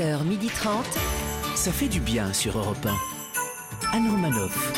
11h30. 0.00 0.84
Ça 1.54 1.72
fait 1.72 1.88
du 1.88 2.00
bien 2.00 2.32
sur 2.32 2.56
Europe 2.56 2.86
1. 3.92 3.96
Anne 3.96 4.10
Romanoff. 4.10 4.72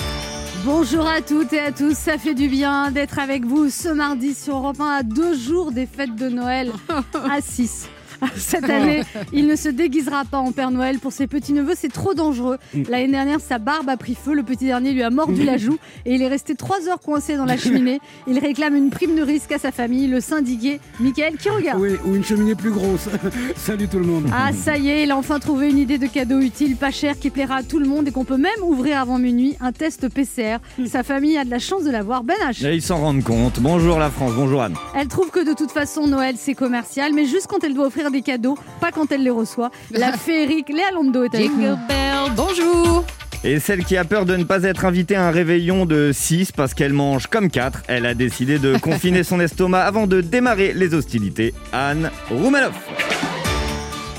Bonjour 0.65 1.07
à 1.07 1.21
toutes 1.23 1.52
et 1.52 1.60
à 1.60 1.71
tous, 1.71 1.97
ça 1.97 2.18
fait 2.18 2.34
du 2.34 2.49
bien 2.49 2.91
d'être 2.91 3.21
avec 3.21 3.45
vous 3.45 3.71
ce 3.71 3.89
mardi 3.89 4.35
sur 4.35 4.57
Europe 4.57 4.81
1 4.81 4.85
à 4.85 5.03
deux 5.05 5.37
jours 5.37 5.71
des 5.71 5.87
fêtes 5.87 6.17
de 6.17 6.29
Noël 6.29 6.73
à 7.31 7.41
6. 7.41 7.89
Cette 8.37 8.69
année, 8.69 9.03
il 9.33 9.46
ne 9.46 9.57
se 9.57 9.69
déguisera 9.69 10.25
pas 10.25 10.39
en 10.39 10.53
Père 10.53 10.71
Noël 10.71 10.99
pour 10.99 11.13
ses 11.13 11.27
petits-neveux, 11.27 11.75
c'est 11.77 11.93
trop 11.93 12.15
dangereux. 12.15 12.59
L'année 12.89 13.09
dernière, 13.09 13.41
sa 13.41 13.59
barbe 13.59 13.89
a 13.89 13.96
pris 13.96 14.14
feu, 14.14 14.35
le 14.35 14.43
petit 14.43 14.67
dernier 14.67 14.93
lui 14.93 15.03
a 15.03 15.11
mordu 15.11 15.45
la 15.45 15.57
joue 15.57 15.79
et 16.07 16.14
il 16.14 16.23
est 16.23 16.29
resté 16.29 16.55
trois 16.55 16.89
heures 16.89 17.00
coincé 17.00 17.37
dans 17.37 17.45
la 17.45 17.57
cheminée. 17.57 18.00
Il 18.27 18.39
réclame 18.39 18.77
une 18.77 18.91
prime 18.91 19.17
de 19.17 19.23
risque 19.23 19.53
à 19.53 19.59
sa 19.59 19.73
famille, 19.73 20.07
le 20.07 20.21
syndiqué 20.21 20.81
Michael 21.00 21.37
qui 21.37 21.49
regarde? 21.49 21.81
Oui, 21.81 21.91
ou 22.07 22.14
une 22.14 22.25
cheminée 22.25 22.55
plus 22.55 22.71
grosse. 22.71 23.09
Salut 23.57 23.89
tout 23.89 23.99
le 23.99 24.07
monde. 24.07 24.27
Ah, 24.32 24.53
ça 24.53 24.77
y 24.77 24.89
est, 24.89 25.03
il 25.04 25.11
a 25.11 25.17
enfin 25.17 25.39
trouvé 25.39 25.71
une 25.71 25.79
idée 25.79 25.99
de 25.99 26.07
cadeau 26.07 26.41
utile, 26.41 26.77
pas 26.77 26.91
cher, 26.91 27.18
qui 27.18 27.31
plaira 27.31 27.57
à 27.57 27.63
tout 27.63 27.79
le 27.79 27.86
monde 27.86 28.09
et 28.09 28.13
qu'on 28.13 28.25
peut 28.25 28.36
même 28.36 28.53
ouvrir 28.63 29.00
avant 29.00 29.18
minuit, 29.18 29.57
un 29.61 29.73
test 29.73 30.09
PCR. 30.09 30.59
Sa 30.86 31.03
famille 31.03 31.36
a 31.36 31.45
de 31.45 31.50
la 31.50 31.59
chance 31.59 31.85
de 31.85 31.91
l'avoir. 31.91 32.23
Ben 32.23 32.36
H. 32.48 32.66
Et 32.66 32.74
ils 32.74 32.82
s'en 32.82 32.98
rendent 32.98 33.24
compte. 33.24 33.60
Bonjour 33.60 33.98
la 33.98 34.10
France, 34.10 34.32
bonjour 34.34 34.62
Anne. 34.62 34.74
Elle 34.95 35.09
trouve 35.09 35.30
que 35.30 35.45
de 35.45 35.54
toute 35.54 35.70
façon, 35.73 36.06
Noël, 36.06 36.36
c'est 36.38 36.54
commercial, 36.54 37.12
mais 37.12 37.24
juste 37.24 37.46
quand 37.48 37.64
elle 37.64 37.74
doit 37.74 37.86
offrir 37.86 38.10
des 38.12 38.22
cadeaux, 38.22 38.56
pas 38.80 38.92
quand 38.92 39.10
elle 39.10 39.24
les 39.24 39.30
reçoit. 39.30 39.70
La 39.90 40.12
féerique 40.16 40.68
Léa 40.68 40.92
Londo 40.94 41.24
est 41.24 41.34
avec 41.34 41.50
nous. 41.56 41.76
bonjour 42.36 43.04
Et 43.42 43.58
celle 43.58 43.84
qui 43.84 43.96
a 43.96 44.04
peur 44.04 44.24
de 44.26 44.36
ne 44.36 44.44
pas 44.44 44.62
être 44.62 44.84
invitée 44.84 45.16
à 45.16 45.26
un 45.26 45.30
réveillon 45.30 45.86
de 45.86 46.12
6 46.12 46.52
parce 46.52 46.74
qu'elle 46.74 46.92
mange 46.92 47.26
comme 47.26 47.50
4, 47.50 47.82
elle 47.88 48.06
a 48.06 48.14
décidé 48.14 48.58
de 48.58 48.76
confiner 48.80 49.24
son 49.24 49.40
estomac 49.40 49.82
avant 49.82 50.06
de 50.06 50.20
démarrer 50.20 50.72
les 50.74 50.94
hostilités. 50.94 51.54
Anne 51.72 52.10
Roumanoff. 52.30 53.41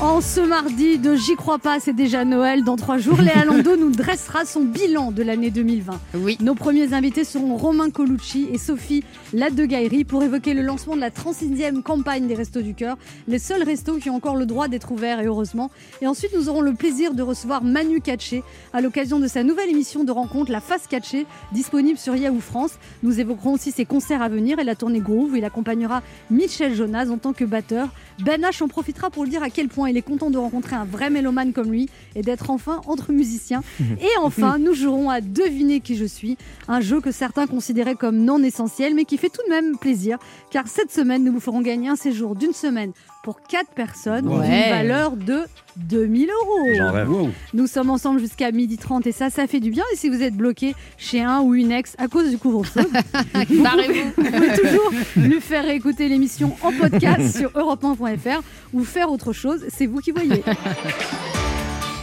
En 0.03 0.19
ce 0.19 0.41
mardi 0.41 0.97
de 0.97 1.15
J'y 1.15 1.37
crois 1.37 1.59
pas, 1.59 1.79
c'est 1.79 1.93
déjà 1.93 2.25
Noël. 2.25 2.65
Dans 2.65 2.75
trois 2.75 2.97
jours, 2.97 3.21
Léa 3.21 3.45
Lando 3.45 3.77
nous 3.77 3.89
dressera 3.89 4.43
son 4.43 4.65
bilan 4.65 5.13
de 5.13 5.23
l'année 5.23 5.49
2020. 5.49 5.97
Oui. 6.15 6.37
Nos 6.41 6.55
premiers 6.55 6.93
invités 6.93 7.23
seront 7.23 7.55
Romain 7.55 7.89
Colucci 7.89 8.49
et 8.51 8.57
Sophie 8.57 9.05
Ladegaillerie 9.31 10.03
pour 10.03 10.21
évoquer 10.21 10.53
le 10.53 10.61
lancement 10.61 10.97
de 10.97 10.99
la 10.99 11.09
36e 11.09 11.81
campagne 11.83 12.27
des 12.27 12.35
Restos 12.35 12.63
du 12.63 12.73
Cœur, 12.73 12.97
les 13.29 13.39
seuls 13.39 13.63
restos 13.63 13.95
qui 13.95 14.09
ont 14.09 14.15
encore 14.15 14.35
le 14.35 14.45
droit 14.45 14.67
d'être 14.67 14.91
ouverts 14.91 15.21
et 15.21 15.25
heureusement. 15.25 15.71
Et 16.01 16.07
ensuite, 16.07 16.35
nous 16.35 16.49
aurons 16.49 16.59
le 16.59 16.73
plaisir 16.73 17.13
de 17.13 17.21
recevoir 17.21 17.63
Manu 17.63 18.01
Katché 18.01 18.43
à 18.73 18.81
l'occasion 18.81 19.21
de 19.21 19.27
sa 19.27 19.41
nouvelle 19.41 19.69
émission 19.69 20.03
de 20.03 20.11
rencontre, 20.11 20.51
La 20.51 20.59
Face 20.59 20.85
Katché, 20.85 21.25
disponible 21.53 21.97
sur 21.97 22.17
Yahoo 22.17 22.41
France. 22.41 22.73
Nous 23.03 23.21
évoquerons 23.21 23.53
aussi 23.53 23.71
ses 23.71 23.85
concerts 23.85 24.21
à 24.21 24.27
venir 24.27 24.59
et 24.59 24.65
la 24.65 24.75
tournée 24.75 24.99
Groove. 24.99 25.37
Il 25.37 25.45
accompagnera 25.45 26.01
Michel 26.29 26.75
Jonas 26.75 27.07
en 27.09 27.17
tant 27.17 27.31
que 27.31 27.45
batteur. 27.45 27.87
Ben 28.19 28.41
H 28.41 28.61
en 28.61 28.67
profitera 28.67 29.09
pour 29.09 29.25
dire 29.25 29.41
à 29.41 29.49
quel 29.49 29.69
point 29.69 29.92
il 29.93 29.97
est 29.97 30.01
content 30.01 30.31
de 30.31 30.39
rencontrer 30.39 30.75
un 30.75 30.85
vrai 30.85 31.11
mélomane 31.11 31.53
comme 31.53 31.71
lui 31.71 31.87
et 32.15 32.23
d'être 32.23 32.49
enfin 32.49 32.81
entre 32.87 33.11
musiciens. 33.11 33.61
Et 33.79 34.17
enfin, 34.19 34.57
nous 34.57 34.73
jouerons 34.73 35.11
à 35.11 35.21
deviner 35.21 35.81
qui 35.81 35.95
je 35.95 36.05
suis, 36.05 36.35
un 36.67 36.81
jeu 36.81 36.99
que 36.99 37.11
certains 37.11 37.45
considéraient 37.45 37.93
comme 37.93 38.17
non 38.17 38.41
essentiel, 38.41 38.95
mais 38.95 39.05
qui 39.05 39.17
fait 39.17 39.29
tout 39.29 39.43
de 39.45 39.51
même 39.51 39.77
plaisir, 39.77 40.17
car 40.49 40.67
cette 40.67 40.91
semaine, 40.91 41.23
nous 41.23 41.31
vous 41.31 41.39
ferons 41.39 41.61
gagner 41.61 41.89
un 41.89 41.95
séjour 41.95 42.35
d'une 42.35 42.53
semaine 42.53 42.91
pour 43.23 43.41
4 43.41 43.71
personnes 43.73 44.27
Ouais. 44.27 44.45
d'une 44.47 44.69
valeur 44.69 45.15
de 45.15 45.39
2000 45.77 46.27
euros. 46.29 46.67
J'en 46.77 46.91
rêve. 46.91 47.09
Wow. 47.09 47.29
Nous 47.53 47.67
sommes 47.67 47.89
ensemble 47.89 48.19
jusqu'à 48.19 48.51
12h30 48.51 49.07
et 49.07 49.11
ça, 49.13 49.29
ça 49.29 49.47
fait 49.47 49.59
du 49.61 49.71
bien. 49.71 49.83
Et 49.93 49.95
si 49.95 50.09
vous 50.09 50.21
êtes 50.21 50.35
bloqué 50.35 50.75
chez 50.97 51.21
un 51.21 51.39
ou 51.41 51.55
une 51.55 51.71
ex 51.71 51.95
à 51.97 52.07
cause 52.07 52.29
du 52.29 52.37
couvre-feu, 52.37 52.81
vous 53.49 54.23
pouvez 54.23 54.53
toujours 54.55 54.91
lui 55.15 55.39
faire 55.41 55.67
écouter 55.69 56.09
l'émission 56.09 56.55
en 56.61 56.71
podcast 56.73 57.37
sur 57.37 57.49
europe1.fr 57.51 58.41
ou 58.73 58.83
faire 58.83 59.09
autre 59.11 59.31
chose. 59.33 59.63
C'est 59.69 59.85
vous 59.85 59.99
qui 59.99 60.11
voyez. 60.11 60.43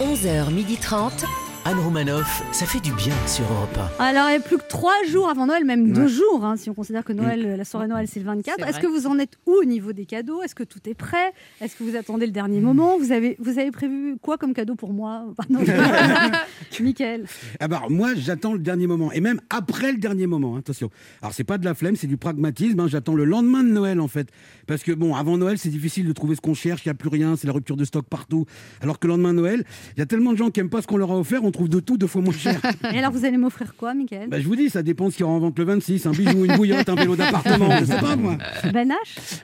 11h30. 0.01 1.25
Anne 1.67 1.79
Romanoff. 1.79 2.43
Ça 2.53 2.65
fait 2.65 2.81
du 2.81 2.91
bien 2.95 3.15
sur 3.27 3.45
Europe 3.53 3.79
Alors, 3.99 4.29
il 4.29 4.31
n'y 4.31 4.37
a 4.37 4.41
plus 4.41 4.57
que 4.57 4.67
3 4.67 4.93
jours 5.09 5.29
avant 5.29 5.47
Noël, 5.47 5.65
même 5.67 5.93
deux 5.93 6.09
jours, 6.09 6.43
hein, 6.45 6.57
si 6.57 6.71
on 6.71 6.75
considère 6.75 7.05
que 7.05 7.13
Noël, 7.13 7.55
la 7.57 7.65
soirée 7.65 7.87
Noël, 7.87 8.07
c'est 8.09 8.19
le 8.19 8.25
24. 8.27 8.57
C'est 8.59 8.69
Est-ce 8.69 8.81
que 8.81 8.87
vous 8.87 9.07
en 9.07 9.19
êtes 9.19 9.35
où 9.47 9.53
au 9.53 9.65
niveau 9.65 9.93
des 9.93 10.07
cadeaux? 10.07 10.43
Est-ce 10.43 10.55
que 10.55 10.63
tout 10.65 10.79
est 10.87 10.95
prêt? 10.95 11.33
Est-ce 11.61 11.77
que 11.77 11.85
vous 11.85 11.97
attendez 11.97 12.25
le 12.25 12.33
dernier 12.33 12.61
moment? 12.61 12.99
Vous 12.99 13.13
avez, 13.13 13.37
vous 13.41 13.59
avez 13.59 13.71
prévu 13.71 14.17
quoi 14.23 14.39
comme 14.39 14.55
cadeau 14.55 14.75
pour 14.75 14.93
moi? 14.95 15.27
Pardon. 15.37 15.61
Mickaël. 16.81 17.27
Ah 17.61 17.69
bah, 17.69 17.77
alors, 17.77 17.91
moi, 17.91 18.15
j'attends 18.17 18.55
le 18.55 18.59
dernier 18.61 18.87
moment. 18.87 19.13
Et 19.13 19.21
même 19.21 19.41
après 19.51 19.93
le 19.93 19.99
dernier 19.99 20.27
moment, 20.27 20.57
hein, 20.57 20.61
attention. 20.61 20.91
Alors, 21.21 21.35
c'est 21.35 21.45
pas 21.45 21.59
de 21.59 21.67
la 21.67 21.75
flemme, 21.75 21.95
c'est 21.95 22.07
du 22.07 22.17
pragmatisme. 22.17 22.81
hein. 22.81 22.89
J'attends 22.89 23.15
le 23.15 23.25
lendemain 23.25 23.63
de 23.63 23.69
Noël, 23.71 24.01
en 24.01 24.09
fait. 24.09 24.29
Parce 24.67 24.83
que, 24.83 24.93
bon, 24.93 25.15
avant 25.15 25.37
Noël, 25.37 25.59
c'est 25.59 25.69
difficile 25.69 26.07
de 26.09 26.13
trouver 26.13 26.37
ce 26.37 26.41
qu'on 26.41 26.55
cherche. 26.55 26.85
Il 26.87 26.89
n'y 26.89 26.93
a 26.93 26.95
plus 26.95 27.11
rien. 27.11 27.37
C'est 27.37 27.47
la 27.47 27.53
rupture 27.53 27.77
de 27.77 27.85
stock 27.85 28.07
partout. 28.07 28.47
Alors 28.81 28.99
que 28.99 29.07
le 29.07 29.13
lendemain 29.13 29.35
de 29.35 29.39
Noël, 29.41 29.65
il 29.97 30.01
y 30.01 30.03
a 30.03 30.07
tellement 30.07 30.33
de 30.33 30.39
gens 30.39 30.51
qui 30.51 30.61
aiment 30.61 30.71
pas 30.71 30.81
ce 30.81 30.87
qu'on 30.87 30.97
leur 30.97 31.11
a 31.13 31.19
offert. 31.19 31.45
On 31.45 31.50
trouve 31.51 31.69
de 31.69 31.81
tout 31.81 31.97
deux 31.97 32.07
fois 32.07 32.23
moins 32.23 32.33
cher. 32.33 32.61
Et 32.95 32.99
alors, 32.99 33.13
vous 33.13 33.25
allez 33.25 33.37
m'offrir 33.37 33.75
quoi, 33.77 33.95
Mickaël 33.95 34.29
bah, 34.29 34.39
je 34.41 34.47
vous 34.47 34.57
dis, 34.57 34.71
ça 34.71 34.83
dépend 34.83 35.07
de 35.07 35.11
ce 35.11 35.17
qu'il 35.17 35.25
y 35.25 35.29
aura 35.29 35.35
en 35.37 35.41
vente 35.41 35.59
le 35.59 35.65
26. 35.65 36.07
Un 36.07 36.11
bijou, 36.11 36.45
une 36.45 36.57
bouillotte, 36.57 36.89
un 36.89 36.95
vélo 36.95 37.17
d'appartement. 37.17 37.71
Je 37.81 37.85
sais 37.85 37.99
pas, 37.99 38.17
moi. 38.17 38.37
Ben 38.73 38.89
H 38.89 38.95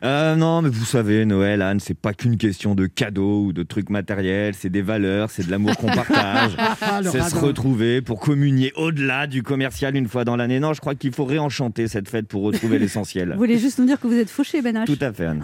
Euh, 0.02 0.36
non, 0.36 0.62
mais 0.62 0.68
vous 0.68 0.84
savez, 0.84 1.24
Noël, 1.24 1.62
Anne, 1.62 1.80
c'est 1.80 1.94
pas 1.98 2.12
qu'une 2.14 2.36
question 2.36 2.74
de 2.74 2.86
cadeaux 2.86 3.44
ou 3.46 3.52
de 3.52 3.62
trucs 3.62 3.90
matériels, 3.90 4.54
c'est 4.56 4.70
des 4.70 4.82
valeurs, 4.82 5.30
c'est 5.30 5.46
de 5.46 5.50
l'amour 5.50 5.76
qu'on 5.76 5.86
partage. 5.86 6.56
Ah, 6.88 7.00
c'est 7.02 7.22
se 7.22 7.36
retrouver 7.36 8.00
pour 8.00 8.20
communier 8.20 8.72
au-delà 8.76 9.26
du 9.26 9.42
commercial 9.42 9.96
une 9.96 10.08
fois 10.08 10.24
dans 10.24 10.36
l'année. 10.36 10.60
Non, 10.60 10.72
je 10.72 10.80
crois 10.80 10.94
qu'il 10.94 11.12
faut 11.12 11.24
réenchanter 11.24 11.88
cette 11.88 12.08
fête 12.08 12.28
pour 12.28 12.42
retrouver 12.42 12.78
l'essentiel. 12.78 13.30
Vous 13.32 13.38
voulez 13.38 13.58
juste 13.58 13.78
nous 13.78 13.86
dire 13.86 13.98
que 13.98 14.06
vous 14.06 14.14
êtes 14.16 14.30
fauché, 14.30 14.62
Ben 14.62 14.76
H 14.76 14.84
Tout 14.86 14.98
à 15.00 15.12
fait, 15.12 15.26
Anne. 15.26 15.42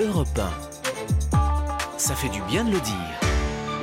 1. 0.00 0.04
Europe 0.04 0.28
1. 1.32 1.98
Ça 1.98 2.14
fait 2.14 2.28
du 2.28 2.40
bien 2.48 2.64
de 2.64 2.70
le 2.70 2.80
dire. 2.80 3.33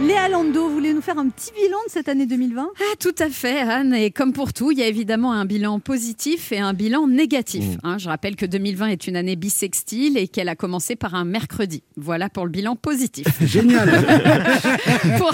Léa 0.01 0.29
Lando, 0.29 0.67
vous 0.67 0.73
voulez 0.73 0.93
nous 0.95 1.01
faire 1.01 1.19
un 1.19 1.29
petit 1.29 1.51
bilan 1.53 1.77
de 1.85 1.91
cette 1.91 2.09
année 2.09 2.25
2020 2.25 2.69
Ah, 2.79 2.95
tout 2.99 3.13
à 3.19 3.29
fait, 3.29 3.59
Anne. 3.59 3.93
Et 3.93 4.09
comme 4.09 4.33
pour 4.33 4.51
tout, 4.51 4.71
il 4.71 4.79
y 4.79 4.81
a 4.81 4.87
évidemment 4.87 5.31
un 5.31 5.45
bilan 5.45 5.79
positif 5.79 6.51
et 6.51 6.57
un 6.57 6.73
bilan 6.73 7.07
négatif. 7.07 7.63
hein. 7.83 7.99
je 7.99 8.09
rappelle 8.09 8.35
que 8.35 8.47
2020 8.47 8.87
est 8.87 9.07
une 9.07 9.15
année 9.15 9.35
bissextile 9.35 10.17
et 10.17 10.27
qu'elle 10.27 10.49
a 10.49 10.55
commencé 10.55 10.95
par 10.95 11.13
un 11.13 11.23
mercredi. 11.23 11.83
Voilà 11.97 12.29
pour 12.29 12.45
le 12.45 12.51
bilan 12.51 12.75
positif. 12.75 13.27
Génial. 13.45 13.89
pour, 15.19 15.31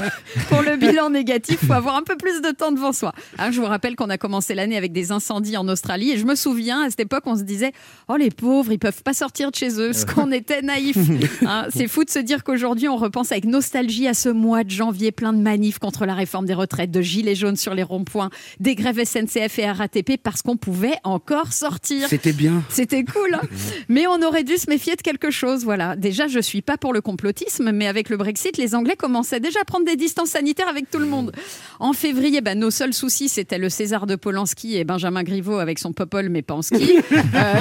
pour 0.50 0.62
le 0.62 0.76
bilan 0.76 1.12
négatif, 1.12 1.60
il 1.62 1.68
faut 1.68 1.74
avoir 1.74 1.96
un 1.96 2.04
peu 2.04 2.18
plus 2.18 2.42
de 2.42 2.52
temps 2.52 2.74
devant 2.74 2.92
soi. 2.92 3.14
Hein, 3.38 3.52
je 3.52 3.62
vous 3.62 3.68
rappelle 3.68 3.96
qu'on 3.96 4.10
a 4.10 4.18
commencé 4.18 4.54
l'année 4.54 4.76
avec 4.78 4.92
des 4.92 5.14
incendies 5.14 5.56
en 5.56 5.68
Australie 5.70 6.12
et 6.12 6.18
je 6.18 6.26
me 6.26 6.36
souviens 6.36 6.82
à 6.82 6.90
cette 6.90 7.00
époque, 7.00 7.24
on 7.26 7.38
se 7.38 7.44
disait 7.44 7.72
Oh, 8.10 8.18
les 8.18 8.32
pauvres, 8.32 8.74
ils 8.74 8.80
peuvent 8.80 9.02
pas 9.04 9.14
sortir 9.14 9.50
de 9.50 9.56
chez 9.56 9.80
eux, 9.80 9.94
ce 9.94 10.06
qu'on 10.06 10.32
était 10.32 10.62
naïfs. 10.62 10.98
Hein, 11.50 11.68
c'est 11.74 11.88
fou 11.88 12.04
de 12.04 12.10
se 12.10 12.20
dire 12.20 12.44
qu'aujourd'hui, 12.44 12.90
on 12.90 12.98
repense 12.98 13.32
avec 13.32 13.46
nostalgie 13.46 14.08
à 14.08 14.14
ce 14.14 14.28
mois 14.28 14.57
de 14.64 14.70
janvier 14.70 15.12
plein 15.12 15.34
de 15.34 15.42
manifs 15.42 15.80
contre 15.80 16.06
la 16.06 16.14
réforme 16.14 16.46
des 16.46 16.54
retraites, 16.54 16.92
de 16.92 17.02
gilets 17.02 17.36
jaunes 17.36 17.56
sur 17.56 17.74
les 17.74 17.84
ronds-points, 17.84 18.30
des 18.60 18.76
grèves 18.76 19.04
SNCF 19.04 19.60
et 19.60 19.72
RATP 19.72 20.18
parce 20.22 20.42
qu'on 20.42 20.58
pouvait 20.58 20.98
encore 21.04 21.54
sortir. 21.54 22.08
C'était 22.08 22.34
bien. 22.34 22.64
C'était 22.70 23.04
cool, 23.04 23.36
hein 23.36 23.42
mais 23.90 24.08
on 24.08 24.22
aurait 24.22 24.44
dû 24.44 24.58
se 24.58 24.70
méfier 24.70 24.96
de 24.96 25.02
quelque 25.02 25.32
chose. 25.32 25.64
Voilà. 25.64 25.96
Déjà, 25.96 26.28
je 26.28 26.40
suis 26.40 26.62
pas 26.62 26.78
pour 26.78 26.94
le 26.94 27.02
complotisme, 27.02 27.72
mais 27.72 27.88
avec 27.88 28.10
le 28.10 28.18
Brexit, 28.18 28.58
les 28.58 28.76
Anglais 28.76 28.96
commençaient 28.96 29.40
déjà 29.40 29.62
à 29.62 29.66
prendre 29.66 29.86
des 29.86 29.96
distances 29.96 30.30
sanitaires 30.30 30.68
avec 30.68 30.90
tout 30.90 31.00
le 31.00 31.06
monde. 31.06 31.32
En 31.80 31.94
février, 31.94 32.42
ben, 32.42 32.60
nos 32.60 32.72
seuls 32.72 32.94
soucis, 32.94 33.30
c'était 33.30 33.58
le 33.58 33.70
César 33.70 34.06
de 34.06 34.16
Polanski 34.16 34.78
et 34.78 34.84
Benjamin 34.84 35.24
Griveaux 35.24 35.60
avec 35.60 35.80
son 35.80 35.94
popol, 35.94 36.30
mais 36.30 36.42
pas 36.42 36.56
en 36.56 36.62
ski. 36.62 36.98
Euh, 37.34 37.60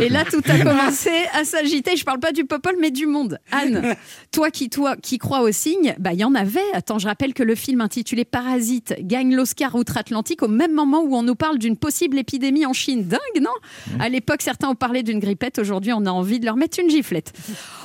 et 0.00 0.08
là, 0.08 0.24
tout 0.24 0.42
a 0.46 0.58
commencé 0.58 1.10
à 1.32 1.44
s'agiter. 1.44 1.96
Je 1.96 2.04
parle 2.04 2.20
pas 2.20 2.32
du 2.32 2.44
popol, 2.44 2.76
mais 2.80 2.90
du 2.90 3.06
monde. 3.06 3.38
Anne, 3.50 3.96
toi 4.30 4.50
qui, 4.50 4.68
toi, 4.68 4.96
qui 4.96 5.18
crois 5.18 5.40
aux 5.42 5.52
signes, 5.52 5.94
bah, 5.98 6.12
il 6.12 6.19
y 6.20 6.24
en 6.24 6.34
avait. 6.34 6.60
Attends, 6.74 6.98
je 6.98 7.06
rappelle 7.08 7.34
que 7.34 7.42
le 7.42 7.54
film 7.54 7.80
intitulé 7.80 8.24
Parasite 8.24 8.94
gagne 9.00 9.34
l'Oscar 9.34 9.74
outre-Atlantique 9.74 10.42
au 10.42 10.48
même 10.48 10.72
moment 10.72 11.02
où 11.02 11.14
on 11.16 11.22
nous 11.22 11.34
parle 11.34 11.58
d'une 11.58 11.76
possible 11.76 12.18
épidémie 12.18 12.66
en 12.66 12.72
Chine. 12.72 13.04
Dingue, 13.06 13.42
non 13.42 13.50
À 13.98 14.08
l'époque, 14.08 14.42
certains 14.42 14.68
ont 14.68 14.74
parlé 14.74 15.02
d'une 15.02 15.18
grippette. 15.18 15.58
Aujourd'hui, 15.58 15.92
on 15.92 16.06
a 16.06 16.10
envie 16.10 16.40
de 16.40 16.44
leur 16.46 16.56
mettre 16.56 16.78
une 16.80 16.90
giflette. 16.90 17.32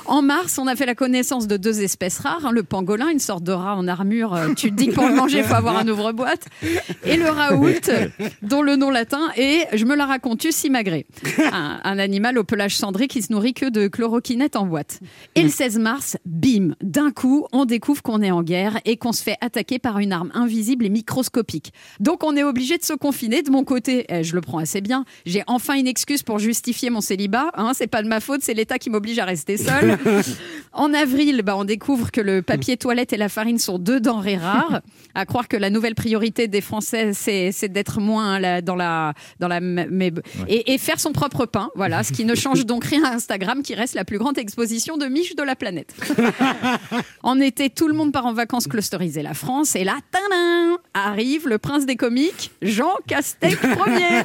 En 0.06 0.22
mars, 0.22 0.58
on 0.58 0.66
a 0.68 0.76
fait 0.76 0.86
la 0.86 0.94
connaissance 0.94 1.46
de 1.48 1.56
deux 1.56 1.82
espèces 1.82 2.18
rares. 2.20 2.46
hein, 2.46 2.52
le 2.52 2.62
pangolin, 2.62 3.08
une 3.08 3.18
sorte 3.18 3.42
de 3.42 3.52
rat 3.52 3.74
en 3.76 3.88
armure. 3.88 4.34
euh, 4.34 4.54
Tu 4.54 4.70
te 4.70 4.76
dis 4.76 4.86
que 4.88 4.92
pour 4.94 5.06
le 5.08 5.14
manger, 5.14 5.38
il 5.38 5.44
faut 5.44 5.54
avoir 5.54 5.76
un 5.78 5.88
ouvre-boîte. 5.88 6.46
Et 7.04 7.16
le 7.16 7.28
raoult, 7.28 7.90
dont 8.42 8.62
le 8.62 8.76
nom 8.76 8.90
latin 8.90 9.28
est, 9.36 9.66
je 9.76 9.84
me 9.84 9.96
la 9.96 10.06
raconte, 10.06 10.42
simagré. 10.50 11.06
Un, 11.52 11.80
un 11.82 11.98
animal 11.98 12.38
au 12.38 12.44
pelage 12.44 12.76
cendré 12.76 13.08
qui 13.08 13.22
se 13.22 13.32
nourrit 13.32 13.54
que 13.54 13.68
de 13.68 13.88
chloroquinette 13.88 14.54
en 14.56 14.66
boîte. 14.66 15.00
Et 15.34 15.42
le 15.42 15.48
16 15.48 15.78
mars, 15.78 16.16
bim, 16.24 16.74
d'un 16.82 17.10
coup, 17.10 17.46
on 17.52 17.64
découvre 17.64 18.02
qu'on 18.02 18.15
est 18.22 18.30
en 18.30 18.42
guerre 18.42 18.80
et 18.84 18.96
qu'on 18.96 19.12
se 19.12 19.22
fait 19.22 19.36
attaquer 19.40 19.78
par 19.78 19.98
une 19.98 20.12
arme 20.12 20.30
invisible 20.34 20.84
et 20.86 20.88
microscopique. 20.88 21.72
Donc 22.00 22.24
on 22.24 22.36
est 22.36 22.42
obligé 22.42 22.78
de 22.78 22.84
se 22.84 22.92
confiner. 22.92 23.42
De 23.42 23.50
mon 23.50 23.64
côté, 23.64 24.06
eh, 24.08 24.22
je 24.22 24.34
le 24.34 24.40
prends 24.40 24.58
assez 24.58 24.80
bien. 24.80 25.04
J'ai 25.24 25.42
enfin 25.46 25.74
une 25.74 25.86
excuse 25.86 26.22
pour 26.22 26.38
justifier 26.38 26.90
mon 26.90 27.00
célibat. 27.00 27.50
Hein, 27.54 27.72
c'est 27.74 27.86
pas 27.86 28.02
de 28.02 28.08
ma 28.08 28.20
faute, 28.20 28.40
c'est 28.42 28.54
l'État 28.54 28.78
qui 28.78 28.90
m'oblige 28.90 29.18
à 29.18 29.24
rester 29.24 29.56
seule. 29.56 29.98
En 30.72 30.92
avril, 30.92 31.40
bah, 31.42 31.56
on 31.56 31.64
découvre 31.64 32.12
que 32.12 32.20
le 32.20 32.42
papier 32.42 32.76
toilette 32.76 33.14
et 33.14 33.16
la 33.16 33.30
farine 33.30 33.58
sont 33.58 33.78
deux 33.78 33.98
denrées 33.98 34.36
rares. 34.36 34.82
À 35.14 35.24
croire 35.24 35.48
que 35.48 35.56
la 35.56 35.70
nouvelle 35.70 35.94
priorité 35.94 36.48
des 36.48 36.60
Français, 36.60 37.14
c'est 37.14 37.50
c'est 37.50 37.70
d'être 37.70 37.98
moins 37.98 38.60
dans 38.60 38.74
la 38.74 39.14
dans 39.40 39.48
la 39.48 39.60
mais, 39.60 40.12
et, 40.48 40.74
et 40.74 40.78
faire 40.78 41.00
son 41.00 41.12
propre 41.12 41.46
pain. 41.46 41.70
Voilà, 41.76 42.02
ce 42.02 42.12
qui 42.12 42.26
ne 42.26 42.34
change 42.34 42.66
donc 42.66 42.84
rien 42.84 43.04
à 43.04 43.14
Instagram, 43.14 43.62
qui 43.62 43.74
reste 43.74 43.94
la 43.94 44.04
plus 44.04 44.18
grande 44.18 44.36
exposition 44.36 44.98
de 44.98 45.06
miches 45.06 45.34
de 45.34 45.42
la 45.42 45.56
planète. 45.56 45.94
En 47.22 47.40
été, 47.40 47.70
tout 47.70 47.88
le 47.88 47.94
monde 47.94 48.05
part 48.12 48.26
en 48.26 48.32
vacances 48.32 48.66
clusteriser 48.66 49.22
la 49.22 49.34
France. 49.34 49.76
Et 49.76 49.84
là, 49.84 49.96
tadam, 50.10 50.78
arrive 50.94 51.48
le 51.48 51.58
prince 51.58 51.86
des 51.86 51.96
comiques, 51.96 52.50
Jean 52.62 52.94
Castex 53.06 53.56
premier. 53.76 54.22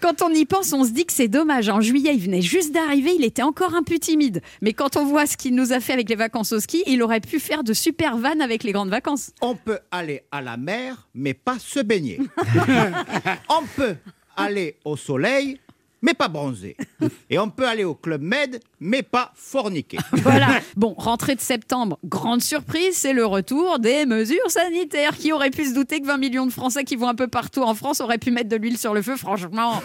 Quand 0.00 0.22
on 0.22 0.30
y 0.30 0.44
pense, 0.44 0.72
on 0.72 0.84
se 0.84 0.90
dit 0.90 1.06
que 1.06 1.12
c'est 1.12 1.28
dommage. 1.28 1.68
En 1.68 1.80
juillet, 1.80 2.14
il 2.14 2.20
venait 2.20 2.42
juste 2.42 2.72
d'arriver, 2.72 3.12
il 3.18 3.24
était 3.24 3.42
encore 3.42 3.74
un 3.74 3.82
peu 3.82 3.98
timide. 3.98 4.42
Mais 4.62 4.72
quand 4.72 4.96
on 4.96 5.04
voit 5.04 5.26
ce 5.26 5.36
qu'il 5.36 5.54
nous 5.54 5.72
a 5.72 5.80
fait 5.80 5.92
avec 5.92 6.08
les 6.08 6.16
vacances 6.16 6.52
au 6.52 6.60
ski, 6.60 6.82
il 6.86 7.02
aurait 7.02 7.20
pu 7.20 7.40
faire 7.40 7.64
de 7.64 7.72
super 7.72 8.16
vannes 8.16 8.42
avec 8.42 8.64
les 8.64 8.72
grandes 8.72 8.90
vacances. 8.90 9.30
On 9.40 9.54
peut 9.54 9.78
aller 9.90 10.22
à 10.30 10.42
la 10.42 10.56
mer, 10.56 11.08
mais 11.14 11.34
pas 11.34 11.58
se 11.58 11.80
baigner. 11.80 12.20
on 13.48 13.64
peut 13.76 13.96
aller 14.36 14.76
au 14.84 14.96
soleil, 14.96 15.60
mais 16.04 16.12
pas 16.12 16.28
bronzer. 16.28 16.76
Et 17.30 17.38
on 17.38 17.48
peut 17.48 17.66
aller 17.66 17.82
au 17.82 17.94
Club 17.94 18.20
Med, 18.20 18.60
mais 18.78 19.02
pas 19.02 19.32
forniquer. 19.34 19.98
Voilà. 20.12 20.48
Bon, 20.76 20.94
rentrée 20.96 21.34
de 21.34 21.40
septembre, 21.40 21.98
grande 22.04 22.42
surprise, 22.42 22.94
c'est 22.96 23.12
le 23.12 23.24
retour 23.24 23.78
des 23.78 24.06
mesures 24.06 24.50
sanitaires. 24.50 25.16
Qui 25.16 25.32
aurait 25.32 25.50
pu 25.50 25.64
se 25.66 25.74
douter 25.74 26.00
que 26.00 26.06
20 26.06 26.18
millions 26.18 26.46
de 26.46 26.52
Français 26.52 26.84
qui 26.84 26.96
vont 26.96 27.08
un 27.08 27.14
peu 27.14 27.28
partout 27.28 27.62
en 27.62 27.74
France 27.74 28.00
auraient 28.00 28.18
pu 28.18 28.30
mettre 28.30 28.48
de 28.48 28.56
l'huile 28.56 28.76
sur 28.76 28.92
le 28.92 29.02
feu 29.02 29.16
Franchement, 29.16 29.82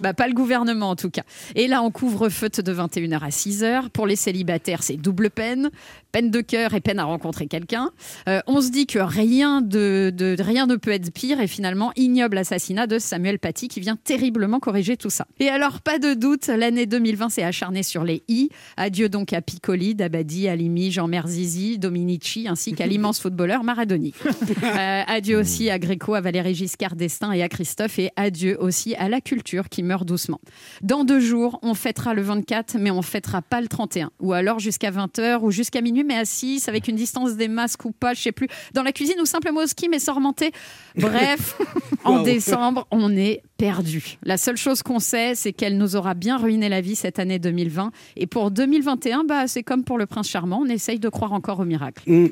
bah, 0.00 0.14
pas 0.14 0.28
le 0.28 0.34
gouvernement 0.34 0.90
en 0.90 0.96
tout 0.96 1.10
cas. 1.10 1.22
Et 1.54 1.66
là, 1.66 1.82
on 1.82 1.90
couvre-feu 1.90 2.48
de 2.48 2.74
21h 2.74 3.20
à 3.20 3.28
6h. 3.28 3.88
Pour 3.90 4.06
les 4.06 4.16
célibataires, 4.16 4.82
c'est 4.82 4.96
double 4.96 5.30
peine. 5.30 5.70
Peine 6.16 6.30
de 6.30 6.40
cœur 6.40 6.72
et 6.72 6.80
peine 6.80 6.98
à 6.98 7.04
rencontrer 7.04 7.46
quelqu'un. 7.46 7.90
Euh, 8.26 8.40
on 8.46 8.62
se 8.62 8.70
dit 8.70 8.86
que 8.86 8.98
rien, 8.98 9.60
de, 9.60 10.10
de- 10.16 10.34
rien 10.40 10.66
ne 10.66 10.76
peut 10.76 10.92
être 10.92 11.12
pire 11.12 11.42
et 11.42 11.46
finalement, 11.46 11.92
ignoble 11.94 12.38
assassinat 12.38 12.86
de 12.86 12.98
Samuel 12.98 13.38
Paty 13.38 13.68
qui 13.68 13.80
vient 13.80 13.96
terriblement 14.02 14.58
corriger 14.58 14.96
tout 14.96 15.10
ça. 15.10 15.26
Et 15.40 15.50
alors, 15.50 15.82
pas 15.82 15.98
de 15.98 16.14
doute, 16.14 16.46
l'année 16.46 16.86
2020 16.86 17.28
s'est 17.28 17.42
acharnée 17.42 17.82
sur 17.82 18.02
les 18.02 18.22
i. 18.28 18.48
Adieu 18.78 19.10
donc 19.10 19.34
à 19.34 19.42
Piccoli, 19.42 19.94
Dabadi, 19.94 20.48
Alimi, 20.48 20.90
Jean 20.90 21.06
Merzizi, 21.06 21.78
Dominici, 21.78 22.46
ainsi 22.48 22.72
qu'à 22.72 22.86
l'immense 22.86 23.20
footballeur 23.20 23.62
Maradoni. 23.62 24.14
Euh, 24.62 25.02
adieu 25.06 25.38
aussi 25.38 25.70
à 25.70 25.78
Gréco, 25.78 26.14
à 26.14 26.20
Valéry 26.20 26.54
Giscard 26.54 26.96
d'Estaing 26.96 27.32
et 27.32 27.42
à 27.42 27.48
Christophe. 27.48 27.98
Et 27.98 28.10
adieu 28.16 28.56
aussi 28.60 28.94
à 28.94 29.08
la 29.08 29.20
culture 29.20 29.68
qui 29.68 29.82
meurt 29.82 30.06
doucement. 30.06 30.40
Dans 30.82 31.04
deux 31.04 31.20
jours, 31.20 31.58
on 31.62 31.74
fêtera 31.74 32.14
le 32.14 32.22
24, 32.22 32.76
mais 32.78 32.90
on 32.90 33.02
fêtera 33.02 33.42
pas 33.42 33.60
le 33.60 33.68
31. 33.68 34.10
Ou 34.20 34.32
alors 34.32 34.58
jusqu'à 34.58 34.90
20h 34.90 35.40
ou 35.42 35.50
jusqu'à 35.50 35.80
minuit, 35.82 36.04
mais 36.06 36.16
à 36.16 36.24
6, 36.24 36.68
avec 36.68 36.88
une 36.88 36.96
distance 36.96 37.34
des 37.36 37.48
masques 37.48 37.84
ou 37.84 37.92
pas, 37.92 38.14
je 38.14 38.22
sais 38.22 38.32
plus. 38.32 38.48
Dans 38.74 38.82
la 38.82 38.92
cuisine 38.92 39.16
ou 39.20 39.26
simplement 39.26 39.60
au 39.60 39.66
ski, 39.66 39.88
mais 39.88 39.98
sans 39.98 40.14
remonter. 40.14 40.52
Bref, 40.96 41.58
en 42.04 42.18
Wow. 42.18 42.22
décembre, 42.24 42.86
on 42.90 43.14
est 43.16 43.42
perdu. 43.58 44.18
La 44.22 44.36
seule 44.36 44.56
chose 44.56 44.82
qu'on 44.82 44.98
sait, 44.98 45.34
c'est 45.34 45.52
qu'elle 45.52 45.76
nous 45.76 45.96
aura 45.96 46.14
bien 46.14 46.36
ruiné 46.38 46.68
la 46.68 46.80
vie 46.80 46.96
cette 46.96 47.18
année 47.18 47.38
2020. 47.38 47.90
Et 48.16 48.26
pour 48.26 48.50
2021, 48.50 49.24
bah, 49.24 49.46
c'est 49.46 49.62
comme 49.62 49.84
pour 49.84 49.98
le 49.98 50.06
prince 50.06 50.28
charmant, 50.28 50.60
on 50.62 50.68
essaye 50.68 50.98
de 50.98 51.08
croire 51.08 51.32
encore 51.32 51.60
au 51.60 51.64
miracle. 51.64 52.02
Hum, 52.10 52.30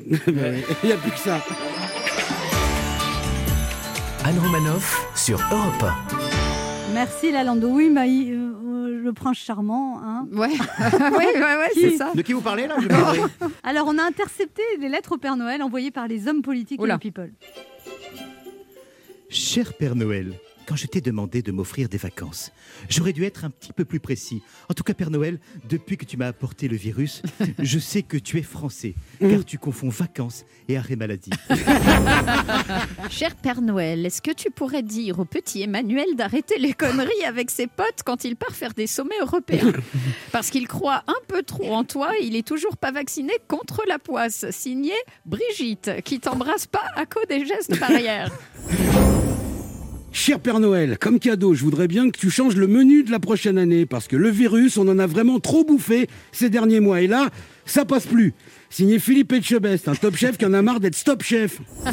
Il 0.83 0.87
n'y 0.87 0.91
a 0.93 0.97
plus 0.97 1.11
que 1.11 1.19
ça. 1.19 1.39
Anne 4.23 4.39
Romanoff 4.39 5.05
sur 5.15 5.39
Europe 5.51 5.85
Merci 6.95 7.31
Lalando. 7.31 7.67
Oui, 7.67 7.89
bah, 7.93 8.05
il- 8.07 8.33
euh, 8.33 9.01
le 9.03 9.13
prince 9.13 9.37
charmant. 9.37 9.99
hein. 10.01 10.27
Ouais, 10.31 10.47
ouais, 10.79 11.09
ouais, 11.11 11.39
ouais, 11.41 11.69
c'est 11.73 11.97
ça. 11.97 12.11
De 12.15 12.21
qui 12.21 12.33
vous 12.33 12.41
parlez 12.41 12.67
là. 12.67 12.77
Alors, 13.63 13.85
on 13.87 13.97
a 13.97 14.03
intercepté 14.03 14.61
les 14.79 14.87
lettres 14.89 15.11
au 15.11 15.17
Père 15.17 15.35
Noël 15.35 15.61
envoyées 15.61 15.91
par 15.91 16.07
les 16.07 16.27
hommes 16.27 16.41
politiques 16.41 16.81
Oula. 16.81 16.93
et 16.93 16.97
les 16.97 16.99
people. 16.99 17.31
Cher 19.29 19.73
Père 19.73 19.95
Noël, 19.95 20.33
quand 20.67 20.75
je 20.75 20.87
t'ai 20.87 21.01
demandé 21.01 21.41
de 21.41 21.51
m'offrir 21.51 21.89
des 21.89 21.97
vacances, 21.97 22.51
j'aurais 22.89 23.13
dû 23.13 23.23
être 23.23 23.45
un 23.45 23.49
petit 23.49 23.73
peu 23.73 23.85
plus 23.85 23.99
précis. 23.99 24.41
En 24.69 24.73
tout 24.73 24.83
cas, 24.83 24.93
Père 24.93 25.11
Noël, 25.11 25.39
depuis 25.69 25.97
que 25.97 26.05
tu 26.05 26.17
m'as 26.17 26.27
apporté 26.27 26.67
le 26.67 26.75
virus, 26.75 27.21
je 27.59 27.79
sais 27.79 28.01
que 28.01 28.17
tu 28.17 28.37
es 28.37 28.41
français, 28.41 28.95
car 29.19 29.45
tu 29.45 29.57
confonds 29.57 29.89
vacances 29.89 30.45
et 30.67 30.77
arrêt 30.77 30.95
maladie. 30.95 31.31
Cher 33.09 33.35
Père 33.35 33.61
Noël, 33.61 34.05
est-ce 34.05 34.21
que 34.21 34.31
tu 34.31 34.49
pourrais 34.51 34.83
dire 34.83 35.19
au 35.19 35.25
petit 35.25 35.61
Emmanuel 35.61 36.15
d'arrêter 36.15 36.57
les 36.59 36.73
conneries 36.73 37.23
avec 37.25 37.51
ses 37.51 37.67
potes 37.67 38.01
quand 38.05 38.23
il 38.23 38.35
part 38.35 38.55
faire 38.55 38.73
des 38.73 38.87
sommets 38.87 39.19
européens? 39.21 39.71
Parce 40.31 40.49
qu'il 40.49 40.67
croit 40.67 41.03
un 41.07 41.21
peu 41.27 41.43
trop 41.43 41.73
en 41.73 41.83
toi 41.83 42.11
et 42.19 42.25
il 42.25 42.35
est 42.35 42.47
toujours 42.47 42.77
pas 42.77 42.91
vacciné 42.91 43.33
contre 43.47 43.83
la 43.87 43.99
poisse. 43.99 44.45
Signé 44.51 44.93
Brigitte, 45.25 46.01
qui 46.03 46.19
t'embrasse 46.19 46.67
pas 46.67 46.85
à 46.95 47.05
cause 47.05 47.27
des 47.27 47.45
gestes 47.45 47.79
barrières. 47.79 48.31
Cher 50.15 50.39
Père 50.39 50.61
Noël, 50.61 50.97
comme 50.97 51.19
cadeau, 51.19 51.55
je 51.55 51.61
voudrais 51.61 51.89
bien 51.89 52.09
que 52.09 52.17
tu 52.17 52.29
changes 52.29 52.55
le 52.55 52.67
menu 52.67 53.03
de 53.03 53.11
la 53.11 53.19
prochaine 53.19 53.57
année 53.57 53.85
parce 53.85 54.07
que 54.07 54.15
le 54.15 54.29
virus, 54.29 54.77
on 54.77 54.87
en 54.87 54.97
a 54.97 55.05
vraiment 55.07 55.41
trop 55.41 55.65
bouffé 55.65 56.07
ces 56.31 56.49
derniers 56.49 56.79
mois. 56.79 57.01
Et 57.01 57.07
là, 57.07 57.29
ça 57.65 57.83
passe 57.83 58.05
plus. 58.05 58.33
Signé 58.69 58.97
Philippe 58.97 59.33
Etchebest, 59.33 59.89
un 59.89 59.93
top 59.93 60.15
chef 60.15 60.37
qui 60.37 60.45
en 60.45 60.53
a 60.53 60.61
marre 60.61 60.79
d'être 60.79 60.95
stop 60.95 61.21
chef. 61.21 61.59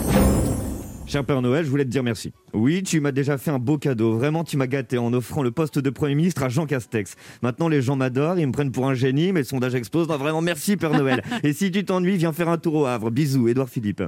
Cher 1.06 1.24
Père 1.24 1.42
Noël, 1.42 1.64
je 1.64 1.70
voulais 1.70 1.84
te 1.84 1.90
dire 1.90 2.04
merci. 2.04 2.32
Oui, 2.54 2.84
tu 2.84 3.00
m'as 3.00 3.10
déjà 3.10 3.38
fait 3.38 3.50
un 3.50 3.58
beau 3.58 3.76
cadeau. 3.76 4.16
Vraiment, 4.16 4.44
tu 4.44 4.56
m'as 4.56 4.68
gâté 4.68 4.98
en 4.98 5.12
offrant 5.12 5.42
le 5.42 5.50
poste 5.50 5.80
de 5.80 5.90
Premier 5.90 6.14
ministre 6.14 6.44
à 6.44 6.48
Jean 6.48 6.64
Castex. 6.64 7.16
Maintenant, 7.42 7.66
les 7.66 7.82
gens 7.82 7.96
m'adorent, 7.96 8.38
ils 8.38 8.46
me 8.46 8.52
prennent 8.52 8.70
pour 8.70 8.88
un 8.88 8.94
génie, 8.94 9.32
mais 9.32 9.40
le 9.40 9.46
sondage 9.46 9.74
explose. 9.74 10.06
Non, 10.06 10.16
vraiment, 10.16 10.42
merci 10.42 10.76
Père 10.76 10.92
Noël. 10.92 11.24
Et 11.42 11.52
si 11.52 11.72
tu 11.72 11.84
t'ennuies, 11.84 12.18
viens 12.18 12.32
faire 12.32 12.48
un 12.48 12.58
tour 12.58 12.76
au 12.76 12.86
Havre. 12.86 13.10
Bisous, 13.10 13.48
Édouard 13.48 13.68
Philippe. 13.68 14.04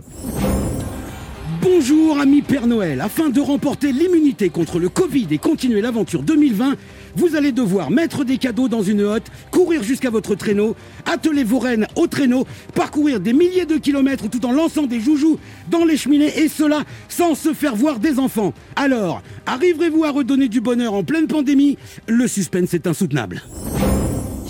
Bonjour 1.65 2.21
ami 2.21 2.43
Père 2.43 2.67
Noël, 2.67 3.01
afin 3.01 3.31
de 3.31 3.41
remporter 3.41 3.91
l'immunité 3.91 4.51
contre 4.51 4.79
le 4.79 4.91
Covid 4.91 5.29
et 5.31 5.39
continuer 5.39 5.81
l'aventure 5.81 6.23
2020, 6.23 6.77
vous 7.17 7.37
allez 7.37 7.53
devoir 7.53 7.91
mettre 7.91 8.23
des 8.23 8.37
cadeaux 8.37 8.69
dans 8.69 8.83
une 8.83 9.01
hotte, 9.01 9.29
courir 9.51 9.83
jusqu'à 9.83 10.11
votre 10.11 10.35
traîneau, 10.35 10.77
atteler 11.07 11.43
vos 11.43 11.59
rennes 11.59 11.87
au 11.97 12.07
traîneau, 12.07 12.47
parcourir 12.75 13.19
des 13.19 13.33
milliers 13.33 13.65
de 13.65 13.79
kilomètres 13.79 14.29
tout 14.29 14.45
en 14.45 14.53
lançant 14.53 14.83
des 14.83 15.01
joujoux 15.01 15.39
dans 15.71 15.87
les 15.87 15.97
cheminées 15.97 16.39
et 16.39 16.49
cela 16.49 16.83
sans 17.09 17.35
se 17.35 17.55
faire 17.55 17.75
voir 17.75 17.99
des 17.99 18.19
enfants. 18.19 18.53
Alors, 18.77 19.23
arriverez-vous 19.47 20.05
à 20.05 20.11
redonner 20.11 20.49
du 20.49 20.61
bonheur 20.61 20.93
en 20.93 21.03
pleine 21.03 21.29
pandémie? 21.29 21.79
Le 22.07 22.29
suspense 22.29 22.75
est 22.75 22.87
insoutenable. 22.87 23.43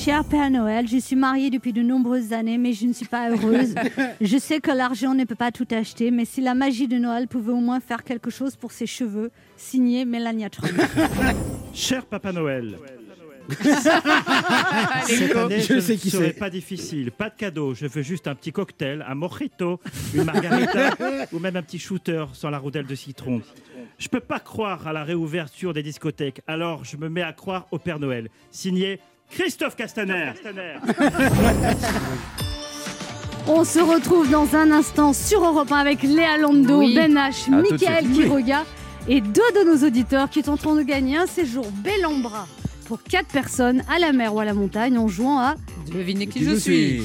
Cher 0.04 0.22
Père 0.22 0.50
Noël, 0.50 0.86
je 0.86 0.98
suis 0.98 1.16
mariée 1.16 1.48
depuis 1.48 1.72
de 1.72 1.80
nombreuses 1.80 2.34
années, 2.34 2.58
mais 2.58 2.74
je 2.74 2.84
ne 2.84 2.92
suis 2.92 3.06
pas 3.06 3.30
heureuse. 3.30 3.74
je 4.20 4.36
sais 4.36 4.60
que 4.60 4.70
l'argent 4.70 5.14
ne 5.14 5.24
peut 5.24 5.34
pas 5.34 5.50
tout 5.50 5.66
acheter, 5.70 6.10
mais 6.10 6.26
si 6.26 6.42
la 6.42 6.52
magie 6.52 6.88
de 6.88 6.98
Noël 6.98 7.26
pouvait 7.26 7.52
au 7.52 7.60
moins 7.60 7.80
faire 7.80 8.04
quelque 8.04 8.28
chose 8.28 8.54
pour 8.54 8.70
ses 8.70 8.84
cheveux, 8.84 9.30
signé 9.56 10.04
Melania 10.04 10.50
Trump. 10.50 10.74
Cher 11.72 12.04
Papa 12.04 12.32
Noël, 12.32 12.76
cette 15.06 15.36
année, 15.36 15.60
Je 15.60 15.74
je 15.74 15.80
sais 15.80 15.96
qui 15.96 16.10
serai 16.10 16.28
c'est. 16.28 16.38
pas 16.38 16.50
difficile. 16.50 17.10
Pas 17.10 17.30
de 17.30 17.36
cadeau, 17.36 17.72
je 17.72 17.86
veux 17.86 18.02
juste 18.02 18.28
un 18.28 18.34
petit 18.34 18.52
cocktail, 18.52 19.02
un 19.08 19.14
mojito, 19.14 19.80
une 20.14 20.24
margarita 20.24 20.96
ou 21.32 21.38
même 21.38 21.56
un 21.56 21.62
petit 21.62 21.78
shooter 21.78 22.26
sans 22.34 22.50
la 22.50 22.58
roudelle 22.58 22.86
de 22.86 22.94
citron. 22.94 23.40
Je 23.98 24.08
peux 24.08 24.20
pas 24.20 24.40
croire 24.40 24.86
à 24.86 24.92
la 24.92 25.02
réouverture 25.04 25.72
des 25.72 25.82
discothèques, 25.82 26.42
alors 26.46 26.84
je 26.84 26.98
me 26.98 27.08
mets 27.08 27.22
à 27.22 27.32
croire 27.32 27.66
au 27.70 27.78
Père 27.78 27.98
Noël. 27.98 28.28
Signé 28.50 29.00
Christophe 29.30 29.76
Castaner. 29.76 30.32
On 33.46 33.64
se 33.64 33.78
retrouve 33.78 34.30
dans 34.30 34.54
un 34.56 34.70
instant 34.72 35.12
sur 35.12 35.44
Europe 35.44 35.70
1 35.70 35.76
avec 35.76 36.02
Léa 36.02 36.38
Lando, 36.38 36.78
Oui. 36.78 36.94
Ben 36.94 37.12
H, 37.14 37.28
À 37.28 37.30
tout 37.44 37.50
de 37.50 37.72
Mickaël 37.72 38.04
suite. 38.04 38.14
Quiroga 38.22 38.64
et 39.06 39.20
deux 39.20 39.42
de 39.54 39.64
nos 39.70 39.86
auditeurs 39.86 40.30
qui 40.30 40.42
tenteront 40.42 40.74
de 40.76 40.82
gagner 40.82 41.18
un 41.18 41.26
séjour 41.26 41.66
bel 41.82 42.06
en 42.06 42.18
bras 42.18 42.46
pour 42.86 43.02
quatre 43.02 43.28
personnes 43.28 43.82
à 43.94 43.98
la 43.98 44.12
mer 44.12 44.34
ou 44.34 44.40
à 44.40 44.44
la 44.46 44.54
montagne 44.54 44.96
en 44.98 45.08
jouant 45.08 45.40
à 45.40 45.56
Devinez 45.92 46.26
qui 46.26 46.42
je 46.44 46.54
suis. 46.54 47.02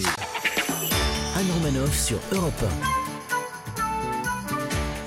Anne 1.37 1.45
Romanoff 1.57 1.97
sur 1.97 2.19
Europe 2.31 2.63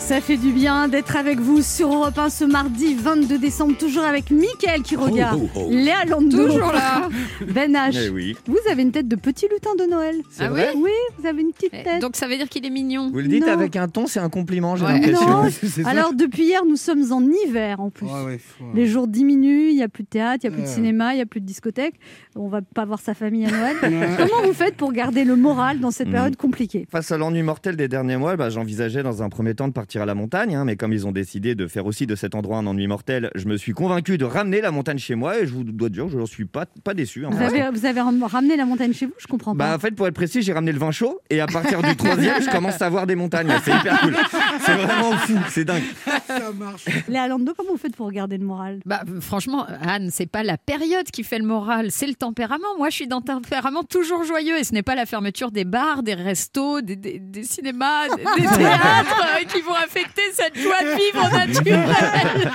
Ça 0.06 0.20
fait 0.20 0.36
du 0.36 0.50
bien 0.52 0.88
d'être 0.88 1.16
avec 1.16 1.38
vous 1.38 1.62
sur 1.62 1.86
Europe 1.92 2.18
1 2.18 2.28
ce 2.28 2.44
mardi 2.44 2.94
22 2.94 3.38
décembre, 3.38 3.76
toujours 3.78 4.02
avec 4.04 4.30
Mickaël 4.30 4.82
Quiroga, 4.82 5.32
Oh, 5.34 5.48
oh, 5.54 5.60
oh. 5.64 5.68
Léa 5.70 6.04
Lando, 6.04 6.44
Toujours 6.48 6.72
là. 6.72 7.08
Ben 7.54 7.72
H. 7.72 7.98
Eh 8.06 8.08
oui. 8.10 8.36
Vous 8.46 8.58
avez 8.70 8.82
une 8.82 8.90
tête 8.92 9.08
de 9.08 9.16
petit 9.16 9.46
lutin 9.50 9.70
de 9.78 9.84
Noël. 9.90 10.16
Ah 10.38 10.48
oui 10.52 10.60
Oui, 10.76 10.90
vous 11.18 11.26
avez 11.26 11.40
une 11.40 11.52
petite 11.52 11.70
Eh, 11.72 11.82
tête. 11.84 12.02
Donc 12.02 12.16
ça 12.16 12.26
veut 12.28 12.36
dire 12.36 12.48
qu'il 12.48 12.66
est 12.66 12.70
mignon. 12.70 13.10
Vous 13.10 13.20
le 13.20 13.28
dites 13.28 13.46
Non. 13.46 13.52
avec 13.52 13.74
un 13.76 13.88
ton, 13.88 14.06
c'est 14.06 14.20
un 14.20 14.28
compliment, 14.28 14.76
j'ai 14.76 14.84
Ouais. 14.84 15.00
l'impression. 15.00 15.84
Alors 15.86 16.12
depuis 16.14 16.44
hier, 16.44 16.64
nous 16.68 16.76
sommes 16.76 17.10
en 17.12 17.22
hiver 17.46 17.80
en 17.80 17.88
plus. 17.90 18.06
Ouais, 18.06 18.24
ouais, 18.26 18.38
faut- 18.38 18.64
Les 18.74 18.86
jours 18.86 19.08
diminuent, 19.08 19.70
il 19.70 19.76
n'y 19.76 19.82
a 19.82 19.88
plus 19.88 20.02
de 20.02 20.08
théâtre, 20.08 20.40
il 20.44 20.48
n'y 20.50 20.54
a 20.54 20.58
plus 20.58 20.64
de 20.68 20.74
cinéma, 20.74 21.14
il 21.14 21.16
n'y 21.16 21.22
a 21.22 21.26
plus 21.26 21.40
de 21.40 21.46
discothèque. 21.46 21.94
On 22.36 22.48
va 22.48 22.60
pas 22.60 22.84
voir 22.84 23.00
sa 23.00 23.14
famille 23.14 23.46
à 23.46 23.50
Noël. 23.50 23.76
Comment 24.18 24.42
vous 24.46 24.52
faites 24.52 24.76
pour 24.76 24.92
garder 24.92 25.24
le 25.24 25.36
moral 25.36 25.80
dans 25.80 25.90
cette 25.90 26.08
Mhm. 26.08 26.12
période 26.12 26.36
compliquée? 26.36 26.86
Face 26.90 27.10
à 27.12 27.16
l'ennui 27.16 27.42
mortel 27.42 27.76
des 27.76 27.88
derniers 27.88 28.16
mois, 28.18 28.36
bah, 28.36 28.50
j'envisageais 28.50 29.02
dans 29.02 29.22
un 29.22 29.28
premier 29.30 29.54
temps 29.54 29.68
de 29.68 29.72
partir 29.72 29.91
partir 29.92 30.02
à 30.02 30.06
la 30.06 30.14
montagne, 30.14 30.54
hein, 30.54 30.64
mais 30.64 30.76
comme 30.76 30.94
ils 30.94 31.06
ont 31.06 31.12
décidé 31.12 31.54
de 31.54 31.66
faire 31.66 31.84
aussi 31.84 32.06
de 32.06 32.14
cet 32.16 32.34
endroit 32.34 32.56
un 32.56 32.66
ennui 32.66 32.86
mortel, 32.86 33.30
je 33.34 33.44
me 33.46 33.58
suis 33.58 33.72
convaincu 33.72 34.16
de 34.16 34.24
ramener 34.24 34.62
la 34.62 34.70
montagne 34.70 34.96
chez 34.96 35.14
moi 35.14 35.38
et 35.38 35.46
je 35.46 35.52
vous 35.52 35.64
dois 35.64 35.90
dire, 35.90 36.08
je 36.08 36.16
n'en 36.16 36.24
suis 36.24 36.46
pas, 36.46 36.64
pas 36.82 36.94
déçu. 36.94 37.26
hein, 37.26 37.28
Vous 37.30 37.42
avez, 37.42 37.68
vous 37.70 37.84
avez 37.84 38.00
ram- 38.00 38.22
ramené 38.24 38.56
la 38.56 38.64
montagne 38.64 38.94
chez 38.94 39.04
vous 39.04 39.12
Je 39.18 39.26
comprends 39.26 39.54
Bah, 39.54 39.66
pas. 39.68 39.76
en 39.76 39.78
fait, 39.78 39.90
pour 39.90 40.06
être 40.06 40.14
précis, 40.14 40.40
j'ai 40.40 40.54
ramené 40.54 40.72
le 40.72 40.78
vin 40.78 40.92
chaud 40.92 41.20
et 41.28 41.42
à 41.42 41.46
partir 41.46 41.82
du 41.82 41.94
troisième, 41.94 42.40
je 42.40 42.48
commence 42.48 42.80
à 42.80 42.88
voir 42.88 43.06
des 43.06 43.16
montagnes. 43.16 43.52
C'est 43.64 43.72
hyper 43.76 44.00
cool. 44.00 44.16
C'est 44.64 44.76
vraiment 44.76 45.12
fou, 45.18 45.34
c'est 45.50 45.66
dingue. 45.66 45.82
Ça 46.26 46.52
marche. 46.58 46.86
Léa 47.08 47.28
Lando, 47.28 47.52
comment 47.54 47.72
vous 47.72 47.76
faites 47.78 47.94
pour 47.94 48.06
regarder 48.06 48.38
le 48.38 48.46
moral? 48.46 48.80
Bah, 48.86 49.02
franchement, 49.20 49.66
Anne, 49.82 50.08
c'est 50.10 50.24
pas 50.24 50.42
la 50.42 50.56
période 50.56 51.04
qui 51.12 51.22
fait 51.22 51.38
le 51.38 51.44
moral, 51.44 51.90
c'est 51.90 52.06
le 52.06 52.14
tempérament. 52.14 52.78
Moi, 52.78 52.88
je 52.88 52.94
suis 52.96 53.06
d'un 53.08 53.20
tempérament 53.20 53.82
toujours 53.82 54.24
joyeux 54.24 54.56
et 54.58 54.64
ce 54.64 54.72
n'est 54.72 54.82
pas 54.82 54.94
la 54.94 55.04
fermeture 55.04 55.50
des 55.50 55.66
bars, 55.66 56.02
des 56.02 56.14
restos, 56.14 56.80
des, 56.80 56.96
des- 56.96 57.18
des 57.18 57.44
cinémas, 57.44 58.08
des, 58.08 58.42
des 58.42 58.48
théâtres 58.56 59.22
euh, 59.40 59.44
qui 59.52 59.60
vont 59.60 59.74
affecter 59.84 60.22
cette 60.32 60.56
joie 60.58 60.80
de 60.82 60.96
vivre 60.96 61.30
naturelle. 61.32 62.52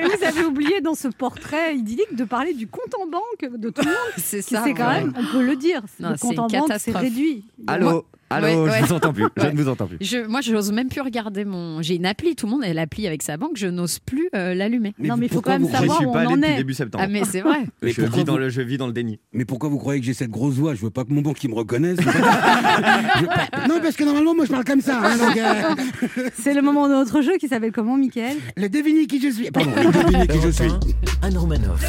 Et 0.00 0.04
vous 0.16 0.24
avez 0.24 0.44
oublié 0.44 0.80
dans 0.80 0.94
ce 0.94 1.08
portrait 1.08 1.74
idyllique 1.76 2.14
de 2.14 2.24
parler 2.24 2.54
du 2.54 2.66
compte 2.66 2.94
en 3.00 3.06
banque 3.06 3.52
de 3.58 3.70
tout 3.70 3.82
le 3.82 3.88
monde. 3.88 3.96
C'est 4.16 4.42
ça. 4.42 4.62
c'est 4.64 4.74
quand 4.74 4.88
ouais. 4.88 5.00
même, 5.00 5.12
on 5.16 5.24
peut 5.24 5.42
le 5.44 5.56
dire, 5.56 5.82
Non, 6.00 6.10
le 6.10 6.16
c'est 6.16 6.26
compte 6.28 6.38
en 6.38 6.42
banque 6.42 6.50
c'est 6.52 6.66
catastrophe. 6.92 6.96
réduit. 7.02 7.44
Allô 7.66 8.04
Allô, 8.34 8.46
Ouais, 8.46 8.52
je 8.54 8.72
ouais. 8.72 8.80
vous 8.82 8.92
entends 8.94 9.12
plus. 9.12 9.24
Je 9.36 9.42
Ouais. 9.42 9.52
ne 9.52 9.56
vous 9.62 9.68
entends 9.68 9.86
plus. 9.86 9.96
Je, 10.00 10.26
moi, 10.26 10.40
je 10.40 10.52
n'ose 10.52 10.72
même 10.72 10.88
plus 10.88 11.00
regarder 11.00 11.44
mon. 11.44 11.82
J'ai 11.82 11.96
une 11.96 12.06
appli, 12.06 12.34
tout 12.36 12.46
le 12.46 12.52
monde 12.52 12.64
a 12.64 12.72
l'appli 12.72 13.06
avec 13.06 13.22
sa 13.22 13.36
banque, 13.36 13.52
je 13.56 13.66
n'ose 13.66 13.98
plus 13.98 14.28
euh, 14.34 14.54
l'allumer. 14.54 14.94
Non, 14.98 15.16
mais 15.16 15.26
il 15.26 15.32
faut 15.32 15.40
quand 15.40 15.52
même 15.52 15.62
vous- 15.62 15.68
Je 15.68 15.72
savoir 15.76 15.96
suis 15.98 16.06
où 16.06 16.12
pas 16.12 16.24
on 16.24 16.32
allé 16.34 16.46
en 16.46 16.52
est. 16.52 16.56
début 16.56 16.74
septembre. 16.74 17.04
Ah, 17.06 17.08
mais 17.10 17.24
c'est 17.24 17.40
vrai. 17.40 17.58
Mais 17.82 17.92
je, 17.92 18.02
vis 18.02 18.24
dans 18.24 18.32
vous- 18.34 18.38
le, 18.38 18.48
je 18.48 18.60
vis 18.62 18.76
dans 18.78 18.86
le 18.86 18.92
déni. 18.92 19.18
Mais 19.32 19.44
pourquoi 19.44 19.68
vous 19.68 19.78
croyez 19.78 20.00
que 20.00 20.06
j'ai 20.06 20.14
cette 20.14 20.30
grosse 20.30 20.54
voix? 20.54 20.74
Je 20.74 20.80
veux 20.82 20.90
pas 20.90 21.04
que 21.04 21.12
mon 21.12 21.22
banquier 21.22 21.48
me 21.48 21.54
reconnaisse. 21.54 21.98
Je 22.00 23.68
Non, 23.68 23.80
parce 23.82 23.96
que 23.96 24.04
normalement, 24.04 24.34
moi, 24.34 24.44
je 24.44 24.50
parle 24.50 24.64
comme 24.64 24.80
ça. 24.80 25.00
hein, 25.02 25.16
donc, 25.16 25.36
euh, 25.36 26.28
C'est 26.34 26.54
le 26.54 26.62
moment 26.62 26.88
de 26.88 26.92
notre 26.94 27.20
jeu 27.22 27.36
qui 27.38 27.48
s'appelle 27.48 27.72
comment, 27.72 27.96
Mickaël 27.96 28.36
Le 28.56 28.68
devinez 28.68 29.06
qui 29.06 29.20
je 29.20 29.28
suis. 29.28 29.50
Pardon, 29.50 29.70
le 29.76 29.90
devinez 30.04 30.26
qui 30.26 30.40
je 30.40 30.48
suis. 30.50 30.64
Europe 30.66 30.84
1, 31.22 31.26
Anne 31.28 31.38
Romanoff. 31.38 31.80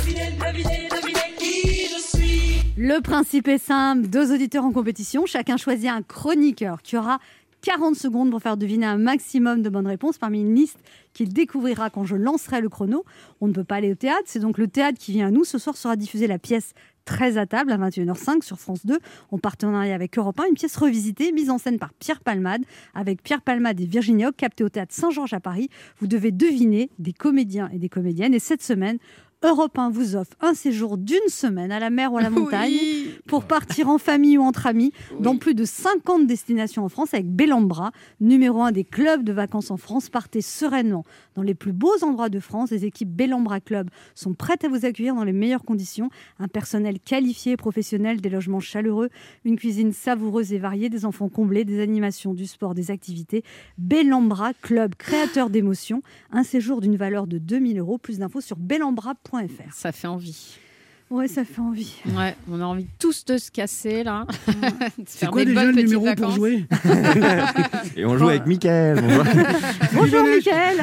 Le 2.77 2.99
principe 2.99 3.47
est 3.47 3.57
simple, 3.57 4.07
deux 4.07 4.33
auditeurs 4.33 4.65
en 4.65 4.73
compétition, 4.73 5.25
chacun 5.25 5.55
choisit 5.55 5.89
un 5.89 6.01
chroniqueur 6.01 6.81
qui 6.81 6.97
aura 6.97 7.19
40 7.61 7.95
secondes 7.95 8.31
pour 8.31 8.41
faire 8.41 8.57
deviner 8.57 8.85
un 8.85 8.97
maximum 8.97 9.61
de 9.61 9.69
bonnes 9.69 9.87
réponses 9.87 10.17
parmi 10.17 10.41
une 10.41 10.53
liste 10.53 10.79
qu'il 11.13 11.31
découvrira 11.31 11.89
quand 11.89 12.03
je 12.03 12.17
lancerai 12.17 12.59
le 12.59 12.67
chrono. 12.67 13.05
On 13.39 13.47
ne 13.47 13.53
peut 13.53 13.63
pas 13.63 13.75
aller 13.75 13.93
au 13.93 13.95
théâtre, 13.95 14.23
c'est 14.25 14.39
donc 14.39 14.57
le 14.57 14.67
théâtre 14.67 14.97
qui 14.99 15.13
vient 15.13 15.27
à 15.27 15.31
nous. 15.31 15.45
Ce 15.45 15.57
soir 15.57 15.77
sera 15.77 15.95
diffusée 15.95 16.27
la 16.27 16.37
pièce 16.37 16.73
13 17.05 17.37
à 17.37 17.45
table 17.45 17.71
à 17.71 17.77
21h05 17.77 18.43
sur 18.43 18.59
France 18.59 18.85
2 18.85 18.99
en 19.31 19.37
partenariat 19.37 19.95
avec 19.95 20.17
Europe 20.17 20.37
1, 20.37 20.47
une 20.49 20.55
pièce 20.55 20.75
revisitée 20.75 21.31
mise 21.31 21.49
en 21.49 21.57
scène 21.57 21.79
par 21.79 21.93
Pierre 21.93 22.19
Palmade 22.19 22.63
avec 22.93 23.23
Pierre 23.23 23.41
Palmade 23.41 23.79
et 23.79 23.85
Virginie 23.85 24.25
Hoc 24.25 24.35
captée 24.35 24.65
au 24.65 24.69
théâtre 24.69 24.93
Saint-Georges 24.93 25.33
à 25.33 25.39
Paris. 25.39 25.69
Vous 25.99 26.07
devez 26.07 26.31
deviner 26.31 26.89
des 26.99 27.13
comédiens 27.13 27.69
et 27.71 27.79
des 27.79 27.89
comédiennes 27.89 28.33
et 28.33 28.39
cette 28.39 28.63
semaine 28.63 28.97
Europe 29.45 29.77
1 29.77 29.91
vous 29.91 30.15
offre 30.15 30.31
un 30.41 30.55
séjour 30.55 30.97
d'une 30.97 31.27
semaine 31.27 31.71
à 31.71 31.79
la 31.79 31.91
mer 31.91 32.11
ou 32.11 32.17
à 32.17 32.21
la 32.23 32.29
montagne 32.31 32.71
Oui. 32.71 33.11
pour 33.27 33.43
partir 33.43 33.89
en 33.89 33.99
famille 33.99 34.39
ou 34.39 34.41
entre 34.41 34.65
amis 34.65 34.91
dans 35.19 35.37
plus 35.37 35.53
de 35.53 35.65
50 35.65 36.25
destinations 36.25 36.83
en 36.83 36.89
France 36.89 37.13
avec 37.13 37.27
Bellambra, 37.27 37.91
numéro 38.19 38.63
un 38.63 38.71
des 38.71 38.83
clubs 38.83 39.23
de 39.23 39.31
vacances 39.31 39.69
en 39.69 39.77
France. 39.77 40.09
Partez 40.09 40.41
sereinement 40.41 41.05
dans 41.35 41.43
les 41.43 41.53
plus 41.53 41.73
beaux 41.73 42.03
endroits 42.03 42.29
de 42.29 42.39
France. 42.39 42.71
Les 42.71 42.85
équipes 42.85 43.09
Bellambra 43.09 43.59
Club 43.59 43.89
sont 44.15 44.33
prêtes 44.33 44.63
à 44.63 44.67
vous 44.67 44.83
accueillir 44.83 45.13
dans 45.13 45.23
les 45.23 45.33
meilleures 45.33 45.63
conditions. 45.63 46.09
Un 46.39 46.47
personnel 46.47 46.99
qualifié 46.99 47.51
et 47.51 47.57
professionnel, 47.57 48.21
des 48.21 48.29
logements 48.29 48.59
chaleureux, 48.59 49.09
une 49.43 49.57
cuisine 49.57 49.93
savoureuse 49.93 50.53
et 50.53 50.57
variée, 50.57 50.89
des 50.89 51.05
enfants 51.05 51.29
comblés, 51.29 51.65
des 51.65 51.81
animations, 51.81 52.33
du 52.33 52.47
sport, 52.47 52.73
des 52.73 52.89
activités. 52.89 53.43
Bellambra 53.77 54.53
Club, 54.63 54.95
créateur 54.95 55.51
d'émotions. 55.51 56.01
Un 56.31 56.43
séjour 56.43 56.81
d'une 56.81 56.95
valeur 56.95 57.27
de 57.27 57.37
2000 57.37 57.77
euros. 57.77 57.99
Plus 57.99 58.17
d'infos 58.17 58.41
sur 58.41 58.57
Ça 59.73 59.91
fait 59.91 60.07
envie. 60.07 60.57
Ouais, 61.11 61.27
ça 61.27 61.43
fait 61.45 61.61
envie. 61.61 61.93
Ouais, 62.17 62.35
on 62.51 62.59
a 62.61 62.63
envie 62.65 62.87
tous 62.97 63.25
de 63.25 63.37
se 63.37 63.51
casser 63.51 64.03
là. 64.03 64.25
De 64.47 65.03
C'est 65.05 65.19
faire 65.19 65.31
quoi 65.31 65.45
des 65.45 65.51
déjà 65.51 65.65
bonnes 65.65 65.75
le 65.75 65.81
numéro 65.83 66.07
pour 66.15 66.31
jouer 66.31 66.65
Et 67.95 68.03
on 68.05 68.17
joue 68.17 68.29
avec 68.29 68.47
Mickaël. 68.47 68.99
Bonjour 69.93 70.23
Mickaël 70.35 70.77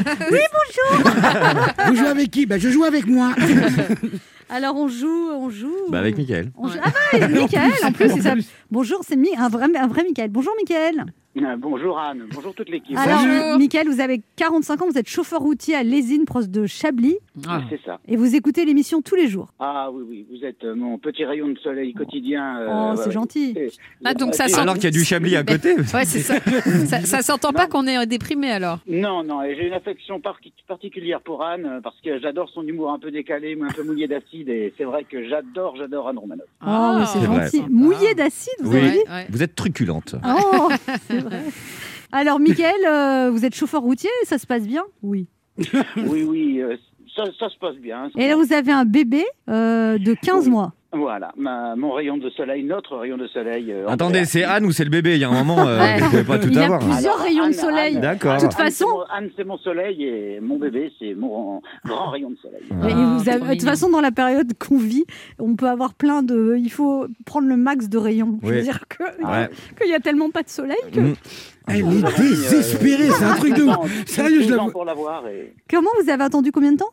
Vous 1.89 1.97
jouez 1.97 2.07
avec 2.07 2.31
qui? 2.31 2.47
Ben, 2.47 2.61
Je 2.61 2.69
joue 2.69 2.85
avec 2.85 3.07
moi. 3.09 3.35
Alors 4.49 4.77
on 4.77 4.87
joue, 4.87 5.31
on 5.33 5.51
joue. 5.51 5.75
Bah, 5.89 5.99
avec 5.99 6.17
Mickaël. 6.17 6.53
On 6.57 6.69
joue- 6.69 6.79
Ah 6.83 6.91
bah, 7.13 7.27
Mickaël, 7.29 7.73
en 7.85 7.91
plus, 7.93 8.11
c'est 8.11 8.21
ça. 8.23 8.35
Bonjour, 8.71 9.01
c'est 9.07 9.17
Mi- 9.17 9.35
un 9.37 9.49
vrai, 9.49 9.67
un 9.77 9.87
vrai 9.89 10.05
Mickaël. 10.05 10.31
Bonjour 10.31 10.53
Mickaël. 10.59 11.07
Euh, 11.35 11.57
Bonjour 11.57 11.99
Anne, 11.99 12.25
bonjour 12.35 12.55
toute 12.55 12.69
l'équipe. 12.69 12.97
Alors, 12.97 13.21
Bonjour. 13.23 13.59
Mickaël, 13.59 13.89
vous 13.89 14.01
avez 14.01 14.21
45 14.37 14.83
ans, 14.83 14.87
vous 14.91 14.99
êtes 14.99 15.09
chauffeur 15.09 15.41
routier 15.41 15.75
à 15.75 15.83
Lésine, 15.83 16.27
proche 16.27 16.49
de 16.49 16.67
Chablis, 16.67 17.17
Ah. 17.49 17.63
C'est 17.71 17.81
ça. 17.87 17.99
et 18.07 18.17
vous 18.17 18.35
écoutez 18.37 18.67
l'émission 18.67 19.01
tous 19.01 19.15
les 19.15 19.29
jours. 19.29 19.49
Ah 19.59 19.89
oui, 19.91 20.05
oui, 20.07 20.27
vous 20.31 20.45
êtes 20.45 20.63
euh, 20.65 20.75
mon 20.75 20.99
petit 20.99 21.25
rayon 21.25 21.49
de 21.49 21.59
soleil 21.59 21.95
quotidien. 21.95 22.59
euh, 22.59 22.69
Oh, 22.71 22.97
c'est 22.97 23.07
ouais. 23.07 23.13
gentil. 23.13 23.55
Et- 23.57 23.71
Ah, 24.05 24.13
donc 24.13 24.35
ça 24.35 24.47
sent- 24.49 24.61
Alors 24.61 24.75
qu'il 24.75 24.85
y 24.85 24.89
a 24.89 24.91
du 24.91 25.05
Chablis 25.05 25.35
à 25.37 25.43
côté. 25.43 25.75
Ouais, 25.95 26.05
c'est 26.05 26.21
ça. 26.21 26.35
ça. 26.87 27.01
Ça 27.01 27.23
s'entend 27.23 27.53
pas 27.53 27.67
qu'on 27.67 27.87
est 27.87 27.97
euh, 27.97 28.05
déprimé 28.05 28.51
alors. 28.51 28.81
Non, 28.87 29.25
non, 29.25 29.43
et 29.43 29.57
j'ai 29.57 29.67
une 29.69 29.73
affection 29.75 30.21
par- 30.21 30.39
particulière 30.69 31.23
pour 31.23 31.43
Anne 31.43 31.65
euh, 31.65 31.81
parce 31.81 31.97
que 32.05 32.21
j'adore 32.21 32.51
son 32.51 32.63
humour 32.67 32.91
un 32.93 32.99
peu 32.99 33.11
décalé, 33.11 33.57
mais 33.57 33.69
un 33.69 33.73
peu 33.73 33.83
mouillé 33.85 34.07
d'acide, 34.07 34.51
et 34.51 34.75
c'est 34.77 34.85
vrai 34.85 35.05
que 35.05 35.27
j'adore, 35.29 35.77
j'adore 35.77 36.09
Anne 36.09 36.19
Romanoff. 36.19 36.47
Oh, 36.67 36.97
mais 36.99 37.07
c'est 37.07 37.21
C'est 37.21 37.27
vrai. 37.27 37.45
gentil. 37.45 37.65
Mouillé 37.71 38.15
d'acide, 38.15 38.53
vous 38.61 38.73
Oui. 38.73 38.79
avez 38.79 38.91
dit 38.91 38.99
Ouais, 38.99 39.11
ouais. 39.11 39.27
Vous 39.31 39.43
êtes 39.43 39.55
truculente. 39.55 40.15
Oh, 40.27 40.69
vrai. 41.23 41.41
Alors, 42.13 42.39
Mickaël, 42.41 42.75
euh, 42.87 43.31
vous 43.31 43.45
êtes 43.45 43.55
chauffeur 43.55 43.81
routier, 43.83 44.11
ça 44.25 44.39
se 44.39 44.47
passe 44.47 44.67
bien? 44.67 44.83
Oui. 45.03 45.27
Oui, 45.97 46.23
oui, 46.25 46.61
euh, 46.61 46.77
ça, 47.17 47.25
ça 47.39 47.49
se 47.49 47.59
passe 47.59 47.77
bien. 47.77 48.11
Et 48.17 48.29
là, 48.29 48.37
vous 48.37 48.53
avez 48.53 48.73
un 48.73 48.85
bébé 48.85 49.25
euh, 49.49 49.99
de 49.99 50.15
15 50.15 50.45
Oui. 50.45 50.51
mois. 50.51 50.73
Voilà, 50.95 51.33
ma- 51.39 51.75
mon 51.75 51.93
rayon 51.93 52.19
de 52.19 52.29
soleil, 52.31 52.65
notre 52.65 52.97
rayon 52.99 53.17
de 53.17 53.27
soleil. 53.27 53.73
euh, 53.73 53.89
Attendez, 53.89 54.27
c'est 54.27 54.45
Anne 54.45 54.67
ou 54.67 54.73
c'est 54.73 54.85
le 54.85 54.91
bébé 54.91 55.15
Il 55.15 55.21
y 55.21 55.25
a 55.25 55.31
un 55.31 55.33
moment, 55.45 55.67
euh, 55.67 55.79
Ouais. 55.81 55.99
vous 56.01 56.11
pouvez 56.11 56.25
pas 56.25 56.39
tout 56.39 56.49
Il 56.51 56.59
a 56.59 56.65
avoir. 56.65 56.81
plus- 56.81 56.91
plusieurs 56.91 57.15
Alors, 57.15 57.25
rayons 57.25 57.47
de 57.49 57.53
soleil. 57.53 57.99
D'accord. 57.99 58.37
De 58.37 58.41
toute 58.43 58.61
Anne, 58.61 58.67
façon- 58.67 58.87
Anne, 59.11 59.31
c'est 59.35 59.45
mon 59.45 59.57
soleil 59.59 60.05
et 60.05 60.41
mon 60.41 60.59
bébé, 60.59 60.93
c'est 60.99 61.15
mon 61.15 61.63
grand 61.87 62.11
rayon 62.11 62.31
de 62.31 62.37
soleil. 62.37 62.61
Ah. 62.71 62.75
Ah, 62.83 63.17
vous 63.19 63.29
avez- 63.29 63.41
de 63.55 63.61
toute 63.61 63.63
façon, 63.69 63.89
dans 63.89 64.03
la 64.03 64.11
période 64.13 64.53
qu'on 64.59 64.77
vit, 64.77 65.07
on 65.39 65.57
peut 65.57 65.69
avoir 65.69 65.95
plein 65.95 66.23
de. 66.23 66.57
Il 66.59 66.71
faut 66.71 67.07
prendre 67.25 67.49
le 67.49 67.57
max 67.57 67.89
de 67.89 67.97
rayons. 67.97 68.39
Je 68.43 68.49
veux 68.49 68.57
Oui. 68.57 68.63
dire 68.63 68.81
que- 68.89 69.03
Ouais. 69.03 69.49
qu'il 69.81 69.91
y 69.91 69.95
a 69.95 70.01
tellement 70.01 70.29
pas 70.31 70.43
de 70.43 70.51
soleil 70.51 70.77
que. 70.93 71.01
Mm. 71.01 71.15
Elle 71.69 71.77
est 71.81 72.19
désespérée, 72.19 73.09
c'est 73.11 73.25
un 73.25 73.37
truc 73.37 73.55
de 73.55 73.63
ouf. 73.63 74.05
Sérieux, 74.07 74.43
je 74.43 74.49
12 74.49 74.51
la 74.51 74.59
ans 74.59 74.65
vois. 74.65 74.73
pour 74.73 74.85
l'avoir 74.85 75.27
et 75.29 75.55
Comment 75.71 75.91
vous 76.03 76.11
avez 76.11 76.25
attendu 76.25 76.51
combien 76.53 76.73
de 76.73 76.79
temps? 76.79 76.91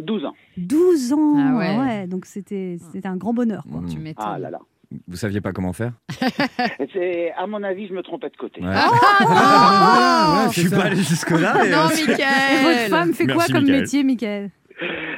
12 0.00 0.24
ans. 0.24 0.34
12 0.56 1.12
ans. 1.12 1.34
Ah 1.38 1.56
ouais. 1.58 2.06
donc 2.06 2.24
c'était 2.26 2.76
c'était 2.92 3.08
un 3.08 3.16
grand 3.16 3.32
bonheur. 3.34 3.64
Quoi. 3.70 3.82
Tu 3.90 3.98
m'étonnes. 3.98 4.26
Ah 4.28 4.38
là 4.38 4.50
là. 4.50 4.58
Vous 5.06 5.16
saviez 5.16 5.40
pas 5.40 5.52
comment 5.52 5.72
faire? 5.72 5.92
C'est, 6.92 7.30
à 7.38 7.46
mon 7.46 7.62
avis, 7.62 7.86
je 7.86 7.94
me 7.94 8.02
trompais 8.02 8.28
de 8.28 8.36
côté. 8.36 8.60
Ouais. 8.60 8.72
Ah, 8.72 10.42
ouais, 10.46 10.52
Je 10.52 10.60
suis 10.62 10.70
pas 10.70 10.84
allé 10.86 10.96
jusque-là. 10.96 11.54
Non, 11.54 11.86
euh, 11.86 12.14
Et 12.16 12.64
votre 12.64 12.88
femme 12.90 13.12
fait 13.14 13.26
quoi 13.26 13.44
comme 13.46 13.62
Mickaël. 13.62 13.80
métier, 13.82 14.02
Michael? 14.04 14.50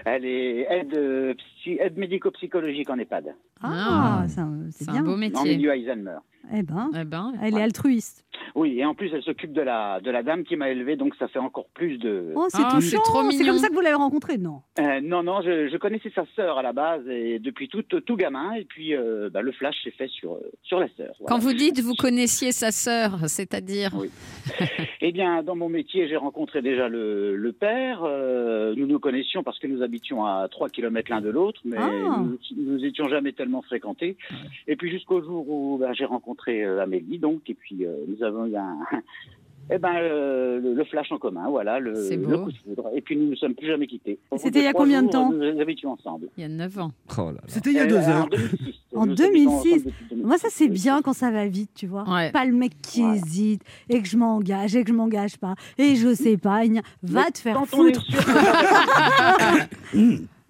Elle 0.05 0.25
est 0.27 0.67
aide, 0.71 0.95
euh, 0.95 1.35
psy- 1.63 1.79
aide 1.81 1.97
médico-psychologique 1.97 2.91
en 2.91 2.99
EHPAD, 2.99 3.35
Ah, 3.63 4.25
c'est 4.27 4.41
un- 4.41 4.59
c'est 4.73 4.85
C'est 4.85 4.91
un 4.91 4.95
bien. 4.95 5.03
beau 5.05 5.13
en 5.15 5.17
métier. 5.17 5.57
milieu 5.57 5.71
Alzheimer. 5.71 6.17
Eh 6.55 6.63
ben, 6.63 6.91
Eh 6.99 7.05
ben, 7.05 7.33
elle 7.43 7.57
est 7.57 7.63
altruiste. 7.63 8.25
Oui, 8.55 8.79
et 8.79 8.85
en 8.85 8.95
plus, 8.95 9.11
elle 9.15 9.23
s'occupe 9.23 9.53
de 9.53 9.61
la, 9.63 10.01
de 10.01 10.11
la 10.11 10.23
dame 10.23 10.43
qui 10.45 10.57
m'a 10.57 10.69
élevé, 10.71 10.97
donc 10.97 11.15
ça 11.19 11.29
fait 11.29 11.39
encore 11.39 11.67
plus 11.75 11.97
de... 11.99 12.33
Oh, 12.35 12.47
c'est 12.49 12.59
Ah, 12.63 12.79
c'est 12.81 12.97
touchant. 12.97 13.03
trop 13.03 13.31
C'est 13.31 13.45
comme 13.47 13.59
ça 13.59 13.69
que 13.69 13.75
vous 13.75 13.81
l'avez 13.81 13.95
rencontré, 13.95 14.37
non? 14.39 14.61
Euh, 14.79 15.01
non, 15.03 15.23
non, 15.23 15.41
je, 15.43 15.69
je 15.69 15.77
connaissais 15.77 16.11
sa 16.15 16.25
sœur 16.35 16.59
à 16.59 16.63
la 16.63 16.73
base, 16.73 17.07
et 17.09 17.39
depuis 17.39 17.69
tout, 17.69 17.83
tout 17.83 18.17
gamin, 18.17 18.53
et 18.55 18.65
puis 18.65 18.95
euh, 18.95 19.31
bah, 19.31 19.43
le 19.43 19.53
flash 19.53 19.77
s'est 19.85 19.91
fait 19.93 20.09
sur, 20.09 20.35
euh, 20.35 20.51
sur 20.63 20.81
la 20.81 20.89
sœur. 20.97 21.15
voilà. 21.21 21.29
quand 21.29 21.39
vous 21.39 21.53
dites 21.53 21.81
vous 21.81 21.95
connaissiez 21.95 22.53
sa 22.53 22.73
sœur, 22.73 23.19
c'est-à-dire 23.29 23.91
Oui. 23.97 24.11
Eh 25.05 25.11
bien, 25.11 25.43
dans 25.43 25.57
mon 25.57 25.69
métier, 25.69 26.07
j'ai 26.09 26.17
rencontré 26.17 26.63
déjà 26.63 26.89
le, 26.89 27.35
le 27.37 27.53
père. 27.53 28.03
euh, 28.05 28.73
nous 28.77 28.87
nous 28.87 29.01
connaissions 29.01 29.43
parce 29.43 29.59
que 29.59 29.67
nous 29.67 29.83
habitions 29.83 30.25
à 30.25 30.47
3 30.49 30.69
km 30.69 31.11
l'un 31.11 31.21
de 31.21 31.29
l'autre, 31.29 31.61
mais 31.65 31.77
Ah. 31.79 32.21
nous, 32.21 32.39
nous 32.57 32.85
étions 32.85 33.09
jamais 33.09 33.33
tellement 33.33 33.63
fréquentés. 33.63 34.17
Et 34.69 34.77
puis 34.77 34.91
jusqu'au 34.93 35.21
jour 35.21 35.49
où 35.49 35.79
bah, 35.79 35.93
j'ai 35.93 36.05
rencontré 36.05 36.32
euh, 36.49 36.83
Amélie, 36.83 37.19
donc, 37.19 37.49
et 37.49 37.55
puis 37.55 37.85
euh, 37.87 37.95
nous 38.09 38.23
avons 38.25 38.47
eu 38.47 38.57
un... 38.57 38.79
Eh 39.71 39.79
ben, 39.79 39.95
euh, 39.95 40.59
le, 40.61 40.75
le 40.75 40.85
flash 40.85 41.13
en 41.13 41.19
commun, 41.19 41.49
voilà, 41.49 41.79
le, 41.79 41.95
C'est 41.95 42.17
beau. 42.17 42.31
le 42.31 42.39
coup 42.39 42.51
de 42.51 42.57
foudre. 42.59 42.91
Et 42.97 43.01
puis 43.01 43.17
nous 43.17 43.27
ne 43.27 43.31
nous 43.31 43.37
sommes 43.37 43.55
plus 43.55 43.69
jamais 43.69 43.87
quittés. 43.87 44.19
C'était 44.37 44.59
il 44.59 44.65
y 44.65 44.67
a 44.67 44.73
combien 44.73 45.05
de 45.05 45.09
temps 45.09 45.31
Nous 45.33 45.61
habitions 45.61 45.93
ensemble. 45.93 46.27
il 46.37 46.41
y 46.43 46.45
a 46.45 46.49
9 46.49 46.79
ans 46.81 46.91
Oh. 47.17 47.31
C'était 47.47 47.71
il 47.71 47.77
y 47.77 47.79
a 47.79 47.85
Euh, 47.85 47.87
deux 47.87 47.97
En 47.97 48.09
heures. 48.11 48.29
2006. 48.29 48.81
En 48.97 49.07
Nous 49.07 49.15
2006. 49.15 49.25
habitons 49.25 49.53
ensemble 49.53 49.85
depuis 49.85 50.05
2006. 50.11 50.25
Moi, 50.27 50.39
ça, 50.39 50.49
c'est 50.51 50.69
bien 50.69 51.01
quand 51.01 51.13
ça 51.13 51.31
va 51.31 51.47
vite, 51.47 51.71
tu 51.77 51.87
vois. 51.87 52.03
Ouais. 52.13 52.33
Pas 52.33 52.45
le 52.45 52.53
mec 52.55 52.73
qui 52.83 53.03
hésite 53.05 53.63
et 53.89 54.03
que 54.03 54.09
je 54.09 54.17
m'engage 54.17 54.75
et 54.75 54.83
que 54.83 54.89
je 54.91 54.95
m'engage 54.97 55.39
pas 55.39 55.55
et 55.79 55.95
je 55.95 56.09
sais 56.13 56.37
pas. 56.37 56.63
Va 57.05 57.23
Mais 57.27 57.31
te 57.31 57.39
faire 57.39 57.65
foutre. 57.65 58.03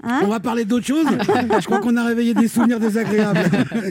Hein 0.02 0.20
On 0.24 0.28
va 0.28 0.40
parler 0.40 0.64
d'autre 0.64 0.86
chose 0.86 1.06
Je 1.60 1.64
crois 1.66 1.78
qu'on 1.80 1.96
a 1.96 2.04
réveillé 2.04 2.34
des 2.34 2.48
souvenirs 2.48 2.80
désagréables. 2.80 3.38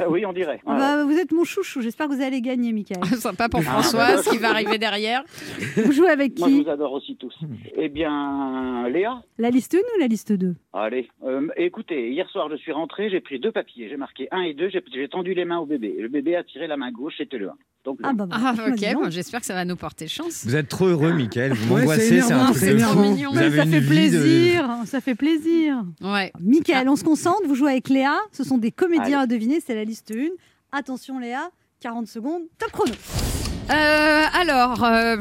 oui, 0.09 0.25
on 0.25 0.33
dirait. 0.33 0.59
Ah 0.65 0.77
bah, 0.77 1.03
vous 1.05 1.17
êtes 1.17 1.31
mon 1.31 1.43
chouchou, 1.43 1.81
j'espère 1.81 2.07
que 2.07 2.13
vous 2.13 2.21
allez 2.21 2.41
gagner, 2.41 2.73
Michael. 2.73 3.03
Sympa 3.17 3.47
pour 3.49 3.63
Françoise 3.63 4.27
qui 4.27 4.37
va 4.37 4.49
arriver 4.49 4.77
derrière. 4.77 5.23
Vous 5.85 5.91
jouez 5.91 6.09
avec 6.09 6.37
Moi, 6.37 6.49
je 6.49 6.53
qui 6.55 6.63
vous 6.63 6.69
adore 6.69 6.93
aussi 6.93 7.15
tous. 7.17 7.33
Eh 7.77 7.89
bien, 7.89 8.87
Léa 8.89 9.21
La 9.37 9.49
liste 9.49 9.73
1 9.75 9.77
ou 9.77 9.99
la 9.99 10.07
liste 10.07 10.31
2 10.33 10.55
Allez, 10.73 11.07
euh, 11.25 11.47
écoutez, 11.57 12.11
hier 12.11 12.27
soir, 12.29 12.47
je 12.51 12.55
suis 12.57 12.71
rentré, 12.71 13.09
j'ai 13.09 13.19
pris 13.21 13.39
deux 13.39 13.51
papiers, 13.51 13.87
j'ai 13.89 13.97
marqué 13.97 14.27
1 14.31 14.41
et 14.41 14.53
2, 14.53 14.69
j'ai 14.69 15.07
tendu 15.09 15.33
les 15.33 15.45
mains 15.45 15.57
au 15.59 15.65
bébé. 15.65 15.95
Le 15.99 16.07
bébé 16.07 16.35
a 16.35 16.43
tiré 16.43 16.67
la 16.67 16.77
main 16.77 16.91
gauche, 16.91 17.13
c'était 17.17 17.37
le 17.37 17.49
1. 17.49 17.53
Donc, 17.83 17.99
Ah 18.03 18.13
bah, 18.13 18.25
bah, 18.27 18.37
Ah, 18.39 18.53
bah, 18.55 18.63
ok, 18.69 18.93
bon, 18.93 19.09
j'espère 19.09 19.39
que 19.39 19.45
ça 19.47 19.55
va 19.55 19.65
nous 19.65 19.75
porter 19.75 20.07
chance. 20.07 20.43
Vous 20.45 20.55
êtes 20.55 20.67
trop 20.67 20.85
heureux, 20.85 21.13
Michael. 21.13 21.53
Vous 21.53 21.73
Ouais, 21.73 21.81
m'angoissez, 21.81 22.21
c'est 22.21 22.21
c'est 22.21 22.33
un 22.33 22.45
truc 22.45 22.57
c'est 22.57 22.73
de 22.75 23.01
mignon. 23.01 23.31
Vous 23.31 23.39
Mais 23.39 23.45
avez 23.45 23.57
ça 23.57 23.65
fait 23.65 23.81
de- 23.81 23.87
plaisir, 23.87 24.69
ça 24.85 25.01
fait 25.01 25.15
plaisir. 25.15 25.83
Ouais. 26.01 26.31
Michael, 26.39 26.89
on 26.89 26.95
se 26.95 27.03
concentre, 27.03 27.41
vous 27.45 27.55
jouez 27.55 27.71
avec 27.71 27.89
Léa, 27.89 28.17
ce 28.31 28.43
sont 28.43 28.57
des 28.57 28.71
comédiens 28.71 29.21
à 29.21 29.27
deviner, 29.27 29.61
c'est 29.65 29.75
la 29.75 29.83
liste 29.83 30.11
1. 30.11 30.29
Attention 30.71 31.19
Léa, 31.19 31.49
40 31.81 32.07
secondes, 32.07 32.43
top 32.57 32.71
chrono. 32.71 32.93
Euh, 33.69 34.23
alors, 34.33 34.83
euh, 34.83 35.17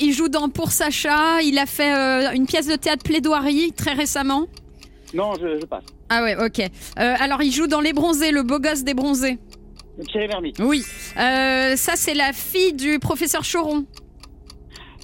il 0.00 0.12
joue 0.12 0.28
dans 0.28 0.48
Pour 0.48 0.72
Sacha. 0.72 1.40
Il 1.42 1.58
a 1.58 1.64
fait 1.66 1.94
euh, 1.94 2.32
une 2.32 2.46
pièce 2.46 2.66
de 2.66 2.76
théâtre 2.76 3.02
plaidoirie 3.04 3.72
très 3.72 3.92
récemment. 3.92 4.46
Non, 5.14 5.32
je, 5.40 5.60
je 5.60 5.64
passe. 5.64 5.84
Ah 6.10 6.22
ouais, 6.22 6.36
ok. 6.36 6.58
Euh, 6.60 7.14
alors, 7.18 7.42
il 7.42 7.52
joue 7.52 7.66
dans 7.66 7.80
Les 7.80 7.92
Bronzés, 7.92 8.30
le 8.32 8.42
beau 8.42 8.58
gosse 8.58 8.82
des 8.82 8.94
Bronzés. 8.94 9.38
Thierry 10.10 10.26
Vermy, 10.26 10.52
Oui. 10.58 10.84
Euh, 11.16 11.76
ça, 11.76 11.92
c'est 11.94 12.14
la 12.14 12.32
fille 12.32 12.72
du 12.72 12.98
professeur 12.98 13.42
Choron. 13.42 13.86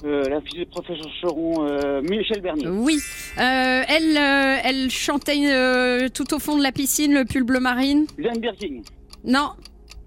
Euh, 0.03 0.23
la 0.29 0.41
fille 0.41 0.59
du 0.59 0.65
professeur 0.65 1.07
Choron, 1.21 1.67
euh, 1.67 2.01
Michel 2.01 2.41
Bernier. 2.41 2.67
Oui. 2.67 2.97
Euh, 3.37 3.83
elle, 3.87 4.17
elle 4.63 4.89
chantait 4.89 6.09
tout 6.09 6.33
au 6.33 6.39
fond 6.39 6.57
de 6.57 6.63
la 6.63 6.71
piscine, 6.71 7.13
le 7.13 7.25
pull 7.25 7.43
bleu 7.43 7.59
marine. 7.59 8.05
Jane 8.17 8.39
Birkin. 8.39 8.81
Non. 9.23 9.51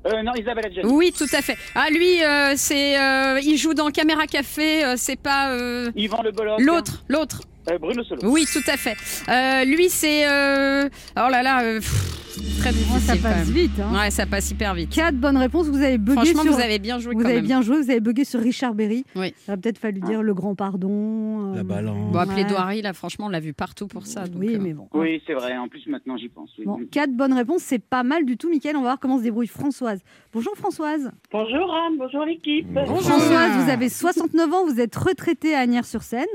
Euh, 0.07 0.23
non, 0.23 0.33
Isabelle 0.35 0.67
Adjani. 0.67 0.91
Oui, 0.93 1.13
tout 1.17 1.27
à 1.33 1.41
fait. 1.41 1.57
Ah, 1.75 1.87
lui, 1.91 2.19
c'est, 2.57 2.95
il 3.43 3.57
joue 3.57 3.75
dans 3.75 3.91
Caméra 3.91 4.27
Café. 4.27 4.83
c'est 4.97 5.19
pas 5.21 5.57
Yvan 5.97 6.23
Le 6.23 6.33
Bolloc. 6.33 6.61
l'autre, 6.61 7.05
l'autre. 7.09 7.41
Euh, 7.71 7.79
Bruno 7.79 8.03
Solo. 8.05 8.21
Oui, 8.31 8.47
tout 8.53 8.63
à 8.71 8.77
fait. 8.77 8.97
Euh, 9.29 9.65
lui, 9.65 9.89
c'est. 9.89 10.27
euh, 10.29 10.89
Oh 11.17 11.29
là 11.31 11.43
là, 11.43 11.63
euh, 11.63 11.77
pff, 11.81 12.59
très 12.59 12.73
difficile. 12.73 12.93
Oh, 12.97 13.01
ça 13.01 13.17
quand 13.17 13.23
passe 13.23 13.47
même. 13.47 13.55
vite. 13.55 13.71
Hein. 13.81 13.99
Ouais, 13.99 14.11
ça 14.11 14.27
passe 14.27 14.51
hyper 14.51 14.75
vite. 14.75 14.91
4 14.95 15.15
bonnes 15.15 15.37
réponses, 15.39 15.69
vous 15.69 15.81
avez 15.83 15.97
bugué 15.97 16.15
Franchement, 16.17 16.43
sur... 16.43 16.53
vous 16.53 16.61
avez 16.61 16.79
bien 16.79 16.99
joué 16.99 17.15
vous 17.15 17.21
quand 17.21 17.27
avez 17.27 17.37
même. 17.37 17.45
bien 17.47 17.63
joué, 17.63 17.81
vous 17.81 17.91
avez 17.91 18.01
bugué 18.01 18.25
sur 18.25 18.41
Richard 18.41 18.75
Berry. 18.75 19.05
Oui. 19.17 19.33
Il 19.49 19.51
a 19.51 19.57
peut-être 19.57 19.79
fallu 19.79 20.01
dire 20.01 20.23
le 20.23 20.35
grand 20.35 20.55
pardon. 20.55 21.53
euh, 21.53 21.57
La 21.57 21.63
balance. 21.63 22.13
Bon, 22.13 22.19
à 22.19 22.27
Ouais. 22.27 22.35
plaidoirie, 22.35 22.83
là, 22.83 22.93
franchement, 22.93 23.27
on 23.27 23.31
l'a 23.31 23.41
vu 23.41 23.55
partout 23.55 23.87
pour 23.87 24.07
ça. 24.07 24.27
donc, 24.27 24.43
oui, 24.43 24.57
euh, 24.57 24.59
mais 24.61 24.75
bon. 24.75 24.89
Oui, 24.93 25.23
c'est 25.27 25.35
vrai. 25.35 25.57
En 25.57 25.69
plus, 25.69 25.87
maintenant, 25.87 26.17
j'y 26.19 26.29
pense. 26.29 26.51
oui. 26.59 26.65
Bon, 26.67 26.81
quatre 26.91 27.13
bonnes 27.13 27.33
réponses, 27.33 27.63
c'est 27.63 27.79
pas 27.83 28.03
mal 28.03 28.27
du 28.27 28.37
tout, 28.37 28.51
Mickaël. 28.51 28.77
On 28.77 28.81
va 28.81 28.89
voir 28.89 29.01
comment 29.01 29.17
se 29.19 29.23
débrouille 29.23 29.47
Françoise. 29.47 30.01
Bonjour 30.35 30.55
Françoise. 30.57 31.11
Bonjour 31.33 31.73
Anne, 31.75 31.97
bonjour 31.99 32.25
l'équipe. 32.27 32.67
Françoise, 32.85 33.53
vous 33.65 33.71
avez 33.71 33.89
69 33.89 34.53
ans, 34.53 34.67
vous 34.67 34.81
êtes 34.81 34.95
retraitée 34.97 35.55
à 35.55 35.61
Agnières-sur-Seine 35.61 36.27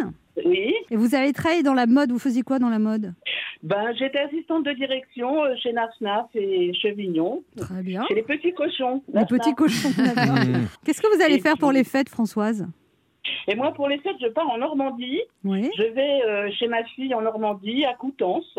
Oui, 0.46 0.74
et 0.90 0.96
vous 0.96 1.16
avez 1.16 1.32
travaillé 1.34 1.64
dans 1.64 1.74
la 1.74 1.86
mode. 1.86 2.12
Vous 2.12 2.20
faisiez 2.20 2.42
quoi 2.44 2.60
dans 2.60 2.70
la 2.70 2.80
mode? 2.80 3.14
Ben, 3.64 3.94
j'étais 3.98 4.20
assistante 4.20 4.64
de 4.66 4.72
direction 4.72 5.44
euh, 5.44 5.56
chez 5.62 5.74
Nafnaf 5.74 6.28
et 6.34 6.74
Chevignon, 6.74 7.44
Très 7.58 7.82
bien. 7.84 8.06
chez 8.08 8.16
les 8.16 8.24
petits 8.24 8.54
cochons. 8.54 9.04
Les 9.14 9.26
petits 9.26 9.54
cochons. 9.54 9.90
d'accord. 9.98 10.36
Qu'est-ce 10.86 11.02
que 11.02 11.16
vous 11.16 11.22
allez 11.22 11.36
Et 11.36 11.40
faire 11.40 11.58
pour 11.58 11.72
les 11.72 11.84
fêtes, 11.84 12.10
Françoise? 12.10 12.66
Et 13.48 13.56
moi, 13.56 13.74
pour 13.74 13.88
les 13.90 13.98
fêtes, 14.00 14.16
je 14.22 14.28
pars 14.28 14.50
en 14.50 14.58
Normandie. 14.58 15.20
Oui. 15.44 15.70
Je 15.78 15.84
vais 15.84 16.22
euh, 16.26 16.50
chez 16.58 16.68
ma 16.68 16.84
fille 16.86 17.14
en 17.14 17.22
Normandie, 17.22 17.86
à 17.86 17.94
Coutances. 17.96 18.58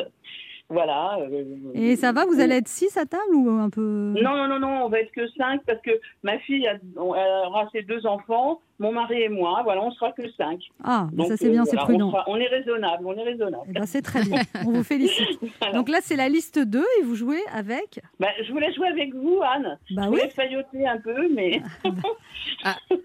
Voilà. 0.71 1.19
euh, 1.21 1.45
Et 1.75 1.97
ça 1.97 2.12
va, 2.12 2.25
vous 2.25 2.41
allez 2.41 2.55
être 2.57 2.69
6 2.69 2.97
à 2.97 3.05
table 3.05 3.35
ou 3.35 3.50
un 3.50 3.69
peu? 3.71 3.81
Non, 4.23 4.37
non, 4.37 4.47
non, 4.49 4.59
non, 4.61 4.85
on 4.85 4.89
va 4.89 5.00
être 5.00 5.11
que 5.12 5.27
cinq 5.37 5.61
parce 5.67 5.81
que 5.83 5.91
ma 6.23 6.39
fille 6.39 6.67
a- 6.69 6.77
on- 6.97 7.15
elle 7.15 7.47
aura 7.49 7.69
ses 7.73 7.83
deux 7.83 8.07
enfants, 8.07 8.61
mon 8.79 8.93
mari 8.93 9.21
et 9.23 9.29
moi. 9.29 9.61
Voilà, 9.65 9.83
on 9.83 9.91
sera 9.91 10.12
que 10.12 10.23
cinq. 10.39 10.61
Ah, 10.85 11.09
bah 11.12 11.25
Donc, 11.25 11.27
ça 11.29 11.37
c'est 11.37 11.49
euh, 11.49 11.50
bien, 11.50 11.65
c'est 11.65 11.73
voilà, 11.73 11.85
prudent. 11.87 12.07
On, 12.09 12.12
sera- 12.12 12.25
on 12.29 12.37
est 12.37 12.47
raisonnable, 12.47 13.05
on 13.05 13.15
est 13.17 13.23
raisonnable. 13.25 13.65
Eh 13.69 13.73
ben, 13.73 13.87
c'est 13.87 14.00
très 14.03 14.23
bien, 14.23 14.41
on 14.67 14.71
vous 14.71 14.85
félicite. 14.85 15.41
Voilà. 15.61 15.75
Donc 15.75 15.89
là, 15.89 15.99
c'est 16.03 16.17
la 16.17 16.29
liste 16.29 16.59
2 16.61 16.79
et 17.00 17.03
vous 17.03 17.17
jouez 17.17 17.41
avec? 17.53 18.00
Ben, 18.21 18.29
je 18.47 18.53
voulais 18.53 18.73
jouer 18.73 18.89
avec 18.89 19.12
vous, 19.15 19.41
Anne. 19.43 19.77
Bah 19.91 20.03
je 20.05 20.09
oui, 20.09 20.19
voulais 20.21 20.31
failloter 20.31 20.87
un 20.87 20.99
peu, 20.99 21.29
mais 21.35 21.61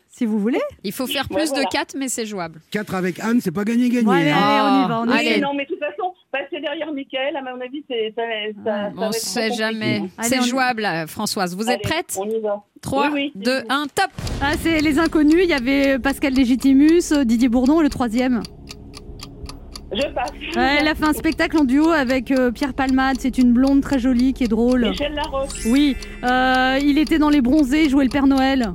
si 0.10 0.26
vous 0.26 0.40
voulez. 0.40 0.60
Il 0.84 0.92
faut 0.92 1.08
faire 1.08 1.26
Ouais, 1.32 1.38
plus 1.38 1.50
voilà. 1.50 1.64
de 1.66 1.70
4, 1.70 1.96
mais 1.98 2.08
c'est 2.08 2.26
jouable. 2.26 2.62
4 2.72 2.96
avec 2.96 3.20
Anne, 3.20 3.42
c'est 3.42 3.52
pas 3.54 3.64
gagné, 3.64 3.90
gagné. 3.90 4.04
Bon, 4.04 4.12
allez, 4.12 4.30
hein. 4.30 4.38
allez, 4.38 4.62
on 4.62 4.86
y 4.86 4.88
va. 4.90 5.02
On 5.02 5.06
y 5.06 5.10
Oui, 5.10 5.28
Allez. 5.32 5.42
non, 5.42 5.54
mais 5.54 5.64
de 5.66 5.70
toute 5.70 5.80
façon, 5.80 6.05
passer 6.38 6.62
derrière 6.62 6.92
Michael, 6.94 7.36
à 7.36 7.42
mon 7.42 7.62
avis, 7.62 7.84
c'est 7.90 8.14
ça, 8.16 8.22
ça, 8.64 8.72
ça 8.92 8.92
On 8.98 9.08
ne 9.08 9.12
sait 9.14 9.52
jamais. 9.54 10.04
C'est 10.22 10.42
jouable, 10.44 10.82
là, 10.82 11.08
Françoise. 11.08 11.56
Vous 11.56 11.70
êtes 11.70 11.82
prête 11.82 12.18
On 12.20 12.28
y 12.30 12.40
va. 12.40 12.64
3, 12.82 13.10
Oui, 13.12 13.32
oui. 13.36 13.42
2, 13.44 13.52
1, 13.70 13.84
top 13.94 14.12
Ah, 14.42 14.52
c'est 14.60 14.80
les 14.82 15.00
inconnus. 15.00 15.42
Il 15.44 15.50
y 15.50 15.54
avait 15.54 15.98
Pascal 16.00 16.34
Légitimus, 16.34 17.02
euh, 17.12 17.24
Didier 17.24 17.50
Bourdon 17.50 17.80
et 17.80 17.84
le 17.84 17.90
troisième. 17.90 18.42
Je 19.92 20.02
passe. 20.14 20.32
Ouais, 20.56 20.78
elle 20.82 20.88
a 20.88 20.96
fait 20.96 21.06
un 21.06 21.14
spectacle 21.14 21.58
en 21.58 21.64
duo 21.64 21.90
avec 21.90 22.32
euh, 22.32 22.52
Pierre 22.52 22.74
Palmade. 22.74 23.18
C'est 23.20 23.38
une 23.38 23.54
blonde 23.54 23.82
très 23.82 23.98
jolie 24.00 24.34
qui 24.34 24.44
est 24.44 24.48
drôle. 24.48 24.90
Michel 24.90 25.14
Larocque. 25.14 25.50
Oui, 25.68 25.96
euh, 26.24 26.78
il 26.82 26.98
était 26.98 27.18
dans 27.18 27.30
Les 27.30 27.42
Bronzés, 27.42 27.84
il 27.86 27.90
jouait 27.90 28.04
le 28.04 28.10
Père 28.10 28.28
Noël. 28.28 28.74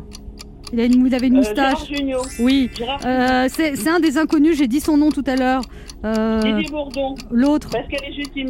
Il, 0.72 0.80
a 0.80 0.84
une, 0.84 1.04
il 1.06 1.14
avait 1.14 1.26
une 1.26 1.34
Euh, 1.34 1.38
moustache. 1.38 1.88
Gérard 1.88 2.24
oui, 2.38 2.70
Gérard 2.74 3.00
Euh, 3.04 3.48
c'est 3.50 3.74
c'est 3.76 3.90
un 3.90 3.98
des 4.00 4.16
inconnus. 4.18 4.56
J'ai 4.56 4.68
dit 4.68 4.80
son 4.80 4.96
nom 4.96 5.10
tout 5.10 5.24
à 5.26 5.34
l'heure. 5.34 5.62
Euh, 6.04 6.62
Bourdon. 6.70 7.14
L'autre. 7.30 7.70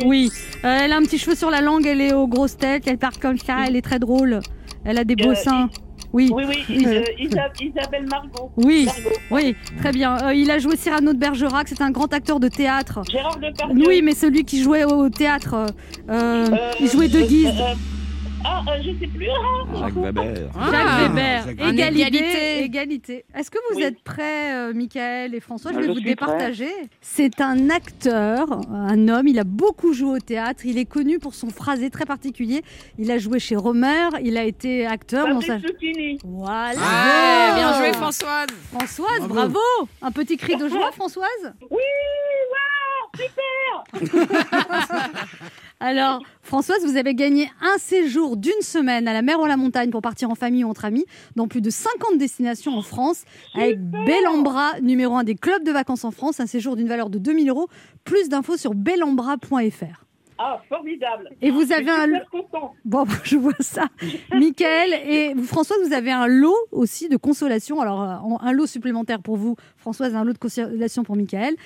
Oui, 0.05 0.31
Euh, 0.65 0.79
elle 0.83 0.93
a 0.93 0.97
un 0.97 1.03
petit 1.03 1.19
cheveu 1.19 1.35
sur 1.35 1.51
la 1.51 1.61
langue, 1.61 1.87
elle 1.87 2.01
est 2.01 2.13
aux 2.13 2.29
grosses 2.29 2.57
têtes, 2.57 2.85
elle 2.87 2.99
parle 2.99 3.17
comme 3.21 3.39
ça, 3.39 3.57
elle 3.67 3.77
est 3.77 3.83
très 3.83 3.99
drôle. 3.99 4.41
Elle 4.85 4.99
a 4.99 5.05
des 5.05 5.17
beaux 5.17 5.31
Euh, 5.31 5.35
seins. 5.35 5.69
Oui, 6.13 6.31
Oui, 6.35 6.43
oui. 6.49 6.57
Is- 6.69 6.87
euh, 6.87 7.03
Isa- 7.19 7.51
Isabelle 7.61 8.07
Margot. 8.11 8.51
oui, 8.57 8.85
Margot. 8.87 9.17
oui, 9.31 9.55
très 9.79 9.93
bien. 9.93 10.17
Euh, 10.25 10.35
il 10.35 10.51
a 10.51 10.59
joué 10.59 10.77
Cyrano 10.77 11.13
de 11.13 11.19
Bergerac, 11.19 11.69
c'est 11.69 11.83
un 11.83 11.91
grand 11.93 12.13
acteur 12.13 12.41
de 12.41 12.49
théâtre. 12.49 13.01
Gérard 13.11 13.39
Depardieu. 13.39 13.85
Oui, 13.87 14.03
mais 14.03 14.15
celui 14.15 14.45
qui 14.45 14.61
jouait 14.63 14.85
au 14.85 15.09
théâtre, 15.09 15.67
euh, 16.09 16.47
il 16.81 16.89
jouait 16.89 17.09
de 17.09 17.21
guise. 17.21 17.53
Ah, 18.45 18.63
euh, 18.69 18.83
je 18.83 18.91
sais 18.99 19.07
plus. 19.07 19.27
ah. 19.29 19.79
Jacques 19.79 19.95
Weber. 19.97 20.25
Jacques 20.35 20.53
Ah, 20.59 20.99
Weber, 21.09 21.45
Jacques- 21.47 21.73
égalité, 21.73 22.01
égalité. 22.01 22.65
égalité. 22.65 23.25
Est-ce 23.35 23.51
que 23.51 23.59
vous 23.71 23.77
Oui. 23.79 23.83
êtes 23.85 24.01
prêts, 24.03 24.53
euh, 24.55 24.73
Michael 24.75 25.35
et 25.35 25.41
François? 25.41 25.73
Je 25.73 25.77
Ah, 25.77 25.81
vais 25.81 25.87
je 25.87 25.93
vous 25.93 25.97
suis 25.99 26.05
départager. 26.05 26.71
C'est 27.01 27.41
un 27.41 27.71
acteur, 27.71 28.61
un 28.73 29.09
homme. 29.09 29.29
Il 29.29 29.39
a 29.39 29.45
beaucoup 29.45 29.93
joué 29.93 30.17
au 30.17 30.19
théâtre. 30.19 30.65
Il 30.65 30.79
est 30.79 30.85
connu 30.85 31.19
pour 31.19 31.35
son 31.35 31.51
phrasé 31.51 31.91
très 31.91 32.05
particulier. 32.07 32.63
Il 32.99 33.11
a 33.11 33.19
joué 33.19 33.39
chez 33.39 33.57
Romer. 33.57 34.09
Il 34.23 34.37
a 34.37 34.45
été 34.45 34.87
acteur. 34.87 35.27
Bon, 35.29 35.41
ça- 35.41 35.55
Fabrice 35.59 35.71
Lucchini. 35.81 36.19
Voilà. 36.25 36.71
Ouais, 36.71 37.55
bien 37.57 37.73
joué, 37.79 37.93
Françoise 37.93 38.47
Françoise, 38.73 39.21
bravo. 39.29 39.51
Bravo. 39.53 39.89
Un 40.03 40.11
petit 40.13 40.37
cri 40.37 40.57
de 40.57 40.69
joie, 40.69 40.91
Françoise? 40.93 41.55
Oui, 41.71 41.79
super. 43.23 44.31
Alors, 45.81 46.23
Françoise, 46.43 46.85
vous 46.85 46.97
avez 46.97 47.15
gagné 47.15 47.51
un 47.63 47.79
séjour 47.79 48.37
d'une 48.37 48.61
semaine 48.61 49.09
à 49.09 49.15
la 49.15 49.23
mer 49.23 49.41
ou 49.41 49.45
à 49.45 49.49
la 49.49 49.57
montagne 49.57 49.91
pour 49.91 50.03
partir 50.03 50.31
en 50.31 50.35
famille 50.35 50.63
ou 50.63 50.69
entre 50.69 50.85
amis 50.85 51.07
dans 51.37 51.49
plus 51.49 51.63
de 51.63 51.71
50 51.71 52.19
destinations 52.19 52.77
en 52.77 52.83
France 52.83 53.25
avec 53.55 53.81
Bellambra, 53.81 54.79
numéro 54.83 55.17
un 55.17 55.25
des 55.25 55.37
clubs 55.37 55.65
de 55.65 55.73
vacances 55.73 56.05
en 56.05 56.11
France. 56.11 56.39
Un 56.41 56.47
séjour 56.47 56.77
d'une 56.77 56.89
valeur 56.89 57.09
de 57.09 57.19
2000 57.19 57.49
euros. 57.49 57.69
Plus 58.05 58.29
d'infos 58.29 58.57
sur 58.57 58.75
bellambra.fr. 58.75 60.05
Ah, 60.43 60.59
formidable. 60.71 61.29
Et 61.43 61.51
vous 61.51 61.71
avez 61.71 61.91
un. 61.91 62.07
Bon, 62.87 63.05
bah, 63.05 63.13
je 63.25 63.37
vois 63.37 63.53
ça. 63.61 63.89
Michael 64.33 64.95
et 65.07 65.35
Françoise, 65.43 65.79
vous 65.87 65.93
avez 65.93 66.11
un 66.11 66.27
lot 66.27 66.57
aussi 66.73 67.11
de 67.11 67.19
consolation. 67.19 67.79
Alors, 67.83 68.03
euh, 68.03 68.37
un 68.41 68.53
lot 68.53 68.67
supplémentaire 68.67 69.21
pour 69.21 69.37
vous, 69.37 69.57
Françoise, 69.81 70.15
un 70.15 70.25
lot 70.25 70.33
de 70.35 70.39
consolation 70.39 71.03
pour 71.05 71.17
Michael. 71.17 71.57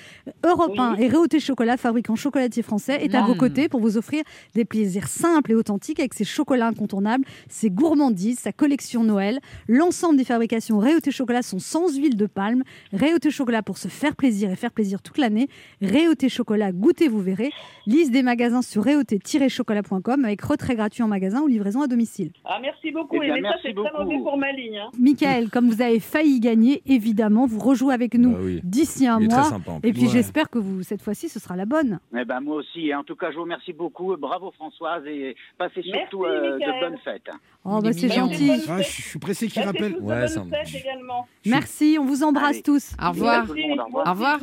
Europe 0.45 0.71
Oui. 0.71 0.79
1 0.79 0.95
et 0.95 1.07
Réauté 1.07 1.39
Chocolat, 1.39 1.77
fabricant 1.77 2.15
chocolatier 2.15 2.63
français, 2.63 3.03
est 3.03 3.13
à 3.13 3.21
Mm. 3.21 3.27
vos 3.27 3.35
côtés 3.35 3.67
pour 3.69 3.81
vous 3.81 3.97
offrir 3.97 4.23
des 4.53 4.63
plaisirs 4.65 5.07
simples 5.07 5.51
et 5.51 5.55
authentiques 5.55 5.99
avec 5.99 6.13
ses 6.13 6.23
chocolats 6.23 6.67
incontournables, 6.67 7.25
ses 7.49 7.69
gourmandises, 7.69 8.39
sa 8.39 8.51
collection 8.53 9.03
Noël. 9.03 9.39
L'ensemble 9.67 10.17
des 10.17 10.23
fabrications 10.23 10.79
Réauté 10.79 11.11
Chocolat 11.11 11.41
sont 11.41 11.59
sans 11.59 11.95
huile 11.97 12.15
de 12.15 12.25
palme. 12.25 12.63
Réauté 12.93 13.31
Chocolat 13.31 13.61
pour 13.63 13.77
se 13.77 13.87
faire 13.87 14.15
plaisir 14.15 14.49
et 14.49 14.55
faire 14.55 14.71
plaisir 14.71 15.01
toute 15.01 15.17
l'année. 15.17 15.47
Réauté 15.81 16.29
Chocolat, 16.29 16.71
goûtez, 16.71 17.07
vous 17.07 17.21
verrez. 17.21 17.51
Liste 17.85 18.11
des 18.11 18.23
magasins 18.23 18.61
sur 18.61 18.83
réauté-chocolat.com 18.83 20.25
avec 20.25 20.41
retrait 20.41 20.75
gratuit 20.75 21.03
en 21.03 21.07
magasin 21.07 21.41
ou 21.41 21.47
livraison 21.47 21.81
à 21.81 21.87
domicile. 21.87 22.31
Ah, 22.45 22.59
merci 22.61 22.91
beaucoup. 22.91 23.15
Eh 23.21 23.27
Et 23.27 23.31
bien, 23.33 23.35
mais 23.41 23.49
ça, 23.49 23.55
c'est 23.63 23.73
très 23.73 23.91
pour 24.23 24.37
ma 24.37 24.51
ligne. 24.51 24.77
hein. 24.77 24.89
Michael, 24.99 25.49
comme 25.49 25.69
vous 25.69 25.81
avez 25.81 25.99
failli 25.99 26.39
gagner, 26.39 26.81
évidemment, 26.85 27.45
vous 27.45 27.59
rejouez 27.59 27.93
avec 27.93 28.04
avec 28.05 28.15
nous 28.15 28.31
Bah 28.31 28.39
oui. 28.41 28.61
d'ici 28.63 29.07
un 29.07 29.19
mois. 29.19 29.43
sympa, 29.43 29.71
en 29.71 29.79
Et 29.83 29.91
puis 29.93 30.03
Ouais. 30.03 30.09
j'espère 30.09 30.49
que 30.49 30.57
vous, 30.59 30.83
cette 30.83 31.01
fois-ci, 31.01 31.29
ce 31.29 31.39
sera 31.39 31.55
la 31.55 31.65
bonne. 31.65 31.99
Eh 32.17 32.23
ben, 32.25 32.39
moi 32.39 32.55
aussi. 32.57 32.93
En 32.93 33.03
tout 33.03 33.15
cas, 33.15 33.31
je 33.31 33.35
vous 33.35 33.43
remercie 33.43 33.73
beaucoup. 33.73 34.15
Bravo 34.17 34.51
Françoise 34.51 35.03
et 35.07 35.35
passez 35.57 35.81
Merci, 35.85 35.91
surtout 35.91 36.25
euh, 36.25 36.57
de 36.57 36.79
bonnes 36.79 36.97
fêtes. 37.03 37.29
Oh, 37.63 37.79
bah, 37.81 37.91
c'est 37.93 38.09
gentil. 38.09 38.51
Ah, 38.69 38.81
je 38.81 38.89
suis 38.89 39.19
pressé 39.19 39.47
qu'il 39.47 39.61
rappelle. 39.63 39.93
tous 39.95 39.99
de 40.01 40.05
Ouais, 40.05 40.19
bonnes 40.19 40.27
ça- 40.27 40.43
fêtes 40.43 40.81
également. 40.81 41.27
Merci, 41.45 41.97
on 41.99 42.05
vous 42.05 42.23
embrasse 42.23 42.49
Allez. 42.55 42.61
tous. 42.61 42.91
Au 43.03 43.09
revoir. 43.09 43.47
Monde. 43.47 43.79
Au 44.05 44.09
revoir. 44.11 44.39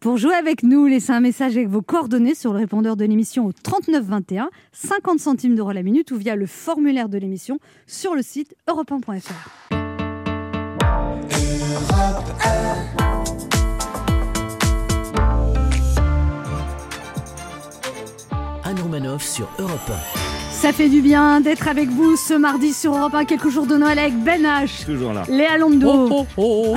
Pour 0.00 0.16
jouer 0.16 0.34
avec 0.34 0.62
nous, 0.62 0.86
laissez 0.86 1.12
un 1.12 1.20
message 1.20 1.56
avec 1.56 1.68
vos 1.68 1.82
coordonnées 1.82 2.34
sur 2.34 2.52
le 2.52 2.58
répondeur 2.58 2.96
de 2.96 3.04
l'émission 3.04 3.46
au 3.46 3.52
3921, 3.52 4.50
50 4.72 5.18
centimes 5.20 5.54
d'euros 5.54 5.72
la 5.72 5.82
minute 5.82 6.10
ou 6.10 6.16
via 6.16 6.34
le 6.36 6.46
formulaire 6.46 7.08
de 7.08 7.18
l'émission 7.18 7.58
sur 7.86 8.14
le 8.14 8.22
site 8.22 8.56
europe1.fr. 8.68 9.79
Anne 18.64 18.80
Romanoff 18.82 19.24
sur 19.24 19.48
Europe 19.58 20.29
Ça 20.60 20.74
fait 20.74 20.90
du 20.90 21.00
bien 21.00 21.40
d'être 21.40 21.68
avec 21.68 21.88
vous 21.88 22.16
ce 22.16 22.34
mardi 22.34 22.74
sur 22.74 22.94
Europe 22.94 23.14
1, 23.14 23.24
quelques 23.24 23.48
jours 23.48 23.66
de 23.66 23.76
Noël 23.76 23.98
avec 23.98 24.14
Ben 24.22 24.42
H, 24.42 24.84
Toujours 24.84 25.14
là. 25.14 25.22
Léa 25.26 25.56
Londo, 25.56 25.88
Oh, 26.10 26.26
oh, 26.36 26.74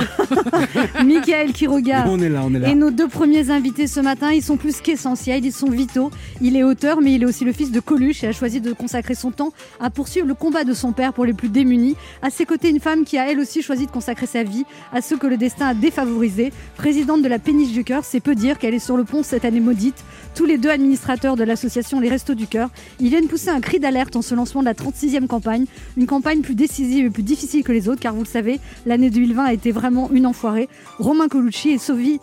Michael 1.04 1.52
Quiroga. 1.52 2.06
On 2.08 2.18
est 2.18 2.30
là, 2.30 2.40
on 2.46 2.54
est 2.54 2.60
là. 2.60 2.70
Et 2.70 2.74
nos 2.74 2.90
deux 2.90 3.08
premiers 3.08 3.50
invités 3.50 3.86
ce 3.86 4.00
matin, 4.00 4.32
ils 4.32 4.42
sont 4.42 4.56
plus 4.56 4.80
qu'essentiels, 4.80 5.44
ils 5.44 5.52
sont 5.52 5.68
vitaux. 5.68 6.10
Il 6.40 6.56
est 6.56 6.62
auteur, 6.62 7.02
mais 7.02 7.12
il 7.12 7.22
est 7.22 7.26
aussi 7.26 7.44
le 7.44 7.52
fils 7.52 7.70
de 7.72 7.78
Coluche 7.80 8.24
et 8.24 8.28
a 8.28 8.32
choisi 8.32 8.62
de 8.62 8.72
consacrer 8.72 9.14
son 9.14 9.30
temps 9.30 9.52
à 9.80 9.90
poursuivre 9.90 10.26
le 10.26 10.34
combat 10.34 10.64
de 10.64 10.72
son 10.72 10.92
père 10.92 11.12
pour 11.12 11.26
les 11.26 11.34
plus 11.34 11.50
démunis. 11.50 11.94
À 12.22 12.30
ses 12.30 12.46
côtés, 12.46 12.70
une 12.70 12.80
femme 12.80 13.04
qui 13.04 13.18
a 13.18 13.30
elle 13.30 13.38
aussi 13.38 13.60
choisi 13.60 13.84
de 13.84 13.90
consacrer 13.90 14.26
sa 14.26 14.44
vie 14.44 14.64
à 14.94 15.02
ceux 15.02 15.18
que 15.18 15.26
le 15.26 15.36
destin 15.36 15.68
a 15.68 15.74
défavorisés. 15.74 16.54
Présidente 16.78 17.20
de 17.20 17.28
la 17.28 17.38
Péniche 17.38 17.72
du 17.72 17.84
Cœur, 17.84 18.02
c'est 18.02 18.20
peu 18.20 18.34
dire 18.34 18.58
qu'elle 18.58 18.74
est 18.74 18.78
sur 18.78 18.96
le 18.96 19.04
pont 19.04 19.22
cette 19.22 19.44
année 19.44 19.60
maudite. 19.60 20.02
Tous 20.34 20.46
les 20.46 20.56
deux 20.56 20.70
administrateurs 20.70 21.36
de 21.36 21.44
l'association 21.44 22.00
Les 22.00 22.08
Restos 22.08 22.34
du 22.34 22.46
Cœur, 22.46 22.70
ils 22.98 23.10
viennent 23.10 23.28
pousser 23.28 23.50
un 23.50 23.60
cri 23.60 23.73
d'alerte 23.78 24.16
en 24.16 24.22
ce 24.22 24.34
lancement 24.34 24.60
de 24.60 24.66
la 24.66 24.74
36e 24.74 25.26
campagne. 25.26 25.66
Une 25.96 26.06
campagne 26.06 26.40
plus 26.40 26.54
décisive 26.54 27.06
et 27.06 27.10
plus 27.10 27.22
difficile 27.22 27.64
que 27.64 27.72
les 27.72 27.88
autres, 27.88 28.00
car 28.00 28.14
vous 28.14 28.22
le 28.22 28.26
savez, 28.26 28.60
l'année 28.86 29.10
2020 29.10 29.44
a 29.44 29.52
été 29.52 29.72
vraiment 29.72 30.10
une 30.10 30.26
enfoirée. 30.26 30.68
Romain 30.98 31.28
Colucci 31.28 31.70
et 31.70 31.78
Sophie 31.78 32.20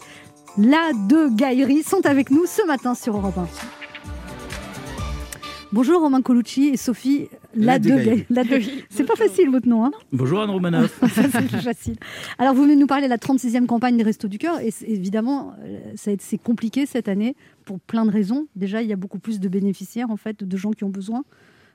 la 0.57 0.91
deux 1.07 1.29
Gailleries 1.29 1.83
sont 1.83 2.05
avec 2.05 2.29
nous 2.29 2.45
ce 2.45 2.65
matin 2.67 2.93
sur 2.93 3.15
Europe 3.15 3.37
1. 3.37 3.47
Bonjour 5.71 6.01
Romain 6.01 6.21
Colucci 6.21 6.67
et 6.67 6.77
Sophie 6.77 7.29
la 7.55 7.77
La. 7.77 7.79
La 8.29 8.43
deux- 8.43 8.61
C'est 8.89 9.03
pas 9.05 9.15
facile 9.15 9.49
votre 9.49 9.67
nom, 9.67 9.85
hein 9.85 9.91
Bonjour 10.11 10.41
Anne 10.41 10.49
Romanoff. 10.49 10.99
Ça, 11.13 11.23
c'est 11.31 11.47
plus 11.47 11.61
facile. 11.61 11.95
Alors 12.37 12.53
vous 12.53 12.63
venez 12.63 12.75
nous 12.75 12.87
parler 12.87 13.05
de 13.05 13.09
la 13.09 13.17
36e 13.17 13.65
campagne 13.65 13.97
des 13.97 14.03
Restos 14.03 14.27
du 14.27 14.37
Cœur 14.37 14.59
et 14.59 14.69
évidemment 14.87 15.53
euh, 15.63 15.79
c'est 15.95 16.37
compliqué 16.37 16.85
cette 16.85 17.07
année 17.07 17.35
pour 17.65 17.79
plein 17.79 18.05
de 18.05 18.11
raisons. 18.11 18.47
Déjà 18.55 18.81
il 18.81 18.87
y 18.89 18.93
a 18.93 18.97
beaucoup 18.97 19.19
plus 19.19 19.39
de 19.39 19.49
bénéficiaires 19.49 20.09
en 20.11 20.17
fait, 20.17 20.43
de 20.43 20.57
gens 20.57 20.71
qui 20.71 20.83
ont 20.83 20.89
besoin. 20.89 21.23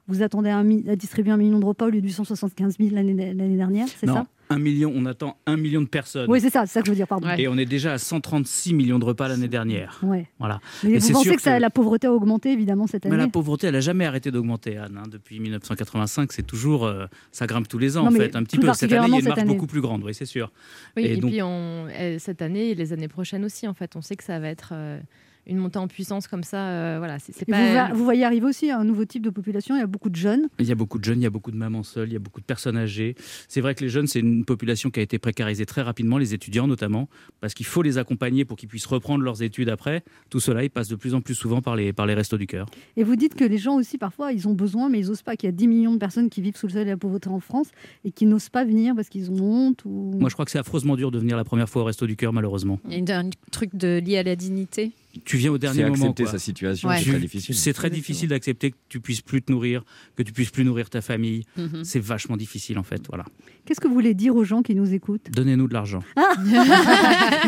Vous 0.08 0.22
attendez 0.22 0.50
à, 0.50 0.56
un 0.58 0.62
mi- 0.64 0.88
à 0.88 0.94
distribuer 0.94 1.32
un 1.32 1.36
million 1.36 1.58
de 1.58 1.64
repas 1.64 1.86
au 1.86 1.90
lieu 1.90 2.00
du 2.00 2.10
175 2.10 2.76
000 2.78 2.94
l'année 2.94 3.34
l'année 3.34 3.56
dernière, 3.56 3.88
c'est 3.88 4.06
ça? 4.06 4.26
Un 4.50 4.58
million, 4.58 4.92
on 4.94 5.06
attend 5.06 5.36
un 5.46 5.56
million 5.56 5.80
de 5.82 5.86
personnes. 5.86 6.26
Oui 6.30 6.40
c'est 6.40 6.50
ça, 6.50 6.66
c'est 6.66 6.74
ça 6.74 6.80
que 6.80 6.86
je 6.86 6.92
veux 6.92 6.96
dire, 6.96 7.06
pardon. 7.08 7.26
Ouais. 7.26 7.40
Et 7.40 7.48
on 7.48 7.56
est 7.58 7.64
déjà 7.66 7.92
à 7.94 7.98
136 7.98 8.74
millions 8.74 8.98
de 8.98 9.04
repas 9.04 9.28
l'année 9.28 9.48
dernière. 9.48 9.98
Ouais. 10.02 10.26
Voilà. 10.38 10.60
Mais 10.84 10.90
Et 10.90 10.98
vous 10.98 11.12
pensez 11.12 11.22
sûr 11.28 11.36
que, 11.36 11.42
ça- 11.42 11.56
que- 11.56 11.60
la 11.62 11.70
pauvreté 11.70 12.06
a 12.06 12.12
augmenté 12.12 12.52
évidemment 12.52 12.86
cette 12.86 13.06
année 13.06 13.16
Mais 13.16 13.22
la 13.22 13.28
pauvreté, 13.28 13.66
elle 13.66 13.74
n'a 13.74 13.80
jamais 13.80 14.06
arrêté 14.06 14.30
d'augmenter, 14.30 14.76
Anne. 14.76 15.00
hein. 15.02 15.08
Depuis 15.10 15.40
1985, 15.40 16.32
c'est 16.32 16.42
toujours, 16.46 16.84
euh, 16.86 17.06
ça 17.32 17.46
grimpe 17.46 17.68
tous 17.68 17.78
les 17.78 17.96
ans 17.96 18.02
Non, 18.02 18.08
en 18.08 18.10
mais 18.12 18.18
fait. 18.20 18.36
Un 18.36 18.42
petit 18.44 18.58
peu. 18.58 18.72
Cette 18.74 18.92
année, 18.92 19.06
il 19.08 19.10
y 19.12 19.14
a 19.16 19.18
une 19.18 19.24
marche 19.24 19.34
cette 19.36 19.38
année. 19.44 19.52
beaucoup 19.54 19.66
plus 19.66 19.80
grande, 19.80 20.04
oui, 20.04 20.14
c'est 20.14 20.26
sûr. 20.26 20.52
Oui, 20.96 21.04
Et 21.04 21.12
et, 21.14 21.16
donc- 21.16 21.30
puis 21.30 21.42
on, 21.42 21.86
euh, 21.88 22.16
cette 22.18 22.42
année 22.42 22.70
et 22.70 22.74
les 22.74 22.92
années 22.92 23.08
prochaines 23.08 23.44
aussi, 23.44 23.66
en 23.66 23.74
fait, 23.74 23.96
on 23.96 24.00
sait 24.02 24.16
que 24.16 24.24
ça 24.24 24.38
va 24.38 24.48
être 24.48 24.70
euh, 24.72 24.98
une 25.46 25.58
montée 25.58 25.78
en 25.78 25.88
puissance 25.88 26.26
comme 26.28 26.42
ça. 26.42 26.66
euh, 26.68 26.96
voilà, 26.98 27.18
c'est 27.18 27.44
pas. 27.44 27.56
vous, 27.68 27.74
va- 27.74 27.92
vous 27.92 28.04
voyez 28.04 28.24
arriver 28.24 28.46
aussi 28.46 28.70
un 28.70 28.84
nouveau 28.84 29.04
type 29.04 29.22
de 29.22 29.30
population, 29.30 29.76
il 29.76 29.80
y 29.80 29.82
a 29.82 29.86
beaucoup 29.86 30.10
de 30.10 30.16
jeunes. 30.16 30.48
Il 30.58 30.66
y 30.66 30.72
a 30.72 30.74
beaucoup 30.74 30.98
de 30.98 31.04
jeunes, 31.04 31.20
il 31.20 31.24
y 31.24 31.26
a 31.26 31.30
beaucoup 31.30 31.50
de 31.50 31.56
mamans 31.56 31.82
seules, 31.82 32.08
il 32.08 32.12
y 32.12 32.16
a 32.16 32.20
beaucoup 32.20 32.40
de 32.40 32.46
personnes 32.46 32.76
âgées. 32.76 33.14
C'est 33.48 33.60
vrai 33.60 33.74
que 33.74 33.82
les 33.84 33.88
jeunes, 33.90 34.06
c'est 34.06 34.20
une 34.20 34.44
population 34.44 34.90
qui 34.90 35.00
a 35.00 35.02
été 35.02 35.18
précarisée 35.18 35.66
très 35.66 35.82
rapidement, 35.82 36.18
les 36.18 36.34
étudiants 36.34 36.66
notamment, 36.66 37.08
parce 37.40 37.54
qu'il 37.54 37.66
faut 37.66 37.82
les 37.82 37.98
accompagner 37.98 38.44
pour 38.44 38.56
qu'ils 38.56 38.68
puissent 38.68 38.86
reprendre 38.86 39.22
leurs 39.24 39.42
études 39.42 39.68
après. 39.68 40.02
Tout 40.30 40.40
cela, 40.40 40.64
ils 40.64 40.70
passent 40.70 40.88
de 40.88 40.96
plus 40.96 41.14
en 41.14 41.20
plus 41.20 41.34
souvent 41.34 41.62
par 41.62 41.76
les, 41.76 41.92
par 41.92 42.06
les 42.06 42.14
restos 42.14 42.38
du 42.38 42.46
cœur. 42.46 42.66
Et 42.96 43.04
vous 43.04 43.16
dites 43.16 43.34
que 43.34 43.44
les 43.44 43.58
gens 43.58 43.76
aussi, 43.76 43.98
parfois, 43.98 44.32
ils 44.32 44.48
ont 44.48 44.54
besoin, 44.54 44.88
mais 44.88 45.00
ils 45.00 45.06
n'osent 45.08 45.22
pas, 45.22 45.36
qu'il 45.36 45.46
y 45.46 45.50
a 45.50 45.52
10 45.52 45.68
millions 45.68 45.92
de 45.94 45.98
personnes 45.98 46.28
qui 46.30 46.40
vivent 46.42 46.56
sous 46.56 46.66
le 46.66 46.72
seuil 46.72 46.84
de 46.84 46.90
la 46.90 46.96
pauvreté 46.96 47.28
en 47.28 47.40
France 47.40 47.68
et 48.04 48.10
qui 48.10 48.26
n'osent 48.26 48.48
pas 48.48 48.64
venir 48.64 48.94
parce 48.94 49.08
qu'ils 49.08 49.30
ont 49.30 49.36
honte 49.42 49.84
ou... 49.84 50.12
Moi, 50.18 50.28
je 50.28 50.34
crois 50.34 50.44
que 50.44 50.50
c'est 50.50 50.58
affreusement 50.58 50.96
dur 50.96 51.10
de 51.10 51.18
venir 51.18 51.36
la 51.36 51.44
première 51.44 51.68
fois 51.68 51.82
au 51.82 51.84
resto 51.84 52.06
du 52.06 52.16
cœur, 52.16 52.32
malheureusement. 52.32 52.80
Il 52.86 52.92
y 52.92 52.94
a 52.94 52.98
une- 52.98 53.10
un 53.26 53.30
truc 53.52 53.74
de, 53.74 54.00
lié 54.04 54.18
à 54.18 54.22
la 54.22 54.36
dignité. 54.36 54.92
Tu 55.24 55.36
viens 55.36 55.50
au 55.50 55.54
C'est 55.54 55.58
dernier 55.60 55.82
moment. 55.84 55.94
accepter 55.94 56.22
quoi. 56.24 56.32
sa 56.32 56.38
situation, 56.38 56.88
Ouais. 56.88 56.98
c'est 56.98 57.10
très 57.10 57.18
difficile. 57.20 57.54
C'est 57.54 57.72
très 57.72 57.90
difficile 57.90 58.28
d'accepter 58.28 58.70
que 58.72 58.76
tu 58.88 59.00
puisses 59.00 59.20
plus 59.22 59.42
te 59.42 59.50
nourrir, 59.52 59.82
que 60.16 60.22
tu 60.22 60.32
puisses 60.32 60.50
plus 60.50 60.64
nourrir 60.64 60.90
ta 60.90 61.00
famille. 61.00 61.44
Mhm. 61.56 61.84
C'est 61.84 62.00
vachement 62.00 62.36
difficile 62.36 62.78
en 62.78 62.82
fait. 62.82 63.02
Voilà. 63.08 63.24
Qu'est-ce 63.64 63.80
que 63.80 63.88
vous 63.88 63.94
voulez 63.94 64.14
dire 64.14 64.34
aux 64.36 64.44
gens 64.44 64.62
qui 64.62 64.74
nous 64.74 64.92
écoutent? 64.94 65.30
Donnez-nous 65.32 65.68
de 65.68 65.74
l'argent. 65.74 66.02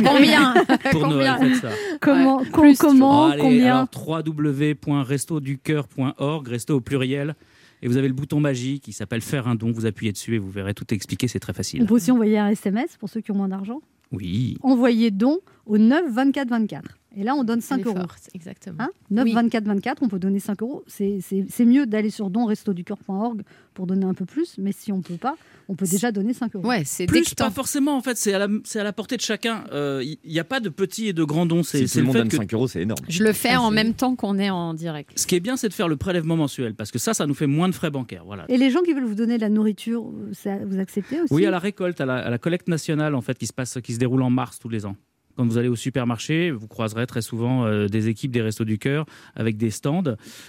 Combien 0.05 0.55
Pour 0.91 1.03
Combien 1.03 1.39
Noël, 1.39 1.53
faites 1.55 1.63
ça. 1.63 1.71
Comment, 2.01 2.39
com- 2.39 2.49
plus, 2.63 2.79
comment 2.79 3.27
Oh, 3.27 3.31
allez, 3.33 3.43
combien 3.43 3.87
alors 3.87 4.25
www.restoducœur.org, 4.27 6.49
resto 6.49 6.77
au 6.77 6.81
pluriel. 6.81 7.35
Et 7.81 7.87
vous 7.89 7.97
avez 7.97 8.09
le 8.09 8.15
bouton 8.15 8.41
magique 8.41 8.83
qui 8.83 8.93
s'appelle 8.93 9.21
Faire 9.21 9.47
un 9.47 9.55
don. 9.55 9.71
Vous 9.71 9.87
appuyez 9.87 10.11
dessus 10.13 10.35
et 10.35 10.39
vous 10.39 10.51
verrez 10.51 10.75
tout 10.75 10.93
expliqué. 10.93 11.29
C'est 11.29 11.39
très 11.39 11.53
On 11.53 11.55
facile. 11.55 11.87
peut 11.87 11.95
aussi 11.95 12.11
envoyer 12.11 12.37
un 12.39 12.49
SMS 12.49 12.97
pour 12.99 13.09
ceux 13.09 13.21
qui 13.21 13.31
ont 13.31 13.37
moins 13.37 13.47
d'argent? 13.49 13.81
Oui. 14.11 14.57
Envoyez 14.63 15.11
don 15.13 15.39
au 15.69 15.79
9 15.79 16.11
24 16.13 16.49
24. 16.49 16.99
Et 17.17 17.25
là, 17.25 17.35
on 17.35 17.43
donne 17.43 17.61
5 17.61 17.77
Elle 17.77 17.81
est 17.81 17.85
euros. 17.89 17.97
forte, 18.01 18.29
exactement. 18.35 18.77
Hein? 18.81 18.91
9 19.11 19.25
Oui. 19.25 19.33
24 19.33 19.65
24, 19.65 20.03
on 20.03 20.09
peut 20.09 20.19
donner 20.19 20.39
5 20.41 20.63
euros. 20.63 20.85
C'est 20.87 21.19
c'est- 21.21 21.47
c'est 21.49 21.65
mieux 21.65 21.87
d'aller 21.87 22.11
sur 22.11 22.31
donrestoducœur.org 22.31 23.43
pour 23.75 23.87
donner 23.87 24.05
un 24.05 24.15
peu 24.15 24.25
plus, 24.25 24.57
mais 24.59 24.73
si 24.73 24.93
on 24.93 25.01
peut 25.01 25.17
pas, 25.17 25.37
on 25.69 25.75
peut 25.75 25.87
déjà 25.87 26.13
donner 26.13 26.33
5 26.33 26.55
euros. 26.55 26.67
Ouais, 26.67 26.83
c'est 26.85 27.07
pas 27.37 27.51
forcément 27.51 27.97
en 27.97 28.03
fait. 28.03 28.17
C'est 28.17 28.35
à, 28.35 28.39
la, 28.41 28.49
c'est 28.65 28.79
à 28.81 28.85
la 28.85 28.93
portée 28.93 29.17
de 29.17 29.23
chacun. 29.23 29.65
Euh, 29.73 30.03
Il 30.05 30.31
n'y 30.33 30.39
a 30.39 30.45
pas 30.45 30.61
de 30.61 30.69
petits 30.69 31.09
et 31.09 31.13
de 31.13 31.25
grands 31.25 31.47
dons. 31.47 31.63
C'est 31.63 31.87
Si 31.87 31.93
tout 31.95 31.99
le 32.01 32.05
monde 32.05 32.13
fait 32.15 32.19
donne 32.21 32.29
que 32.29 32.37
5 32.37 32.55
euros, 32.55 32.69
c'est 32.69 32.83
énorme. 32.83 33.01
Je 33.09 33.25
le 33.25 33.33
fais 33.33 33.51
Ah, 33.55 33.63
en 33.63 33.71
même 33.71 33.95
temps 33.95 34.15
qu'on 34.15 34.39
est 34.39 34.51
en 34.51 34.75
direct. 34.75 35.13
Ce 35.19 35.27
qui 35.27 35.35
est 35.35 35.41
bien, 35.41 35.57
c'est 35.57 35.69
de 35.69 35.75
faire 35.75 35.89
le 35.89 35.97
prélèvement 35.97 36.37
mensuel 36.37 36.75
parce 36.75 36.91
que 36.93 36.99
ça, 36.99 37.15
ça 37.15 37.27
nous 37.27 37.35
fait 37.35 37.47
moins 37.47 37.69
de 37.69 37.75
frais 37.75 37.91
bancaires. 37.91 38.25
Voilà. 38.27 38.45
Et 38.49 38.59
les 38.59 38.71
gens 38.71 38.81
qui 38.83 38.93
veulent 38.93 39.05
vous 39.05 39.15
donner 39.15 39.37
de 39.37 39.43
la 39.43 39.49
nourriture, 39.49 40.13
ça- 40.33 40.59
vous 40.65 40.79
acceptez 40.79 41.21
aussi? 41.23 41.33
Oui, 41.35 41.47
à 41.47 41.51
la 41.51 41.59
récolte, 41.59 42.01
à 42.01 42.07
la, 42.07 42.17
à 42.17 42.31
la 42.31 42.39
collecte 42.39 42.69
nationale 42.69 43.15
en 43.15 43.21
fait, 43.23 43.37
qui 43.39 43.47
se 43.47 43.53
passe, 43.53 43.79
qui 43.83 43.95
se 43.95 43.99
déroule 43.99 44.23
en 44.23 44.31
mars 44.31 44.59
tous 44.59 44.69
les 44.69 44.85
ans. 44.87 44.97
Quand 45.39 45.47
vous 45.47 45.57
allez 45.57 45.69
au 45.69 45.77
supermarché, 45.77 46.51
vous 46.51 46.67
croiserez 46.67 47.07
très 47.07 47.23
souvent 47.23 47.65
euh, 47.65 47.87
des 47.87 48.09
équipes 48.09 48.33
des 48.33 48.43
Restos 48.43 48.65
du 48.65 48.77
Cœur 48.77 49.07
avec 49.37 49.57
des 49.57 49.71
stands 49.71 50.03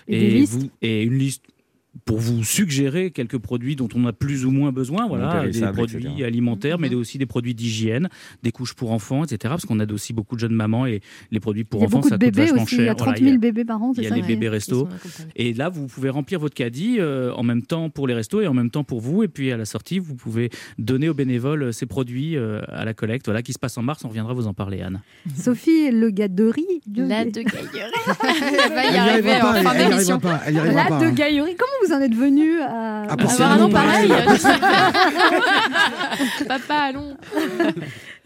Et 0.07 0.41
vous- 0.49 0.71
et 0.81 1.03
une 1.03 1.13
liste 1.19 1.45
pour 2.05 2.19
vous 2.19 2.43
suggérer 2.43 3.09
quelques 3.11 3.39
produits 3.39 3.75
dont 3.75 3.89
on 3.95 4.05
a 4.05 4.13
plus 4.13 4.45
ou 4.45 4.51
moins 4.51 4.71
besoin, 4.71 5.07
voilà, 5.07 5.47
des 5.47 5.59
produits 5.71 6.05
etc. 6.07 6.23
alimentaires, 6.23 6.77
mais 6.79 6.89
Mhm. 6.89 6.95
aussi 6.99 7.17
des 7.17 7.25
produits 7.25 7.55
d'hygiène, 7.55 8.09
des 8.43 8.51
couches 8.51 8.75
pour 8.75 8.91
enfants, 8.91 9.23
etc. 9.23 9.37
Parce 9.49 9.65
qu'on 9.65 9.79
aide 9.79 9.91
aussi 9.91 10.13
beaucoup 10.13 10.35
de 10.35 10.39
jeunes 10.39 10.53
mamans 10.53 10.85
et 10.85 11.01
les 11.31 11.39
produits 11.39 11.63
pour 11.63 11.81
a 11.81 11.85
enfants, 11.85 12.01
ça 12.03 12.17
coûte 12.17 12.35
vachement 12.35 12.63
aussi, 12.63 12.75
il 12.75 12.81
y 12.81 12.83
a 12.83 12.85
cher. 12.85 12.95
30 12.95 13.05
Voilà, 13.07 13.17
000 13.19 13.29
il 13.29 13.33
y 13.33 13.35
a- 13.35 13.39
bébés 13.39 13.65
par 13.65 13.81
an, 13.81 13.91
il 13.97 14.03
y 14.03 14.05
a 14.05 14.09
ça 14.09 14.15
les 14.15 14.21
bébés 14.21 14.49
restos. 14.49 14.87
Et 15.35 15.53
là, 15.53 15.69
vous 15.69 15.87
pouvez 15.87 16.09
remplir 16.09 16.39
votre 16.39 16.53
caddie 16.55 16.97
euh, 16.99 17.33
en 17.33 17.43
même 17.43 17.63
temps 17.63 17.89
pour 17.89 18.07
les 18.07 18.13
restos 18.13 18.41
et 18.41 18.47
en 18.47 18.53
même 18.53 18.69
temps 18.69 18.83
pour 18.83 19.01
vous. 19.01 19.23
Et 19.23 19.27
puis 19.27 19.51
à 19.51 19.57
la 19.57 19.65
sortie, 19.65 19.97
vous 19.99 20.15
pouvez 20.15 20.49
donner 20.77 21.09
aux 21.09 21.13
bénévoles 21.15 21.63
euh, 21.63 21.71
ces 21.71 21.85
produits 21.87 22.37
euh, 22.37 22.61
à 22.67 22.85
la 22.85 22.93
collecte, 22.93 23.25
voilà, 23.25 23.41
qui 23.41 23.53
se 23.53 23.59
passe 23.59 23.77
en 23.77 23.81
mars. 23.81 24.05
On 24.05 24.09
reviendra 24.09 24.33
vous 24.33 24.45
en 24.47 24.53
parler, 24.53 24.81
Anne. 24.81 25.01
Sophie, 25.35 25.89
le 25.91 26.11
gars 26.11 26.27
de 26.27 26.45
riz. 26.45 26.65
La 26.95 27.25
de 27.25 27.31
Gaillerie. 27.41 27.91
Elle 28.67 28.73
va 28.73 28.85
y 28.91 28.95
arriver 28.97 29.35
en 29.41 29.53
fin 29.63 29.89
d'émission. 29.89 30.19
La 30.23 30.51
de 30.99 31.05
hein. 31.05 31.11
Gaillerie. 31.11 31.55
Comment 31.57 31.71
vous 31.85 31.93
en 31.93 31.99
êtes 32.01 32.15
venu 32.15 32.59
à, 32.61 33.03
Ah, 33.09 33.17
pour 33.17 33.29
Avoir 33.31 33.51
un 33.51 33.57
nom 33.57 33.69
pareil. 33.69 34.09
Papa, 36.47 36.75
allons. 36.75 37.15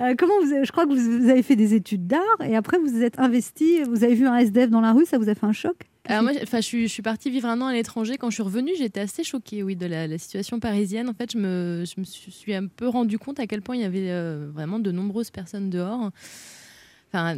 Euh, 0.01 0.15
comment 0.17 0.33
vous, 0.41 0.47
je 0.63 0.71
crois 0.71 0.85
que 0.85 0.93
vous, 0.93 1.21
vous 1.21 1.29
avez 1.29 1.43
fait 1.43 1.55
des 1.55 1.73
études 1.73 2.07
d'art 2.07 2.21
et 2.43 2.55
après 2.55 2.77
vous 2.77 2.87
vous 2.87 3.03
êtes 3.03 3.19
investi. 3.19 3.81
Vous 3.83 4.03
avez 4.03 4.15
vu 4.15 4.27
un 4.27 4.37
SDF 4.37 4.69
dans 4.69 4.81
la 4.81 4.91
rue, 4.91 5.05
ça 5.05 5.17
vous 5.17 5.29
a 5.29 5.35
fait 5.35 5.45
un 5.45 5.53
choc? 5.53 5.75
Alors 6.05 6.23
moi, 6.23 6.31
enfin, 6.41 6.57
je 6.57 6.65
suis, 6.65 6.87
je 6.87 6.91
suis 6.91 7.01
partie 7.01 7.29
vivre 7.29 7.47
un 7.47 7.61
an 7.61 7.67
à 7.67 7.73
l'étranger. 7.73 8.17
Quand 8.17 8.29
je 8.29 8.35
suis 8.35 8.43
revenue, 8.43 8.71
j'étais 8.77 8.99
assez 8.99 9.23
choquée, 9.23 9.63
oui, 9.63 9.75
de 9.75 9.85
la, 9.85 10.07
la 10.07 10.17
situation 10.17 10.59
parisienne. 10.59 11.09
En 11.09 11.13
fait, 11.13 11.31
je 11.31 11.37
me, 11.37 11.83
je 11.85 11.99
me 11.99 12.03
suis 12.05 12.53
un 12.53 12.67
peu 12.67 12.87
rendu 12.87 13.17
compte 13.17 13.39
à 13.39 13.47
quel 13.47 13.61
point 13.61 13.75
il 13.75 13.81
y 13.83 13.85
avait 13.85 14.09
euh, 14.09 14.49
vraiment 14.53 14.79
de 14.79 14.91
nombreuses 14.91 15.31
personnes 15.31 15.69
dehors. 15.69 16.11
Enfin, 17.13 17.37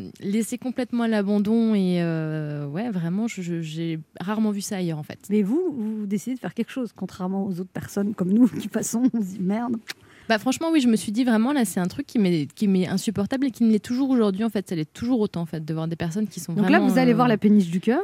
complètement 0.58 1.04
à 1.04 1.08
l'abandon 1.10 1.76
et 1.76 2.02
euh, 2.02 2.66
ouais, 2.66 2.90
vraiment, 2.90 3.28
j'ai 3.28 4.00
rarement 4.22 4.52
vu 4.52 4.62
ça 4.62 4.78
ailleurs 4.78 4.98
en 4.98 5.04
fait. 5.04 5.20
Mais 5.30 5.42
vous, 5.42 5.76
vous 5.78 6.06
décidez 6.06 6.36
de 6.36 6.40
faire 6.40 6.54
quelque 6.54 6.72
chose, 6.72 6.94
contrairement 6.96 7.46
aux 7.46 7.60
autres 7.60 7.72
personnes 7.74 8.14
comme 8.14 8.32
nous 8.32 8.48
qui 8.48 8.70
passons, 8.70 9.04
on 9.14 9.22
se 9.22 9.26
dit 9.36 9.42
merde. 9.42 9.76
Bah 10.30 10.40
franchement, 10.40 10.70
oui, 10.72 10.80
je 10.80 10.88
me 10.88 10.96
suis 10.96 11.12
dit 11.12 11.26
vraiment 11.26 11.52
là, 11.52 11.66
c'est 11.66 11.82
un 11.82 11.88
truc 11.88 12.08
qui 12.08 12.20
m'est 12.20 12.48
qui 12.56 12.70
m'est 12.70 12.88
insupportable 12.88 13.48
et 13.48 13.52
qui 13.52 13.66
me 13.66 13.72
l'est 13.72 13.84
toujours 13.84 14.10
aujourd'hui 14.12 14.46
en 14.46 14.50
fait. 14.50 14.68
Ça 14.70 14.76
l'est 14.76 14.92
toujours 14.92 15.20
autant 15.20 15.42
en 15.42 15.46
fait 15.46 15.64
de 15.64 15.74
voir 15.74 15.88
des 15.90 15.98
personnes 15.98 16.28
qui 16.28 16.40
sont 16.40 16.54
Donc 16.54 16.64
vraiment. 16.64 16.86
là, 16.86 16.92
vous 16.92 16.98
allez 16.98 17.12
euh, 17.12 17.16
voir 17.16 17.28
la 17.28 17.38
péniche 17.38 17.70
du 17.70 17.82
cœur. 17.82 18.02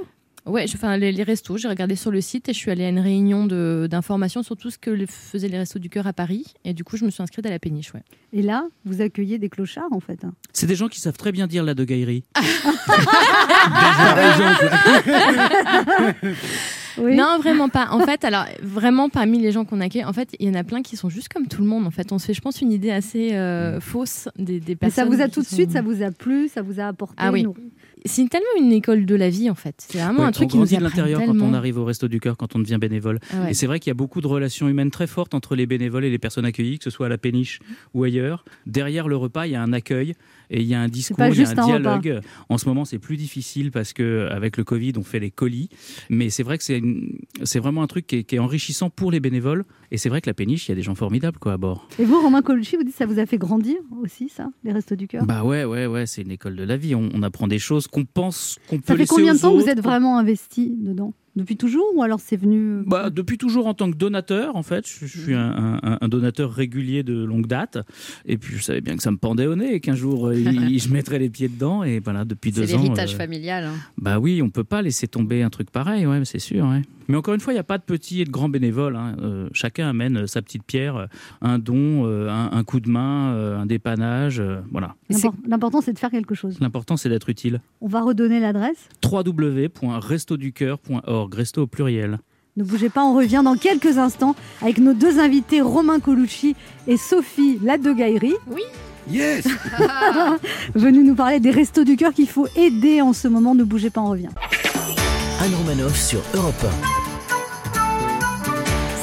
Ouais, 0.48 0.66
je- 0.66 0.76
enfin 0.76 0.98
les, 0.98 1.12
les 1.12 1.22
restos, 1.24 1.58
j'ai 1.58 1.68
regardé 1.68 1.96
sur 1.96 2.10
le 2.10 2.20
site 2.20 2.50
et 2.50 2.54
je 2.54 2.58
suis 2.58 2.72
allée 2.72 2.84
à 2.86 2.90
une 2.90 3.00
réunion 3.00 3.46
de- 3.46 3.88
d'information 3.90 4.42
sur 4.42 4.58
tout 4.58 4.72
ce 4.72 4.80
que 4.80 4.90
le- 4.90 5.06
faisaient 5.06 5.48
les 5.50 5.58
restos 5.60 5.78
du 5.80 5.90
cœur 5.90 6.08
à 6.08 6.14
Paris. 6.14 6.46
Et 6.66 6.74
du 6.74 6.84
coup, 6.84 6.98
je 6.98 7.06
me 7.06 7.12
suis 7.12 7.22
inscrite 7.22 7.46
à 7.46 7.50
la 7.52 7.60
péniche. 7.60 7.94
Ouais. 7.94 8.02
Et 8.34 8.42
là, 8.42 8.66
vous 8.86 9.02
accueillez 9.02 9.38
des 9.38 9.50
clochards 9.50 9.92
en 9.94 10.00
fait. 10.00 10.24
hein. 10.26 10.34
C'est 10.52 10.66
des 10.68 10.76
gens 10.76 10.88
qui 10.88 11.00
savent 11.00 11.18
très 11.18 11.32
bien 11.32 11.46
dire 11.48 11.64
la 11.64 11.74
de 11.76 11.84
gaillerie. 11.84 12.24
Non, 17.02 17.40
vraiment 17.40 17.70
pas. 17.70 17.88
En 17.92 18.02
fait, 18.02 18.24
alors 18.26 18.46
vraiment 18.62 19.08
parmi 19.10 19.40
les 19.40 19.52
gens 19.54 19.64
qu'on 19.64 19.80
accueille, 19.80 20.04
en 20.04 20.12
fait, 20.14 20.30
il 20.40 20.48
y 20.48 20.52
en 20.52 20.56
a 20.56 20.64
plein 20.66 20.82
qui 20.82 20.98
sont 20.98 21.08
juste 21.10 21.30
comme 21.30 21.48
tout 21.48 21.62
le 21.62 21.68
monde. 21.68 21.88
En 21.88 21.92
fait, 21.92 22.12
on 22.12 22.20
se 22.20 22.26
fait, 22.26 22.34
je 22.34 22.42
pense, 22.42 22.62
une 22.62 22.72
idée 22.72 22.92
assez 22.92 23.34
euh, 23.34 23.80
fausse 23.80 24.28
des, 24.38 24.60
des 24.60 24.78
Mais 24.82 24.90
ça 24.90 25.04
personnes. 25.04 25.16
vous 25.16 25.22
a 25.22 25.30
tout 25.30 25.42
de 25.42 25.46
sont- 25.48 25.56
suite, 25.56 25.72
ça 25.72 25.82
vous 25.82 26.04
a 26.04 26.12
plu, 26.12 26.50
ça 26.50 26.62
vous 26.62 26.80
a 26.82 26.88
apporté. 26.88 27.16
Ah 27.18 27.32
oui. 27.32 27.46
C'est 28.06 28.28
tellement 28.30 28.48
une 28.58 28.72
école 28.72 29.06
de 29.06 29.16
la 29.16 29.30
vie 29.30 29.50
en 29.50 29.56
fait. 29.56 29.76
C'est 29.78 30.00
vraiment 30.00 30.22
Ouais, 30.22 30.26
un 30.26 30.32
truc 30.32 30.48
on 30.48 30.52
qui 30.52 30.58
nous 30.58 30.66
de 30.80 30.84
l'intérieur 30.84 31.22
quand 31.26 31.40
on 31.40 31.54
arrive 31.54 31.78
au 31.78 31.86
Resto 31.86 32.08
du 32.08 32.20
Cœur, 32.20 32.36
quand 32.38 32.56
on 32.56 32.60
devient 32.60 32.78
bénévole. 32.80 33.20
Ah 33.32 33.44
ouais. 33.44 33.52
Et 33.52 33.54
c'est 33.54 33.68
vrai 33.68 33.80
qu'il 33.80 33.90
y 33.90 33.92
a 33.92 33.96
beaucoup 33.96 34.22
de 34.22 34.28
relations 34.28 34.68
humaines 34.68 34.92
très 34.92 35.08
fortes 35.08 35.34
entre 35.34 35.56
les 35.56 35.66
bénévoles 35.66 36.06
et 36.06 36.10
les 36.10 36.20
personnes 36.20 36.46
accueillies, 36.46 36.78
que 36.80 36.84
ce 36.86 36.90
soit 36.90 37.06
à 37.06 37.10
la 37.10 37.18
péniche 37.18 37.60
ou 37.94 38.04
ailleurs. 38.04 38.44
Derrière 38.66 39.08
le 39.08 39.18
repas, 39.18 39.46
il 39.46 39.52
y 39.52 39.56
a 39.56 39.62
un 39.62 39.74
accueil 39.74 40.16
et 40.54 40.62
il 40.62 40.68
y 40.68 40.76
a 40.76 40.82
un 40.82 40.90
discours, 40.90 41.18
il 41.26 41.40
y 41.40 41.44
a 41.44 41.50
un 41.50 41.58
un 41.58 41.66
dialogue. 41.66 42.20
En 42.50 42.58
ce 42.58 42.68
moment, 42.68 42.84
c'est 42.86 43.00
plus 43.00 43.16
difficile 43.18 43.72
parce 43.72 43.94
que 43.94 44.28
avec 44.30 44.58
le 44.58 44.64
Covid, 44.66 44.92
on 44.98 45.04
fait 45.04 45.20
les 45.20 45.32
colis. 45.32 45.70
Mais 46.10 46.30
c'est 46.30 46.44
vrai 46.44 46.58
que 46.58 46.64
c'est 46.64 47.60
vraiment 47.60 47.82
un 47.82 47.88
truc 47.88 48.06
qui 48.06 48.18
est, 48.18 48.24
qui 48.26 48.36
est 48.36 48.40
enrichissant 48.40 48.90
pour 48.90 49.12
les 49.12 49.22
bénévoles. 49.22 49.64
Et 49.92 49.98
c'est 49.98 50.10
vrai 50.10 50.20
que 50.22 50.30
la 50.30 50.34
péniche, 50.34 50.68
il 50.68 50.72
y 50.72 50.74
a 50.74 50.76
des 50.76 50.82
gens 50.82 50.94
formidables 50.96 51.40
quoi 51.40 51.54
à 51.54 51.58
bord. 51.58 51.88
Et 51.98 52.06
vous, 52.06 52.20
Romain 52.22 52.42
Colucci, 52.42 52.76
vous 52.76 52.84
dites 52.84 52.92
que 52.92 52.98
ça 52.98 53.06
vous 53.06 53.20
a 53.20 53.26
fait 53.26 53.38
grandir 53.38 53.78
aussi, 54.02 54.28
ça, 54.30 54.50
les 54.64 54.74
restos 54.74 54.96
du 54.96 55.08
cœur? 55.08 55.26
Bah 55.26 55.44
ouais, 55.44 55.64
ouais, 55.64 55.86
ouais, 55.88 56.06
c'est 56.06 56.22
une 56.22 56.32
école 56.32 56.58
de 56.58 56.64
la 56.64 56.76
vie. 56.76 56.96
On, 56.96 57.10
on 57.14 57.24
apprend 57.24 57.48
des 57.48 57.60
choses 57.60 57.88
qu'on 57.88 58.04
pense 58.04 58.58
qu'on 58.70 58.78
peut 58.78 58.84
Ça 58.88 58.94
fait 58.94 59.00
laisser 59.00 59.10
combien 59.16 59.34
de 59.34 59.40
temps 59.40 59.52
que 59.52 59.56
vous 59.56 59.62
autres. 59.62 59.70
êtes 59.72 59.82
vraiment 59.82 60.18
investi 60.18 60.74
dedans? 60.78 61.14
Depuis 61.36 61.56
toujours 61.56 61.86
ou 61.96 62.04
alors 62.04 62.20
c'est 62.20 62.36
venu 62.36 62.84
Bah, 62.86 63.10
depuis 63.10 63.38
toujours 63.38 63.68
en 63.68 63.74
tant 63.74 63.90
que 63.90 63.96
donateur, 63.96 64.56
en 64.56 64.64
fait. 64.64 64.86
Je, 64.88 65.06
je 65.06 65.20
suis 65.20 65.34
un, 65.34 65.80
un- 65.82 65.98
un 66.02 66.08
donateur 66.10 66.52
régulier 66.52 67.04
de 67.04 67.24
longue 67.24 67.48
date. 67.48 67.78
Et 68.26 68.38
puis, 68.38 68.58
je 68.58 68.62
savais 68.64 68.82
bien 68.82 68.98
que 68.98 69.04
ça 69.04 69.12
me 69.12 69.18
pendait 69.18 69.48
au 69.48 69.56
nez 69.56 69.74
et 69.76 69.80
qu'un 69.80 69.96
jour, 69.96 70.28
euh, 70.28 70.36
il- 70.36 70.80
je 70.80 70.90
mettrais 70.94 71.20
les 71.20 71.30
pieds 71.30 71.48
dedans. 71.48 71.84
Et 71.84 72.00
voilà, 72.00 72.26
depuis 72.26 72.52
C'est 72.52 72.62
deux 72.62 72.76
ans. 72.76 72.82
l'héritage 72.82 73.14
euh, 73.14 73.18
familial. 73.18 73.64
hein. 73.66 73.74
Bah 73.98 74.20
oui, 74.20 74.42
on 74.42 74.50
peut 74.50 74.64
pas 74.66 74.82
laisser 74.82 75.08
tomber 75.08 75.42
un 75.42 75.50
truc 75.50 75.70
pareil, 75.72 76.06
ouais, 76.06 76.22
c'est 76.26 76.40
sûr. 76.40 76.66
ouais. 76.66 76.82
Mais 77.08 77.18
encore 77.18 77.34
une 77.34 77.42
fois, 77.42 77.52
il 77.52 77.56
n'y 77.58 77.60
a 77.62 77.64
pas 77.64 77.78
de 77.78 77.84
petits 77.84 78.22
et 78.22 78.26
de 78.26 78.30
grands 78.30 78.48
bénévoles. 78.48 78.96
hein. 78.96 79.16
Euh, 79.22 79.50
chacun 79.54 79.90
amène 79.90 80.18
euh, 80.20 80.28
sa 80.28 80.42
petite 80.42 80.64
pierre, 80.64 80.96
euh, 80.96 81.06
un 81.42 81.60
don, 81.60 82.06
euh, 82.06 82.30
un, 82.30 82.52
un 82.54 82.64
coup 82.64 82.80
de 82.80 82.90
main, 82.90 83.34
euh, 83.34 83.58
un 83.60 83.66
dépannage. 83.66 84.40
euh, 84.40 84.60
voilà. 84.72 84.96
L'impor- 85.10 85.34
L'important, 85.46 85.82
c'est 85.82 85.92
de 85.94 86.00
faire 86.00 86.12
quelque 86.12 86.36
chose. 86.36 86.58
L'important, 86.62 86.96
c'est 86.98 87.10
d'être 87.10 87.28
utile. 87.30 87.60
On 87.82 87.88
va 87.88 88.02
redonner 88.02 88.40
l'adresse? 88.40 88.88
Au 91.58 91.68
pluriel. 91.68 92.20
Ne 92.58 92.64
bougez 92.64 92.90
pas, 92.90 93.04
on 93.06 93.16
revient 93.16 93.42
dans 93.44 93.56
quelques 93.56 93.98
instants 93.98 94.36
avec 94.62 94.78
nos 94.80 94.94
deux 94.94 95.20
invités, 95.20 95.62
Romain 95.62 96.00
Colucci 96.00 96.56
et 96.88 96.98
Sophie 96.98 97.60
Ladegaillerie. 97.64 98.36
Oui. 98.50 98.62
Yes 99.10 99.48
Venus 100.76 101.06
nous 101.06 101.16
parler 101.16 101.40
des 101.40 101.50
restos 101.52 101.84
du 101.84 101.96
cœur 101.96 102.14
qu'il 102.14 102.28
faut 102.28 102.48
aider 102.56 103.02
en 103.02 103.14
ce 103.14 103.28
moment. 103.28 103.56
Ne 103.56 103.64
bougez 103.64 103.90
pas, 103.90 104.02
on 104.02 104.10
revient. 104.12 104.30
Anne 105.42 105.56
Romanoff 105.56 105.98
sur 106.00 106.22
Europe 106.36 106.66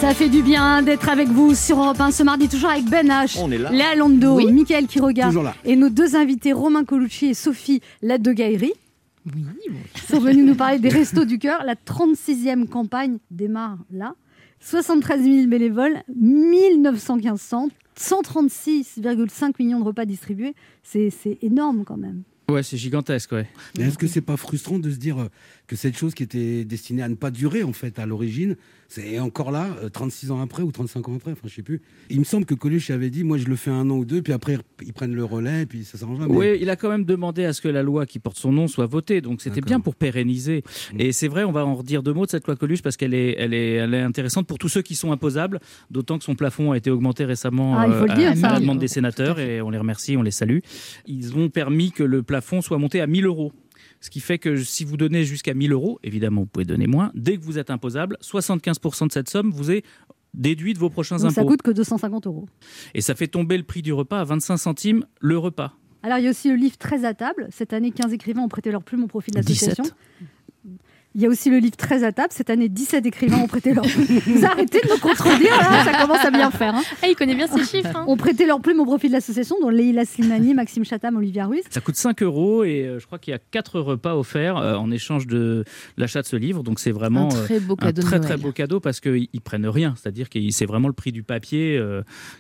Ça 0.01 0.15
fait 0.15 0.29
du 0.29 0.43
bien 0.43 0.83
d'être 0.83 1.09
avec 1.09 1.29
vous 1.29 1.55
sur 1.55 1.79
Europe 1.83 2.01
1 2.01 2.13
ce 2.13 2.23
mardi, 2.23 2.49
toujours 2.49 2.71
avec 2.71 2.85
Ben 2.85 3.09
H, 3.09 3.39
On 3.43 3.51
est 3.51 3.59
là. 3.59 3.71
Léa 3.71 3.95
Lando, 3.97 4.35
Oui. 4.37 4.65
Quiroga 4.89 5.27
Toujours 5.27 5.43
là. 5.43 5.55
et 5.65 5.75
nos 5.75 5.89
deux 5.89 6.15
invités, 6.15 6.53
Romain 6.53 6.85
Colucci 6.85 7.27
et 7.27 7.35
Sophie 7.35 7.81
Ladegaillerie. 8.03 8.75
Oui, 9.35 9.45
sont 10.09 10.21
venus 10.21 10.45
nous 10.45 10.55
parler 10.55 10.79
des 10.79 10.89
Restos 10.89 11.25
du 11.25 11.39
Cœur. 11.39 11.65
La 11.65 11.75
36e 11.75 12.67
campagne 12.67 13.19
démarre 13.31 13.79
là. 13.91 14.15
73 14.61 15.23
000 15.23 15.47
bénévoles, 15.47 16.03
1915 16.17 17.41
centres, 17.41 17.75
136,5 17.97 19.53
millions 19.59 19.79
de 19.79 19.85
repas 19.85 20.05
distribués. 20.05 20.55
C'est 20.83 21.11
c'est 21.11 21.39
énorme 21.43 21.85
quand 21.85 21.97
même. 21.97 22.23
Ouais, 22.51 22.63
c'est 22.63 22.79
gigantesque, 22.79 23.33
ouais. 23.33 23.47
Mais 23.77 23.85
est-ce 23.85 23.99
que 23.99 24.07
c'est 24.07 24.23
pas 24.23 24.39
frustrant 24.39 24.79
de 24.79 24.91
se 24.91 24.97
dire 24.97 25.19
euh, 25.19 25.29
que 25.69 25.77
cette 25.77 25.97
chose 25.97 26.15
qui 26.15 26.23
était 26.23 26.65
destinée 26.65 27.03
à 27.03 27.09
ne 27.09 27.15
pas 27.15 27.31
durer 27.31 27.63
en 27.63 27.75
fait 27.75 27.99
à 27.99 28.07
l'origine, 28.07 28.57
c'est 28.89 29.19
encore 29.19 29.51
là, 29.51 29.69
euh, 29.83 29.91
36 29.91 30.31
ans 30.31 30.41
après 30.41 30.63
ou 30.63 30.73
35 30.73 31.09
ans 31.11 31.17
après, 31.17 31.33
enfin 31.33 31.43
je 31.45 31.55
sais 31.55 31.63
plus. 31.63 31.83
Il 32.09 32.19
me 32.19 32.25
semble 32.25 32.47
que 32.47 32.55
Coluche 32.55 32.89
avait 32.89 33.11
dit, 33.11 33.23
moi 33.23 33.37
je 33.37 33.45
le 33.45 33.55
fais 33.55 33.71
un 33.71 33.89
an 33.91 33.99
ou 33.99 34.07
deux, 34.07 34.23
puis 34.23 34.33
après 34.33 34.57
ils 34.81 34.95
prennent 34.95 35.15
le 35.15 35.25
relais, 35.25 35.67
puis 35.67 35.85
ça 35.85 35.99
s'arrange. 35.99 36.21
Mais... 36.21 36.35
Oui, 36.35 36.59
il 36.59 36.71
a 36.71 36.77
quand 36.77 36.89
même 36.89 37.05
demandé 37.05 37.45
à 37.45 37.53
ce 37.53 37.61
que 37.61 37.69
la 37.69 37.83
loi 37.83 38.07
qui 38.07 38.19
porte 38.19 38.39
son 38.39 38.51
nom 38.51 38.67
soit 38.67 38.87
votée, 38.87 39.21
donc 39.21 39.43
c'était 39.43 39.61
bien 39.61 39.79
pour 39.79 39.95
pérenniser. 39.95 40.65
Mm. 40.95 41.01
Et 41.01 41.13
c'est 41.13 41.29
vrai, 41.29 41.45
on 41.45 41.53
va 41.53 41.67
en 41.67 41.75
redire 41.75 42.03
deux 42.03 42.15
mots 42.15 42.25
de 42.25 42.31
cette 42.31 42.47
loi 42.47 42.57
Coluche 42.57 42.81
parce 42.81 42.97
qu'elle 42.97 43.13
est, 43.13 43.37
elle 43.39 43.53
est, 43.53 43.75
elle 43.75 43.93
est 43.93 44.01
intéressante 44.01 44.47
pour 44.47 44.57
tous 44.57 44.71
ceux 44.71 44.83
qui 44.83 44.95
sont 44.95 45.13
imposables, 45.13 45.61
d'autant 45.91 46.17
que 46.17 46.25
son 46.25 46.35
plafond 46.35 46.73
a 46.73 46.79
été 46.79 46.91
augmenté 46.91 47.27
récemment 47.27 47.79
Ah, 47.79 47.87
le 47.87 48.11
à, 48.11 48.15
dire, 48.15 48.31
à 48.31 48.53
la 48.55 48.61
demande 48.61 48.79
des 48.79 48.89
sénateurs 48.89 49.39
et 49.39 49.61
on 49.61 49.69
les 49.69 49.79
remercie, 49.79 50.17
on 50.17 50.23
les 50.23 50.31
salue. 50.31 50.61
Ils 51.07 51.37
ont 51.37 51.51
permis 51.51 51.93
que 51.93 52.03
le 52.03 52.23
plafond 52.23 52.63
soit 52.63 52.79
monté 52.79 53.03
à 53.03 53.07
1000 53.07 53.27
euros. 53.27 53.53
Ce 54.01 54.11
qui 54.11 54.21
fait 54.21 54.39
que 54.39 54.57
si 54.57 54.85
vous 54.85 54.97
donnez 54.97 55.25
jusqu'à 55.25 55.55
1000 55.55 55.73
euros, 55.73 55.99
évidemment 56.03 56.43
vous 56.43 56.47
pouvez 56.47 56.65
donner 56.65 56.87
moins, 56.87 57.11
dès 57.15 57.37
que 57.37 57.43
vous 57.43 57.59
êtes 57.59 57.71
imposable, 57.71 58.17
75% 58.23 59.09
de 59.09 59.13
cette 59.13 59.29
somme 59.29 59.51
vous 59.51 59.71
est 59.71 59.83
déduit 60.35 60.75
de 60.75 60.79
vos 60.79 60.91
prochains 60.91 61.17
Donc 61.17 61.33
ça 61.33 61.41
impôts. 61.41 61.51
coûte 61.51 61.63
que 61.63 61.71
250 61.71 62.27
euros. 62.27 62.47
Et 62.95 63.01
ça 63.01 63.15
fait 63.15 63.27
tomber 63.29 63.57
le 63.57 63.65
prix 63.65 63.83
du 63.83 63.93
repas 63.93 64.21
à 64.21 64.25
25 64.25 64.57
centimes 64.57 65.05
le 65.21 65.37
repas. 65.39 65.75
Alors 66.03 66.19
il 66.19 66.25
y 66.25 66.27
a 66.29 66.31
aussi 66.31 66.49
le 66.49 66.55
livre 66.55 66.77
Très 66.77 67.05
à 67.05 67.13
table. 67.15 67.49
Cette 67.51 67.73
année, 67.73 67.91
15 67.91 68.13
écrivains 68.13 68.43
ont 68.43 68.49
prêté 68.49 68.71
leur 68.71 68.85
plume 68.85 69.03
au 69.05 69.07
profit 69.09 69.33
de 69.33 69.37
l'association. 69.39 69.85
17. 71.15 71.15
Il 71.15 71.23
y 71.23 71.27
a 71.27 71.29
aussi 71.29 71.51
le 71.51 71.59
livre 71.59 71.77
Très 71.77 72.05
à 72.05 72.13
table. 72.13 72.29
Cette 72.31 72.51
année, 72.51 72.69
17 72.69 73.07
écrivains 73.07 73.39
ont 73.39 73.47
prêté 73.47 73.73
leur 73.75 73.85
plume. 73.85 74.07
Vous 74.27 74.45
arrêtez 74.45 74.81
de 74.81 74.89
me 74.89 74.99
contredire, 75.01 75.57
là, 75.57 75.85
ça 75.85 76.01
commence 76.03 76.25
à 76.25 76.31
bien 76.31 76.51
faire. 76.51 76.75
hein. 76.75 76.83
Ah, 77.03 77.07
il 77.09 77.15
connaît 77.17 77.35
bien 77.35 77.47
ces 77.47 77.65
chiffres. 77.65 77.95
hein. 77.95 78.05
Ont 78.07 78.17
prêté 78.17 78.47
leur 78.47 78.61
plume 78.61 78.81
au 78.81 78.85
profit 78.85 79.09
de 79.09 79.13
l'association, 79.13 79.57
dont 79.61 79.69
Leïla 79.71 80.05
Slimani, 80.05 80.55
Maxime 80.55 80.85
Chatham, 80.85 81.17
Olivia 81.17 81.47
Ruiz. 81.47 81.63
Ça 81.71 81.81
coûte 81.81 81.97
5 81.97 82.23
euros 82.23 82.65
et 82.65 82.83
euh, 82.85 82.99
je 82.99 83.07
crois 83.07 83.19
qu'il 83.19 83.33
y 83.33 83.35
a 83.35 83.39
4 83.39 83.81
repas 83.81 84.15
offerts 84.17 84.57
euh, 84.59 84.75
en 84.75 84.91
échange 84.91 85.27
de 85.27 85.65
l'achat 85.97 86.23
de 86.23 86.27
ce 86.27 86.37
livre. 86.37 86.63
Donc 86.63 86.79
c'est 86.81 86.91
vraiment 86.93 87.27
Un 87.33 87.45
très 87.45 87.61
beau 87.61 87.75
euh, 87.75 87.77
cadeau 87.87 88.03
de 88.03 88.07
très 88.07 88.21
très 88.21 88.37
beau 88.37 88.53
cadeau 88.53 88.81
parce 88.81 89.01
qu'ils 89.01 89.29
ils 89.33 89.41
prennent 89.41 89.67
rien. 89.69 89.95
C'est-à-dire 90.01 90.29
que 90.29 90.39
c'est 90.51 90.67
vraiment 90.67 90.89
le 90.89 90.95
prix 90.95 91.13
du 91.13 91.23
papier 91.23 91.81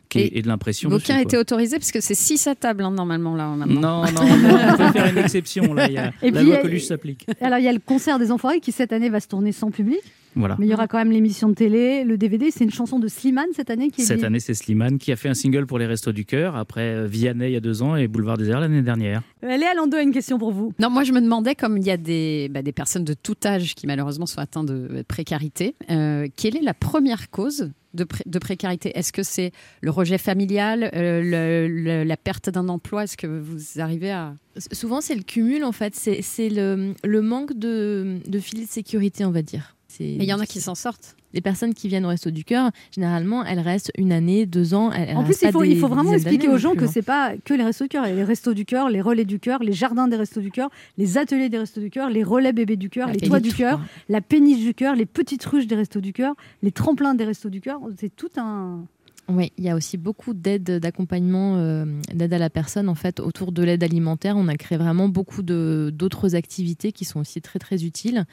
qui 0.08 0.18
est- 0.20 0.36
Et 0.38 0.42
de 0.42 0.48
l'impression. 0.48 0.88
Dessus, 0.90 1.12
était 1.12 1.36
autorisé 1.38 1.78
parce 1.78 1.90
que 1.92 2.00
c'est 2.00 2.14
6 2.14 2.46
à 2.46 2.54
table 2.54 2.84
hein, 2.84 2.90
normalement 2.90 3.34
là. 3.34 3.48
maintenant. 3.48 4.04
Non, 4.04 4.12
non, 4.12 4.36
non, 4.36 4.58
on 4.72 4.76
peut 4.76 4.92
faire 4.92 5.06
une 5.10 5.18
exception. 5.18 5.74
Là. 5.74 5.86
Il 5.88 5.94
y 5.94 5.98
a- 5.98 6.12
Et 6.22 6.30
la 6.30 6.40
puis, 6.40 6.48
loi 6.50 6.58
Coluche 6.58 6.84
s'applique. 6.84 7.26
Alors 7.40 7.58
il 7.58 7.64
y 7.64 7.68
a 7.68 7.72
le 7.72 7.78
concert 7.78 8.18
des 8.18 8.30
Enfoirés 8.32 8.57
qui 8.60 8.72
cette 8.72 8.92
année 8.92 9.08
va 9.08 9.20
se 9.20 9.28
tourner 9.28 9.52
sans 9.52 9.70
public? 9.70 10.00
Voilà. 10.38 10.56
Mais 10.58 10.66
il 10.66 10.70
y 10.70 10.74
aura 10.74 10.86
quand 10.88 10.98
même 10.98 11.10
l'émission 11.10 11.48
de 11.48 11.54
télé, 11.54 12.04
le 12.04 12.16
DVD. 12.16 12.50
C'est 12.50 12.64
une 12.64 12.70
chanson 12.70 12.98
de 12.98 13.08
Slimane 13.08 13.48
cette 13.54 13.70
année 13.70 13.90
qui 13.90 14.02
est 14.02 14.04
Cette 14.04 14.24
année, 14.24 14.40
c'est 14.40 14.54
Slimane 14.54 14.98
qui 14.98 15.12
a 15.12 15.16
fait 15.16 15.28
un 15.28 15.34
single 15.34 15.66
pour 15.66 15.78
les 15.78 15.86
Restos 15.86 16.12
du 16.12 16.24
Cœur, 16.24 16.56
après 16.56 16.94
euh, 16.94 17.06
Vianney 17.06 17.48
il 17.50 17.52
y 17.52 17.56
a 17.56 17.60
deux 17.60 17.82
ans 17.82 17.96
et 17.96 18.08
Boulevard 18.08 18.38
des 18.38 18.48
Airs 18.48 18.60
l'année 18.60 18.82
dernière. 18.82 19.22
Euh, 19.44 19.56
Léa 19.56 19.74
Lando 19.74 19.96
a 19.96 20.02
une 20.02 20.12
question 20.12 20.38
pour 20.38 20.52
vous. 20.52 20.72
Non, 20.78 20.88
moi 20.90 21.02
je 21.04 21.12
me 21.12 21.20
demandais, 21.20 21.54
comme 21.54 21.76
il 21.76 21.84
y 21.84 21.90
a 21.90 21.96
des, 21.96 22.48
bah, 22.50 22.62
des 22.62 22.72
personnes 22.72 23.04
de 23.04 23.14
tout 23.14 23.36
âge 23.44 23.74
qui 23.74 23.86
malheureusement 23.86 24.26
sont 24.26 24.40
atteintes 24.40 24.66
de 24.66 25.02
précarité, 25.06 25.74
euh, 25.90 26.26
quelle 26.36 26.56
est 26.56 26.62
la 26.62 26.74
première 26.74 27.30
cause 27.30 27.70
de, 27.94 28.04
pré- 28.04 28.22
de 28.26 28.38
précarité? 28.38 28.92
Est-ce 28.96 29.12
que 29.12 29.22
c'est 29.22 29.50
le 29.80 29.90
rejet 29.90 30.18
familial, 30.18 30.90
euh, 30.94 31.20
le- 31.22 31.68
le- 31.82 32.04
la 32.04 32.16
perte 32.16 32.48
d'un 32.50 32.68
emploi? 32.68 33.04
Est-ce 33.04 33.16
que 33.16 33.26
vous 33.26 33.80
arrivez 33.80 34.10
à... 34.12 34.34
Souvent, 34.72 35.00
c'est 35.00 35.14
le 35.14 35.22
cumul, 35.22 35.64
en 35.64 35.72
fait. 35.72 35.94
C'est 35.96 36.22
c'est 36.22 36.48
le, 36.48 36.92
le 37.04 37.22
manque 37.22 37.58
de, 37.58 38.18
de 38.26 38.38
filet 38.38 38.64
de 38.64 38.68
sécurité, 38.70 39.24
on 39.24 39.30
va 39.30 39.42
dire. 39.42 39.74
Mais 40.00 40.24
il 40.24 40.28
y 40.28 40.32
en 40.32 40.40
a 40.40 40.46
qui 40.46 40.60
s'en 40.60 40.74
sortent. 40.74 41.16
Les 41.34 41.40
personnes 41.42 41.74
qui 41.74 41.88
viennent 41.88 42.06
au 42.06 42.08
Resto 42.08 42.30
du 42.30 42.42
Cœur, 42.42 42.70
généralement, 42.90 43.44
elles 43.44 43.58
restent 43.60 43.92
une 43.98 44.12
année, 44.12 44.46
deux 44.46 44.72
ans. 44.72 44.90
Elles, 44.92 45.14
En 45.16 45.24
plus, 45.24 45.34
il 45.42 45.50
faut, 45.52 45.62
des- 45.62 45.68
il 45.72 45.78
faut 45.78 45.88
des 45.88 45.94
vraiment 45.94 46.12
expliquer 46.14 46.48
aux 46.48 46.56
gens 46.58 46.74
que 46.74 46.86
c'est 46.86 47.02
pas 47.02 47.32
que 47.44 47.52
les 47.52 47.62
restos 47.64 47.84
du 47.84 47.88
cœur. 47.90 48.06
Il 48.06 48.10
y 48.10 48.12
a 48.12 48.16
les 48.16 48.24
restos 48.24 48.54
du 48.54 48.64
cœur, 48.64 48.88
les 48.88 49.02
relais 49.02 49.26
du 49.26 49.38
cœur, 49.38 49.62
les 49.62 49.74
jardins 49.74 50.08
des 50.08 50.16
restos 50.16 50.40
du 50.40 50.50
cœur, 50.50 50.70
les 50.96 51.18
ateliers 51.18 51.50
des 51.50 51.58
restos 51.58 51.80
du 51.80 51.90
cœur, 51.90 52.08
les 52.08 52.22
relais 52.22 52.52
bébés 52.54 52.76
du 52.76 52.88
cœur, 52.88 53.08
les 53.08 53.20
toits 53.28 53.40
du 53.40 53.52
cœur, 53.52 53.80
la 54.08 54.20
péniche 54.22 54.60
du 54.64 54.72
cœur, 54.72 54.94
les 54.96 55.04
petites 55.06 55.44
ruches 55.44 55.66
des 55.66 55.74
restos 55.76 56.00
du 56.00 56.12
cœur, 56.14 56.34
les 56.62 56.72
tremplins 56.72 57.14
des 57.14 57.24
restos 57.24 57.50
du 57.50 57.60
cœur. 57.60 57.78
C'est 57.98 58.14
tout 58.14 58.30
un. 58.38 58.84
Oui, 59.30 59.52
il 59.58 59.64
y 59.64 59.68
a 59.68 59.76
aussi 59.76 59.98
beaucoup 59.98 60.32
d'aide, 60.32 60.78
d'accompagnement, 60.78 61.56
euh, 61.56 61.84
d'aide 62.14 62.32
à 62.32 62.38
la 62.38 62.48
personne. 62.48 62.88
En 62.88 62.94
fait, 62.94 63.20
autour 63.20 63.52
de 63.52 63.62
l'aide 63.62 63.84
alimentaire, 63.84 64.36
on 64.38 64.48
a 64.48 64.56
créé 64.56 64.78
vraiment 64.78 65.08
beaucoup 65.10 65.42
d'autres 65.42 66.34
activités 66.34 66.92
qui 66.92 67.04
sont 67.04 67.20
aussi 67.20 67.42
très 67.42 67.58
très 67.58 67.84
utiles. 67.84 68.24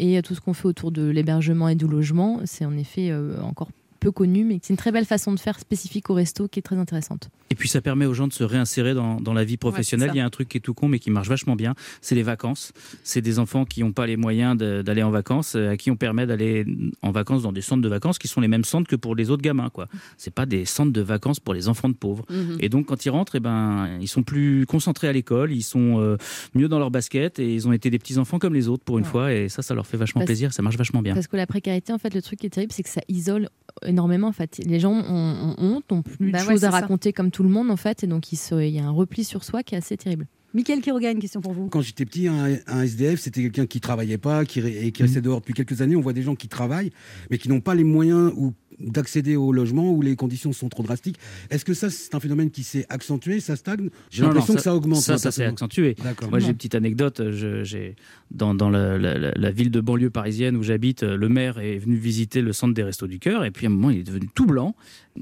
Et 0.00 0.18
euh, 0.18 0.22
tout 0.22 0.34
ce 0.34 0.40
qu'on 0.40 0.52
fait 0.52 0.66
autour 0.66 0.90
de 0.90 1.08
l'hébergement 1.08 1.68
et 1.68 1.76
du 1.76 1.86
logement, 1.86 2.40
c'est 2.46 2.64
en 2.64 2.76
effet 2.76 3.10
euh, 3.12 3.40
encore 3.42 3.68
peu 4.00 4.10
connue, 4.10 4.44
mais 4.44 4.58
c'est 4.62 4.72
une 4.72 4.76
très 4.76 4.90
belle 4.92 5.04
façon 5.04 5.32
de 5.32 5.38
faire 5.38 5.58
spécifique 5.60 6.10
au 6.10 6.14
resto 6.14 6.48
qui 6.48 6.58
est 6.58 6.62
très 6.62 6.76
intéressante. 6.76 7.28
Et 7.50 7.54
puis 7.54 7.68
ça 7.68 7.80
permet 7.80 8.06
aux 8.06 8.14
gens 8.14 8.28
de 8.28 8.32
se 8.32 8.42
réinsérer 8.44 8.94
dans, 8.94 9.20
dans 9.20 9.32
la 9.34 9.44
vie 9.44 9.56
professionnelle. 9.56 10.10
Il 10.14 10.16
y 10.16 10.20
a 10.20 10.24
un 10.24 10.30
truc 10.30 10.48
qui 10.48 10.56
est 10.56 10.60
tout 10.60 10.74
con 10.74 10.88
mais 10.88 10.98
qui 10.98 11.10
marche 11.10 11.28
vachement 11.28 11.56
bien, 11.56 11.74
c'est 12.00 12.14
les 12.14 12.22
vacances. 12.22 12.72
C'est 13.04 13.20
des 13.20 13.38
enfants 13.38 13.64
qui 13.64 13.82
n'ont 13.82 13.92
pas 13.92 14.06
les 14.06 14.16
moyens 14.16 14.56
d'aller 14.56 15.02
en 15.02 15.10
vacances, 15.10 15.54
euh, 15.54 15.70
à 15.70 15.76
qui 15.76 15.90
on 15.90 15.96
permet 15.96 16.26
d'aller 16.26 16.64
en 17.02 17.10
vacances 17.10 17.42
dans 17.42 17.52
des 17.52 17.60
centres 17.60 17.82
de 17.82 17.88
vacances 17.88 18.18
qui 18.18 18.28
sont 18.28 18.40
les 18.40 18.48
mêmes 18.48 18.64
centres 18.64 18.88
que 18.88 18.96
pour 18.96 19.14
les 19.14 19.30
autres 19.30 19.42
gamins. 19.42 19.68
quoi. 19.70 19.86
C'est 20.16 20.32
pas 20.32 20.46
des 20.46 20.64
centres 20.64 20.92
de 20.92 21.00
vacances 21.00 21.40
pour 21.40 21.54
les 21.54 21.68
enfants 21.68 21.88
de 21.88 21.94
pauvres. 21.94 22.24
Mhm. 22.30 22.56
Et 22.60 22.68
donc 22.68 22.86
quand 22.86 23.04
ils 23.04 23.10
rentrent, 23.10 23.36
eh 23.36 23.40
ben, 23.40 23.98
ils 24.00 24.08
sont 24.08 24.22
plus 24.22 24.64
concentrés 24.66 25.08
à 25.08 25.12
l'école, 25.12 25.52
ils 25.52 25.62
sont 25.62 26.00
euh, 26.00 26.16
mieux 26.54 26.68
dans 26.68 26.78
leur 26.78 26.90
basket 26.90 27.38
et 27.38 27.52
ils 27.54 27.68
ont 27.68 27.72
été 27.72 27.90
des 27.90 27.98
petits 27.98 28.18
enfants 28.18 28.38
comme 28.38 28.54
les 28.54 28.68
autres 28.68 28.84
pour 28.84 28.98
une 28.98 29.04
fois 29.04 29.32
et 29.32 29.48
ça, 29.48 29.62
ça 29.62 29.74
leur 29.74 29.86
fait 29.86 29.96
vachement 29.96 30.20
Parce- 30.20 30.26
plaisir, 30.26 30.52
ça 30.52 30.62
marche 30.62 30.76
vachement 30.76 31.02
bien. 31.02 31.14
Parce 31.14 31.26
que 31.26 31.36
la 31.36 31.46
précarité, 31.46 31.92
en 31.92 31.98
fait, 31.98 32.14
le 32.14 32.22
truc 32.22 32.38
qui 32.38 32.46
est 32.46 32.50
terrible, 32.50 32.72
c'est 32.72 32.82
que 32.82 32.88
ça 32.88 33.02
isole 33.08 33.48
énormément. 33.86 34.28
En 34.28 34.32
fait, 34.32 34.60
les 34.64 34.80
gens 34.80 34.92
ont, 34.92 35.00
ont 35.08 35.54
honte, 35.58 35.92
ont 35.92 36.02
plus 36.02 36.30
Bah 36.32 36.40
de 36.42 36.46
ouais, 36.46 36.52
choses 36.54 36.64
à 36.64 36.70
ça. 36.70 36.80
raconter 36.80 37.12
comme 37.12 37.30
tout 37.30 37.42
le 37.42 37.48
monde, 37.48 37.70
en 37.70 37.76
fait, 37.76 38.04
et 38.04 38.06
donc 38.06 38.32
il, 38.32 38.36
se- 38.36 38.54
il 38.62 38.74
y 38.74 38.78
a 38.78 38.84
un 38.84 38.90
repli 38.90 39.24
sur 39.24 39.44
soi 39.44 39.62
qui 39.62 39.74
est 39.74 39.78
assez 39.78 39.96
terrible. 39.96 40.26
Mickaël 40.52 40.80
Quiroga, 40.80 41.12
une 41.12 41.20
question 41.20 41.40
pour 41.40 41.52
vous. 41.52 41.68
Quand 41.68 41.80
j'étais 41.80 42.04
petit, 42.04 42.26
un, 42.26 42.56
un 42.66 42.82
SDF, 42.82 43.20
c'était 43.20 43.40
quelqu'un 43.42 43.66
qui 43.66 43.80
travaillait 43.80 44.18
pas, 44.18 44.44
qui, 44.44 44.60
ré- 44.60 44.84
et 44.86 44.90
qui 44.90 45.02
restait 45.04 45.20
dehors 45.20 45.38
depuis 45.38 45.54
quelques 45.54 45.80
années. 45.80 45.94
On 45.94 46.00
voit 46.00 46.12
des 46.12 46.22
gens 46.22 46.34
qui 46.34 46.48
travaillent, 46.48 46.90
mais 47.30 47.38
qui 47.38 47.48
n'ont 47.48 47.60
pas 47.60 47.76
les 47.76 47.84
moyens 47.84 48.32
ou 48.36 48.52
d'accéder 48.80 49.36
au 49.36 49.52
logement 49.52 49.90
où 49.92 50.02
les 50.02 50.16
conditions 50.16 50.52
sont 50.52 50.68
trop 50.68 50.82
drastiques. 50.82 51.16
Est-ce 51.50 51.64
que 51.64 51.74
ça, 51.74 51.90
c'est 51.90 52.14
un 52.14 52.20
phénomène 52.20 52.50
qui 52.50 52.62
s'est 52.62 52.86
accentué, 52.88 53.40
ça 53.40 53.56
stagne? 53.56 53.90
J'ai 54.10 54.22
l'impression 54.28 54.54
que 54.54 54.60
ça 54.64 54.74
augmente. 54.74 55.00
Ça, 55.00 55.18
ça 55.18 55.30
s'est 55.30 55.44
accentué. 55.52 55.94
Moi, 56.30 56.38
j'ai 56.40 56.46
une 56.50 56.56
petite 56.56 56.74
anecdote. 56.74 57.30
Je- 57.30 57.62
j'ai 57.64 57.96
dans, 58.30 58.54
dans 58.54 58.70
la, 58.70 58.96
la- 58.98 59.18
la- 59.18 59.32
la 59.34 59.50
ville 59.50 59.70
de 59.70 59.80
banlieue 59.80 60.10
parisienne 60.10 60.56
où 60.56 60.62
j'habite, 60.62 61.02
le 61.02 61.28
maire 61.28 61.58
est 61.58 61.78
venu 61.78 61.96
visiter 61.96 62.40
le 62.42 62.52
centre 62.52 62.74
des 62.74 62.82
Restos 62.82 63.06
du 63.06 63.18
Cœur 63.18 63.44
et 63.44 63.50
puis 63.50 63.66
à 63.66 63.68
un 63.68 63.72
moment, 63.72 63.90
il 63.90 63.98
est 63.98 64.02
devenu 64.04 64.28
tout 64.34 64.46
blanc. 64.46 64.74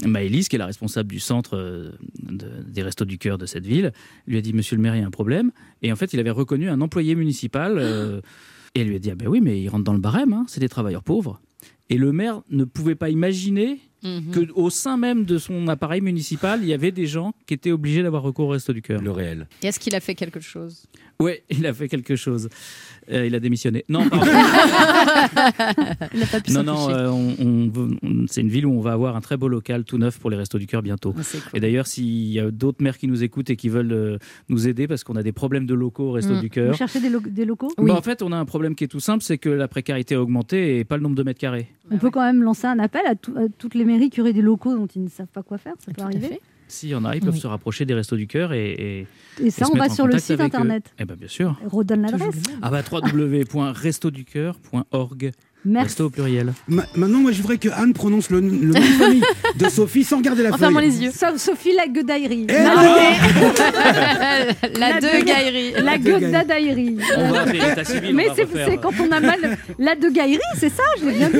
Maëlys, 0.05 0.49
qui 0.49 0.57
est 0.57 0.59
la 0.59 0.67
responsable 0.67 1.11
du 1.11 1.19
centre 1.19 1.57
euh, 1.57 1.91
de- 2.23 2.63
des 2.69 2.83
Restos 2.83 3.05
du 3.07 3.19
Cœur 3.19 3.39
de 3.39 3.47
cette 3.47 3.67
ville, 3.67 3.93
lui 4.27 4.37
a 4.37 4.41
dit 4.41 4.53
Monsieur 4.53 4.77
le 4.77 4.83
maire, 4.83 4.95
il 4.95 5.01
y 5.01 5.05
a 5.05 5.07
un 5.07 5.11
problème. 5.11 5.51
Et 5.83 5.91
en 5.93 5.97
fait, 5.97 6.13
il 6.13 6.21
avait 6.21 6.31
reconnu 6.31 6.69
un 6.69 6.81
employé 6.81 7.15
municipal 7.15 7.75
euh, 7.79 8.21
et 8.75 8.81
elle 8.83 8.89
lui 8.89 8.97
a 8.97 8.99
dit 8.99 9.11
Ah 9.11 9.15
ben 9.15 9.27
oui, 9.29 9.41
mais 9.41 9.61
ils 9.61 9.69
rentrent 9.69 9.85
dans 9.85 9.93
le 9.95 9.99
barème, 9.99 10.33
hein, 10.33 10.45
c'est 10.49 10.61
des 10.61 10.69
travailleurs 10.69 11.03
pauvres. 11.03 11.41
Et 11.91 11.97
le 11.97 12.13
maire 12.13 12.43
ne 12.51 12.65
pouvait 12.65 12.95
pas 12.95 13.11
imaginer 13.11 13.81
Mhm. 14.05 14.31
que 14.31 14.53
au 14.55 14.71
sein 14.71 14.97
même 14.97 15.25
de 15.25 15.39
son 15.39 15.67
appareil 15.67 16.01
municipal, 16.01 16.61
il 16.63 16.69
y 16.69 16.73
avait 16.73 16.93
des 16.93 17.07
gens 17.09 17.33
qui 17.47 17.55
étaient 17.55 17.73
obligés 17.73 18.05
d'avoir 18.05 18.23
recours 18.23 18.47
au 18.47 18.51
Resto 18.51 18.73
du 18.73 18.81
Cœur. 18.81 19.03
Le 19.03 19.11
réel. 19.11 19.49
Est-ce 19.65 19.81
qu'il 19.81 19.93
a 19.97 19.99
fait 20.01 20.15
quelque 20.15 20.39
chose? 20.39 20.87
Oui, 21.21 21.33
il 21.51 21.67
a 21.67 21.75
fait 21.75 21.89
quelque 21.89 22.15
chose. 22.15 22.49
Euh, 23.11 23.27
il 23.27 23.35
a 23.35 23.41
démissionné. 23.41 23.85
Non, 23.89 24.09
pardon. 24.09 24.27
Il 26.15 26.21
n'a 26.21 26.27
pas 26.27 26.41
pu 26.41 26.53
non, 26.53 26.63
non, 26.63 26.91
euh, 26.91 27.09
on, 27.09 27.35
on 27.41 27.69
veut- 27.71 27.97
on- 28.03 28.27
c'est 28.29 28.41
une 28.43 28.49
ville 28.51 28.67
où 28.67 28.73
on 28.73 28.81
va 28.81 28.93
avoir 28.93 29.17
un 29.17 29.21
très 29.21 29.37
beau 29.37 29.49
local 29.49 29.85
tout 29.85 29.99
neuf 29.99 30.19
pour 30.19 30.31
les 30.31 30.37
Restos 30.37 30.59
du 30.59 30.67
Cœur 30.67 30.83
bientôt. 30.83 31.15
Ah, 31.19 31.23
cool. 31.33 31.41
Et 31.55 31.61
d'ailleurs, 31.61 31.87
s'il 31.87 32.29
y 32.29 32.39
a 32.39 32.51
d'autres 32.51 32.83
maires 32.85 32.99
qui 32.99 33.09
nous 33.09 33.25
écoutent 33.25 33.51
et 33.51 33.57
qui 33.57 33.69
veulent 33.69 33.93
euh, 33.93 34.19
nous 34.49 34.69
aider 34.69 34.87
parce 34.87 35.03
qu'on 35.05 35.17
a 35.17 35.23
des 35.23 35.33
problèmes 35.33 35.67
de 35.67 35.75
locaux 35.75 36.11
au 36.11 36.13
Resto 36.13 36.35
Mm. 36.35 36.41
du 36.41 36.47
Vous 36.47 36.53
Cœur. 36.53 36.75
cherchez 36.75 37.01
des, 37.01 37.09
lo- 37.09 37.21
des 37.21 37.45
locaux 37.45 37.73
Bah, 37.79 37.95
en 37.95 38.03
fait, 38.03 38.23
on 38.23 38.31
a 38.31 38.37
un 38.37 38.45
problème 38.45 38.75
qui 38.75 38.85
est 38.85 38.89
tout 38.89 39.01
simple, 39.01 39.25
c'est 39.25 39.39
que 39.39 39.49
la 39.49 39.67
précarité 39.69 40.15
a 40.15 40.23
augmenté 40.23 40.79
et 40.79 40.85
pas 40.85 40.97
le 40.97 41.03
nombre 41.03 41.17
de 41.17 41.23
mètres 41.25 41.41
carrés. 41.41 41.69
On 41.91 41.99
peut 41.99 42.11
quand 42.11 42.23
même 42.23 42.43
lancer 42.43 42.67
un 42.67 42.79
appel 42.79 43.03
à, 43.07 43.15
tout- 43.17 43.35
à 43.37 43.49
toutes 43.59 43.75
les 43.75 43.85
mairies 43.85 44.11
qui 44.11 44.21
auraient 44.21 44.33
des 44.35 44.43
locaux 44.43 44.77
dont 44.77 44.87
ils 44.87 45.03
ne 45.03 45.09
savent 45.09 45.27
pas 45.27 45.43
quoi 45.43 45.59
faire. 45.59 45.75
Ça 45.81 45.87
peut 45.87 45.95
Tout 45.95 46.03
à 46.03 46.05
arriver. 46.05 46.41
S'il 46.69 46.91
y 46.91 46.95
en 46.95 47.05
a, 47.05 47.17
ils 47.17 47.21
peuvent 47.23 47.35
Oui. 47.35 47.41
se 47.41 47.47
rapprocher 47.47 47.85
des 47.87 47.95
Restos 47.95 48.17
du 48.17 48.27
Cœur 48.27 48.53
et, 48.53 48.73
et, 48.73 49.07
Et 49.45 49.51
ça, 49.51 49.65
et 49.65 49.69
on 49.73 49.77
va 49.77 49.89
sur 49.89 50.07
le 50.07 50.19
site 50.19 50.41
internet. 50.41 50.93
Eh 50.99 51.05
ben, 51.07 51.15
bien 51.17 51.29
sûr. 51.29 51.59
Redonne 51.67 52.03
l'adresse. 52.03 52.35
Ah 52.63 52.71
bah 52.71 52.83
www.restoducœur.org. 52.91 55.31
Merci. 55.65 55.89
Resto 55.89 56.05
au 56.07 56.11
pluriel. 56.11 56.53
Ma- 56.69 56.87
maintenant, 56.95 57.19
moi, 57.19 57.33
je 57.33 57.41
voudrais 57.43 57.59
que 57.59 57.69
Anne 57.71 57.93
prononce 57.93 58.31
le, 58.31 58.39
le 58.41 58.49
nom 58.49 58.79
de 58.79 58.85
famille 58.85 59.23
de 59.57 59.69
Sophie 59.75 60.05
sans 60.05 60.21
garder 60.21 60.45
la 60.45 60.51
En 60.51 60.53
feuille. 60.53 60.61
fermant 60.61 60.79
les 60.81 61.03
yeux. 61.03 61.11
So- 61.11 61.37
Sophie 61.37 61.73
Laguedaïri. 61.75 62.47
Eh 62.49 62.53
La- 64.79 65.01
non 65.01 65.09
La 65.85 65.99
La. 65.99 67.45
La 67.77 67.85
civil. 67.85 68.15
Mais 68.15 68.27
c'est 68.37 68.77
quand 68.79 68.93
on 69.01 69.11
a 69.13 69.21
mal. 69.21 69.59
La 69.79 69.95
de 69.95 70.09
Gaillerie, 70.09 70.41
c'est 70.59 70.69
ça, 70.71 70.83
je 71.01 71.07
l'ai 71.07 71.13
bien 71.13 71.31
dit. 71.31 71.39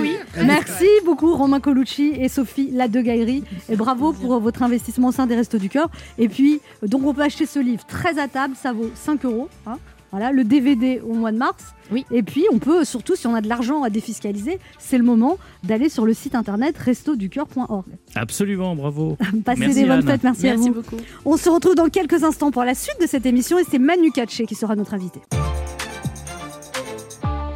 oui. 0.00 0.16
Merci 0.44 0.86
beaucoup 1.04 1.34
Romain 1.34 1.60
Colucci 1.60 2.12
et 2.18 2.28
Sophie 2.28 2.70
La 2.72 2.88
de 2.88 3.00
Gaillerie. 3.00 3.44
Et 3.70 3.76
bravo 3.76 4.12
pour 4.12 4.34
euh, 4.34 4.38
votre 4.38 4.62
investissement 4.62 5.08
au 5.08 5.12
sein 5.12 5.26
des 5.26 5.34
Restos 5.36 5.58
du 5.58 5.68
Cœur. 5.68 5.88
Et 6.18 6.28
puis, 6.28 6.60
euh, 6.82 6.86
donc 6.86 7.04
on 7.06 7.14
peut 7.14 7.22
acheter 7.22 7.46
ce 7.46 7.58
livre 7.58 7.84
très 7.86 8.18
à 8.18 8.28
table, 8.28 8.54
ça 8.60 8.72
vaut 8.72 8.90
5 8.94 9.24
euros. 9.24 9.48
hein. 9.66 9.78
Voilà, 10.10 10.32
le 10.32 10.44
DVD 10.44 11.00
au 11.06 11.12
mois 11.14 11.32
de 11.32 11.36
mars. 11.38 11.74
Oui. 11.90 12.04
Et 12.10 12.22
puis, 12.22 12.44
on 12.52 12.58
peut, 12.58 12.84
surtout 12.84 13.14
si 13.16 13.26
on 13.26 13.34
a 13.34 13.40
de 13.40 13.48
l'argent 13.48 13.82
à 13.82 13.90
défiscaliser, 13.90 14.58
c'est 14.78 14.98
le 14.98 15.04
moment 15.04 15.38
d'aller 15.64 15.88
sur 15.88 16.06
le 16.06 16.14
site 16.14 16.34
internet 16.34 16.76
restoducoeur.org. 16.78 17.84
Absolument, 18.14 18.74
bravo. 18.74 19.16
Passez 19.44 19.60
Merci, 19.60 19.82
des 19.82 19.86
bonnes 19.88 20.02
fêtes, 20.02 20.22
merci, 20.22 20.48
à 20.48 20.52
Merci 20.54 20.68
vous. 20.68 20.74
beaucoup. 20.76 20.96
On 21.24 21.36
se 21.36 21.48
retrouve 21.50 21.74
dans 21.74 21.88
quelques 21.88 22.24
instants 22.24 22.50
pour 22.50 22.64
la 22.64 22.74
suite 22.74 23.00
de 23.00 23.06
cette 23.06 23.26
émission 23.26 23.58
et 23.58 23.64
c'est 23.70 23.78
Manu 23.78 24.10
Katché 24.10 24.46
qui 24.46 24.54
sera 24.54 24.76
notre 24.76 24.94
invité. 24.94 25.20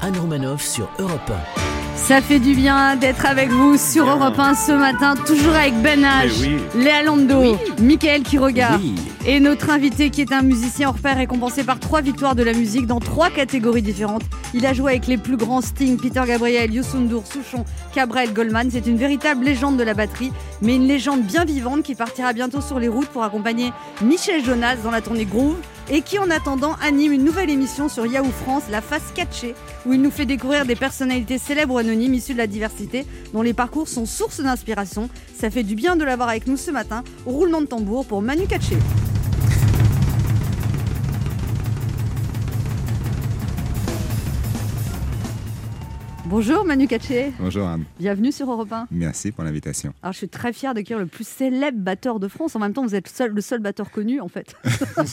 Anne 0.01 0.17
Romanoff 0.19 0.63
sur 0.67 0.91
Europe 0.99 1.31
Ça 1.95 2.21
fait 2.21 2.41
du 2.41 2.55
bien 2.55 2.97
d'être 2.97 3.25
avec 3.27 3.49
vous 3.51 3.77
sur 3.79 4.05
Bien. 4.05 4.17
Europe 4.17 4.39
1 4.39 4.55
ce 4.55 4.73
matin, 4.73 5.15
toujours 5.15 5.55
avec 5.55 5.75
Ben 5.83 6.01
H, 6.03 6.31
oui. 6.41 6.57
Léa 6.75 7.03
Lando, 7.03 7.57
Mickaël 7.81 8.23
Quiroga 8.23 8.71
Oui. 8.83 8.95
et 9.25 9.41
notre 9.41 9.71
invité 9.71 10.11
qui 10.11 10.21
est 10.21 10.33
un 10.33 10.43
musicien 10.43 10.89
hors 10.89 10.99
pair 10.99 11.17
récompensé 11.17 11.65
par 11.65 11.79
trois 11.79 12.01
victoires 12.01 12.35
de 12.35 12.43
la 12.43 12.53
musique 12.53 12.87
dans 12.87 12.99
trois 12.99 13.31
catégories 13.31 13.83
différentes. 13.83 14.23
Il 14.53 14.67
a 14.67 14.73
joué 14.75 14.93
avec 14.93 15.07
les 15.07 15.17
plus 15.17 15.37
grands 15.37 15.61
Sting, 15.61 15.97
Peter 15.97 16.23
Gabriel, 16.27 16.73
Youssou 16.75 16.99
N'Dour, 16.99 17.25
Souchon, 17.27 17.65
Cabrel, 17.95 18.33
Goldman. 18.35 18.69
C'est 18.71 18.87
une 18.87 18.97
véritable 18.99 19.45
légende 19.45 19.77
de 19.77 19.83
la 19.85 19.95
batterie, 19.95 20.33
mais 20.61 20.77
une 20.77 20.87
légende 20.89 21.23
bien 21.23 21.45
vivante 21.45 21.83
qui 21.83 21.95
partira 21.95 22.33
bientôt 22.33 22.61
sur 22.61 22.79
les 22.79 22.89
routes 22.89 23.09
pour 23.09 23.23
accompagner 23.23 23.73
Michel 24.03 24.45
Jonas 24.45 24.77
dans 24.85 24.91
la 24.91 25.01
tournée 25.01 25.25
Groove 25.25 25.57
et 25.93 26.01
qui 26.01 26.19
en 26.19 26.31
attendant 26.31 26.75
anime 26.83 27.13
une 27.13 27.23
nouvelle 27.23 27.51
émission 27.51 27.91
sur 27.91 28.07
Yahoo 28.07 28.31
France, 28.31 28.63
La 28.71 28.81
Face 28.81 29.13
Catchée, 29.15 29.55
où 29.85 29.93
il 29.93 30.01
nous 30.01 30.11
fait 30.11 30.25
découvrir 30.25 30.65
des 30.65 30.75
personnalités 30.75 31.37
célèbres 31.37 31.79
anonymes 31.79 32.15
issues 32.15 32.33
de 32.33 32.39
la 32.39 32.47
diversité, 32.47 33.05
dont 33.35 33.43
les 33.43 33.53
parcours 33.53 33.89
sont 33.89 34.07
source 34.07 34.41
d'inspiration. 34.41 35.11
Ça 35.39 35.51
fait 35.51 35.63
du 35.63 35.75
bien 35.75 35.95
de 35.95 36.05
l'avoir 36.05 36.31
avec 36.31 36.47
nous 36.47 36.57
ce 36.57 36.71
matin, 36.71 37.05
roulement 37.27 37.61
de 37.61 37.67
tambour 37.67 38.07
pour 38.07 38.23
Manu 38.23 38.47
Katché. 38.47 38.77
Bonjour 46.33 46.65
Manu 46.65 46.89
Katché, 46.89 47.31
Bonjour 47.39 47.69
Anne, 47.69 47.85
bienvenue 48.01 48.33
sur 48.33 48.51
Europe 48.51 48.73
1. 48.73 48.87
merci 48.91 49.33
pour 49.33 49.45
l'invitation. 49.45 49.93
Alors 50.03 50.15
je 50.15 50.17
suis 50.17 50.31
très 50.31 50.55
fière 50.55 50.73
d'accueillir 50.73 50.99
le 50.99 51.05
plus 51.05 51.29
célèbre 51.29 51.77
batteur 51.77 52.21
de 52.21 52.27
France. 52.27 52.57
En 52.57 52.59
même 52.59 52.73
temps, 52.73 52.87
vous 52.87 52.95
êtes 52.95 53.07
seul, 53.07 53.33
le 53.33 53.43
seul 53.43 53.61
batteur 53.61 53.91
connu 53.91 54.19
en 54.19 54.29
fait. 54.29 54.57
c'est 54.65 55.07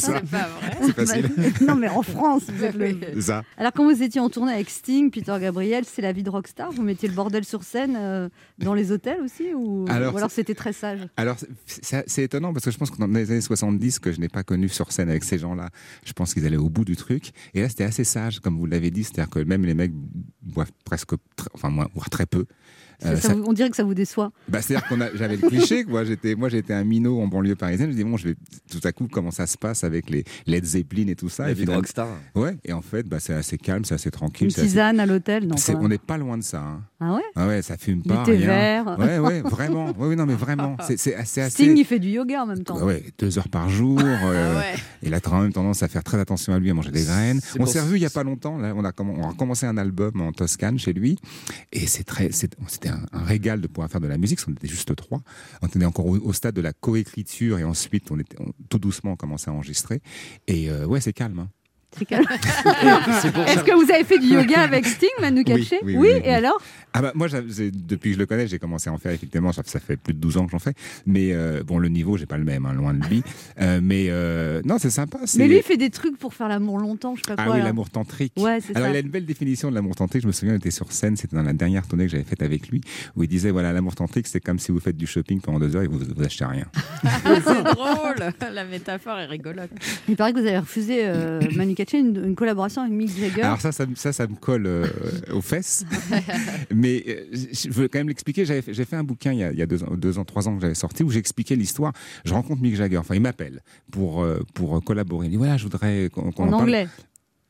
ça, 0.00 0.20
Pas 0.22 0.48
vrai. 0.48 0.76
c'est 0.82 0.92
facile. 0.92 1.30
non 1.68 1.76
mais 1.76 1.88
en 1.88 2.02
France, 2.02 2.42
vous 2.48 2.64
êtes 2.64 2.74
le... 2.74 2.98
C'est 3.14 3.20
ça. 3.20 3.44
Alors 3.56 3.70
quand 3.72 3.84
vous 3.84 4.02
étiez 4.02 4.20
en 4.20 4.28
tournée 4.28 4.54
avec 4.54 4.68
Sting, 4.68 5.12
Peter 5.12 5.36
Gabriel, 5.40 5.84
c'est 5.86 6.02
la 6.02 6.10
vie 6.10 6.24
de 6.24 6.30
rockstar. 6.30 6.72
Vous 6.72 6.82
mettiez 6.82 7.08
le 7.08 7.14
bordel 7.14 7.44
sur 7.44 7.62
scène 7.62 7.96
euh, 7.96 8.28
dans 8.58 8.74
les 8.74 8.90
hôtels 8.90 9.20
aussi 9.22 9.54
ou 9.54 9.84
Alors, 9.88 10.14
ou 10.14 10.16
alors 10.16 10.32
c'était 10.32 10.56
très 10.56 10.72
sage 10.72 10.98
Alors, 11.16 11.36
c'est 11.68 12.24
étonnant 12.24 12.52
parce 12.52 12.64
que 12.64 12.72
je 12.72 12.78
pense 12.78 12.90
que 12.90 12.98
dans 12.98 13.06
les 13.06 13.30
années 13.30 13.40
70, 13.40 14.00
que 14.00 14.10
je 14.10 14.18
n'ai 14.18 14.28
pas 14.28 14.42
connu 14.42 14.68
sur 14.68 14.90
scène 14.90 15.10
avec 15.10 15.22
ces 15.22 15.38
gens-là, 15.38 15.70
je 16.04 16.12
pense 16.12 16.34
qu'ils 16.34 16.44
allaient 16.44 16.56
au 16.56 16.70
bout 16.70 16.84
du 16.84 16.96
truc. 16.96 17.30
Et 17.54 17.60
là, 17.62 17.68
c'était 17.68 17.84
assez 17.84 18.02
sage, 18.02 18.40
comme 18.40 18.58
vous 18.58 18.66
l'avez 18.66 18.90
dit, 18.90 19.04
c'est-à-dire 19.04 19.30
que 19.30 19.38
même 19.38 19.64
les 19.64 19.74
mecs 19.74 19.92
boivent 20.56 20.72
presque, 20.84 21.12
enfin, 21.54 21.70
moins, 21.70 21.88
voire 21.94 22.10
très 22.10 22.26
peu. 22.26 22.46
Ça- 23.02 23.08
Euh, 23.10 23.16
ça 23.16 23.28
ça- 23.28 23.34
vous- 23.34 23.44
On 23.46 23.52
dirait 23.52 23.70
que 23.70 23.76
ça 23.76 23.84
vous 23.84 23.94
déçoit. 23.94 24.32
Bah, 24.48 24.62
c'est-à-dire 24.62 24.86
qu'on 24.88 25.00
a, 25.00 25.14
j'avais 25.14 25.36
le 25.36 25.48
cliché, 25.48 25.84
quoi. 25.84 26.04
J'étais, 26.04 26.34
moi, 26.34 26.48
j'étais 26.48 26.72
un 26.74 26.84
minot 26.84 27.20
en 27.20 27.26
banlieue 27.26 27.54
parisienne. 27.54 27.90
Je 27.92 27.96
dis 27.96 28.04
bon, 28.04 28.16
je 28.16 28.28
vais 28.28 28.34
tout 28.70 28.80
à 28.84 28.92
coup 28.92 29.08
comment 29.10 29.30
ça 29.30 29.46
se 29.46 29.56
passe 29.58 29.84
avec 29.84 30.08
les 30.10 30.24
Led 30.46 30.64
Zeppelin 30.64 31.08
et 31.08 31.14
tout 31.14 31.28
ça? 31.28 31.44
La 31.44 31.50
et 31.50 31.54
vie 31.54 31.64
de 31.64 31.70
rockstar. 31.72 32.08
Ouais. 32.34 32.56
Et 32.64 32.72
en 32.72 32.82
fait, 32.82 33.06
bah, 33.06 33.18
c'est 33.20 33.34
assez 33.34 33.58
calme, 33.58 33.84
c'est 33.84 33.94
assez 33.94 34.10
tranquille. 34.10 34.46
Une 34.48 34.52
assez- 34.52 34.62
tisane 34.62 34.98
à 35.00 35.06
l'hôtel, 35.06 35.46
non 35.46 35.56
on 35.80 35.88
n'est 35.88 35.98
pas 35.98 36.16
loin 36.18 36.38
de 36.38 36.42
ça. 36.42 36.60
hein. 36.60 36.80
Ah 37.00 37.14
ouais? 37.14 37.22
Ah 37.34 37.46
ouais, 37.46 37.60
ça 37.62 37.76
fume 37.76 38.00
Du 38.00 38.08
pas. 38.08 38.24
thé 38.24 38.32
rien. 38.36 38.46
vert. 38.46 38.98
Ouais, 38.98 39.18
ouais, 39.18 39.40
vraiment. 39.42 39.86
Oui, 39.98 40.08
oui, 40.08 40.16
non, 40.16 40.24
mais 40.26 40.34
vraiment. 40.34 40.76
C'est 40.86 40.96
c'est 40.98 41.14
assez, 41.14 41.40
assez. 41.42 41.64
Sting, 41.64 41.76
il 41.76 41.84
fait 41.84 41.98
du 41.98 42.08
yoga 42.08 42.42
en 42.42 42.46
même 42.46 42.64
temps. 42.64 42.82
Ouais, 42.82 43.02
deux 43.18 43.38
heures 43.38 43.48
par 43.48 43.68
jour. 43.68 43.98
euh, 44.02 44.54
Ah 44.56 44.58
ouais. 44.58 44.78
Il 45.02 45.12
a 45.14 45.20
quand 45.20 45.40
même 45.40 45.52
tendance 45.52 45.82
à 45.82 45.88
faire 45.88 46.02
très 46.02 46.18
attention 46.18 46.54
à 46.54 46.58
lui, 46.58 46.70
à 46.70 46.74
manger 46.74 46.90
des 46.90 47.04
graines. 47.04 47.40
On 47.58 47.66
s'est 47.66 47.80
revu 47.80 47.96
il 47.96 48.02
y 48.02 48.06
a 48.06 48.10
pas 48.10 48.22
longtemps. 48.24 48.56
Là, 48.58 48.72
on 48.74 48.84
a, 48.84 48.90
comm- 48.90 49.14
on 49.18 49.30
a 49.30 49.34
commencé 49.34 49.66
un 49.66 49.76
album 49.76 50.20
en 50.20 50.32
Toscane 50.32 50.78
chez 50.78 50.92
lui, 50.92 51.18
et 51.72 51.86
c'est 51.86 52.04
très, 52.04 52.32
c'est- 52.32 52.56
un, 52.88 53.06
régal 53.12 53.60
de 53.60 53.66
pouvoir 53.66 53.90
faire 53.90 54.00
de 54.00 54.06
la 54.06 54.18
musique. 54.18 54.38
parce 54.38 54.46
qu'on 54.46 54.52
était 54.52 54.68
juste 54.68 54.94
trois. 54.96 55.22
On 55.62 55.66
était 55.66 55.84
encore 55.84 56.06
au, 56.06 56.32
stade 56.32 56.54
de 56.54 56.60
la 56.60 56.72
coécriture, 56.72 57.58
et 57.58 57.64
ensuite, 57.64 58.10
on 58.10 58.18
était 58.18 58.36
on- 58.40 58.52
tout 58.68 58.78
doucement, 58.78 59.12
on 59.12 59.16
commençait 59.16 59.50
à 59.50 59.52
enregistrer. 59.52 60.00
Et 60.46 60.70
euh, 60.70 60.86
ouais, 60.86 61.00
c'est 61.00 61.12
calme. 61.12 61.38
hein. 61.40 61.50
Est-ce 62.00 63.64
que 63.64 63.74
vous 63.84 63.90
avez 63.90 64.04
fait 64.04 64.18
du 64.18 64.28
yoga 64.28 64.60
avec 64.62 64.86
Sting, 64.86 65.08
Manu 65.20 65.44
Katché 65.44 65.78
Oui, 65.82 65.96
oui, 65.96 66.08
oui, 66.12 66.18
et 66.24 66.28
oui. 66.28 66.28
alors 66.34 66.60
Ah 66.92 67.02
bah, 67.02 67.12
moi, 67.14 67.28
depuis 67.28 68.10
que 68.10 68.14
je 68.14 68.18
le 68.18 68.26
connais, 68.26 68.46
j'ai 68.46 68.58
commencé 68.58 68.90
à 68.90 68.92
en 68.92 68.98
faire 68.98 69.12
effectivement. 69.12 69.52
Ça, 69.52 69.62
ça 69.64 69.80
fait 69.80 69.96
plus 69.96 70.14
de 70.14 70.18
12 70.18 70.36
ans 70.38 70.46
que 70.46 70.52
j'en 70.52 70.58
fais. 70.58 70.72
Mais 71.06 71.30
euh, 71.32 71.62
bon, 71.64 71.78
le 71.78 71.88
niveau, 71.88 72.16
j'ai 72.16 72.26
pas 72.26 72.38
le 72.38 72.44
même, 72.44 72.66
hein, 72.66 72.72
loin 72.72 72.94
de 72.94 73.04
lui. 73.06 73.22
Euh, 73.58 73.80
mais 73.82 74.06
euh, 74.10 74.60
non, 74.64 74.76
c'est 74.78 74.90
sympa. 74.90 75.18
Mais 75.38 75.48
lui, 75.48 75.56
il 75.56 75.62
fait 75.62 75.78
des 75.78 75.88
trucs 75.88 76.18
pour 76.18 76.34
faire 76.34 76.46
l'amour 76.48 76.78
longtemps, 76.78 77.14
je 77.16 77.22
sais 77.22 77.34
pas 77.34 77.36
Ah 77.38 77.44
quoi. 77.46 77.54
oui, 77.54 77.60
là. 77.60 77.66
l'amour 77.66 77.88
tantrique. 77.88 78.32
Ouais, 78.36 78.58
Alors, 78.74 78.88
ça. 78.88 78.90
il 78.90 78.96
a 78.96 78.98
une 78.98 79.08
belle 79.08 79.24
définition 79.24 79.70
de 79.70 79.74
l'amour 79.74 79.94
tantrique. 79.96 80.22
Je 80.22 80.26
me 80.26 80.32
souviens, 80.32 80.54
on 80.54 80.58
était 80.58 80.70
sur 80.70 80.92
scène, 80.92 81.16
c'était 81.16 81.36
dans 81.36 81.42
la 81.42 81.54
dernière 81.54 81.86
tournée 81.86 82.04
que 82.04 82.10
j'avais 82.10 82.24
faite 82.24 82.42
avec 82.42 82.68
lui, 82.68 82.82
où 83.16 83.22
il 83.22 83.28
disait 83.28 83.50
voilà, 83.50 83.72
l'amour 83.72 83.94
tantrique, 83.94 84.26
c'est 84.26 84.40
comme 84.40 84.58
si 84.58 84.72
vous 84.72 84.80
faites 84.80 84.96
du 84.96 85.06
shopping 85.06 85.40
pendant 85.40 85.58
deux 85.58 85.74
heures 85.74 85.82
et 85.84 85.86
vous, 85.86 85.98
vous 86.14 86.22
achetez 86.22 86.44
rien. 86.44 86.66
C'est 87.24 87.62
drôle. 87.62 88.32
La 88.52 88.64
métaphore 88.66 89.18
est 89.18 89.26
rigolote. 89.26 89.70
Il 90.08 90.16
paraît 90.16 90.32
que 90.34 90.40
vous 90.40 90.46
avez 90.46 90.58
refusé, 90.58 91.00
euh, 91.04 91.40
Manu 91.54 91.74
Katché, 91.74 91.85
une, 91.92 92.16
une 92.24 92.34
collaboration 92.34 92.82
avec 92.82 92.92
Mick 92.94 93.10
Jagger. 93.18 93.42
Alors 93.42 93.60
ça, 93.60 93.72
ça, 93.72 93.86
me- 93.86 93.94
ça, 93.94 94.12
ça 94.12 94.26
me 94.26 94.34
colle 94.36 94.66
euh, 94.66 94.86
aux 95.32 95.40
fesses. 95.40 95.84
Mais 96.74 97.04
euh, 97.08 97.24
je 97.52 97.70
veux 97.70 97.88
quand 97.88 97.98
même 97.98 98.08
l'expliquer. 98.08 98.44
J'ai 98.44 98.62
fait 98.62 98.96
un 98.96 99.04
bouquin 99.04 99.32
il 99.32 99.38
y 99.38 99.44
a, 99.44 99.52
il 99.52 99.58
y 99.58 99.62
a 99.62 99.66
deux, 99.66 99.82
ans, 99.84 99.94
deux 99.96 100.18
ans, 100.18 100.24
trois 100.24 100.48
ans 100.48 100.54
que 100.56 100.62
j'avais 100.62 100.74
sorti 100.74 101.02
où 101.02 101.10
j'expliquais 101.10 101.56
l'histoire. 101.56 101.92
Je 102.24 102.32
rencontre 102.34 102.62
Mick 102.62 102.76
Jagger. 102.76 102.98
Enfin, 102.98 103.14
il 103.14 103.20
m'appelle 103.22 103.62
pour, 103.90 104.22
euh, 104.22 104.40
pour 104.54 104.82
collaborer. 104.84 105.26
Il 105.26 105.30
dit 105.30 105.36
voilà, 105.36 105.56
je 105.56 105.64
voudrais 105.64 106.10
qu'on 106.12 106.32
qu'on 106.32 106.44
en 106.44 106.50
parle. 106.50 106.62
anglais. 106.62 106.88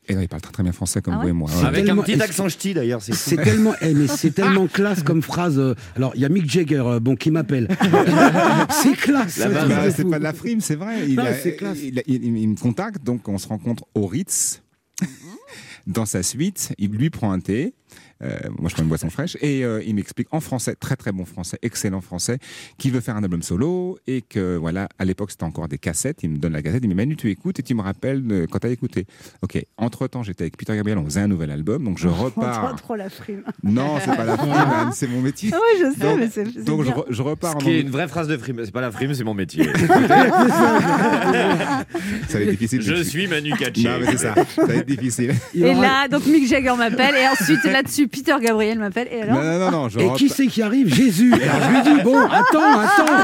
Et 0.08 0.14
non, 0.14 0.20
il 0.20 0.28
parle 0.28 0.40
très, 0.40 0.52
très 0.52 0.62
bien 0.62 0.72
français 0.72 1.02
comme 1.02 1.14
Ah 1.18 1.22
vous 1.22 1.28
et 1.28 1.32
moi. 1.32 1.50
Avec 1.64 1.84
tellement- 1.84 2.02
un 2.02 2.04
petit 2.04 2.20
accent 2.22 2.48
ch'ti 2.48 2.74
d'ailleurs, 2.74 3.02
c'est 3.02 3.36
tellement, 3.42 3.74
eh, 3.80 3.92
mais 3.92 4.06
c'est 4.06 4.30
tellement 4.30 4.66
classe 4.68 5.02
comme 5.02 5.20
phrase. 5.22 5.58
euh, 5.58 5.74
Alors, 5.96 6.12
il 6.14 6.20
y 6.20 6.24
a 6.24 6.28
Mick 6.28 6.48
Jagger, 6.48 6.82
euh, 6.86 7.00
bon, 7.00 7.16
qui 7.16 7.30
m'appelle. 7.32 7.66
c'est 8.70 8.92
classe. 8.96 9.38
Bah, 9.40 9.66
bah, 9.66 9.90
c'est 9.90 10.08
pas 10.08 10.18
de 10.18 10.24
la 10.24 10.32
frime, 10.32 10.60
c'est 10.60 10.76
vrai. 10.76 11.08
Il, 11.08 11.18
a- 11.18 11.34
c'est 11.34 11.56
classe. 11.56 11.78
il, 11.82 11.98
a- 11.98 12.02
il- 12.06 12.24
il 12.24 12.48
me 12.48 12.56
contacte, 12.56 13.04
donc 13.04 13.28
on 13.28 13.38
se 13.38 13.48
rencontre 13.48 13.84
au 13.94 14.06
Ritz. 14.06 14.62
Dans 15.86 16.06
sa 16.06 16.22
suite, 16.22 16.72
il 16.78 16.90
lui 16.90 17.10
prend 17.10 17.30
un 17.32 17.38
thé. 17.40 17.74
Euh, 18.22 18.38
moi, 18.58 18.68
je 18.70 18.74
prends 18.74 18.82
une 18.82 18.88
boisson 18.88 19.10
fraîche 19.10 19.36
et 19.42 19.64
euh, 19.64 19.82
il 19.86 19.94
m'explique 19.94 20.28
en 20.32 20.40
français, 20.40 20.74
très 20.74 20.96
très 20.96 21.12
bon 21.12 21.24
français, 21.26 21.58
excellent 21.62 22.00
français, 22.00 22.38
qu'il 22.78 22.92
veut 22.92 23.00
faire 23.00 23.16
un 23.16 23.22
album 23.22 23.42
solo 23.42 23.98
et 24.06 24.22
que 24.22 24.56
voilà, 24.56 24.88
à 24.98 25.04
l'époque 25.04 25.30
c'était 25.30 25.44
encore 25.44 25.68
des 25.68 25.78
cassettes. 25.78 26.22
Il 26.22 26.30
me 26.30 26.38
donne 26.38 26.52
la 26.54 26.62
cassette, 26.62 26.80
il 26.82 26.86
me 26.88 26.92
dit 26.94 26.96
Manu, 26.96 27.16
tu 27.16 27.30
écoutes? 27.30 27.58
Et 27.60 27.62
tu 27.62 27.74
me 27.74 27.82
rappelles 27.82 28.26
de- 28.26 28.46
quand 28.50 28.58
tu 28.60 28.66
as 28.66 28.70
écouté. 28.70 29.06
Ok. 29.42 29.62
Entre 29.76 30.06
temps, 30.06 30.22
j'étais 30.22 30.44
avec 30.44 30.56
Peter 30.56 30.74
Gabriel, 30.74 30.98
on 30.98 31.04
faisait 31.04 31.20
un 31.20 31.28
nouvel 31.28 31.50
album, 31.50 31.84
donc 31.84 31.98
je 31.98 32.08
trop, 32.08 32.24
repars. 32.24 32.74
trop 32.76 32.96
la 32.96 33.10
frime. 33.10 33.42
non, 33.62 33.98
c'est 34.02 34.16
pas 34.16 34.24
la 34.24 34.36
frime, 34.38 34.52
c'est 34.92 35.08
mon 35.08 35.20
métier. 35.20 35.50
Ah 35.52 35.58
oui, 35.60 35.80
je 35.80 35.92
sais, 36.00 36.06
Donc- 36.06 36.18
mais 36.18 36.28
c'est 36.32 36.64
Donc 36.64 36.82
je, 36.84 36.92
bien. 36.92 36.96
re- 37.02 37.06
je 37.10 37.22
repars 37.22 37.52
Ce 37.52 37.56
en 37.56 37.60
qui 37.60 37.70
est 37.70 37.80
une 37.80 37.90
vraie 37.90 38.08
phrase 38.08 38.28
de 38.28 38.36
frime. 38.38 38.60
C'est 38.64 38.70
pas 38.72 38.80
la 38.80 38.90
frime, 38.92 39.12
c'est 39.14 39.24
mon 39.24 39.34
métier. 39.34 39.66
Ça 42.28 42.38
va 42.38 42.40
être 42.40 42.50
difficile. 42.50 42.82
Je 42.82 43.02
suis 43.02 43.26
Manu 43.26 43.52
Katché. 43.52 43.84
Non, 43.84 43.98
mais 44.00 44.06
c'est 44.12 44.18
ça. 44.18 44.34
Ça 44.54 44.64
va 44.64 44.74
être 44.74 44.86
difficile. 44.86 45.34
Il 45.54 45.64
Et 45.64 45.74
là, 45.74 46.08
donc 46.08 46.26
Mick 46.26 46.46
Jagger 46.48 46.74
m'appelle, 46.76 47.14
et 47.16 47.26
ensuite 47.28 47.64
là-dessus, 47.86 48.08
Peter 48.08 48.34
Gabriel 48.40 48.78
m'appelle, 48.78 49.08
et 49.10 49.22
alors 49.22 49.36
Non, 49.36 49.44
non, 49.44 49.58
non, 49.58 49.70
non. 49.70 49.88
Je 49.88 49.98
Et 50.00 50.12
qui 50.14 50.28
c'est 50.28 50.46
qui 50.46 50.62
arrive 50.62 50.92
Jésus. 50.94 51.32
Alors, 51.32 51.56
je 51.62 51.70
lui 51.90 51.96
dis 51.96 52.02
bon, 52.02 52.18
attends, 52.26 52.78
attends, 52.80 53.14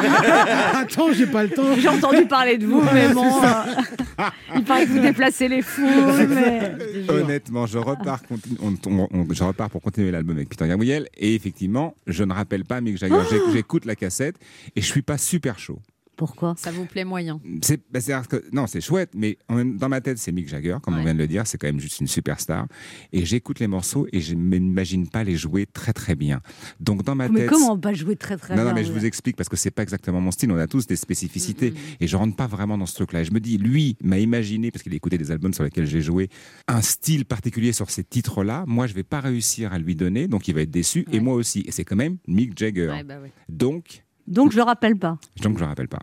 attends, 0.74 1.12
j'ai 1.12 1.26
pas 1.26 1.42
le 1.44 1.50
temps. 1.50 1.62
J'ai 1.78 1.88
entendu 1.88 2.24
parler 2.26 2.58
de 2.58 2.66
vous, 2.66 2.82
mais 2.92 3.08
bon. 3.12 3.42
euh, 3.42 4.24
il 4.56 4.64
paraît 4.64 4.86
que 4.86 4.90
vous 4.90 5.00
déplacez 5.00 5.48
les 5.48 5.62
fous, 5.62 5.82
mais. 6.28 6.72
Honnêtement, 7.08 7.66
je 7.66 7.78
repars, 7.78 8.20
continu- 8.22 8.56
on- 8.62 8.74
on- 8.90 9.08
on- 9.12 9.26
je 9.32 9.44
repars 9.44 9.70
pour 9.70 9.80
continuer 9.82 10.10
l'album 10.10 10.36
avec 10.36 10.48
Peter 10.48 10.68
Gabriel. 10.68 11.08
Et 11.16 11.34
effectivement, 11.34 11.94
je 12.06 12.24
ne 12.24 12.32
rappelle 12.32 12.64
pas 12.64 12.80
Mick 12.80 12.98
Jagger. 12.98 13.20
J'éc- 13.30 13.42
J'écoute 13.52 13.84
la 13.84 13.96
cassette 13.96 14.36
et 14.76 14.80
je 14.80 14.86
suis 14.86 15.02
pas 15.02 15.18
super 15.18 15.58
chaud. 15.58 15.78
Pourquoi? 16.16 16.54
Ça 16.56 16.70
vous 16.70 16.84
plaît 16.84 17.04
moyen. 17.04 17.40
C'est, 17.62 17.80
bah, 17.90 18.00
que, 18.28 18.44
non, 18.52 18.66
c'est 18.66 18.80
chouette, 18.80 19.10
mais 19.14 19.38
en 19.48 19.54
même- 19.56 19.76
dans 19.76 19.88
ma 19.88 20.00
tête, 20.00 20.18
c'est 20.18 20.30
Mick 20.32 20.48
Jagger, 20.48 20.76
comme 20.82 20.94
on 20.98 21.02
vient 21.02 21.14
de 21.14 21.18
le 21.18 21.26
dire, 21.26 21.46
c'est 21.46 21.58
quand 21.58 21.66
même 21.66 21.80
juste 21.80 22.00
une 22.00 22.06
superstar. 22.06 22.66
Et 23.12 23.24
j'écoute 23.24 23.60
les 23.60 23.66
morceaux 23.66 24.06
et 24.12 24.20
je 24.20 24.34
ne 24.34 24.40
m'imagine 24.40 25.08
pas 25.08 25.24
les 25.24 25.36
jouer 25.36 25.66
très 25.66 25.92
très 25.92 26.14
bien. 26.14 26.40
Donc 26.80 27.02
dans 27.02 27.14
ma 27.14 27.28
Mais 27.28 27.40
tête. 27.40 27.48
comment 27.50 27.78
pas 27.78 27.92
jouer 27.94 28.16
très 28.16 28.36
très 28.36 28.54
non, 28.54 28.62
bien 28.62 28.70
non, 28.70 28.74
mais 28.74 28.84
je 28.84 28.92
vous 28.92 29.04
explique 29.04 29.36
parce 29.36 29.48
que 29.48 29.56
c'est 29.56 29.70
pas 29.70 29.82
exactement 29.82 30.20
mon 30.20 30.30
style. 30.30 30.50
On 30.52 30.56
a 30.58 30.66
tous 30.66 30.86
des 30.86 30.96
spécificités 30.96 31.72
et 32.00 32.06
je 32.06 32.16
rentre 32.16 32.36
pas 32.36 32.46
vraiment 32.46 32.76
dans 32.78 32.86
ce 32.86 32.94
truc-là. 32.94 33.22
Et 33.22 33.24
je 33.24 33.32
me 33.32 33.40
dis, 33.40 33.58
lui 33.58 33.96
m'a 34.02 34.18
imaginé 34.18 34.70
parce 34.70 34.82
qu'il 34.82 34.92
a 34.92 34.96
écouté 34.96 35.18
des 35.18 35.30
albums 35.30 35.52
sur 35.54 35.64
lesquels 35.64 35.86
j'ai 35.86 36.02
joué 36.02 36.28
un 36.68 36.82
style 36.82 37.24
particulier 37.24 37.72
sur 37.72 37.90
ces 37.90 38.04
titres-là. 38.04 38.64
Moi, 38.66 38.86
je 38.86 38.94
vais 38.94 39.02
pas 39.02 39.20
réussir 39.20 39.72
à 39.72 39.78
lui 39.78 39.96
donner, 39.96 40.28
donc 40.28 40.46
il 40.48 40.54
va 40.54 40.60
être 40.62 40.70
déçu 40.70 41.06
et 41.12 41.20
moi 41.20 41.34
aussi. 41.34 41.64
Et 41.66 41.72
c'est 41.72 41.84
quand 41.84 41.96
même 41.96 42.18
Mick 42.28 42.56
Jagger. 42.58 42.88
Ouais, 42.88 43.02
bah 43.04 43.18
ouais. 43.20 43.32
Donc, 43.48 44.04
Donc 44.28 44.52
je 44.52 44.56
le 44.56 44.62
rappelle 44.62 44.96
pas. 44.96 45.18
donc 45.42 45.58
je 45.58 45.64
rappelle 45.64 45.88
pas. 45.88 45.98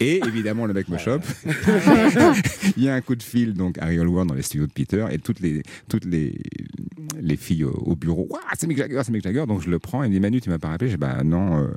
Et 0.00 0.20
évidemment, 0.26 0.66
le 0.66 0.74
mec 0.74 0.88
me 0.88 0.98
chope. 0.98 1.22
il 2.76 2.82
y 2.82 2.88
a 2.88 2.94
un 2.94 3.00
coup 3.00 3.14
de 3.14 3.22
fil 3.22 3.54
donc 3.54 3.78
à 3.78 3.86
Real 3.86 4.08
World 4.08 4.28
dans 4.28 4.34
les 4.34 4.42
studios 4.42 4.66
de 4.66 4.72
Peter 4.72 5.06
et 5.10 5.18
toutes 5.18 5.40
les 5.40 5.62
toutes 5.88 6.04
les 6.04 6.34
les 7.20 7.36
filles 7.36 7.64
au, 7.64 7.70
au 7.70 7.94
bureau. 7.96 8.26
Ouah, 8.30 8.40
c'est 8.58 8.66
Mick 8.66 8.78
Jagger, 8.78 9.00
c'est 9.04 9.12
Mick 9.12 9.22
Jagger. 9.22 9.44
Donc 9.46 9.62
je 9.62 9.70
le 9.70 9.78
prends. 9.78 10.02
Il 10.02 10.08
me 10.10 10.14
dit 10.14 10.20
Manu, 10.20 10.40
tu 10.40 10.50
m'as 10.50 10.58
pas 10.58 10.68
rappelé? 10.68 10.90
J'ai 10.90 10.96
dit, 10.96 11.00
bah 11.00 11.22
non. 11.24 11.62
euh. 11.62 11.68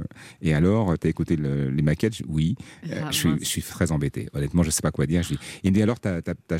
Et 0.41 0.53
alors, 0.53 0.97
t'as 0.97 1.09
écouté 1.09 1.35
le- 1.35 1.69
les 1.69 1.81
maquettes? 1.83 2.15
Je 2.15 2.23
dis, 2.23 2.29
Oui. 2.29 2.55
Euh, 2.89 3.01
Ah, 3.05 3.09
je 3.11 3.37
suis 3.43 3.61
je 3.61 3.67
très 3.67 3.91
embêté. 3.91 4.29
Honnêtement, 4.33 4.63
je 4.63 4.71
sais 4.71 4.81
pas 4.81 4.91
quoi 4.91 5.05
dire. 5.05 5.21
Je 5.23 5.29
dis, 5.29 5.39
il 5.63 5.71
me 5.71 5.75
dit 5.75 5.83
alors, 5.83 5.99
t'as- 5.99 6.21
t'as- 6.21 6.33
t'as- 6.47 6.57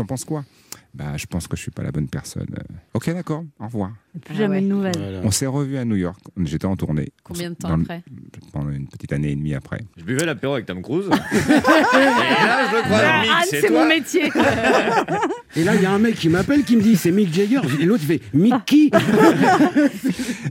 t'en 0.00 0.06
penses 0.06 0.24
quoi? 0.24 0.44
Bah, 0.92 1.16
je 1.16 1.26
pense 1.26 1.46
que 1.46 1.56
je 1.56 1.62
suis 1.62 1.70
pas 1.70 1.84
la 1.84 1.92
bonne 1.92 2.08
personne. 2.08 2.46
Euh, 2.52 2.62
Ok, 2.94 3.08
d'accord. 3.14 3.44
Au 3.60 3.66
revoir. 3.66 3.92
Plus 4.24 4.34
Ah 4.34 4.38
jamais 4.38 4.56
ouais. 4.56 4.62
de 4.62 4.66
nouvelles. 4.66 4.96
Voilà. 4.98 5.20
On 5.22 5.30
s'est 5.30 5.46
revus 5.46 5.76
à 5.76 5.84
New 5.84 5.94
York. 5.94 6.18
J'étais 6.44 6.64
en 6.66 6.74
tournée. 6.74 7.12
Combien 7.22 7.50
de 7.50 7.54
temps 7.54 7.68
Dans 7.68 7.76
le- 7.76 7.82
après? 7.84 8.02
Pendant 8.52 8.70
une 8.70 8.88
petite 8.88 9.12
année 9.12 9.30
et 9.30 9.36
demie 9.36 9.54
après. 9.54 9.80
Je 9.96 10.02
buvais 10.02 10.26
l'apéro 10.26 10.54
avec 10.54 10.66
Tom 10.66 10.82
Cruise. 10.82 11.06
et 11.32 11.38
là, 11.38 12.68
je 12.70 12.76
le. 12.76 12.82
Ah, 12.92 13.20
Mick, 13.22 13.30
Anne, 13.30 13.44
c'est 13.48 13.70
mon 13.70 13.86
métier. 13.86 14.24
Et 15.54 15.62
là, 15.64 15.76
il 15.76 15.82
y 15.82 15.86
a 15.86 15.92
un 15.92 15.98
mec 16.00 16.16
qui 16.16 16.28
m'appelle 16.28 16.64
qui 16.64 16.76
me 16.76 16.82
dit 16.82 16.96
c'est 16.96 17.12
Mick 17.12 17.32
Jagger. 17.32 17.60
Et 17.80 17.84
l'autre 17.84 18.02
fait 18.04 18.20
Mickey? 18.34 18.90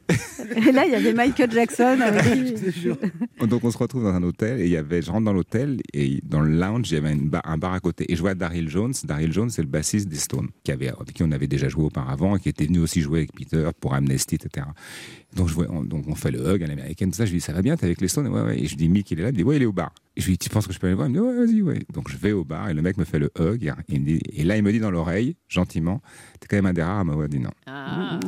Et 0.55 0.71
là, 0.71 0.85
il 0.85 0.91
y 0.91 0.95
avait 0.95 1.13
Michael 1.13 1.51
Jackson 1.51 1.97
avec 2.03 2.55
qui- 2.55 3.47
Donc 3.47 3.63
on 3.63 3.71
se 3.71 3.77
retrouve 3.77 4.03
dans 4.03 4.13
un 4.13 4.23
hôtel 4.23 4.59
et 4.61 4.65
il 4.65 4.71
y 4.71 4.77
avait, 4.77 5.01
je 5.01 5.11
rentre 5.11 5.25
dans 5.25 5.33
l'hôtel 5.33 5.79
et 5.93 6.19
dans 6.23 6.41
le 6.41 6.49
lounge 6.57 6.91
il 6.91 6.95
y 6.95 6.97
avait 6.97 7.13
une 7.13 7.29
bar- 7.29 7.41
un 7.45 7.57
bar 7.57 7.73
à 7.73 7.79
côté 7.79 8.05
et 8.11 8.15
je 8.15 8.21
vois 8.21 8.35
Daryl 8.35 8.69
Jones. 8.69 8.93
Daryl 9.03 9.31
Jones 9.31 9.49
c'est 9.49 9.61
le 9.61 9.67
bassiste 9.67 10.07
des 10.09 10.17
Stones 10.17 10.49
qui 10.63 10.71
avait, 10.71 10.89
avec 10.89 11.13
qui 11.13 11.23
on 11.23 11.31
avait 11.31 11.47
déjà 11.47 11.69
joué 11.69 11.83
auparavant 11.83 12.35
et 12.35 12.39
qui 12.39 12.49
était 12.49 12.65
venu 12.65 12.79
aussi 12.79 13.01
jouer 13.01 13.19
avec 13.19 13.33
Peter 13.33 13.69
pour 13.79 13.93
Amnesty 13.93 14.35
etc. 14.35 14.65
Donc 15.35 15.47
je 15.47 15.53
vois, 15.53 15.67
on, 15.69 15.83
donc 15.83 16.05
on 16.07 16.15
fait 16.15 16.31
le 16.31 16.39
hug 16.39 16.63
à 16.63 16.67
l'américaine 16.67 17.11
tout 17.11 17.17
ça. 17.17 17.25
Je 17.25 17.31
lui 17.31 17.37
dis 17.37 17.43
ça 17.45 17.53
va 17.53 17.61
bien 17.61 17.77
t'es 17.77 17.85
avec 17.85 18.01
les 18.01 18.07
Stones? 18.07 18.27
Ouais, 18.27 18.41
ouais. 18.41 18.59
Et 18.59 18.65
je 18.67 18.75
dis 18.75 18.89
Mick 18.89 19.09
il 19.11 19.19
est 19.19 19.23
là. 19.23 19.29
Il 19.29 19.33
me 19.33 19.37
dit 19.37 19.43
ouais 19.43 19.57
il 19.57 19.61
est 19.61 19.67
au 19.67 19.71
bar. 19.73 19.93
Et 20.17 20.21
je 20.21 20.25
lui 20.25 20.33
dis 20.33 20.37
tu 20.39 20.49
penses 20.49 20.65
que 20.67 20.73
je 20.73 20.79
peux 20.79 20.87
aller 20.87 20.95
le 20.95 20.97
voir? 20.97 21.07
Il 21.07 21.13
me 21.13 21.17
dit 21.19 21.21
ouais 21.21 21.45
vas-y 21.45 21.61
ouais. 21.61 21.85
Donc 21.93 22.09
je 22.09 22.17
vais 22.17 22.31
au 22.31 22.43
bar 22.43 22.69
et 22.69 22.73
le 22.73 22.81
mec 22.81 22.97
me 22.97 23.05
fait 23.05 23.19
le 23.19 23.29
hug 23.39 23.63
et, 23.63 23.71
il 23.89 24.01
me 24.01 24.05
dit- 24.05 24.21
et 24.33 24.43
là 24.43 24.57
il 24.57 24.63
me 24.63 24.71
dit 24.71 24.79
dans 24.79 24.91
l'oreille 24.91 25.35
gentiment 25.47 26.01
t'es 26.39 26.47
quand 26.49 26.57
même 26.57 26.65
un 26.65 26.73
des 26.73 26.83
rares 26.83 26.99
à 26.99 27.03
m'avoir 27.03 27.29
dit 27.29 27.39
non. 27.39 27.51
Ah. 27.67 28.19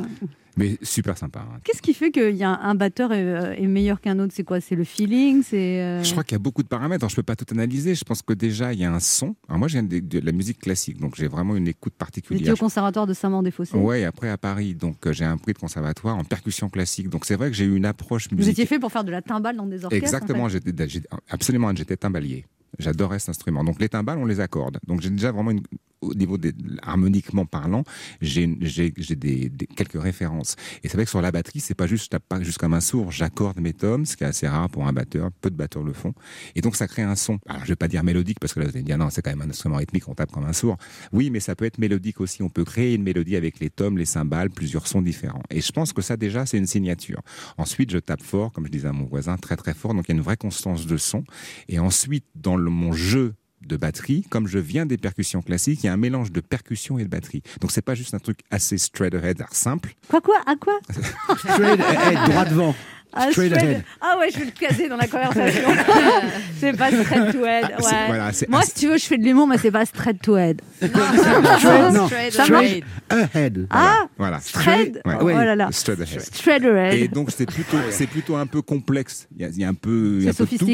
Mais 0.56 0.76
super 0.82 1.16
sympa. 1.16 1.40
hein. 1.40 1.58
Qu'est-ce 1.64 1.80
qui 1.80 1.94
fait 1.94 2.10
qu'il 2.10 2.36
y 2.36 2.44
a 2.44 2.50
un 2.50 2.74
batteur 2.74 3.12
est, 3.12 3.22
euh, 3.24 3.54
est 3.54 3.66
meilleur 3.66 4.00
qu'un 4.00 4.18
autre? 4.18 4.32
C'est 4.36 4.44
quoi? 4.44 4.60
C'est 4.60 4.74
le 4.74 4.84
feeling? 4.84 5.42
C'est 5.42 5.80
euh, 5.80 6.02
Je 6.02 6.10
crois 6.12 6.24
qu'il 6.24 6.34
y 6.34 6.36
a 6.36 6.40
beaucoup 6.40 6.62
de 6.62 6.68
paramètres. 6.68 7.02
Alors, 7.04 7.10
je 7.10 7.16
peux 7.16 7.22
pas 7.22 7.36
tout 7.36 7.46
analyser. 7.52 7.94
Je 7.94 8.04
pense 8.04 8.20
que 8.20 8.34
déjà, 8.34 8.72
il 8.74 8.78
y 8.80 8.84
a 8.84 8.92
un 8.92 9.00
son. 9.00 9.34
Alors, 9.48 9.58
moi, 9.60 9.68
je 9.68 9.72
viens 9.74 9.82
de, 9.82 9.98
de 10.00 10.18
la 10.18 10.32
musique 10.32 10.58
classique, 10.58 10.98
donc 11.00 11.14
j'ai 11.16 11.26
vraiment 11.26 11.56
une 11.56 11.68
écoute 11.68 11.94
Vous 11.94 11.98
particulière. 11.98 12.52
au 12.52 12.56
conservatoire 12.56 13.06
de 13.06 13.14
Saint-Maur-des-Fossés. 13.14 13.76
Ouais, 13.78 14.02
et 14.02 14.04
après 14.04 14.28
à 14.28 14.36
Paris, 14.36 14.74
donc 14.74 15.06
euh, 15.06 15.12
j'ai 15.12 15.24
un 15.24 15.38
prix 15.38 15.54
de 15.54 15.58
conservatoire 15.58 16.16
en 16.18 16.24
percussion 16.24 16.68
classique. 16.68 17.08
Donc 17.08 17.24
c'est 17.24 17.36
vrai 17.36 17.50
que 17.50 17.56
j'ai 17.56 17.64
eu 17.64 17.74
une 17.74 17.86
approche 17.86 18.28
Vous 18.28 18.36
musicale. 18.36 18.52
étiez 18.52 18.66
fait 18.66 18.78
pour 18.78 18.92
faire 18.92 19.04
de 19.04 19.10
la 19.10 19.22
timbale 19.22 19.56
dans 19.56 19.66
des 19.66 19.84
orchestres 19.84 20.04
Exactement, 20.04 20.44
en 20.44 20.48
fait? 20.48 20.62
j'étais 20.64 20.88
j'étais- 20.88 21.08
absolument, 21.30 21.74
j'étais 21.74 21.96
timbalier. 21.96 22.44
J'adorais 22.78 23.18
cet 23.18 23.30
instrument. 23.30 23.64
Donc 23.64 23.80
les 23.80 23.88
timbales, 23.88 24.18
on 24.18 24.26
les 24.26 24.40
accorde. 24.40 24.78
Donc 24.86 25.00
j'ai 25.00 25.10
déjà 25.10 25.32
vraiment 25.32 25.50
une, 25.50 25.62
au 26.02 26.14
niveau 26.14 26.36
des 26.38 26.52
harmoniquement 26.82 27.46
parlant, 27.46 27.84
j'ai 28.20 28.46
des, 28.46 29.48
des- 29.48 29.66
quelques 29.66 30.00
références. 30.00 30.56
Et 30.82 30.88
c'est 30.88 30.96
vrai 30.96 31.04
que 31.04 31.10
sur 31.10 31.22
la 31.22 31.32
batterie, 31.32 31.60
c'est 31.60 31.74
pas 31.74 31.86
juste 31.86 32.18
pas 32.28 32.42
juste 32.42 32.58
comme 32.58 32.74
un 32.74 32.80
sourd, 32.80 33.10
j'accorde 33.10 33.60
mes 33.60 33.72
tomes, 33.72 34.04
ce 34.04 34.16
qui 34.16 34.24
est 34.24 34.26
assez 34.26 34.46
rare 34.48 34.68
pour 34.68 34.86
un 34.86 34.92
batteur. 34.92 35.30
Peu 35.40 35.50
de 35.50 35.56
batteurs 35.56 35.82
le 35.82 35.92
font. 35.92 36.12
Et 36.54 36.60
donc 36.60 36.76
ça 36.76 36.86
crée 36.86 37.02
un 37.02 37.16
son. 37.16 37.38
Alors 37.48 37.62
je 37.64 37.68
vais 37.68 37.76
pas 37.76 37.88
dire 37.88 38.02
mélodique 38.04 38.38
parce 38.40 38.52
que 38.52 38.60
là 38.60 38.66
vous 38.66 38.72
allez 38.72 38.82
me 38.82 38.86
dire 38.86 38.98
non, 38.98 39.08
c'est 39.10 39.22
quand 39.22 39.30
même 39.30 39.42
un 39.42 39.50
instrument 39.50 39.76
rythmique, 39.76 40.08
on 40.08 40.14
tape 40.14 40.30
comme 40.32 40.44
un 40.44 40.52
sourd. 40.52 40.76
Oui, 41.12 41.30
mais 41.30 41.40
ça 41.40 41.54
peut 41.54 41.64
être 41.64 41.78
mélodique 41.78 42.20
aussi. 42.20 42.42
On 42.42 42.48
peut 42.50 42.64
créer 42.64 42.94
une 42.94 43.02
mélodie 43.02 43.36
avec 43.36 43.60
les 43.60 43.70
tomes, 43.70 43.96
les 43.98 44.04
cymbales, 44.04 44.50
plusieurs 44.50 44.86
sons 44.86 45.02
différents. 45.02 45.42
Et 45.50 45.60
je 45.60 45.72
pense 45.72 45.92
que 45.92 46.02
ça 46.02 46.16
déjà 46.16 46.44
c'est 46.46 46.58
une 46.58 46.66
signature. 46.66 47.20
Ensuite, 47.58 47.90
je 47.90 47.98
tape 47.98 48.22
fort, 48.22 48.52
comme 48.52 48.66
je 48.66 48.70
disais 48.72 48.88
à 48.88 48.92
mon 48.92 49.04
voisin, 49.04 49.36
très 49.36 49.56
très 49.56 49.74
fort. 49.74 49.94
Donc 49.94 50.04
il 50.08 50.12
y 50.12 50.14
a 50.14 50.16
une 50.16 50.22
vraie 50.24 50.36
constance 50.36 50.86
de 50.86 50.96
son. 50.96 51.24
Et 51.68 51.78
ensuite, 51.78 52.24
dans 52.34 52.56
le- 52.56 52.70
mon 52.70 52.92
jeu 52.92 53.34
de 53.66 53.76
batterie, 53.76 54.24
comme 54.28 54.46
je 54.48 54.58
viens 54.58 54.86
des 54.86 54.96
percussions 54.98 55.42
classiques, 55.42 55.82
il 55.82 55.86
y 55.86 55.88
a 55.88 55.92
un 55.92 55.96
mélange 55.96 56.32
de 56.32 56.40
percussion 56.40 56.98
et 56.98 57.04
de 57.04 57.08
batterie. 57.08 57.42
Donc 57.60 57.70
c'est 57.72 57.82
pas 57.82 57.94
juste 57.94 58.14
un 58.14 58.18
truc 58.18 58.40
assez 58.50 58.78
straight 58.78 59.14
ahead, 59.14 59.42
simple. 59.52 59.90
Quoi, 60.08 60.20
quoi 60.20 60.36
À 60.46 60.56
quoi 60.56 60.78
Straight 61.38 61.80
ahead, 61.80 62.18
droit 62.30 62.44
devant. 62.44 62.74
Ah, 63.14 63.30
Straight 63.30 63.52
straight- 63.52 63.62
ahead. 63.74 63.84
Ah 64.00 64.16
ouais, 64.18 64.30
je 64.32 64.38
vais 64.38 64.46
le 64.46 64.50
caser 64.52 64.88
dans 64.88 64.96
la 64.96 65.06
conversation. 65.06 65.68
c'est 66.58 66.72
pas 66.74 66.88
straight 66.90 67.32
to 67.32 67.44
head. 67.44 67.64
Ouais. 67.78 68.06
voilà, 68.06 68.30
Moi, 68.48 68.62
si 68.62 68.72
tu 68.74 68.88
veux, 68.88 68.96
je 68.96 69.04
fais 69.04 69.18
de 69.18 69.24
l'humour, 69.24 69.46
mais 69.46 69.58
c'est 69.58 69.70
pas 69.70 69.84
straight 69.84 70.22
to 70.22 70.36
head. 70.38 70.62
Straight, 70.80 71.92
non, 71.92 72.06
Straight 72.06 72.32
Ça 72.32 72.44
straight 72.44 72.84
ahead. 73.10 73.66
Ah, 73.70 74.06
Voilà. 74.16 74.40
straight. 74.40 74.98
Ouais. 75.04 75.16
Oh 75.20 75.28
là 75.28 75.54
là. 75.54 75.68
Straight 75.72 76.00
ahead. 76.00 76.20
Straight 76.22 76.64
ahead. 76.64 76.94
Et 76.94 77.08
donc 77.08 77.30
c'est 77.30 77.44
plutôt, 77.44 77.76
c'est 77.90 78.06
plutôt 78.06 78.36
un 78.36 78.46
peu 78.46 78.62
complexe. 78.62 79.28
Il 79.36 79.42
y 79.42 79.44
a, 79.44 79.48
il 79.48 79.58
y 79.58 79.64
a 79.64 79.68
un 79.68 79.74
peu, 79.74 80.16
il 80.20 80.24
y 80.24 80.28
a 80.28 80.32
C'est 80.32 80.42
un 80.44 80.46
peu 80.46 80.56
tout. 80.56 80.66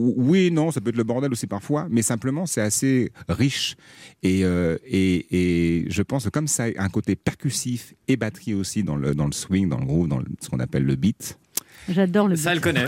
Oui, 0.00 0.50
non, 0.50 0.70
ça 0.70 0.80
peut 0.80 0.90
être 0.90 0.96
le 0.96 1.02
bordel 1.04 1.32
aussi 1.32 1.46
parfois, 1.46 1.86
mais 1.90 2.02
simplement 2.02 2.46
c'est 2.46 2.60
assez 2.60 3.10
riche 3.28 3.76
et, 4.22 4.44
euh, 4.44 4.76
et, 4.86 5.26
et 5.82 5.90
je 5.90 6.02
pense 6.02 6.24
que 6.24 6.28
comme 6.30 6.46
ça 6.48 6.64
a 6.76 6.82
un 6.84 6.88
côté 6.88 7.16
percussif 7.16 7.94
et 8.06 8.16
batterie 8.16 8.54
aussi 8.54 8.82
dans 8.84 8.96
le, 8.96 9.14
dans 9.14 9.26
le 9.26 9.32
swing, 9.32 9.68
dans 9.68 9.78
le 9.78 9.86
groove, 9.86 10.06
dans 10.08 10.18
le- 10.18 10.26
ce 10.40 10.48
qu'on 10.48 10.60
appelle 10.60 10.84
le 10.84 10.94
beat. 10.94 11.38
J'adore 11.88 12.28
le 12.28 12.36
Ça, 12.36 12.52
elle 12.52 12.60
connaît. 12.60 12.86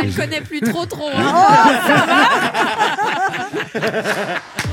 Elle 0.00 0.14
connaît 0.14 0.40
plus 0.42 0.60
trop 0.60 0.86
trop. 0.86 1.08
hein. 1.12 1.34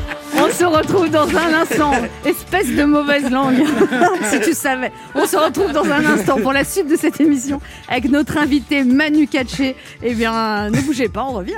On 0.46 0.52
se 0.52 0.64
retrouve 0.64 1.10
dans 1.10 1.28
un 1.28 1.54
instant. 1.54 1.92
Espèce 2.24 2.68
de 2.68 2.84
mauvaise 2.84 3.32
langue. 3.32 3.64
si 4.32 4.40
tu 4.42 4.54
savais. 4.54 4.92
On 5.16 5.26
se 5.26 5.36
retrouve 5.36 5.72
dans 5.72 5.86
un 5.86 6.06
instant 6.06 6.40
pour 6.40 6.54
la 6.54 6.64
suite 6.64 6.88
de 6.88 6.96
cette 6.96 7.20
émission 7.20 7.60
avec 7.90 8.12
notre 8.12 8.38
invité 8.38 8.84
Manu 8.84 9.28
Katché. 9.28 9.76
Eh 10.04 10.14
bien, 10.14 10.70
ne 10.70 10.82
bougez 10.82 11.10
pas, 11.10 11.24
on 11.24 11.34
revient. 11.34 11.58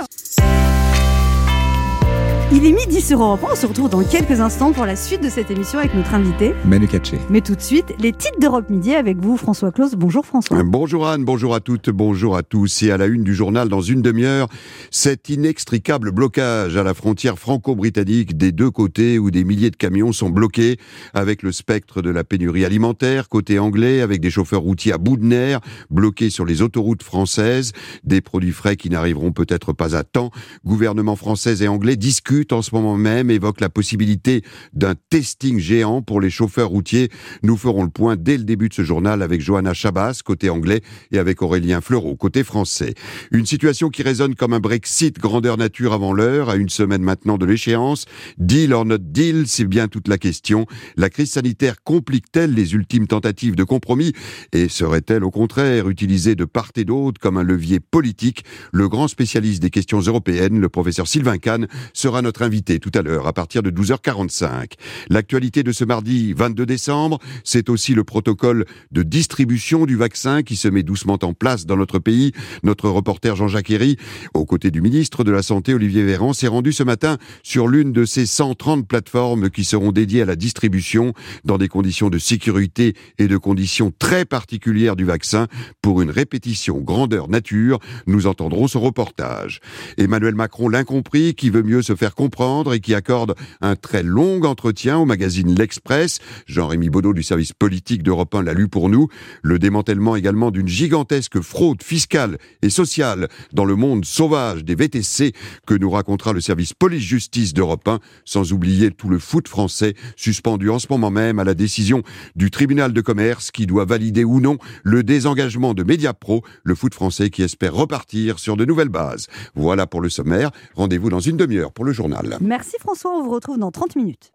Il 2.50 2.66
est 2.66 2.72
midi 2.72 3.02
sur 3.02 3.22
Europe 3.22 3.43
1. 3.43 3.52
On 3.52 3.56
se 3.58 3.66
retrouve 3.66 3.89
dans 3.89 4.02
quelques 4.06 4.39
instants 4.39 4.72
pour 4.72 4.86
la 4.86 4.95
suite 4.95 5.22
de 5.22 5.28
cette 5.28 5.52
émission 5.52 5.80
avec 5.80 5.93
notre 5.93 6.14
invité. 6.14 6.54
Manu 6.64 6.88
Katché. 6.88 7.18
Mais 7.30 7.41
tout 7.41 7.56
de 7.56 7.62
suite, 7.62 7.93
les 8.00 8.14
titres 8.14 8.39
d'Europe 8.39 8.70
Midi 8.70 8.95
avec 8.95 9.18
vous, 9.18 9.36
François 9.36 9.74
Claus. 9.74 9.95
Bonjour 9.95 10.26
François. 10.26 10.64
Bonjour 10.64 11.10
Anne, 11.10 11.26
bonjour 11.26 11.54
à 11.54 11.60
toutes, 11.60 11.89
bonjour 11.89 12.38
à 12.38 12.43
tous. 12.43 12.84
Et 12.84 12.91
à 12.91 12.95
la 12.95 13.08
une 13.08 13.26
du 13.26 13.36
journal, 13.36 13.68
dans 13.68 13.82
une 13.82 14.02
demi-heure, 14.02 14.48
cet 14.91 15.28
inextricable 15.28 16.12
blocage 16.12 16.78
à 16.78 16.84
la 16.84 16.93
frontière 16.93 17.38
franco-britannique 17.38 18.38
des 18.38 18.54
deux 18.54 18.72
côtés 18.72 19.20
où 19.20 19.30
des 19.30 19.43
milliers 19.43 19.70
de 19.70 19.76
camions 19.76 20.14
sont 20.14 20.30
bloqués 20.30 20.78
avec 21.14 21.43
le 21.43 21.52
spectre 21.52 22.02
de 22.02 22.12
la 22.12 22.24
pénurie 22.24 22.64
alimentaire 22.64 23.28
côté 23.28 23.60
anglais, 23.60 24.00
avec 24.00 24.22
des 24.22 24.30
chauffeurs 24.30 24.62
routiers 24.62 24.93
à 24.93 24.98
bout 24.98 25.18
de 25.18 25.26
nerfs 25.26 25.60
bloqués 25.89 26.30
sur 26.30 26.45
les 26.45 26.62
autoroutes 26.62 27.04
françaises, 27.04 27.74
des 28.06 28.22
produits 28.22 28.54
frais 28.54 28.78
qui 28.78 28.89
n'arriveront 28.89 29.34
peut-être 29.34 29.74
pas 29.74 29.98
à 29.98 30.06
temps. 30.06 30.32
Gouvernement 30.66 31.18
français 31.18 31.62
et 31.62 31.68
anglais 31.68 31.98
discutent 31.98 32.37
en 32.52 32.62
ce 32.62 32.74
moment 32.74 32.98
même, 32.98 33.30
évoquent 33.30 33.62
la 33.62 33.70
possibilité 33.70 34.44
d'un 34.74 34.96
testing 35.10 35.60
géant 35.60 36.02
pour 36.02 36.22
les 36.22 36.30
chauffeurs 36.30 36.70
routiers. 36.70 37.10
Nous 37.44 37.58
ferons 37.58 37.84
le 37.84 37.90
point 37.90 38.16
dès 38.16 38.38
le 38.38 38.44
début 38.44 38.70
de 38.70 38.74
ce 38.74 38.84
journal 38.84 39.22
avec 39.22 39.42
Johanna 39.42 39.74
Chabas, 39.74 40.22
côté 40.24 40.50
anglais, 40.50 40.82
et 41.12 41.20
avec 41.20 41.42
Aurélien 41.42 41.82
Fleureau, 41.82 42.16
côté 42.16 42.44
français. 42.44 42.94
Une 43.32 43.46
situation 43.46 43.90
qui 43.90 44.04
résonne 44.04 44.36
comme 44.36 44.54
un 44.54 44.60
Brexit 44.60 45.20
grandeur 45.20 45.58
nature 45.58 45.94
avant 45.94 46.14
l'heure, 46.14 46.50
à 46.50 46.56
une 46.56 46.70
semaine 46.70 47.02
maintenant 47.02 47.38
de 47.38 47.46
l'échéance. 47.46 48.06
Deal 48.38 48.74
or 48.74 48.86
not 48.86 48.98
deal, 49.00 49.46
c'est 49.48 49.66
bien 49.66 49.88
toute 49.88 50.08
la 50.08 50.18
question. 50.18 50.66
La 50.96 51.10
crise 51.10 51.32
sanitaire 51.32 51.84
complique-t-elle 51.84 52.54
les 52.54 52.74
ultimes 52.74 53.08
tentatives 53.08 53.56
de 53.56 53.64
compromis? 53.64 54.14
Et 54.54 54.70
serait-elle 54.70 55.24
au 55.24 55.32
contraire 55.32 55.90
utilisée 55.90 56.36
de 56.36 56.46
part 56.46 56.72
et 56.76 56.86
d'autre 56.86 57.20
comme 57.20 57.38
un 57.38 57.44
levier 57.44 57.80
politique? 57.80 58.44
Le 58.72 58.90
grand 58.90 59.08
spécialiste 59.08 59.62
des 59.62 59.70
questions 59.70 60.00
européennes, 60.00 60.60
le 60.60 60.70
professeur 60.70 61.08
Sylvain 61.08 61.38
Kahn, 61.38 61.68
sera 61.94 62.22
notre 62.28 62.42
invité 62.42 62.80
tout 62.80 62.92
à 62.94 63.02
l'heure 63.02 63.26
à 63.26 63.32
partir 63.32 63.64
de 63.64 63.72
12h45. 63.72 64.74
L'actualité 65.10 65.64
de 65.64 65.72
ce 65.72 65.86
mardi 65.86 66.34
22 66.34 66.66
décembre, 66.66 67.20
c'est 67.46 67.70
aussi 67.70 67.94
le 67.94 68.04
protocole 68.04 68.66
de 68.92 69.02
distribution 69.02 69.86
du 69.86 69.96
vaccin 69.96 70.44
qui 70.44 70.58
se 70.58 70.68
met 70.68 70.84
doucement 70.84 71.18
en 71.22 71.32
place 71.32 71.66
dans 71.66 71.78
notre 71.78 72.00
pays. 72.00 72.34
Notre 72.64 72.90
reporter 72.90 73.38
Jean-Jacques 73.38 73.70
Herry, 73.70 73.96
aux 74.34 74.46
côtés 74.46 74.72
du 74.72 74.82
ministre 74.82 75.24
de 75.24 75.32
la 75.32 75.42
Santé 75.42 75.74
Olivier 75.74 76.04
Véran, 76.04 76.34
s'est 76.34 76.50
rendu 76.50 76.74
ce 76.74 76.84
matin 76.84 77.18
sur 77.44 77.70
l'une 77.70 77.94
de 77.94 78.04
ces 78.04 78.26
130 78.26 78.86
plateformes 78.86 79.50
qui 79.50 79.64
seront 79.64 79.94
dédiées 79.94 80.24
à 80.24 80.26
la 80.26 80.36
distribution 80.36 81.14
dans 81.46 81.58
des 81.58 81.70
conditions 81.70 82.10
de 82.10 82.18
sécurité 82.18 82.94
et 83.20 83.30
de 83.30 83.38
conditions 83.38 83.94
très 83.98 84.26
particulières 84.26 84.98
du 84.98 85.06
vaccin 85.06 85.48
pour 85.82 86.02
une 86.02 86.12
répétition 86.12 86.82
grandeur 86.82 87.30
nature. 87.30 87.80
Nous 88.06 88.28
entendrons 88.28 88.68
son 88.68 88.82
reportage. 88.82 89.62
Emmanuel 89.98 90.36
Macron 90.36 90.68
l'incompris 90.68 91.34
qui 91.34 91.50
veut 91.50 91.64
mieux 91.64 91.82
se 91.82 91.96
faire 91.96 92.16
comprendre 92.18 92.74
et 92.74 92.82
qui 92.82 92.93
accorde 92.95 93.36
un 93.61 93.76
très 93.78 94.03
long 94.03 94.43
entretien 94.43 94.97
au 94.97 95.05
magazine 95.05 95.55
L'Express. 95.55 96.20
Jean-Rémy 96.47 96.89
Baudot 96.89 97.13
du 97.13 97.24
service 97.24 97.53
politique 97.53 98.03
d'Europe 98.03 98.34
1 98.36 98.43
l'a 98.43 98.53
lu 98.53 98.68
pour 98.68 98.89
nous. 98.89 99.07
Le 99.43 99.59
démantèlement 99.59 100.15
également 100.15 100.51
d'une 100.51 100.68
gigantesque 100.68 101.39
fraude 101.39 101.84
fiscale 101.84 102.38
et 102.61 102.70
sociale 102.70 103.30
dans 103.53 103.65
le 103.65 103.76
monde 103.76 104.03
sauvage 104.03 104.65
des 104.65 104.76
VTC 104.76 105.32
que 105.65 105.76
nous 105.76 105.91
racontera 105.91 106.34
le 106.34 106.41
service 106.41 106.74
police-justice 106.74 107.53
d'Europe 107.53 107.88
1, 107.88 107.99
sans 108.26 108.51
oublier 108.51 108.91
tout 108.91 109.09
le 109.09 109.20
foot 109.20 109.47
français 109.47 109.93
suspendu 110.15 110.70
en 110.70 110.80
ce 110.80 110.88
moment 110.89 111.11
même 111.11 111.38
à 111.38 111.43
la 111.43 111.53
décision 111.53 112.01
du 112.36 112.49
tribunal 112.49 112.93
de 112.93 113.01
commerce 113.01 113.51
qui 113.51 113.68
doit 113.68 113.86
valider 113.86 114.24
ou 114.24 114.39
non 114.39 114.57
le 114.84 115.03
désengagement 115.03 115.76
de 115.76 115.84
Mediapro, 115.84 116.43
le 116.63 116.74
foot 116.74 116.95
français 116.95 117.30
qui 117.30 117.43
espère 117.43 117.76
repartir 117.76 118.39
sur 118.39 118.57
de 118.57 118.65
nouvelles 118.65 118.89
bases. 118.89 119.28
Voilà 119.53 119.86
pour 119.86 120.01
le 120.01 120.09
sommaire. 120.09 120.49
Rendez-vous 120.76 121.09
dans 121.09 121.20
une 121.20 121.38
demi-heure 121.38 121.72
pour 121.72 121.86
le 121.86 121.91
journal. 121.91 122.07
Merci 122.41 122.78
François, 122.80 123.12
on 123.12 123.24
vous 123.24 123.32
retrouve 123.32 123.58
dans 123.58 123.72
30 123.72 123.95
minutes. 123.95 124.32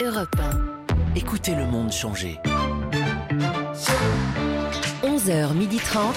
Europe 0.00 0.34
1. 0.38 1.16
Écoutez 1.16 1.54
le 1.54 1.66
monde 1.66 1.92
changer. 1.92 2.38
11h30. 5.02 6.14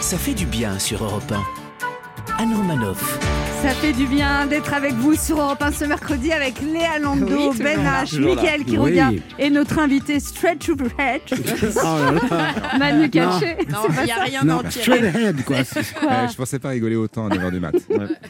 Ça 0.00 0.18
fait 0.18 0.34
du 0.34 0.46
bien 0.46 0.78
sur 0.78 1.04
Europe 1.04 1.30
1. 1.30 2.42
Anne 2.42 2.54
Romanoff. 2.54 3.43
Ça 3.64 3.70
fait 3.70 3.92
du 3.94 4.06
bien 4.06 4.46
d'être 4.46 4.74
avec 4.74 4.92
vous 4.92 5.14
sur 5.14 5.40
Europe 5.40 5.62
1 5.62 5.72
ce 5.72 5.84
mercredi 5.86 6.30
avec 6.32 6.60
Léa 6.60 6.98
Lando, 6.98 7.50
Oui, 7.50 7.58
Ben 7.58 7.82
là. 7.82 8.04
H. 8.04 8.18
Mickaël 8.20 8.62
Quiroga 8.62 9.08
Oui. 9.10 9.22
et 9.38 9.48
notre 9.48 9.78
invité 9.78 10.20
Straight 10.20 10.58
to 10.58 10.76
Bread, 10.76 11.22
Oh. 11.82 12.76
Manu 12.78 13.08
Katché. 13.08 13.56
Non, 13.70 13.78
il 14.02 14.06
y 14.06 14.10
a 14.10 14.22
rien 14.22 14.42
Non, 14.44 14.58
ahead, 14.60 15.44
quoi. 15.44 15.56
Quoi 15.64 16.08
Ouais, 16.08 16.28
je 16.30 16.36
pensais 16.36 16.58
pas 16.58 16.68
rigoler 16.70 16.96
autant 16.96 17.26
à 17.28 17.30
9h 17.34 17.50
du 17.52 17.60
mat. 17.60 17.74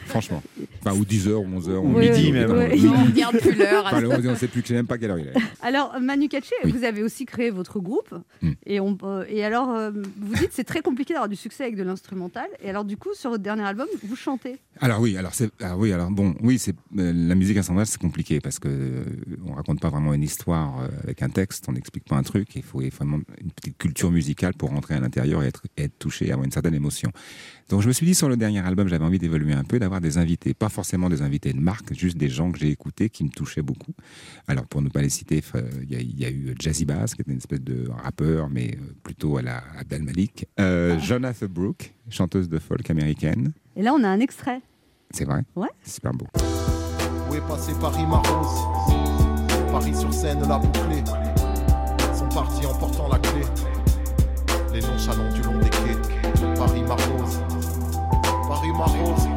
Franchement. 0.05 0.41
Enfin, 0.81 0.95
ou 0.97 1.03
10h, 1.03 1.33
ou 1.33 1.59
11h, 1.59 1.71
ou 1.79 1.97
Oui, 1.97 2.09
midi 2.09 2.31
même. 2.31 2.51
On 2.51 3.05
regarde 3.05 3.37
plus 3.39 3.55
l'heure. 3.55 3.85
Enfin, 3.87 4.01
on 4.05 4.17
ne 4.31 4.35
sait 4.35 4.47
plus, 4.47 4.61
je 4.61 4.67
sais 4.67 4.73
même 4.73 4.87
pas 4.87 4.97
quelle 4.97 5.11
heure 5.11 5.19
il 5.19 5.27
est. 5.27 5.33
Alors 5.61 5.95
Manu 5.99 6.29
Katché, 6.29 6.55
vous 6.63 6.83
avez 6.85 7.03
aussi 7.03 7.25
créé 7.25 7.49
votre 7.49 7.79
groupe 7.79 8.13
Hmm. 8.41 8.51
et, 8.65 8.79
on, 8.79 8.97
euh, 9.03 9.23
et 9.29 9.43
alors 9.45 9.69
euh, 9.71 9.89
vous 9.91 10.35
dites 10.35 10.49
c'est 10.51 10.63
très 10.65 10.81
compliqué 10.81 11.13
d'avoir 11.13 11.29
du 11.29 11.35
succès 11.37 11.63
avec 11.63 11.75
de 11.77 11.83
l'instrumental 11.83 12.47
et 12.61 12.69
alors 12.69 12.83
du 12.83 12.97
coup 12.97 13.09
sur 13.13 13.29
votre 13.29 13.41
dernier 13.43 13.63
album 13.63 13.87
vous 14.03 14.15
chantez. 14.15 14.57
Alors 14.81 14.99
oui, 14.99 15.17
alors 15.17 15.24
c'est 15.33 15.49
ah 15.61 15.77
oui, 15.77 15.91
alors 15.91 16.11
bon, 16.11 16.35
oui, 16.41 16.59
c'est 16.59 16.75
euh, 16.97 17.11
la 17.13 17.35
musique 17.35 17.57
instrumentale, 17.57 17.87
c'est 17.87 17.99
compliqué 18.01 18.39
parce 18.39 18.59
que 18.59 18.67
euh, 18.67 19.03
on 19.45 19.53
raconte 19.53 19.79
pas 19.79 19.89
vraiment 19.89 20.13
une 20.13 20.23
histoire 20.23 20.81
euh, 20.81 20.87
avec 21.03 21.23
un 21.23 21.29
texte, 21.29 21.65
on 21.67 21.71
n'explique 21.71 22.03
pas 22.05 22.15
un 22.17 22.23
truc. 22.23 22.55
Il 22.55 22.63
faut 22.63 22.81
vraiment 22.91 23.19
une 23.41 23.51
petite 23.51 23.77
culture 23.77 24.11
musicale 24.11 24.53
pour 24.53 24.69
rentrer 24.69 24.93
à 24.95 24.99
l'intérieur 24.99 25.43
et 25.43 25.47
être, 25.47 25.63
être 25.77 25.97
touché, 25.97 26.31
avoir 26.31 26.45
une 26.45 26.51
certaine 26.51 26.73
émotion. 26.75 27.11
Donc 27.69 27.81
je 27.81 27.87
me 27.87 27.93
suis 27.93 28.05
dit 28.05 28.13
sur 28.13 28.29
le 28.29 28.37
dernier 28.37 28.59
album, 28.59 28.87
j'avais 28.87 29.03
envie 29.05 29.17
d'évoluer 29.17 29.53
un 29.53 29.63
peu, 29.63 29.79
d'avoir 29.79 29.99
des 29.99 30.17
invités, 30.19 30.53
pas 30.53 30.69
forcément 30.69 31.09
des 31.09 31.23
invités 31.23 31.51
de 31.51 31.59
marque, 31.59 31.93
juste 31.95 32.15
des 32.17 32.29
gens 32.29 32.51
que 32.51 32.59
j'ai 32.59 32.69
écoutés 32.69 33.09
qui 33.09 33.23
me 33.23 33.29
touchaient 33.29 33.63
beaucoup. 33.63 33.93
Alors 34.47 34.67
pour 34.67 34.81
ne 34.83 34.89
pas 34.89 35.01
les 35.01 35.09
citer, 35.09 35.41
euh, 35.55 35.61
il 35.81 35.91
y, 35.91 35.95
a- 35.95 35.99
il 36.01 36.19
y 36.19 36.25
a 36.25 36.29
eu 36.29 36.53
Jazzy 36.59 36.85
Bass 36.85 37.15
qui 37.15 37.21
était 37.21 37.31
une 37.31 37.37
espèce 37.37 37.61
de 37.61 37.89
rappeur, 38.03 38.49
mais 38.51 38.77
plutôt 39.01 39.37
à 39.37 39.41
la 39.41 39.63
Abdel 39.79 40.03
Malik. 40.03 40.45
Euh, 40.59 40.99
Jonathan 40.99 41.47
Brooke, 41.49 41.93
chanteuse 42.09 42.49
de 42.49 42.59
folk 42.59 42.87
américaine. 42.91 43.51
Et 43.75 43.81
là 43.81 43.93
on 43.95 44.03
a 44.03 44.07
un 44.09 44.19
extrait. 44.19 44.61
C'est 45.11 45.25
vrai 45.25 45.41
Ouais. 45.55 45.67
C'est 45.83 45.95
super 45.95 46.11
beau. 46.13 46.25
Où 47.29 47.35
est 47.35 47.41
passé 47.47 47.71
Paris 47.79 48.05
Marose 48.05 48.59
Paris 49.71 49.95
sur 49.95 50.13
scène 50.13 50.41
l'a 50.47 50.57
bouclé. 50.57 51.03
Sont 52.13 52.29
partis 52.29 52.65
en 52.65 52.73
portant 52.73 53.07
la 53.09 53.19
clé. 53.19 53.41
Les 54.73 54.81
nonchalants 54.81 55.31
du 55.33 55.41
long 55.41 55.57
des 55.59 55.69
quais. 55.69 56.55
Paris 56.55 56.81
Marose 56.83 57.39
Paris 58.47 58.71
Marose 58.77 59.27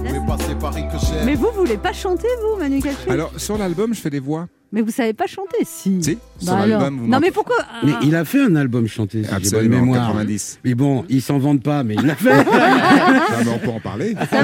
Où 0.00 0.06
est 0.06 0.26
passé 0.26 0.54
Paris 0.54 0.84
que 0.92 0.98
j'aime 0.98 1.26
Mais 1.26 1.34
vous 1.34 1.48
vous 1.52 1.60
voulez 1.60 1.76
pas 1.78 1.92
chanter 1.92 2.28
vous 2.42 2.58
Manu 2.58 2.80
Katché 2.80 3.10
Alors 3.10 3.32
sur 3.38 3.56
l'album, 3.58 3.94
je 3.94 4.00
fais 4.00 4.10
des 4.10 4.20
voix. 4.20 4.46
Mais 4.72 4.80
vous 4.80 4.90
savez 4.90 5.12
pas 5.12 5.26
chanter 5.26 5.58
si. 5.64 6.02
Si, 6.02 6.14
Bah 6.14 6.20
sur 6.40 6.52
alors. 6.54 6.80
l'album, 6.80 7.00
vous 7.00 7.06
Non 7.06 7.20
mais 7.20 7.30
pourquoi 7.30 7.56
Mais 7.84 7.92
Ah. 7.94 8.00
il 8.02 8.16
a 8.16 8.24
fait 8.24 8.40
un 8.40 8.56
album 8.56 8.86
chanté, 8.88 9.18
si 9.18 9.24
j'ai 9.24 9.28
bonne 9.30 9.36
Absolument, 9.36 9.80
mémoire. 9.80 10.06
90. 10.08 10.60
Mais 10.64 10.74
bon, 10.74 11.04
il 11.10 11.20
s'en 11.20 11.38
vante 11.38 11.62
pas, 11.62 11.84
mais 11.84 11.94
il 11.94 12.06
l'a 12.06 12.14
fait. 12.16 12.34
Non, 12.44 12.50
mais 13.44 13.50
on 13.54 13.58
peut 13.58 13.68
en 13.70 13.80
parler. 13.80 14.14
Ça. 14.30 14.38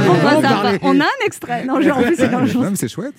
On 0.82 1.00
a 1.00 1.04
un 1.04 1.24
extrait. 1.26 1.64
Non, 1.64 1.80
genre, 1.80 1.98
en 1.98 2.02
plus, 2.02 2.16
c'est 2.16 2.30
Non, 2.30 2.42
mais 2.70 2.76
c'est 2.76 2.88
chouette. 2.88 3.14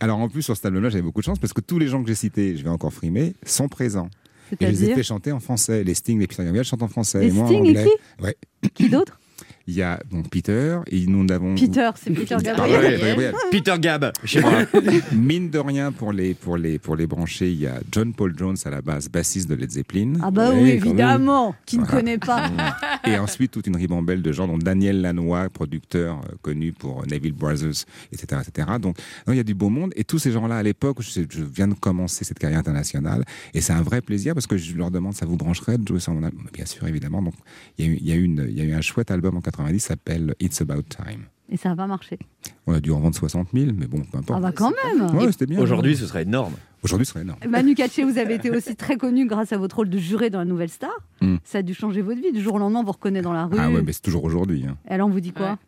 Alors 0.00 0.18
en 0.18 0.28
plus 0.28 0.42
sur 0.42 0.56
cet 0.56 0.66
album-là, 0.66 0.88
j'avais 0.90 1.02
beaucoup 1.02 1.20
de 1.20 1.24
chance 1.26 1.38
parce 1.38 1.52
que 1.52 1.60
tous 1.60 1.78
les 1.78 1.86
gens 1.86 2.02
que 2.02 2.08
j'ai 2.08 2.14
cités, 2.16 2.56
je 2.56 2.64
vais 2.64 2.70
encore 2.70 2.92
frimer, 2.92 3.34
sont 3.46 3.68
présents. 3.68 4.08
Et 4.52 4.56
je 4.60 4.66
les 4.66 4.72
ai 4.72 4.76
C'est-à-dire 4.76 4.96
fait 4.96 5.02
chanter 5.04 5.32
en 5.32 5.40
français. 5.40 5.82
Les 5.84 5.94
Sting, 5.94 6.18
les 6.20 6.26
Peter 6.26 6.44
Gabriel 6.44 6.64
chantent 6.66 6.82
en 6.82 6.88
français. 6.88 7.20
Les 7.20 7.28
et 7.28 7.30
moi 7.30 7.46
Sting 7.46 7.58
en 7.58 7.68
anglais. 7.68 7.80
écrit 7.82 7.92
Ouais. 8.22 8.36
Qui 8.74 8.88
d'autre? 8.90 9.18
Il 9.66 9.74
y 9.74 9.82
a 9.82 10.00
donc 10.10 10.28
Peter 10.30 10.78
et 10.88 11.06
nous 11.06 11.24
avons 11.32 11.54
Peter, 11.54 11.90
c'est 11.96 12.10
Peter 12.12 12.34
Ah 12.38 12.42
Gabriel. 12.42 13.18
ouais, 13.18 13.32
Peter 13.50 13.74
Gab, 13.78 14.12
chez 14.24 14.40
moi. 14.40 14.62
Mine 15.12 15.50
de 15.50 15.58
rien, 15.58 15.92
pour 15.92 16.12
les, 16.12 16.34
pour, 16.34 16.56
les, 16.56 16.78
pour 16.78 16.96
les 16.96 17.06
brancher, 17.06 17.50
il 17.50 17.60
y 17.60 17.66
a 17.66 17.80
John 17.92 18.12
Paul 18.12 18.34
Jones 18.36 18.56
à 18.64 18.70
la 18.70 18.82
base, 18.82 19.08
bassiste 19.08 19.48
de 19.48 19.54
Led 19.54 19.70
Zeppelin. 19.70 20.14
Ah 20.22 20.30
bah 20.30 20.50
oui, 20.54 20.70
évidemment. 20.70 21.54
Qui 21.66 21.78
ne 21.78 21.84
Voilà. 21.84 21.98
connaît 22.00 22.18
pas 22.18 22.50
Et 23.06 23.18
ensuite, 23.18 23.50
toute 23.52 23.66
une 23.66 23.76
ribambelle 23.76 24.22
de 24.22 24.32
gens, 24.32 24.46
dont 24.46 24.58
Daniel 24.58 25.00
Lanois, 25.00 25.48
producteur 25.50 26.20
euh, 26.20 26.34
connu 26.42 26.72
pour 26.72 27.06
Neville 27.06 27.32
Brothers, 27.32 27.84
etc. 28.12 28.42
etc. 28.46 28.68
Donc, 28.80 28.96
non, 29.26 29.32
il 29.32 29.36
y 29.36 29.40
a 29.40 29.44
du 29.44 29.54
beau 29.54 29.68
monde. 29.68 29.92
Et 29.96 30.04
tous 30.04 30.18
ces 30.18 30.32
gens-là, 30.32 30.56
à 30.56 30.62
l'époque, 30.62 30.98
je, 31.00 31.20
viens 31.54 31.68
de 31.68 31.74
commencer 31.74 32.24
cette 32.24 32.38
carrière 32.38 32.58
internationale. 32.60 33.24
Et 33.54 33.60
c'est 33.60 33.72
un 33.72 33.82
vrai 33.82 34.00
plaisir 34.00 34.34
parce 34.34 34.46
que 34.46 34.56
je 34.56 34.74
leur 34.76 34.90
demande, 34.90 35.14
ça 35.14 35.26
vous 35.26 35.36
brancherait 35.36 35.78
de 35.78 35.86
jouer 35.86 36.00
sur 36.00 36.12
mon 36.12 36.22
album 36.24 36.46
Bien 36.52 36.66
sûr, 36.66 36.86
évidemment. 36.86 37.22
Donc, 37.22 37.34
il 37.78 37.86
y, 37.86 37.88
a 37.88 37.92
eu, 37.92 37.98
il, 38.00 38.08
y 38.08 38.12
a 38.12 38.14
eu 38.16 38.22
une- 38.24 38.46
il 38.48 38.58
y 38.58 38.60
a 38.60 38.64
eu 38.64 38.72
un 38.74 38.80
chouette 38.80 39.10
album 39.10 39.36
en 39.36 39.40
1990 39.52 39.80
s'appelle 39.80 40.34
It's 40.40 40.60
About 40.60 40.82
Time. 40.82 41.26
Et 41.48 41.56
ça 41.56 41.68
n'a 41.68 41.76
pas 41.76 41.86
marché. 41.86 42.18
On 42.66 42.72
a 42.72 42.80
dû 42.80 42.90
en 42.92 43.00
vendre 43.00 43.14
60 43.14 43.48
000, 43.52 43.72
mais 43.76 43.86
bon, 43.86 44.00
peu 44.10 44.18
importe. 44.18 44.38
Ah 44.38 44.40
bah 44.40 44.52
quand 44.52 44.72
même 44.84 45.14
Ouais, 45.14 45.30
c'était 45.30 45.46
bien. 45.46 45.60
Aujourd'hui, 45.60 45.96
ce 45.96 46.06
serait 46.06 46.22
énorme. 46.22 46.54
Aujourd'hui, 46.82 47.04
ce 47.04 47.12
serait 47.12 47.22
énorme. 47.22 47.38
Manu 47.46 47.74
Katché, 47.74 48.04
vous 48.04 48.18
avez 48.18 48.34
été 48.34 48.50
aussi 48.50 48.74
très 48.74 48.96
connu 48.96 49.26
grâce 49.26 49.52
à 49.52 49.58
votre 49.58 49.76
rôle 49.76 49.90
de 49.90 49.98
juré 49.98 50.30
dans 50.30 50.38
la 50.38 50.44
Nouvelle 50.46 50.70
Star. 50.70 50.90
Hmm. 51.20 51.36
Ça 51.44 51.58
a 51.58 51.62
dû 51.62 51.74
changer 51.74 52.00
votre 52.00 52.20
vie. 52.20 52.32
Du 52.32 52.40
jour 52.40 52.54
au 52.54 52.58
lendemain, 52.58 52.80
on 52.80 52.84
vous 52.84 52.92
reconnaît 52.92 53.22
dans 53.22 53.32
la 53.32 53.44
rue. 53.44 53.56
Ah 53.58 53.70
ouais, 53.70 53.82
mais 53.82 53.92
c'est 53.92 54.02
toujours 54.02 54.24
aujourd'hui. 54.24 54.64
Hein. 54.66 54.76
Elle 54.86 55.02
en 55.02 55.10
vous 55.10 55.20
dit 55.20 55.32
quoi? 55.32 55.58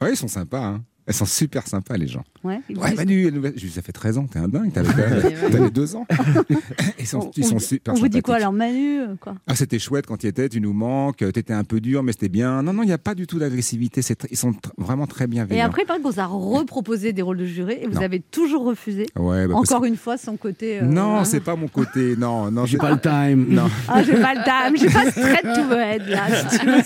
Ouais, 0.00 0.12
ils 0.12 0.16
sont 0.16 0.28
sympas. 0.28 0.64
Hein. 0.64 0.84
Elles 1.06 1.14
sont 1.14 1.26
super 1.26 1.66
sympas, 1.66 1.96
les 1.96 2.06
gens. 2.06 2.22
Ouais, 2.44 2.60
Manu, 2.96 3.26
elle 3.26 3.52
je 3.56 3.66
ça 3.68 3.82
fait 3.82 3.90
13 3.92 4.18
ans, 4.18 4.26
t'es 4.26 4.38
un 4.38 4.46
dingue, 4.48 4.72
t'avais, 4.72 4.92
t'avais- 4.92 5.50
t'avais 5.50 5.70
deux 5.70 5.96
ans. 5.96 6.06
Ils 6.98 7.06
sont, 7.06 7.18
On- 7.18 7.30
ils 7.36 7.44
on 7.44 7.48
sont 7.48 7.58
super 7.58 7.94
On 7.94 7.96
vous 7.96 8.06
dit 8.08 8.22
quoi 8.22 8.36
alors, 8.36 8.52
Manu 8.52 9.00
euh, 9.00 9.14
quoi? 9.20 9.34
Ah, 9.48 9.56
c'était 9.56 9.80
chouette 9.80 10.06
quand 10.06 10.16
tu 10.16 10.26
y 10.26 10.28
étais, 10.28 10.48
tu 10.48 10.60
nous 10.60 10.72
manques, 10.72 11.16
t'étais 11.32 11.52
un 11.52 11.64
peu 11.64 11.80
dur, 11.80 12.02
mais 12.04 12.12
c'était 12.12 12.28
bien. 12.28 12.62
Non, 12.62 12.72
non, 12.72 12.82
il 12.84 12.86
n'y 12.86 12.92
a 12.92 12.98
pas 12.98 13.14
du 13.16 13.26
tout 13.26 13.38
d'agressivité. 13.40 14.00
Ils 14.30 14.36
sont 14.36 14.52
vraiment 14.78 15.06
très 15.08 15.26
bienveillants. 15.26 15.60
Et 15.60 15.64
après, 15.66 15.82
il 15.82 15.86
paraît 15.86 16.00
qu'on 16.00 16.10
vous 16.10 16.20
a 16.20 16.26
reproposé 16.26 17.12
des 17.12 17.22
rôles 17.22 17.38
de 17.38 17.46
juré 17.46 17.80
et 17.82 17.86
vous 17.88 17.94
Non. 17.94 18.02
avez 18.02 18.20
toujours 18.20 18.64
refusé. 18.64 19.06
Ouais, 19.18 19.46
bah, 19.48 19.54
Encore 19.56 19.80
que- 19.82 19.86
une 19.88 19.96
fois, 19.96 20.16
son 20.16 20.36
côté. 20.36 20.80
euh, 20.80 20.84
Non, 20.84 21.16
hein. 21.18 21.24
c'est 21.24 21.40
pas 21.40 21.56
mon 21.56 21.68
côté. 21.68 22.14
Non, 22.16 22.50
non, 22.52 22.64
J'ai 22.64 22.78
pas 22.78 22.92
le 22.92 23.00
time. 23.00 23.46
Non. 23.48 23.68
Ah, 23.88 24.02
j'ai 24.04 24.14
pas 24.20 24.34
le 24.34 24.42
time, 24.44 24.76
j'ai 24.76 24.90
pas 24.92 25.10
straight 25.10 25.42
to 25.42 25.68
the 25.68 25.78
head 25.78 26.02
là. 26.08 26.48
si 26.48 26.58
tu 26.58 26.66
veux. 26.66 26.82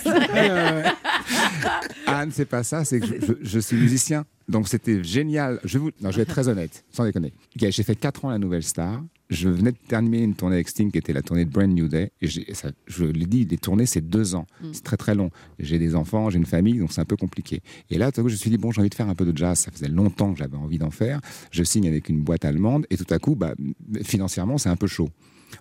Anne, 2.07 2.31
c'est 2.31 2.45
pas 2.45 2.63
ça. 2.63 2.85
C'est 2.85 2.99
que 2.99 3.37
je, 3.41 3.59
suis 3.59 3.77
musicien. 3.77 4.25
Donc 4.47 4.67
c'était 4.67 5.03
génial. 5.03 5.59
Je, 5.63 5.77
vous... 5.77 5.91
non, 6.01 6.11
je 6.11 6.17
vais 6.17 6.23
être 6.23 6.29
très 6.29 6.47
honnête, 6.47 6.85
sans 6.91 7.03
déconner. 7.03 7.33
J'ai 7.55 7.83
fait 7.83 7.95
4 7.95 8.25
ans 8.25 8.29
la 8.29 8.37
Nouvelle 8.37 8.63
Star. 8.63 9.03
Je 9.29 9.49
venais 9.49 9.73
de 9.73 9.77
terminer 9.89 10.23
une 10.23 10.35
tournée 10.35 10.55
avec 10.55 10.69
Sting 10.69 10.89
qui 10.89 10.97
était 10.97 11.11
la 11.11 11.21
tournée 11.21 11.43
de 11.43 11.49
Brand 11.49 11.69
New 11.69 11.89
Day. 11.89 12.11
Et 12.21 12.53
ça- 12.53 12.71
je 12.85 13.03
l'ai 13.03 13.25
dit, 13.25 13.43
les 13.43 13.57
tournées, 13.57 13.85
c'est 13.85 13.99
deux 13.99 14.35
ans. 14.35 14.47
C'est 14.71 14.83
très 14.83 14.95
très 14.95 15.15
long. 15.15 15.31
J'ai 15.59 15.79
des 15.79 15.95
enfants, 15.95 16.29
j'ai 16.29 16.37
une 16.37 16.45
famille, 16.45 16.79
donc 16.79 16.93
c'est 16.93 17.01
un 17.01 17.05
peu 17.05 17.17
compliqué. 17.17 17.61
Et 17.89 17.97
là, 17.97 18.09
tout 18.11 18.21
à 18.21 18.23
coup, 18.23 18.29
je 18.29 18.35
me 18.35 18.39
suis 18.39 18.49
dit, 18.49 18.57
bon, 18.57 18.71
j'ai 18.71 18.79
envie 18.79 18.89
de 18.89 18.95
faire 18.95 19.09
un 19.09 19.15
peu 19.15 19.25
de 19.25 19.37
jazz. 19.37 19.59
Ça 19.59 19.71
faisait 19.71 19.89
longtemps 19.89 20.31
que 20.31 20.39
j'avais 20.39 20.55
envie 20.55 20.77
d'en 20.77 20.91
faire. 20.91 21.19
Je 21.51 21.63
signe 21.63 21.89
avec 21.89 22.07
une 22.07 22.21
boîte 22.21 22.45
allemande. 22.45 22.85
Et 22.89 22.95
tout 22.95 23.13
à 23.13 23.19
coup, 23.19 23.35
bah, 23.35 23.53
financièrement, 24.03 24.57
c'est 24.57 24.69
un 24.69 24.77
peu 24.77 24.87
chaud. 24.87 25.09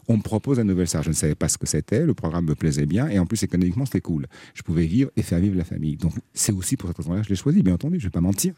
On 0.08 0.16
me 0.16 0.22
propose 0.22 0.58
la 0.58 0.64
Nouvelle 0.64 0.88
Star. 0.88 1.02
Je 1.02 1.10
ne 1.10 1.14
savais 1.14 1.34
pas 1.34 1.48
ce 1.48 1.58
que 1.58 1.66
c'était. 1.66 2.04
Le 2.04 2.14
programme 2.14 2.46
me 2.46 2.54
plaisait 2.54 2.86
bien. 2.86 3.08
Et 3.08 3.18
en 3.18 3.26
plus, 3.26 3.42
économiquement, 3.42 3.86
c'était 3.86 4.00
cool. 4.00 4.26
Je 4.54 4.62
pouvais 4.62 4.86
vivre 4.86 5.10
et 5.16 5.22
faire 5.22 5.38
vivre 5.38 5.56
la 5.56 5.64
famille. 5.64 5.96
Donc, 5.96 6.12
c'est 6.34 6.52
aussi 6.52 6.76
pour 6.76 6.88
cette 6.88 6.98
raison-là 6.98 7.20
que 7.20 7.26
je 7.26 7.30
l'ai 7.30 7.36
choisi, 7.36 7.62
bien 7.62 7.74
entendu. 7.74 7.98
Je 7.98 8.04
ne 8.04 8.08
vais 8.08 8.14
pas 8.14 8.20
mentir. 8.20 8.54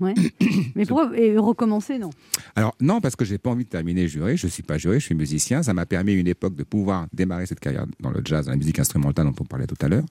Ouais. 0.00 0.14
Mais 0.74 0.84
pourquoi 0.84 1.18
et 1.18 1.38
recommencer 1.38 1.98
non? 1.98 2.10
Alors 2.54 2.74
non, 2.80 3.00
parce 3.00 3.16
que 3.16 3.24
j'ai 3.24 3.38
pas 3.38 3.50
envie 3.50 3.64
de 3.64 3.70
terminer 3.70 4.08
juré. 4.08 4.36
Je 4.36 4.46
suis 4.46 4.62
pas 4.62 4.78
juré, 4.78 5.00
je 5.00 5.06
suis 5.06 5.14
musicien. 5.14 5.62
Ça 5.62 5.74
m'a 5.74 5.86
permis 5.86 6.14
une 6.14 6.28
époque 6.28 6.54
de 6.54 6.64
pouvoir 6.64 7.06
démarrer 7.12 7.46
cette 7.46 7.60
carrière 7.60 7.86
dans 8.00 8.10
le 8.10 8.20
jazz, 8.24 8.46
dans 8.46 8.52
la 8.52 8.58
musique 8.58 8.78
instrumentale 8.78 9.26
dont 9.26 9.34
on 9.40 9.44
parlait 9.44 9.66
tout 9.66 9.76
à 9.80 9.88
l'heure. 9.88 10.04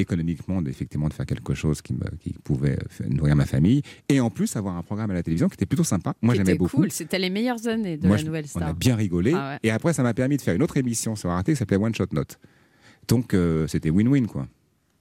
Économiquement, 0.00 0.62
effectivement, 0.64 1.08
de 1.08 1.14
faire 1.14 1.26
quelque 1.26 1.54
chose 1.54 1.82
qui, 1.82 1.92
me, 1.94 2.04
qui 2.20 2.32
pouvait 2.44 2.78
faire- 2.88 3.08
nourrir 3.10 3.36
ma 3.36 3.46
famille. 3.46 3.82
Et 4.08 4.20
en 4.20 4.30
plus, 4.30 4.54
avoir 4.56 4.76
un 4.76 4.82
programme 4.82 5.10
à 5.10 5.14
la 5.14 5.22
télévision 5.22 5.48
qui 5.48 5.54
était 5.54 5.66
plutôt 5.66 5.84
sympa. 5.84 6.14
Moi, 6.22 6.34
j'aimais 6.34 6.46
C'était 6.46 6.58
beaucoup. 6.58 6.76
cool, 6.76 6.90
c'était 6.90 7.18
les 7.18 7.30
meilleures 7.30 7.66
années 7.66 7.96
de 7.96 8.06
Moi, 8.06 8.16
la 8.16 8.22
Nouvelle 8.22 8.44
On 8.46 8.58
Star. 8.58 8.68
a 8.68 8.72
bien 8.72 8.96
rigolé. 8.96 9.32
Ah 9.34 9.52
ouais. 9.54 9.58
Et 9.62 9.70
après, 9.70 9.92
ça 9.92 10.02
m'a 10.02 10.14
permis 10.14 10.36
de 10.36 10.42
faire 10.42 10.54
une 10.54 10.62
autre 10.62 10.76
émission 10.76 11.16
sur 11.16 11.30
Arte 11.30 11.46
qui 11.46 11.56
s'appelait 11.56 11.76
One 11.78 11.94
Shot 11.94 12.06
Note. 12.12 12.38
Donc, 13.08 13.34
euh, 13.34 13.66
c'était 13.68 13.90
win-win, 13.90 14.26
quoi. 14.26 14.48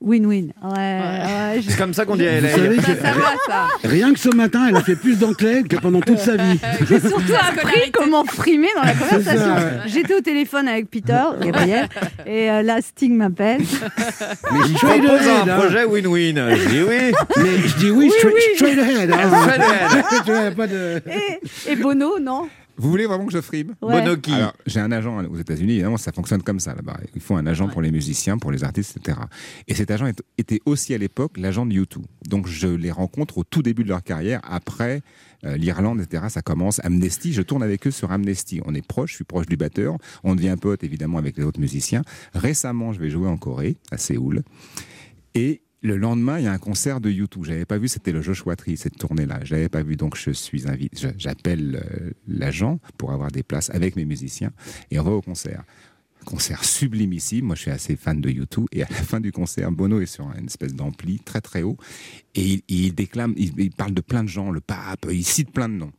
Win-win. 0.06 0.51
Ouais, 0.64 1.62
C'est 1.68 1.78
comme 1.78 1.93
ça 1.95 2.06
qu'on 2.06 2.16
dit 2.16 2.28
à 2.28 2.39
Vous 2.39 2.45
LA. 2.45 2.49
savez 2.56 2.78
que- 2.78 2.84
Ça 2.84 2.91
va, 3.12 3.34
ça. 3.47 3.68
Rien 3.84 4.14
que 4.14 4.20
ce 4.20 4.30
matin, 4.36 4.68
elle 4.70 4.76
a 4.76 4.82
fait 4.82 4.95
plus 4.95 5.18
d'anglais 5.18 5.64
que 5.68 5.78
pendant 5.78 5.99
toute 6.01 6.20
sa 6.20 6.36
vie. 6.36 6.60
J'ai 6.88 6.99
surtout 6.99 7.34
appris 7.34 7.91
comment 7.91 8.24
frimer 8.24 8.68
dans 8.76 8.84
la 8.84 8.93
conversation. 8.93 9.39
ça, 9.39 9.56
ouais. 9.56 9.72
J'étais 9.88 10.14
au 10.14 10.22
téléphone 10.22 10.68
avec 10.68 10.89
Peter, 10.91 11.24
Gabriel, 11.41 11.88
et 12.28 12.51
euh, 12.51 12.62
là, 12.62 12.82
Sting 12.82 13.16
m'appelle. 13.18 13.62
Mais 14.51 14.60
Il 14.70 14.78
straight 14.78 15.03
propose 15.03 15.28
ahead, 15.28 15.49
un 15.49 15.53
hein. 15.53 15.58
projet 15.60 15.86
win-win. 15.86 16.56
Je 16.56 16.70
dis 16.70 16.82
oui. 16.84 17.14
Mais 17.38 17.58
je 17.68 17.76
dis 17.78 17.89
oui, 17.91 18.12
straight, 18.20 18.36
straight 18.58 18.80
ahead. 18.80 19.12
hein. 19.12 19.41
Straight 19.41 19.62
ahead. 19.62 20.06
Tu 20.26 20.32
vois, 20.32 20.51
pas 20.51 20.68
de... 20.68 21.01
Et, 21.68 21.72
et 21.72 21.76
Bono, 21.76 22.20
non? 22.20 22.47
Vous 22.78 22.90
voulez 22.90 23.06
vraiment 23.06 23.26
que 23.26 23.32
je 23.34 23.42
frime 23.42 23.76
Ouais. 23.82 24.02
Bonoki. 24.02 24.34
Alors, 24.34 24.54
j'ai 24.66 24.80
un 24.80 24.92
agent 24.92 25.26
aux 25.26 25.38
États-Unis, 25.38 25.74
évidemment, 25.74 25.98
ça 25.98 26.12
fonctionne 26.12 26.44
comme 26.44 26.60
ça 26.60 26.76
là-bas. 26.76 26.98
Il 27.16 27.22
faut 27.22 27.36
un 27.36 27.46
agent 27.48 27.68
pour 27.70 27.82
les 27.82 27.92
musiciens, 27.92 28.38
pour 28.38 28.52
les 28.52 28.64
artistes, 28.64 28.98
etc. 28.98 29.18
Et 29.68 29.76
cet 29.76 29.92
agent 29.92 30.08
était 30.38 30.60
aussi 30.66 30.94
à 30.94 30.98
l'époque 30.98 31.38
l'agent 31.38 31.66
de 31.66 31.74
U2. 31.74 31.98
Donc, 32.28 32.48
je 32.48 32.68
les 32.68 32.92
rencontre 32.92 33.38
au 33.38 33.44
tout 33.44 33.62
début 33.62 33.84
de 33.84 33.90
leur 33.90 34.04
carrière, 34.04 34.42
après 34.44 35.02
euh, 35.46 35.58
l'Irlande, 35.58 36.02
etc. 36.02 36.26
Ça 36.30 36.42
commence. 36.42 36.80
Amnesty, 36.84 37.34
je 37.34 37.42
tourne 37.42 37.64
avec 37.64 37.88
eux 37.88 37.92
sur 37.92 38.12
Amnesty. 38.12 38.62
On 38.66 38.74
est 38.74 38.86
proche, 38.86 39.12
je 39.12 39.16
suis 39.16 39.24
proche 39.26 39.46
du 39.46 39.58
batteur. 39.58 39.98
On 40.24 40.36
devient 40.36 40.56
pote, 40.60 40.84
évidemment, 40.84 41.18
avec 41.18 41.38
les 41.38 41.44
autres 41.44 41.60
musiciens. 41.60 42.02
Récemment, 42.34 42.94
je 42.94 43.00
vais 43.00 43.10
jouer 43.10 43.28
en 43.28 43.38
Corée, 43.38 43.78
à 43.92 43.98
Séoul. 43.98 44.44
Et 45.34 45.62
le 45.82 45.98
lendemain, 45.98 46.40
il 46.40 46.46
y 46.46 46.48
a 46.48 46.52
un 46.52 46.58
concert 46.58 47.00
de 47.00 47.10
YouTube. 47.12 47.44
J'avais 47.46 47.66
pas 47.66 47.78
vu, 47.78 47.88
c'était 47.88 48.12
le 48.12 48.22
Joshua 48.22 48.56
Tree, 48.56 48.76
cette 48.78 48.98
tournée-là. 48.98 49.42
Je 49.44 49.54
l'avais 49.54 49.70
pas 49.70 49.84
vu, 49.84 49.96
donc 49.96 50.16
je 50.18 50.32
suis 50.32 50.68
invité. 50.68 50.98
je- 51.00 51.08
J'appelle 51.18 51.82
euh, 51.92 52.10
l'agent 52.28 52.80
pour 52.98 53.12
avoir 53.12 53.30
des 53.32 53.44
places 53.44 53.70
avec 53.70 53.96
mes 53.96 54.06
musiciens 54.06 54.52
et 54.90 55.00
on 55.00 55.04
va 55.04 55.12
au 55.12 55.22
concert. 55.22 55.64
Concert 56.26 56.64
sublimissime. 56.64 57.46
Moi, 57.46 57.56
je 57.56 57.62
suis 57.62 57.72
assez 57.72 57.96
fan 57.96 58.20
de 58.20 58.32
YouTube. 58.32 58.66
Et 58.72 58.82
à 58.82 58.88
la 58.90 58.96
fin 58.96 59.20
du 59.20 59.32
concert, 59.32 59.72
Bono 59.72 60.00
est 60.02 60.08
sur 60.08 60.26
une 60.36 60.48
espèce 60.48 60.74
d'ampli 60.74 61.20
très 61.20 61.40
très 61.42 61.62
haut 61.62 61.78
et 62.34 62.42
il, 62.54 62.62
il 62.68 62.96
déclame, 62.96 63.36
il, 63.38 63.54
il 63.60 63.72
parle 63.72 63.94
de 63.94 64.02
plein 64.02 64.24
de 64.24 64.30
gens, 64.30 64.50
le 64.50 64.62
pape, 64.62 65.06
il 65.12 65.24
cite 65.24 65.52
plein 65.52 65.70
de 65.70 65.76
noms. 65.76 65.92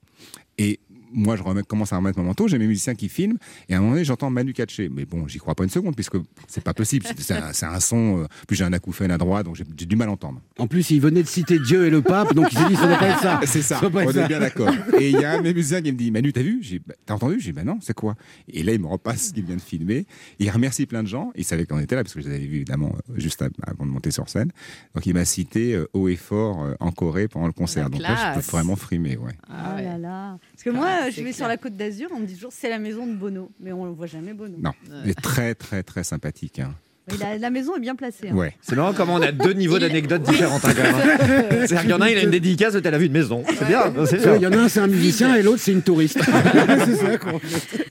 Et 0.58 0.80
moi, 1.16 1.34
je 1.36 1.42
remets- 1.42 1.62
commence 1.64 1.92
à 1.92 1.96
remettre 1.96 2.18
mon 2.18 2.24
manteau, 2.26 2.46
j'ai 2.46 2.58
mes 2.58 2.66
musiciens 2.68 2.94
qui 2.94 3.08
filment, 3.08 3.38
et 3.68 3.74
à 3.74 3.78
un 3.78 3.80
moment 3.80 3.92
donné, 3.94 4.04
j'entends 4.04 4.30
Manu 4.30 4.52
Katché. 4.52 4.88
Mais 4.88 5.04
bon, 5.04 5.26
j'y 5.26 5.38
crois 5.38 5.54
pas 5.56 5.64
une 5.64 5.70
seconde, 5.70 5.94
puisque 5.96 6.16
c'est 6.46 6.62
pas 6.62 6.74
possible. 6.74 7.04
C'est- 7.18 7.34
un, 7.64 7.80
son, 7.80 8.20
euh, 8.22 8.26
puis 8.46 8.56
j'ai 8.56 8.64
un 8.64 8.72
acouphène 8.72 9.10
à 9.10 9.18
droite, 9.18 9.46
donc 9.46 9.56
j'ai 9.56 9.64
du 9.86 9.96
mal 9.96 10.08
à 10.08 10.12
entendre. 10.12 10.40
En 10.58 10.66
plus, 10.68 10.90
il 10.90 11.00
venait 11.00 11.22
de 11.22 11.28
citer 11.28 11.58
Dieu 11.58 11.86
et 11.86 11.90
le 11.90 12.02
pape, 12.02 12.34
donc 12.34 12.52
il 12.52 12.58
s'est 12.58 12.68
dit 12.68 12.76
ça 12.76 12.86
doit 12.86 12.98
pas 12.98 13.08
être 13.08 13.20
ça. 13.20 13.40
C'est 13.46 13.62
ça, 13.62 13.80
on 13.82 14.12
ça. 14.12 14.24
est 14.24 14.28
bien 14.28 14.38
d'accord. 14.40 14.70
Et 15.00 15.10
il 15.10 15.18
y 15.18 15.24
a 15.24 15.32
un 15.32 15.38
de 15.38 15.42
mes 15.42 15.54
musiciens 15.54 15.82
qui 15.82 15.90
me 15.92 15.96
dit 15.98 16.10
Manu, 16.10 16.32
t'as 16.32 16.42
vu? 16.42 16.60
Bah, 16.86 16.94
T'as 17.06 17.14
entendu? 17.14 17.40
J'ai 17.40 17.52
dit 17.52 17.56
Bah 17.56 17.64
non, 17.64 17.78
c'est 17.80 17.94
quoi? 17.94 18.14
Et 18.48 18.62
là, 18.62 18.72
il 18.74 18.80
me 18.80 18.86
repasse 18.86 19.28
ce 19.28 19.32
qu'il 19.32 19.44
vient 19.44 19.56
de 19.56 19.60
filmer. 19.60 20.06
Il 20.38 20.50
remercie 20.50 20.86
plein 20.86 21.02
de 21.02 21.08
gens. 21.08 21.32
Il 21.34 21.44
savait 21.44 21.64
qu'on 21.66 21.78
était 21.78 21.94
là, 21.96 22.02
parce 22.02 22.14
que 22.14 22.20
je 22.20 22.28
les 22.28 22.34
avais 22.34 22.44
vus 22.46 22.56
évidemment 22.56 22.92
euh, 23.10 23.14
juste 23.16 23.42
avant 23.66 23.86
de 23.86 23.90
monter 23.90 24.10
sur 24.10 24.28
scène. 24.28 24.50
Donc 24.94 25.06
il 25.06 25.14
m'a 25.14 25.24
cité 25.24 25.74
euh, 25.74 25.88
haut 25.94 26.08
et 26.08 26.16
fort 26.16 26.62
euh, 26.64 26.74
en 26.80 26.90
Corée 26.92 27.28
pendant 27.28 27.46
le 27.46 27.52
concert. 27.52 27.88
Donc 27.90 28.00
là, 28.02 28.34
je 28.34 28.40
peux 28.40 28.46
vraiment 28.52 28.76
frimer, 28.76 29.16
ouais. 29.16 29.32
Ah 29.48 29.80
là 29.80 29.96
là. 29.98 30.38
Parce 30.52 30.62
que 30.64 30.70
moi, 30.70 30.86
Ah, 30.88 31.05
je 31.10 31.22
vais 31.22 31.32
sur 31.32 31.48
la 31.48 31.56
côte 31.56 31.76
d'Azur, 31.76 32.08
on 32.12 32.20
me 32.20 32.26
dit 32.26 32.34
toujours 32.34 32.52
c'est 32.52 32.68
la 32.68 32.78
maison 32.78 33.06
de 33.06 33.14
Bono. 33.14 33.50
Mais 33.60 33.72
on 33.72 33.84
ne 33.86 33.90
voit 33.90 34.06
jamais 34.06 34.32
Bono. 34.34 34.56
Non, 34.58 34.72
il 35.04 35.10
est 35.10 35.20
très, 35.20 35.54
très, 35.54 35.82
très 35.82 36.04
sympathique. 36.04 36.58
hein. 36.58 36.74
Mais 37.08 37.18
la, 37.18 37.38
la 37.38 37.50
maison 37.50 37.76
est 37.76 37.80
bien 37.80 37.94
placée. 37.94 38.28
hein. 38.30 38.34
Ouais. 38.34 38.52
C'est 38.60 38.74
marrant 38.74 38.92
comment 38.92 39.14
on 39.14 39.22
a 39.22 39.30
deux 39.30 39.52
niveaux 39.52 39.78
d'anecdotes 39.78 40.22
différentes. 40.22 40.64
hein, 40.64 40.70
hein. 40.76 41.18
C'est-à-dire 41.50 41.80
qu'il 41.82 41.90
y 41.90 41.92
en 41.92 42.00
a 42.00 42.06
un, 42.06 42.08
il 42.08 42.18
a 42.18 42.22
une 42.22 42.30
dédicace, 42.30 42.74
l'autre, 42.74 42.86
elle 42.86 42.94
a 42.94 42.98
vu 42.98 43.06
une 43.06 43.12
maison. 43.12 43.42
C'est 43.58 43.66
bien. 43.68 43.92
Il 44.36 44.42
y 44.42 44.46
en 44.46 44.52
a 44.52 44.56
un, 44.58 44.68
c'est 44.68 44.80
un 44.80 44.86
musicien, 44.88 45.34
et 45.36 45.42
l'autre, 45.42 45.60
c'est 45.60 45.72
une 45.72 45.82
touriste. 45.82 46.18
ça 46.22 46.32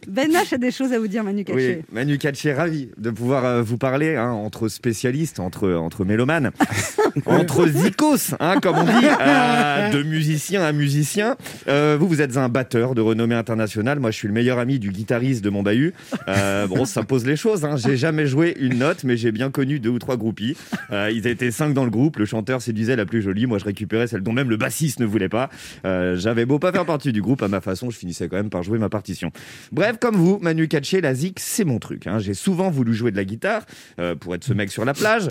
Ben 0.07 0.32
Nash 0.32 0.51
a 0.53 0.57
des 0.57 0.72
choses 0.72 0.91
à 0.91 0.99
vous 0.99 1.07
dire, 1.07 1.24
Manu 1.24 1.43
Katché. 1.45 1.78
Oui, 1.78 1.86
Manu 1.93 2.18
Katché, 2.18 2.53
ravi 2.53 2.89
de 2.97 3.09
pouvoir 3.09 3.45
euh, 3.45 3.61
vous 3.61 3.78
parler 3.78 4.16
hein, 4.16 4.32
entre 4.32 4.68
spécialistes, 4.68 5.39
entre, 5.39 5.72
entre 5.74 6.03
mélomanes, 6.05 6.51
entre 7.26 7.68
zikos, 7.68 8.36
hein, 8.39 8.59
comme 8.61 8.78
on 8.80 8.84
dit, 8.84 8.91
euh, 9.22 9.89
de 9.91 10.03
musicien 10.03 10.61
à 10.63 10.72
musicien. 10.74 11.38
Euh, 11.68 11.95
vous, 11.99 12.07
vous 12.07 12.22
êtes 12.22 12.36
un 12.38 12.49
batteur 12.49 12.95
de 12.95 13.01
renommée 13.01 13.36
internationale. 13.36 13.99
Moi, 13.99 14.11
je 14.11 14.18
suis 14.18 14.28
le 14.28 14.34
meilleur 14.34 14.59
ami 14.59 14.78
du 14.80 14.91
guitariste 14.91 15.43
de 15.43 15.49
mon 15.49 15.63
bahut. 15.63 15.93
Euh, 16.28 16.68
bon, 16.68 16.84
ça 16.86 17.03
pose 17.03 17.26
les 17.26 17.36
choses. 17.38 17.63
Hein. 17.66 17.76
J'ai 17.78 17.95
jamais 17.97 18.28
joué 18.28 18.55
une 18.59 18.80
note, 18.80 19.03
mais 19.06 19.18
j'ai 19.18 19.32
bien 19.32 19.49
connu 19.51 19.80
deux 19.80 19.89
ou 19.89 19.99
trois 19.99 20.18
groupies. 20.18 20.56
Euh, 20.91 21.10
ils 21.14 21.28
étaient 21.28 21.51
cinq 21.51 21.74
dans 21.74 21.84
le 21.86 21.89
groupe. 21.91 22.18
Le 22.18 22.26
chanteur 22.26 22.62
séduisait 22.62 22.95
la 22.95 23.06
plus 23.06 23.22
jolie. 23.22 23.45
Moi, 23.45 23.58
je 23.60 23.66
récupérais 23.66 24.08
celle 24.08 24.22
dont 24.22 24.34
même 24.34 24.49
le 24.49 24.58
bassiste 24.58 24.99
ne 24.99 25.06
voulait 25.06 25.30
pas. 25.30 25.49
Euh, 25.86 26.16
J'avais 26.16 26.45
beau 26.45 26.60
pas 26.60 26.72
faire 26.72 26.86
partie 26.86 27.12
du 27.12 27.22
groupe, 27.22 27.41
à 27.43 27.47
ma 27.47 27.62
façon, 27.62 27.89
je 27.89 27.97
finissais 27.97 28.28
quand 28.28 28.38
même 28.38 28.49
par 28.49 28.64
jouer 28.64 28.78
ma 28.80 28.89
partition. 28.89 29.32
Bref, 29.72 29.97
comme 29.99 30.16
vous, 30.16 30.39
Manu 30.41 30.68
Katché, 30.68 31.01
la 31.01 31.14
zik, 31.14 31.39
c'est 31.39 31.64
mon 31.66 31.80
truc. 31.80 32.08
hein. 32.08 32.20
J'ai 32.20 32.34
souvent 32.34 32.70
voulu 32.70 32.93
jouer 32.93 33.12
de 33.12 33.18
la 33.18 33.26
guitare 33.26 33.64
euh, 33.99 34.16
pour 34.16 34.34
être 34.36 34.43
ce 34.43 34.53
mec 34.53 34.72
sur 34.72 34.84
la 34.86 34.93
plage. 34.93 35.28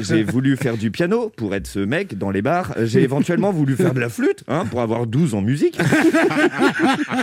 J'ai 0.00 0.22
voulu 0.22 0.56
faire 0.56 0.76
du 0.76 0.90
piano 0.90 1.30
pour 1.36 1.54
être 1.54 1.66
ce 1.66 1.80
mec 1.80 2.16
dans 2.16 2.30
les 2.30 2.42
bars. 2.42 2.74
J'ai 2.84 3.02
éventuellement 3.02 3.50
voulu 3.52 3.74
faire 3.76 3.94
de 3.94 4.00
la 4.00 4.08
flûte 4.08 4.44
hein, 4.48 4.64
pour 4.70 4.80
avoir 4.80 5.06
12 5.06 5.34
en 5.34 5.42
musique. 5.42 5.78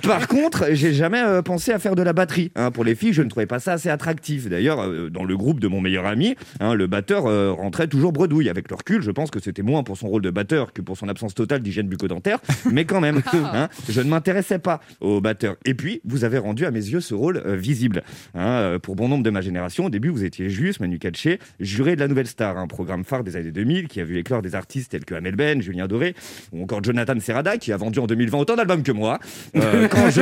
Par 0.04 0.28
contre, 0.28 0.66
j'ai 0.72 0.94
jamais 0.94 1.22
pensé 1.44 1.72
à 1.72 1.80
faire 1.80 1.96
de 1.96 2.02
la 2.04 2.14
batterie. 2.14 2.52
hein. 2.56 2.72
Pour 2.72 2.84
les 2.84 2.96
filles, 2.96 3.14
je 3.14 3.22
ne 3.22 3.30
trouvais 3.30 3.46
pas 3.46 3.60
ça 3.60 3.74
assez 3.74 3.90
attractif. 3.90 4.50
D'ailleurs, 4.50 5.10
dans 5.10 5.24
le 5.24 5.38
groupe 5.38 5.60
de 5.62 5.68
mon 5.68 5.80
meilleur 5.80 6.06
ami, 6.06 6.36
hein, 6.60 6.74
le 6.74 6.88
batteur 6.88 7.28
euh, 7.28 7.52
rentrait 7.52 7.88
toujours 7.88 8.12
bredouille. 8.12 8.50
Avec 8.50 8.70
le 8.70 8.76
recul, 8.76 9.02
je 9.02 9.12
pense 9.12 9.32
que 9.32 9.40
c'était 9.40 9.62
moins 9.62 9.84
pour 9.84 9.98
son 9.98 10.08
rôle 10.10 10.22
de 10.22 10.30
batteur 10.30 10.74
que 10.74 10.82
pour 10.82 10.98
son 10.98 11.08
absence 11.08 11.34
totale 11.34 11.62
d'hygiène 11.62 11.88
bucco-dentaire. 11.88 12.40
Mais 12.72 12.86
quand 12.86 13.00
même, 13.00 13.22
hein, 13.34 13.70
je 13.88 14.02
ne 14.02 14.10
m'intéressais 14.10 14.60
pas 14.60 14.82
au 15.00 15.22
batteur. 15.22 15.56
Et 15.66 15.74
puis, 15.74 16.02
vous 16.04 16.24
avez 16.24 16.38
rendu 16.40 16.66
à 16.66 16.72
mes 16.72 16.80
yeux 16.80 17.00
ce 17.00 17.14
rôle 17.14 17.42
euh, 17.46 17.56
visible. 17.56 18.04
hein. 18.36 18.42
Euh, 18.42 18.80
pour 18.80 18.96
bon 18.96 19.08
nombre 19.08 19.24
de 19.24 19.30
ma 19.30 19.42
génération, 19.42 19.86
au 19.86 19.90
début, 19.90 20.10
vous 20.10 20.24
étiez 20.24 20.50
juste 20.50 20.80
Manu 20.80 20.98
Katché, 20.98 21.40
juré 21.60 21.96
de 21.96 22.02
la 22.02 22.08
Nouvelle 22.08 22.28
Star, 22.28 22.58
un 22.58 22.68
programme 22.68 23.04
phare 23.04 23.24
des 23.24 23.36
années 23.36 23.52
2000 23.52 23.88
qui 23.88 24.02
a 24.02 24.04
vu 24.04 24.18
éclore 24.18 24.42
des 24.42 24.56
artistes 24.56 24.92
tels 24.92 25.06
que 25.06 25.14
Amel 25.14 25.36
Ben, 25.36 25.62
Julien 25.62 25.88
Doré 25.88 26.16
ou 26.52 26.64
encore 26.64 26.84
Jonathan 26.84 27.20
Serrada 27.20 27.58
qui 27.58 27.72
a 27.72 27.78
vendu 27.78 28.00
en 28.00 28.08
2020 28.08 28.40
autant 28.40 28.56
d'albums 28.56 28.84
que 28.84 28.92
moi. 28.92 29.20
Euh, 29.56 29.88
quand, 29.92 30.10
je, 30.10 30.22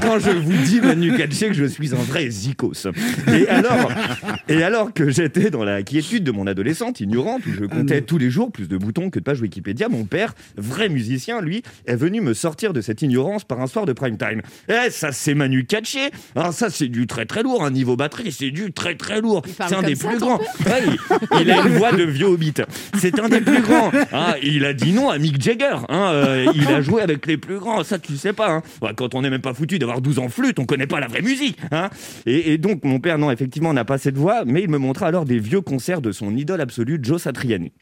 quand 0.00 0.18
je 0.18 0.30
vous 0.30 0.52
dis 0.64 0.80
Manu 0.80 1.16
Katché 1.16 1.48
que 1.48 1.54
je 1.54 1.64
suis 1.64 1.92
un 1.94 1.98
vrai 1.98 2.28
zikos. 2.30 2.86
Et 3.32 3.48
alors, 3.48 3.90
et 4.48 4.62
alors 4.62 4.75
Alors 4.76 4.92
que 4.92 5.08
j'étais 5.08 5.48
dans 5.48 5.64
la 5.64 5.82
quiétude 5.82 6.22
de 6.22 6.30
mon 6.30 6.46
adolescente 6.46 7.00
ignorante, 7.00 7.40
où 7.46 7.50
je 7.50 7.64
comptais 7.64 8.02
tous 8.02 8.18
les 8.18 8.28
jours 8.28 8.52
plus 8.52 8.68
de 8.68 8.76
boutons 8.76 9.08
que 9.08 9.18
de 9.18 9.24
pages 9.24 9.40
Wikipédia, 9.40 9.88
mon 9.88 10.04
père, 10.04 10.34
vrai 10.58 10.90
musicien, 10.90 11.40
lui, 11.40 11.62
est 11.86 11.96
venu 11.96 12.20
me 12.20 12.34
sortir 12.34 12.74
de 12.74 12.82
cette 12.82 13.00
ignorance 13.00 13.42
par 13.44 13.58
un 13.62 13.68
soir 13.68 13.86
de 13.86 13.94
prime 13.94 14.18
time. 14.18 14.42
Eh, 14.68 14.90
ça 14.90 15.12
c'est 15.12 15.32
Manu 15.32 15.64
Katché. 15.64 16.10
Alors 16.34 16.52
ça 16.52 16.68
c'est 16.68 16.88
du 16.88 17.06
très 17.06 17.24
très 17.24 17.42
lourd, 17.42 17.64
un 17.64 17.70
niveau 17.70 17.96
batterie, 17.96 18.30
c'est 18.32 18.50
du 18.50 18.70
très 18.74 18.96
très 18.96 19.22
lourd. 19.22 19.40
C'est 19.46 19.72
un 19.74 19.80
des 19.80 19.94
ça, 19.94 20.08
plus 20.08 20.18
grands. 20.18 20.38
Ouais, 20.66 20.82
il, 20.86 21.40
il 21.40 21.50
a 21.50 21.62
une 21.66 21.78
voix 21.78 21.92
de 21.92 22.02
vieux 22.04 22.26
hobbit. 22.26 22.52
C'est 22.98 23.18
un 23.18 23.30
des 23.30 23.40
plus 23.40 23.62
grands. 23.62 23.90
hein. 24.12 24.34
il 24.42 24.66
a 24.66 24.74
dit 24.74 24.92
non 24.92 25.08
à 25.08 25.16
Mick 25.18 25.40
Jagger. 25.40 25.76
hein. 25.88 26.10
Euh, 26.12 26.52
il 26.54 26.66
a 26.68 26.82
joué 26.82 27.00
avec 27.00 27.26
les 27.26 27.38
plus 27.38 27.58
grands. 27.58 27.82
Ça, 27.82 27.98
tu 27.98 28.18
sais 28.18 28.34
pas. 28.34 28.50
hein. 28.82 28.92
Quand 28.94 29.14
on 29.14 29.22
n'est 29.22 29.30
même 29.30 29.40
pas 29.40 29.54
foutu 29.54 29.78
d'avoir 29.78 30.02
12 30.02 30.18
ans 30.18 30.28
flûte, 30.28 30.58
on 30.58 30.66
connaît 30.66 30.86
pas 30.86 31.00
la 31.00 31.06
vraie 31.06 31.22
musique. 31.22 31.56
hein. 31.70 31.88
Et, 32.26 32.52
et 32.52 32.58
donc, 32.58 32.84
mon 32.84 33.00
père, 33.00 33.16
non, 33.16 33.30
effectivement, 33.30 33.72
n'a 33.72 33.86
pas 33.86 33.96
cette 33.96 34.18
voix, 34.18 34.42
mais 34.44 34.65
il 34.66 34.72
me 34.72 34.78
montra 34.78 35.06
alors 35.06 35.24
des 35.24 35.38
vieux 35.38 35.60
concerts 35.60 36.00
de 36.00 36.10
son 36.10 36.36
idole 36.36 36.60
absolue, 36.60 36.98
Joe 37.00 37.22
Satriani. 37.22 37.72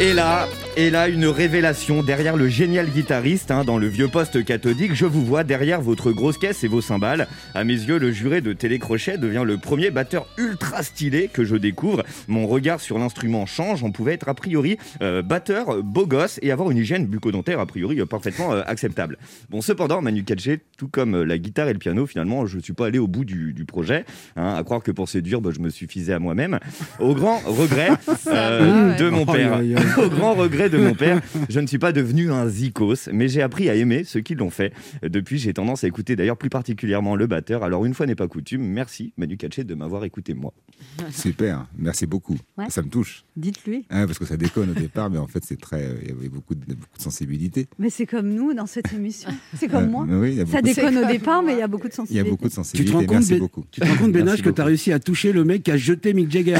Et 0.00 0.12
là, 0.12 0.46
et 0.76 0.90
là, 0.90 1.08
une 1.08 1.26
révélation 1.26 2.02
derrière 2.02 2.36
le 2.36 2.48
génial 2.48 2.88
guitariste, 2.88 3.52
hein, 3.52 3.64
dans 3.64 3.78
le 3.78 3.86
vieux 3.86 4.08
poste 4.08 4.44
cathodique, 4.44 4.94
je 4.94 5.06
vous 5.06 5.24
vois 5.24 5.44
derrière 5.44 5.80
votre 5.80 6.10
grosse 6.10 6.36
caisse 6.36 6.64
et 6.64 6.68
vos 6.68 6.80
cymbales. 6.80 7.28
À 7.54 7.62
mes 7.62 7.74
yeux, 7.74 7.98
le 7.98 8.10
juré 8.10 8.40
de 8.40 8.52
Télécrochet 8.52 9.16
devient 9.16 9.44
le 9.46 9.56
premier 9.56 9.90
batteur 9.90 10.26
ultra 10.36 10.82
stylé 10.82 11.30
que 11.32 11.44
je 11.44 11.54
découvre. 11.54 12.02
Mon 12.26 12.48
regard 12.48 12.80
sur 12.80 12.98
l'instrument 12.98 13.46
change. 13.46 13.84
On 13.84 13.92
pouvait 13.92 14.14
être 14.14 14.28
a 14.28 14.34
priori 14.34 14.76
euh, 15.00 15.22
batteur, 15.22 15.82
beau 15.82 16.06
gosse 16.06 16.40
et 16.42 16.50
avoir 16.50 16.70
une 16.72 16.78
hygiène 16.78 17.06
bucco-dentaire 17.06 17.60
a 17.60 17.66
priori 17.66 18.00
euh, 18.00 18.06
parfaitement 18.06 18.52
euh, 18.52 18.62
acceptable. 18.66 19.18
Bon, 19.50 19.60
cependant, 19.60 20.02
Manu 20.02 20.24
Katché, 20.24 20.60
tout 20.76 20.88
comme 20.88 21.22
la 21.22 21.38
guitare 21.38 21.68
et 21.68 21.72
le 21.72 21.78
piano, 21.78 22.04
finalement, 22.06 22.46
je 22.46 22.56
ne 22.56 22.62
suis 22.62 22.72
pas 22.72 22.86
allé 22.86 22.98
au 22.98 23.06
bout 23.06 23.24
du, 23.24 23.52
du 23.52 23.64
projet. 23.64 24.04
hein, 24.36 24.54
à 24.56 24.64
croire 24.64 24.82
que 24.82 24.90
pour 24.90 25.08
séduire, 25.08 25.40
bah, 25.40 25.50
je 25.54 25.60
me 25.60 25.70
suffisais 25.70 26.14
à 26.14 26.18
moi-même. 26.18 26.58
Au 26.98 27.14
grand 27.14 27.38
regret 27.46 27.90
de 28.26 29.08
mon 29.08 29.24
père. 29.24 29.60
Au 29.98 30.08
grand 30.08 30.34
regret 30.34 30.63
de 30.68 30.78
mon 30.78 30.94
père, 30.94 31.20
je 31.48 31.60
ne 31.60 31.66
suis 31.66 31.78
pas 31.78 31.92
devenu 31.92 32.30
un 32.30 32.48
zikos, 32.48 33.08
mais 33.12 33.28
j'ai 33.28 33.42
appris 33.42 33.68
à 33.70 33.74
aimer 33.74 34.04
ceux 34.04 34.20
qui 34.20 34.34
l'ont 34.34 34.50
fait. 34.50 34.72
Depuis, 35.02 35.38
j'ai 35.38 35.52
tendance 35.54 35.84
à 35.84 35.86
écouter 35.88 36.16
d'ailleurs 36.16 36.36
plus 36.36 36.50
particulièrement 36.50 37.16
le 37.16 37.26
batteur. 37.26 37.62
Alors, 37.64 37.84
une 37.84 37.94
fois 37.94 38.06
n'est 38.06 38.14
pas 38.14 38.28
coutume, 38.28 38.62
merci 38.62 39.12
Manu 39.16 39.36
Katché 39.36 39.64
de 39.64 39.74
m'avoir 39.74 40.04
écouté 40.04 40.34
moi. 40.34 40.52
Super, 41.10 41.66
merci 41.78 42.06
beaucoup. 42.06 42.36
Ouais. 42.58 42.66
Ça 42.68 42.82
me 42.82 42.88
touche. 42.88 43.24
Dites-lui. 43.36 43.84
Hein, 43.90 44.06
parce 44.06 44.18
que 44.18 44.24
ça 44.26 44.36
déconne 44.36 44.70
au 44.70 44.74
départ, 44.74 45.10
mais 45.10 45.18
en 45.18 45.26
fait, 45.26 45.42
c'est 45.44 45.60
très. 45.60 45.88
Il 46.02 46.08
y 46.08 46.12
avait 46.12 46.28
beaucoup 46.28 46.54
de, 46.54 46.60
beaucoup 46.74 46.96
de 46.98 47.02
sensibilité. 47.02 47.66
Mais 47.78 47.90
c'est 47.90 48.06
comme 48.06 48.28
nous 48.28 48.54
dans 48.54 48.66
cette 48.66 48.92
émission. 48.92 49.30
C'est 49.56 49.68
comme 49.68 49.84
Euh, 49.84 49.88
moi. 49.88 50.06
oui, 50.08 50.32
il 50.32 50.38
y 50.38 50.40
a 50.40 50.46
Ça 50.46 50.62
déconne 50.62 50.98
au 50.98 51.06
départ, 51.10 51.42
mais 51.42 51.52
il 51.54 51.58
y 51.58 51.62
a 51.62 51.68
beaucoup 51.68 51.88
de 51.88 51.92
Il 51.92 52.16
y 52.16 52.20
a 52.20 52.24
sensibilité. 52.24 52.30
beaucoup 52.30 52.44
de 52.44 52.48
Tu 52.48 52.54
te 52.54 52.54
sensibilité. 52.56 52.92
rends 52.92 53.00
compte, 53.00 53.10
merci 53.10 53.34
beaucoup. 53.36 53.64
tu 53.70 53.80
te 53.80 53.86
rends 53.86 53.96
compte, 53.96 54.12
Bénage, 54.12 54.26
Merci 54.26 54.42
que 54.42 54.50
tu 54.50 54.60
as 54.60 54.64
réussi 54.64 54.92
à 54.92 54.98
toucher 54.98 55.32
le 55.32 55.44
mec 55.44 55.62
qui 55.62 55.70
a 55.70 55.76
jeté 55.76 56.12
Mick 56.14 56.30
Jagger. 56.30 56.54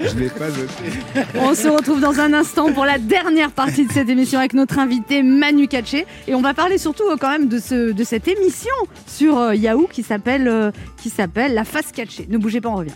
Je 0.00 0.18
l'ai 0.18 0.28
pas 0.28 0.48
jeté. 0.50 1.28
On 1.36 1.54
se 1.54 1.68
retrouve 1.68 2.00
dans 2.00 2.18
un 2.20 2.23
instant 2.32 2.72
pour 2.72 2.84
la 2.84 2.98
dernière 2.98 3.50
partie 3.50 3.86
de 3.86 3.92
cette 3.92 4.08
émission 4.08 4.38
avec 4.38 4.54
notre 4.54 4.78
invité 4.78 5.22
Manu 5.22 5.68
Katché. 5.68 6.06
Et 6.26 6.34
on 6.34 6.40
va 6.40 6.54
parler 6.54 6.78
surtout 6.78 7.04
euh, 7.04 7.16
quand 7.20 7.30
même 7.30 7.48
de, 7.48 7.58
ce, 7.58 7.92
de 7.92 8.04
cette 8.04 8.28
émission 8.28 8.74
sur 9.06 9.38
euh, 9.38 9.54
Yahoo 9.54 9.88
qui 9.90 10.02
s'appelle 10.02 10.48
euh, 10.48 10.70
qui 10.96 11.10
s'appelle 11.10 11.54
La 11.54 11.64
Face 11.64 11.92
Catchée. 11.92 12.26
Ne 12.30 12.38
bougez 12.38 12.60
pas, 12.60 12.70
on 12.70 12.76
revient. 12.76 12.92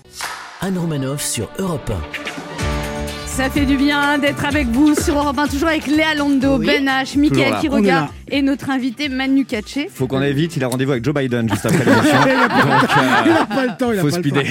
Anne 0.60 0.78
Romanoff 0.78 1.22
sur 1.22 1.50
Europe 1.58 1.92
Ça 3.38 3.50
fait 3.50 3.66
du 3.66 3.76
bien 3.76 4.18
d'être 4.18 4.44
avec 4.44 4.66
vous 4.66 4.96
sur 4.96 5.16
Europe 5.16 5.38
1, 5.38 5.46
toujours 5.46 5.68
avec 5.68 5.86
Léa 5.86 6.12
Lando, 6.16 6.58
Oui. 6.58 6.66
Ben 6.66 6.84
H, 6.86 7.16
Mickaël 7.16 7.52
là. 7.84 8.10
et 8.28 8.42
notre 8.42 8.68
invité 8.68 9.08
Manu 9.08 9.44
Katché. 9.44 9.88
Faut 9.88 10.08
qu'on 10.08 10.18
aille 10.18 10.34
vite, 10.34 10.56
il 10.56 10.64
a 10.64 10.66
rendez-vous 10.66 10.90
avec 10.90 11.04
Joe 11.04 11.14
Biden 11.14 11.48
juste 11.48 11.64
après 11.64 11.84
l'émission. 11.84 12.18
Il 12.26 12.30
a 12.32 12.48
pas- 12.48 13.52
euh, 13.52 13.54
pas 13.54 13.66
le 13.66 13.76
temps, 13.78 13.92
il 13.92 13.98
a 14.00 14.02
faut 14.02 14.10
pas 14.10 14.16
le 14.16 14.22
speeder. 14.24 14.44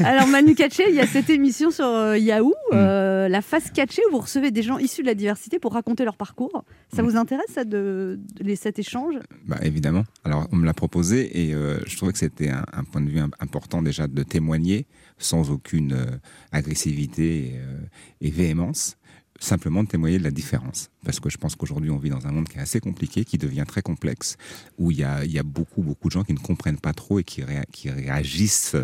Alors 0.04 0.26
Manu 0.28 0.54
Katché, 0.54 0.84
il 0.90 0.94
y 0.94 1.00
a 1.00 1.06
cette 1.06 1.30
émission 1.30 1.70
sur 1.70 1.86
euh, 1.86 2.18
Yahoo, 2.18 2.50
Mm. 2.72 2.74
euh, 2.74 3.28
La 3.28 3.40
Face 3.40 3.70
Catchée, 3.70 4.02
où 4.10 4.12
vous 4.16 4.20
recevez 4.20 4.50
des 4.50 4.62
gens 4.62 4.76
issus 4.78 5.00
de 5.00 5.06
la 5.06 5.14
diversité 5.14 5.58
pour 5.58 5.72
raconter 5.72 6.04
leur 6.04 6.16
parcours. 6.16 6.64
Ça 6.94 7.02
Mm. 7.02 7.06
vous 7.06 7.16
intéresse 7.16 7.46
ça, 7.54 7.64
de, 7.64 8.18
de- 8.38 8.44
les- 8.44 8.56
cet 8.56 8.78
échange? 8.78 9.14
Bah, 9.48 9.56
évidemment. 9.62 10.04
Alors, 10.24 10.46
on 10.52 10.56
me 10.56 10.66
l'a 10.66 10.74
proposé 10.74 11.40
et 11.48 11.54
euh, 11.54 11.78
je 11.86 11.96
trouvais 11.96 12.12
que 12.12 12.18
c'était 12.18 12.50
un, 12.50 12.64
un 12.74 12.84
point 12.84 13.00
de 13.00 13.08
vue 13.08 13.18
im- 13.20 13.30
important 13.40 13.80
déjà 13.80 14.06
de 14.08 14.22
témoigner 14.22 14.86
sans 15.20 15.50
aucune 15.50 15.92
euh, 15.92 16.18
agressivité 16.50 17.54
et, 17.54 17.58
euh, 17.58 17.78
et 18.20 18.30
véhémence. 18.30 18.96
Simplement 19.38 19.82
de 19.84 19.88
témoigner 19.88 20.18
de 20.18 20.24
la 20.24 20.30
différence. 20.30 20.90
Parce 21.04 21.18
que 21.18 21.30
je 21.30 21.38
pense 21.38 21.54
qu'aujourd'hui, 21.54 21.90
on 21.90 21.96
vit 21.96 22.10
dans 22.10 22.26
un 22.26 22.32
monde 22.32 22.48
qui 22.48 22.58
est 22.58 22.60
assez 22.60 22.80
compliqué, 22.80 23.24
qui 23.24 23.38
devient 23.38 23.64
très 23.66 23.80
complexe, 23.80 24.36
où 24.76 24.90
il 24.90 24.98
y 24.98 25.04
a, 25.04 25.42
beaucoup, 25.42 25.82
beaucoup 25.82 26.08
de 26.08 26.12
gens 26.12 26.24
qui 26.24 26.34
ne 26.34 26.38
comprennent 26.38 26.78
pas 26.78 26.92
trop 26.92 27.20
et 27.20 27.24
qui, 27.24 27.40
réa- 27.40 27.64
qui 27.72 27.88
réagissent 27.88 28.76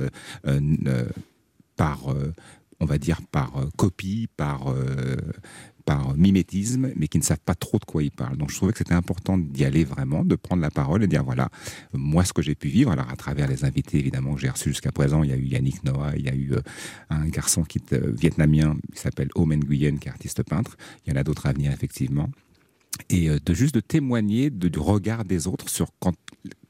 euh, 0.47 1.09
par, 1.77 2.07
on 2.81 2.87
va 2.87 2.97
dire, 2.97 3.21
par 3.31 3.67
copie, 3.77 4.31
par, 4.35 4.75
par 5.87 6.17
mimétisme, 6.17 6.91
mais 6.97 7.07
qui 7.07 7.17
ne 7.17 7.23
savent 7.23 7.41
pas 7.43 7.55
trop 7.55 7.79
de 7.79 7.85
quoi 7.85 8.03
ils 8.03 8.11
parlent. 8.11 8.37
Donc 8.37 8.51
je 8.51 8.57
trouvais 8.57 8.73
que 8.73 8.79
c'était 8.79 8.93
important 8.93 9.39
d'y 9.39 9.65
aller 9.65 9.85
vraiment, 9.85 10.25
de 10.25 10.35
prendre 10.35 10.61
la 10.61 10.71
parole 10.71 11.03
et 11.05 11.07
dire 11.07 11.25
voilà, 11.25 11.49
moi 11.95 12.25
ce 12.25 12.33
que 12.33 12.43
j'ai 12.43 12.57
pu 12.57 12.69
vivre, 12.69 12.91
alors 12.91 13.09
à 13.09 13.17
travers 13.17 13.49
les 13.49 13.65
invités 13.65 13.99
évidemment 13.99 14.35
que 14.35 14.41
j'ai 14.41 14.51
reçus 14.51 14.71
jusqu'à 14.71 14.93
présent, 14.93 15.23
il 15.23 15.31
y 15.31 15.33
a 15.33 15.37
eu 15.37 15.45
Yannick 15.45 15.85
Noah, 15.85 16.17
il 16.17 16.27
y 16.27 16.29
a 16.29 16.35
eu 16.35 16.53
euh, 16.53 16.61
un 17.09 17.27
garçon 17.29 17.63
qui 17.63 17.79
est 17.79 17.93
euh, 17.93 18.13
vietnamien, 18.13 18.77
qui 18.93 19.01
s'appelle 19.01 19.29
Omen 19.37 19.61
Nguyen, 19.61 19.99
qui 19.99 20.09
est 20.09 20.11
artiste 20.11 20.43
peintre, 20.43 20.77
il 21.07 21.13
y 21.13 21.17
en 21.17 21.21
a 21.21 21.25
d'autres 21.25 21.47
à 21.47 21.53
venir 21.53 21.71
effectivement. 21.73 22.29
Et 23.09 23.31
euh, 23.31 23.39
de 23.45 23.55
juste 23.55 23.77
de 23.77 23.81
témoigner 23.81 24.51
du 24.51 24.79
regard 24.79 25.25
des 25.25 25.47
autres 25.47 25.69
sur 25.69 25.93
quand, 26.01 26.17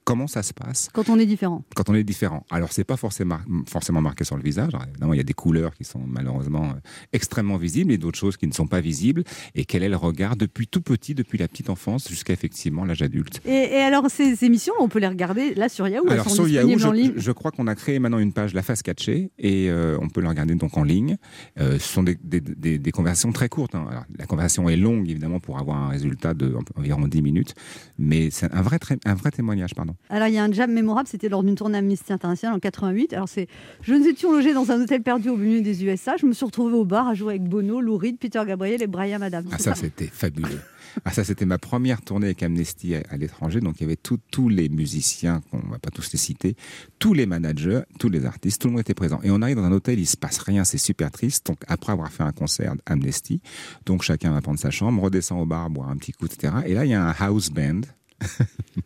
comment 0.06 0.26
ça 0.28 0.42
se 0.42 0.54
passe 0.54 0.88
quand 0.94 1.10
on 1.10 1.18
est 1.18 1.26
différent 1.26 1.64
quand 1.74 1.90
on 1.90 1.94
est 1.94 2.04
différent. 2.04 2.46
Alors, 2.50 2.72
c'est 2.72 2.84
pas 2.84 2.96
forcément, 2.96 3.38
forcément 3.68 4.00
marqué 4.00 4.24
sur 4.24 4.36
le 4.36 4.42
visage. 4.42 4.72
Alors, 4.74 4.86
évidemment, 4.88 5.12
il 5.12 5.16
y 5.18 5.20
a 5.20 5.24
des 5.24 5.34
couleurs 5.34 5.74
qui 5.74 5.84
sont 5.84 6.00
malheureusement 6.06 6.64
euh, 6.70 6.80
extrêmement 7.12 7.56
visibles 7.58 7.90
et 7.92 7.98
d'autres 7.98 8.18
choses 8.18 8.36
qui 8.36 8.46
ne 8.46 8.52
sont 8.52 8.66
pas 8.68 8.80
visibles. 8.80 9.24
Et 9.54 9.64
quel 9.64 9.82
est 9.82 9.88
le 9.88 9.96
regard 9.96 10.36
depuis 10.36 10.68
tout 10.68 10.80
petit, 10.80 11.14
depuis 11.14 11.36
la 11.38 11.48
petite 11.48 11.68
enfance 11.70 12.08
jusqu'à 12.08 12.32
effectivement 12.32 12.84
l'âge 12.84 13.02
adulte 13.02 13.40
et, 13.44 13.50
et 13.50 13.80
alors 13.82 14.08
ces 14.10 14.44
émissions, 14.44 14.74
on 14.80 14.88
peut 14.88 15.00
les 15.00 15.08
regarder 15.08 15.54
là 15.54 15.68
sur 15.68 15.88
Yahoo, 15.88 16.08
alors 16.08 16.30
sur 16.30 16.48
Yahoo, 16.48 16.74
en 16.74 16.78
je, 16.78 16.88
ligne. 16.88 17.12
je 17.16 17.32
crois 17.32 17.50
qu'on 17.50 17.66
a 17.66 17.74
créé 17.74 17.98
maintenant 17.98 18.18
une 18.20 18.32
page 18.32 18.54
La 18.54 18.62
Face 18.62 18.82
Catchée 18.82 19.32
et 19.38 19.68
euh, 19.70 19.98
on 20.00 20.08
peut 20.08 20.20
le 20.20 20.28
regarder 20.28 20.54
donc 20.54 20.76
en 20.76 20.84
ligne. 20.84 21.16
Euh, 21.58 21.78
ce 21.80 21.88
sont 21.92 22.02
des, 22.04 22.16
des- 22.22 22.40
des- 22.40 22.78
des 22.78 22.90
conversations 22.92 23.32
très 23.32 23.48
courtes. 23.48 23.74
hein. 23.74 23.86
Alors, 23.90 24.04
la 24.16 24.26
conversation 24.26 24.68
est 24.68 24.76
longue 24.76 25.10
évidemment 25.10 25.40
pour 25.40 25.58
avoir 25.58 25.76
un 25.78 25.88
résultat 25.88 26.32
de 26.34 26.54
environ 26.76 27.08
10 27.08 27.22
minutes, 27.22 27.54
mais 27.98 28.30
c'est 28.30 28.52
un 28.52 28.62
vrai, 28.62 28.78
un 29.04 29.14
vrai 29.14 29.30
témoignage. 29.32 29.74
Pardon. 29.74 29.95
Alors 30.10 30.28
il 30.28 30.34
y 30.34 30.38
a 30.38 30.44
un 30.44 30.52
jam 30.52 30.72
mémorable, 30.72 31.08
c'était 31.08 31.28
lors 31.28 31.42
d'une 31.42 31.54
tournée 31.54 31.78
Amnesty 31.78 32.12
International 32.12 32.56
en 32.56 32.60
88. 32.60 33.12
Alors 33.12 33.28
c'est, 33.28 33.48
je 33.82 33.94
nous 33.94 34.06
étions 34.06 34.32
logés 34.32 34.54
dans 34.54 34.70
un 34.70 34.80
hôtel 34.80 35.02
perdu 35.02 35.28
au 35.28 35.36
milieu 35.36 35.60
des 35.60 35.84
USA. 35.84 36.16
Je 36.16 36.26
me 36.26 36.32
suis 36.32 36.44
retrouvée 36.44 36.74
au 36.74 36.84
bar 36.84 37.08
à 37.08 37.14
jouer 37.14 37.34
avec 37.34 37.44
Bono, 37.48 37.80
Lou 37.80 37.96
Reed, 37.96 38.18
Peter 38.18 38.42
Gabriel 38.46 38.82
et 38.82 38.86
Brian 38.86 39.22
Adams. 39.22 39.46
Ah, 39.52 39.58
ça, 39.58 39.74
c'était 39.74 40.06
fabuleux. 40.06 40.60
Ah, 41.04 41.12
ça, 41.12 41.24
c'était 41.24 41.44
ma 41.44 41.58
première 41.58 42.00
tournée 42.00 42.26
avec 42.26 42.42
Amnesty 42.42 42.94
à, 42.94 43.02
à 43.10 43.16
l'étranger. 43.16 43.60
Donc, 43.60 43.76
il 43.78 43.82
y 43.82 43.84
avait 43.84 43.96
tous 43.96 44.48
les 44.48 44.68
musiciens, 44.68 45.42
on 45.52 45.58
va 45.70 45.78
pas 45.78 45.90
tous 45.90 46.10
les 46.12 46.18
citer, 46.18 46.56
tous 46.98 47.12
les 47.12 47.26
managers, 47.26 47.82
tous 47.98 48.08
les 48.08 48.24
artistes, 48.24 48.62
tout 48.62 48.68
le 48.68 48.72
monde 48.72 48.80
était 48.80 48.94
présent. 48.94 49.20
Et 49.22 49.30
on 49.30 49.42
arrive 49.42 49.56
dans 49.56 49.64
un 49.64 49.72
hôtel, 49.72 49.98
il 49.98 50.06
se 50.06 50.16
passe 50.16 50.38
rien, 50.38 50.64
c'est 50.64 50.78
super 50.78 51.10
triste. 51.10 51.46
Donc, 51.46 51.58
après 51.68 51.92
avoir 51.92 52.10
fait 52.10 52.22
un 52.22 52.32
concert 52.32 52.74
Amnesty, 52.86 53.40
donc 53.84 54.02
chacun 54.02 54.32
va 54.32 54.40
prendre 54.40 54.58
sa 54.58 54.70
chambre, 54.70 55.02
redescend 55.02 55.40
au 55.40 55.46
bar, 55.46 55.68
boire 55.68 55.90
un 55.90 55.96
petit 55.96 56.12
coup, 56.12 56.26
etc. 56.26 56.54
Et 56.64 56.74
là, 56.74 56.84
il 56.84 56.90
y 56.90 56.94
a 56.94 57.04
un 57.04 57.14
house 57.18 57.50
band. 57.50 57.82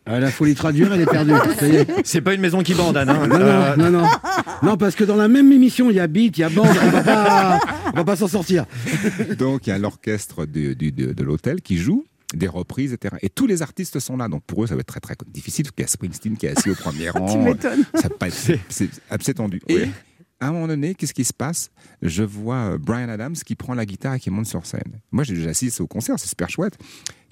Ah, 0.05 0.19
la 0.19 0.31
folie 0.31 0.55
traduire, 0.55 0.91
elle 0.93 1.01
est 1.01 1.05
perdue. 1.05 1.33
C'est 2.03 2.21
pas 2.21 2.33
une 2.33 2.41
maison 2.41 2.63
qui 2.63 2.73
bande, 2.73 2.97
Anne. 2.97 3.09
hein. 3.09 3.27
Non, 3.27 3.35
Euh, 3.39 3.75
non, 3.75 3.89
non, 3.91 4.01
non. 4.01 4.09
Non, 4.63 4.77
parce 4.77 4.95
que 4.95 5.03
dans 5.03 5.15
la 5.15 5.27
même 5.27 5.51
émission, 5.51 5.89
il 5.89 5.95
y 5.95 5.99
a 5.99 6.07
beat, 6.07 6.37
il 6.37 6.41
y 6.41 6.43
a 6.43 6.49
bande, 6.49 6.67
on 6.67 6.89
va 6.89 7.01
pas, 7.03 7.59
on 7.93 7.97
va 7.97 8.03
pas 8.03 8.15
s'en 8.15 8.27
sortir. 8.27 8.65
Donc, 9.37 9.67
il 9.67 9.69
y 9.71 9.73
a 9.73 9.77
l'orchestre 9.77 10.45
de, 10.45 10.73
de 10.73 11.23
l'hôtel 11.23 11.61
qui 11.61 11.77
joue 11.77 12.05
des 12.33 12.47
reprises, 12.47 12.93
etc. 12.93 13.15
Et 13.21 13.29
tous 13.29 13.45
les 13.47 13.61
artistes 13.61 13.99
sont 13.99 14.15
là. 14.17 14.27
Donc, 14.29 14.43
pour 14.45 14.63
eux, 14.63 14.67
ça 14.67 14.75
va 14.75 14.81
être 14.81 14.87
très, 14.87 14.99
très 15.01 15.15
difficile. 15.27 15.65
parce 15.65 15.75
qu'il 15.75 15.83
y 15.83 15.85
a 15.85 15.87
Springsteen 15.89 16.37
qui 16.37 16.45
est 16.45 16.57
assis 16.57 16.69
au 16.69 16.75
premier 16.75 17.09
rang. 17.11 17.31
Tu 17.31 17.37
m'étonnes. 17.37 17.83
Ça 17.95 18.07
va 18.07 18.15
pas 18.15 18.27
être- 18.27 18.33
c'est 18.35 18.59
c'est 18.69 18.89
assez 19.09 19.33
tendu. 19.33 19.61
Et 19.67 19.83
à 20.39 20.47
un 20.47 20.51
moment 20.53 20.67
donné, 20.67 20.95
qu'est-ce 20.95 21.13
qui 21.13 21.25
se 21.25 21.33
passe? 21.33 21.69
Je 22.01 22.23
vois 22.23 22.55
euh, 22.73 22.77
Brian 22.79 23.09
Adams 23.09 23.35
qui 23.35 23.55
prend 23.55 23.73
la 23.73 23.85
guitare 23.85 24.15
et 24.15 24.19
qui 24.19 24.29
monte 24.29 24.47
sur 24.47 24.65
scène. 24.65 25.01
Moi, 25.11 25.23
j'ai 25.25 25.33
déjà 25.33 25.49
assisté 25.49 25.81
au 25.83 25.87
concert, 25.87 26.15
c'est 26.17 26.27
super 26.29 26.49
chouette. 26.49 26.77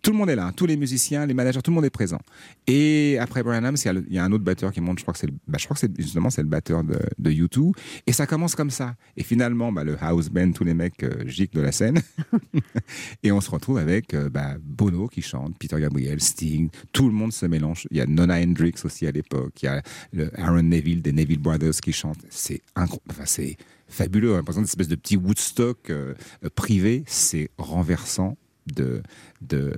Tout 0.02 0.12
le 0.12 0.18
monde 0.18 0.30
est 0.30 0.36
là, 0.36 0.48
hein, 0.48 0.52
tous 0.56 0.66
les 0.66 0.78
musiciens, 0.78 1.26
les 1.26 1.34
managers, 1.34 1.62
tout 1.62 1.72
le 1.72 1.76
monde 1.76 1.86
est 1.86 1.90
présent. 1.90 2.20
Et 2.68 3.18
après 3.20 3.44
Brian 3.44 3.58
Adams, 3.64 3.76
il 4.10 4.14
y 4.14 4.18
a 4.18 4.24
a 4.24 4.26
un 4.26 4.32
autre 4.32 4.44
batteur 4.44 4.72
qui 4.72 4.82
monte, 4.82 5.00
je 5.00 5.04
crois 5.04 5.14
que 5.14 5.20
c'est 5.20 5.28
le, 5.28 5.34
bah, 5.48 5.58
je 5.58 5.66
crois 5.66 5.76
que 5.76 5.80
c'est 5.82 6.00
justement 6.02 6.30
c'est 6.30 6.42
le 6.42 6.48
batteur 6.48 6.84
de, 6.84 7.00
de 7.18 7.32
U2. 7.32 7.72
Et 8.08 8.12
ça 8.14 8.26
commence 8.28 8.56
comme 8.56 8.70
ça. 8.70 8.96
Et 9.18 9.24
finalement, 9.24 9.72
bah, 9.72 9.84
le 9.84 9.98
house 10.02 10.30
band, 10.30 10.52
tous 10.52 10.64
les 10.64 10.74
mecs 10.74 11.04
euh, 11.04 11.24
de 11.24 11.62
la 11.62 11.72
scène. 11.72 12.02
et 13.24 13.32
on 13.32 13.42
se 13.42 13.50
retrouve 13.50 13.78
avec 13.78 14.14
euh, 14.14 14.30
bah, 14.30 14.56
Bono 14.62 15.08
qui 15.08 15.22
chante, 15.22 15.58
Peter 15.58 15.80
Gabriel, 15.80 16.22
Sting, 16.22 16.70
tout 16.94 17.08
le 17.08 17.14
monde 17.14 17.34
se 17.34 17.46
mélange. 17.46 17.88
Il 17.92 17.98
y 17.98 18.02
a 18.02 18.06
Nona 18.06 18.36
Hendrix 18.42 18.74
aussi 18.84 19.08
à 19.08 19.12
l'époque, 19.12 19.62
il 19.62 19.66
y 19.66 19.70
a 19.70 19.82
le 20.14 20.30
Aaron 20.40 20.64
Neville 20.64 21.02
des 21.02 21.12
Neville 21.12 21.40
Brothers 21.40 21.76
qui 21.82 21.94
chantent. 21.94 22.24
C'est 22.30 22.62
incro- 22.76 23.00
enfin, 23.10 23.24
c'est 23.26 23.58
fabuleux. 23.88 24.36
hein. 24.36 24.44
Par 24.44 24.50
exemple, 24.50 24.66
une 24.66 24.70
espèce 24.70 24.88
de 24.88 24.96
petit 24.96 25.18
Woodstock 25.18 25.90
euh, 25.90 26.14
privé, 26.56 27.04
c'est 27.08 27.50
renversant 27.58 28.38
de, 28.68 29.02
de, 29.42 29.74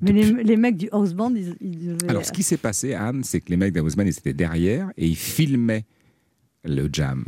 Mais 0.00 0.12
les, 0.12 0.42
les 0.44 0.56
mecs 0.56 0.76
du 0.76 0.88
house 0.92 1.12
band, 1.14 1.34
ils, 1.34 1.54
ils 1.60 1.86
devaient- 1.88 2.08
Alors, 2.08 2.24
ce 2.24 2.32
qui 2.32 2.42
s'est 2.42 2.56
passé, 2.56 2.94
Anne, 2.94 3.22
c'est 3.24 3.40
que 3.40 3.50
les 3.50 3.56
mecs 3.56 3.72
d'Houseman, 3.74 4.06
ils 4.06 4.10
étaient 4.16 4.32
derrière 4.32 4.90
et 4.96 5.06
ils 5.06 5.16
filmaient 5.16 5.84
le 6.64 6.88
jam. 6.92 7.24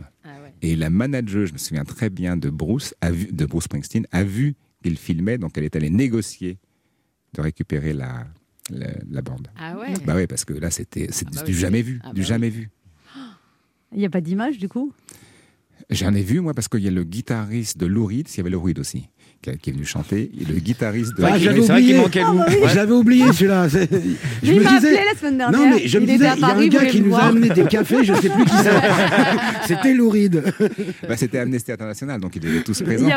Et 0.63 0.77
la 0.77 0.91
manager, 0.91 1.47
je 1.47 1.53
me 1.53 1.59
souviens 1.59 1.85
très 1.85 2.09
bien 2.09 2.37
de 2.37 2.49
Bruce, 2.49 2.95
a 3.01 3.11
vu, 3.11 3.27
de 3.33 3.45
Bruce 3.47 3.65
Springsteen, 3.65 4.07
a 4.13 4.23
vu 4.23 4.55
qu'il 4.83 4.97
filmait, 4.97 5.37
donc 5.39 5.59
elle 5.59 5.65
est 5.65 5.75
allée 5.75 5.91
négocier 5.91 6.59
de 7.35 7.41
récupérer 7.41 7.93
la, 7.93 8.27
la, 8.71 8.89
la 9.11 9.23
bande. 9.23 9.49
Ah 9.57 9.77
ouais 9.79 9.95
Bah 10.07 10.15
oui, 10.17 10.27
parce 10.29 10.45
que 10.45 10.53
là, 10.53 10.71
c'était 10.71 11.09
c'est 11.11 11.29
bah 11.35 11.43
du 11.43 11.53
oui, 11.53 11.59
jamais 11.59 11.83
vu, 11.83 11.99
ah 12.05 12.13
du 12.13 12.21
bah 12.21 12.27
jamais 12.27 12.47
oui. 12.49 12.53
vu. 12.53 12.71
Il 13.93 13.99
n'y 13.99 14.07
a 14.07 14.11
pas 14.11 14.21
d'image 14.21 14.59
du 14.59 14.69
coup? 14.69 14.93
J'en 15.91 16.15
ai 16.15 16.23
vu, 16.23 16.41
moi, 16.41 16.55
parce 16.55 16.69
qu'il 16.69 16.81
y 16.81 16.89
a 16.89 16.93
le 16.93 17.05
guitariste 17.05 17.77
de 17.79 17.87
Lou 17.87 18.07
Reed, 18.07 18.29
il 18.31 18.37
y 18.37 18.41
avait 18.41 18.51
Lou 18.51 18.63
Reed 18.63 18.79
aussi, 18.79 19.09
qui, 19.43 19.51
a- 19.51 19.57
qui 19.57 19.70
est 19.70 19.72
venu 19.72 19.84
chanter, 19.84 20.30
et 20.40 20.45
le 20.45 20.55
guitariste 20.61 21.16
de... 21.18 21.24
Ah, 21.24 21.36
j'avais 21.38 21.61
oublié. 21.61 21.97
Je 22.68 22.76
l'avais 22.76 22.93
oublié 22.93 23.32
celui-là. 23.32 23.68
Je 23.68 23.78
Il 24.43 24.55
me 24.59 24.62
m'a 24.62 24.70
disais. 24.78 24.88
appelé 24.97 25.01
la 25.12 25.18
semaine 25.18 25.38
dernière. 25.38 25.61
Non, 25.61 25.70
mais 25.70 25.86
je 25.88 25.99
me 25.99 26.05
Il 26.05 26.11
était 26.11 26.12
disais, 26.18 26.26
à 26.28 26.34
il 26.36 26.40
y 26.40 26.45
a 26.45 26.47
Paris, 26.49 26.64
un 26.66 26.68
gars 26.68 26.86
qui 26.86 27.01
nous 27.03 27.14
a 27.14 27.22
amené 27.24 27.49
des 27.51 27.64
cafés, 27.64 28.05
je 28.05 28.14
sais 28.14 28.28
plus 28.28 28.45
qui 28.45 28.55
c'est. 28.62 28.70
C'était 29.66 29.95
Louride. 29.95 30.43
Bah, 31.09 31.16
C'était 31.16 31.38
Amnesty 31.38 31.72
International, 31.72 32.20
donc 32.20 32.36
ils 32.36 32.47
étaient 32.47 32.62
tous 32.62 32.80
présents. 32.82 33.09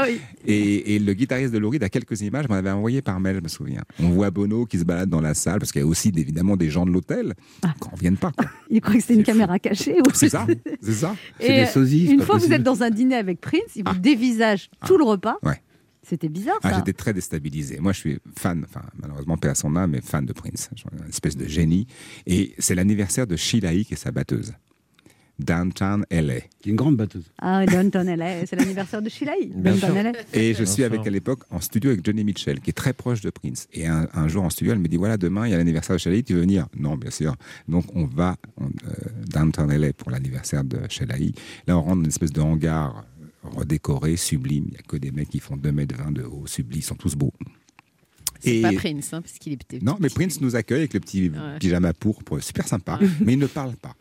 Et, 0.45 0.95
et 0.95 0.99
le 0.99 1.13
guitariste 1.13 1.53
de 1.53 1.57
Lou 1.59 1.69
Reed 1.69 1.84
a 1.84 1.89
quelques 1.89 2.19
images, 2.21 2.47
m'en 2.49 2.55
avait 2.55 2.71
envoyé 2.71 3.01
par 3.01 3.19
mail, 3.19 3.36
je 3.38 3.41
me 3.41 3.47
souviens. 3.47 3.82
On 4.01 4.09
voit 4.09 4.32
Bono 4.32 4.65
qui 4.65 4.80
se 4.80 4.84
balade 4.84 5.09
dans 5.09 5.21
la 5.21 5.34
salle, 5.34 5.59
parce 5.59 5.71
qu'il 5.71 5.82
y 5.82 5.84
a 5.84 5.88
aussi 5.88 6.11
évidemment 6.15 6.57
des 6.57 6.69
gens 6.69 6.86
de 6.86 6.91
l'hôtel 6.91 7.34
qui 7.61 7.89
ne 7.93 7.99
viennent 7.99 8.17
pas. 8.17 8.32
quoi. 8.36 8.47
Il 8.69 8.82
croit 8.82 8.95
que 8.95 9.01
c'était 9.01 9.13
une 9.15 9.23
caméra 9.23 9.59
cachée. 9.59 9.99
ou- 9.99 10.09
C'est 10.13 10.30
ça, 10.30 10.45
c'est 10.82 10.93
ça. 10.93 11.15
Et 11.39 11.63
euh, 11.63 11.86
une 11.86 12.21
fois, 12.21 12.38
vous 12.38 12.51
êtes 12.51 12.63
dans 12.63 12.84
un 12.84 12.89
dîner 12.89 13.15
avec 13.15 13.39
Prince, 13.41 13.61
il 13.76 13.84
vous 13.88 13.95
dévisage 13.99 14.69
tout 14.86 14.97
le 14.97 15.03
repas. 15.03 15.36
Ouais. 15.43 15.61
C'était 16.08 16.30
bizarre 16.30 16.60
Ah. 16.64 16.74
J'étais 16.78 16.93
très 16.93 17.14
déstabilisé. 17.14 17.80
Moi, 17.80 17.91
je 17.93 17.99
suis 17.99 18.20
fan, 18.38 18.66
enfin, 18.68 18.84
malheureusement, 19.01 19.38
paix 19.38 19.49
à 19.49 19.56
son 19.56 19.76
âme, 19.76 19.91
mais 19.91 20.01
fan 20.01 20.26
de 20.26 20.34
Prince. 20.34 20.70
Une 21.01 21.10
espèce 21.10 21.36
de 21.36 21.47
génie. 21.47 21.88
Et 22.28 22.53
c'est 22.60 22.76
l'anniversaire 22.76 23.26
de 23.28 23.36
Sheila 23.36 23.74
E. 23.74 23.84
qui 23.84 23.93
est 23.93 23.97
sa 23.97 24.12
batteuse. 24.12 24.53
Downtown 25.38 26.06
LA. 26.10 26.39
Qui 26.60 26.70
est 26.70 26.72
une 26.72 26.76
grande 26.78 26.95
batteuse. 26.95 27.26
Ah, 27.41 27.66
Downton 27.66 28.08
LA, 28.16 28.45
c'est 28.45 28.56
l'anniversaire 28.56 29.01
de 29.01 29.10
Sheila. 29.10 29.34
E. 29.34 30.14
Et 30.34 30.53
je 30.53 30.64
suis 30.64 30.84
avec 30.84 31.06
à 31.06 31.10
l'époque 31.10 31.41
en 31.49 31.60
studio 31.60 31.89
avec 31.89 32.06
Johnny 32.06 32.24
Mitchell, 32.24 32.62
qui 32.62 32.70
est 32.70 32.74
très 32.74 32.93
proche 32.93 33.22
de 33.22 33.30
Prince. 33.30 33.68
Et 33.74 33.86
un, 33.86 34.08
un 34.14 34.28
jour 34.30 34.43
en 34.43 34.49
studio, 34.49 34.72
elle 34.74 34.80
me 34.80 34.88
dit 34.88 34.97
voilà, 34.97 35.18
demain, 35.18 35.45
il 35.47 35.51
y 35.51 35.53
a 35.53 35.58
l'anniversaire 35.58 35.95
de 35.97 35.99
Sheila 35.99 36.18
E. 36.20 36.22
Tu 36.22 36.34
veux 36.36 36.41
venir? 36.41 36.68
Non, 36.78 36.95
bien 36.95 37.12
sûr. 37.12 37.36
Donc, 37.68 37.86
on 37.95 38.06
va 38.06 38.38
on, 38.58 38.66
euh, 38.68 38.70
Downtown 39.28 39.74
LA 39.76 39.91
pour 39.93 40.10
l'anniversaire 40.10 40.64
de 40.64 40.80
Sheila 40.89 41.16
E. 41.18 41.32
Là, 41.68 41.78
on 41.78 41.82
rentre 41.82 41.95
dans 41.97 42.03
une 42.03 42.08
espèce 42.08 42.32
de 42.32 42.41
hangar 42.41 43.03
redécoré, 43.50 44.16
sublime. 44.18 44.66
Il 44.68 44.72
n'y 44.72 44.78
a 44.78 44.82
que 44.82 44.98
des 44.98 45.12
mecs 45.12 45.30
qui 45.30 45.39
font 45.39 45.56
2m20 45.58 46.14
de 46.14 46.24
haut, 46.24 46.46
sublime. 46.48 46.80
Ils 46.80 46.84
sont 46.84 46.96
tous 46.96 47.16
beaux. 47.16 47.34
C'est 48.41 48.58
Et- 48.58 48.62
pas 48.62 48.74
Prince, 48.74 49.14
hein, 49.14 49.22
parce 49.22 49.38
qu'il 49.39 49.54
est 49.54 49.58
petit. 49.64 49.84
non, 49.84 49.98
mais 50.00 50.10
Prince 50.10 50.39
nous 50.41 50.56
accueille 50.56 50.80
avec 50.80 50.93
le 50.93 51.00
petit 51.00 51.30
Ouais. 51.30 51.58
pyjama 51.60 51.93
pourpre, 51.93 52.39
super 52.39 52.68
sympa, 52.68 53.00
mais 53.22 53.34
il 53.34 53.39
ne 53.39 53.48
parle 53.48 53.76
pas. 53.76 53.96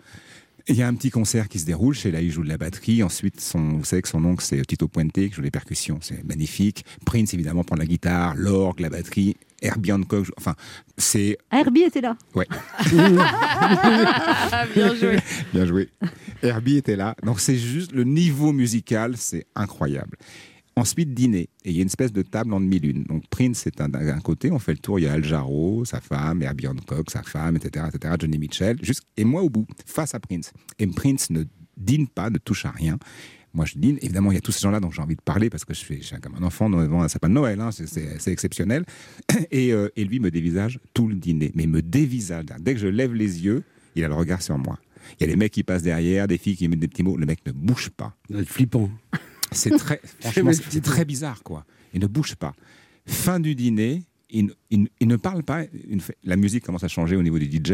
Il 0.67 0.77
y 0.77 0.83
a 0.83 0.89
un 0.89 0.95
petit 0.95 1.11
concert 1.11 1.49
qui 1.49 1.59
se 1.59 1.67
déroule, 1.67 1.95
chez 1.95 2.11
là 2.11 2.23
il 2.23 2.31
joue 2.31 2.43
de 2.43 2.49
la 2.49 2.57
batterie, 2.57 3.03
ensuite 3.03 3.39
son, 3.39 3.77
vous 3.77 3.85
savez 3.85 4.01
que 4.01 4.09
son 4.09 4.25
oncle 4.25 4.43
c'est 4.43 4.65
Tito 4.65 4.89
Puente 4.89 5.13
qui 5.13 5.31
joue 5.31 5.43
les 5.43 5.51
percussions, 5.51 5.99
c'est 6.01 6.25
magnifique. 6.25 6.87
Prince 7.05 7.35
évidemment 7.35 7.65
prend 7.65 7.77
la 7.77 7.85
guitare, 7.85 8.35
l'orgue, 8.35 8.81
la 8.81 8.89
batterie, 8.89 9.37
Herbie 9.61 9.93
Hancock, 9.93 10.29
enfin 10.39 10.55
c'est... 10.97 11.37
Herbie 11.53 11.83
était 11.83 12.01
là. 12.01 12.17
Ouais. 12.35 12.47
Bien 14.75 14.95
joué. 14.95 15.19
Bien 15.53 15.67
joué. 15.67 15.91
Herbie 16.43 16.79
était 16.79 16.97
là. 16.97 17.15
Donc 17.23 17.41
c'est 17.41 17.59
juste 17.59 17.93
le 17.93 18.05
niveau 18.05 18.53
musical, 18.53 19.19
c'est 19.19 19.47
incroyable. 19.55 20.17
Ensuite, 20.77 21.15
dîner. 21.15 21.49
Et 21.65 21.71
il 21.71 21.77
y 21.77 21.79
a 21.79 21.83
une 21.83 21.87
espèce 21.87 22.13
de 22.13 22.23
table 22.23 22.53
en 22.53 22.61
demi-lune. 22.61 23.05
Donc 23.09 23.25
Prince 23.31 23.67
est 23.67 23.81
un- 23.81 23.89
d'un 23.89 24.19
côté, 24.21 24.51
on 24.51 24.59
fait 24.59 24.73
le 24.73 24.79
tour, 24.79 24.99
il 24.99 25.03
y 25.05 25.07
a 25.07 25.13
Al 25.13 25.25
Jarreau, 25.25 25.85
sa 25.85 26.01
femme, 26.01 26.43
Herbie 26.43 26.67
Hancock, 26.67 27.11
sa 27.11 27.23
femme, 27.23 27.57
etc., 27.57 27.87
etc., 27.95 28.15
Johnny 28.19 28.39
Mitchell, 28.39 28.77
jusqu- 28.83 29.05
et 29.17 29.25
moi 29.25 29.43
au 29.43 29.51
bout, 29.51 29.67
face 29.87 30.15
à 30.17 30.21
Prince. 30.21 30.53
Et 30.81 30.87
Prince 30.89 31.31
ne 31.31 31.45
dîne 31.77 32.09
pas, 32.09 32.29
ne 32.31 32.39
touche 32.39 32.65
à 32.67 32.71
rien. 32.73 32.99
Moi, 33.53 33.67
je 33.67 33.79
dîne. 33.79 33.99
Évidemment, 34.03 34.33
il 34.33 34.35
y 34.35 34.39
a 34.39 34.41
tous 34.41 34.51
ces 34.51 34.63
gens-là 34.63 34.81
dont 34.81 34.91
j'ai 34.91 35.01
envie 35.01 35.15
de 35.15 35.21
parler 35.23 35.49
parce 35.49 35.65
que 35.65 35.73
je 35.75 35.79
suis, 35.79 35.99
je 36.03 36.07
suis 36.09 36.17
comme 36.21 36.35
un 36.35 36.43
enfant 36.43 36.69
devant 36.69 37.03
un 37.03 37.09
sapin 37.09 37.29
de 37.29 37.35
Noël. 37.35 37.61
hein. 37.61 37.71
C'est- 37.71 38.27
exceptionnel. 38.33 38.85
Et, 39.53 39.73
euh, 39.73 39.89
et 39.95 40.05
lui 40.05 40.19
me 40.19 40.33
dévisage 40.33 40.81
tout 40.93 41.07
le 41.07 41.15
dîner. 41.15 41.53
Mais 41.55 41.63
il 41.63 41.69
me 41.71 41.81
dévisage. 41.83 42.47
Dès 42.61 42.75
que 42.75 42.81
je 42.81 42.89
lève 42.89 43.15
les 43.15 43.45
yeux, 43.45 43.63
il 43.95 44.03
a 44.03 44.09
le 44.09 44.15
regard 44.15 44.43
sur 44.43 44.59
moi. 44.59 44.81
Il 45.21 45.27
y 45.27 45.31
a 45.31 45.33
des 45.33 45.37
mecs 45.37 45.53
qui 45.53 45.63
passent 45.63 45.83
derrière, 45.85 46.27
des 46.27 46.37
filles 46.39 46.57
qui 46.57 46.67
mettent 46.67 46.81
des 46.81 46.89
petits 46.89 47.05
mots. 47.05 47.17
Le 47.17 47.27
mec 47.27 47.47
ne 47.47 47.53
bouge 47.53 47.91
pas. 47.91 48.17
flippant. 48.45 48.91
C'est 49.53 49.71
très, 49.79 50.01
franchement, 50.21 50.51
c'est 50.71 50.83
très 50.83 51.05
bizarre, 51.05 51.43
quoi. 51.43 51.65
Il 51.93 52.01
ne 52.01 52.07
bouge 52.07 52.35
pas. 52.35 52.55
Fin 53.07 53.39
du 53.41 53.55
dîner, 53.55 54.03
il, 54.31 54.47
ne- 54.47 54.53
il 54.71 54.81
ne- 54.83 54.87
il 55.01 55.07
ne 55.09 55.17
parle 55.17 55.43
pas. 55.45 55.63
Une 55.89 56.01
la 56.25 56.37
musique 56.37 56.65
commence 56.65 56.83
à 56.85 56.89
changer 56.89 57.15
au 57.17 57.23
niveau 57.23 57.39
du 57.39 57.45
DJ. 57.47 57.73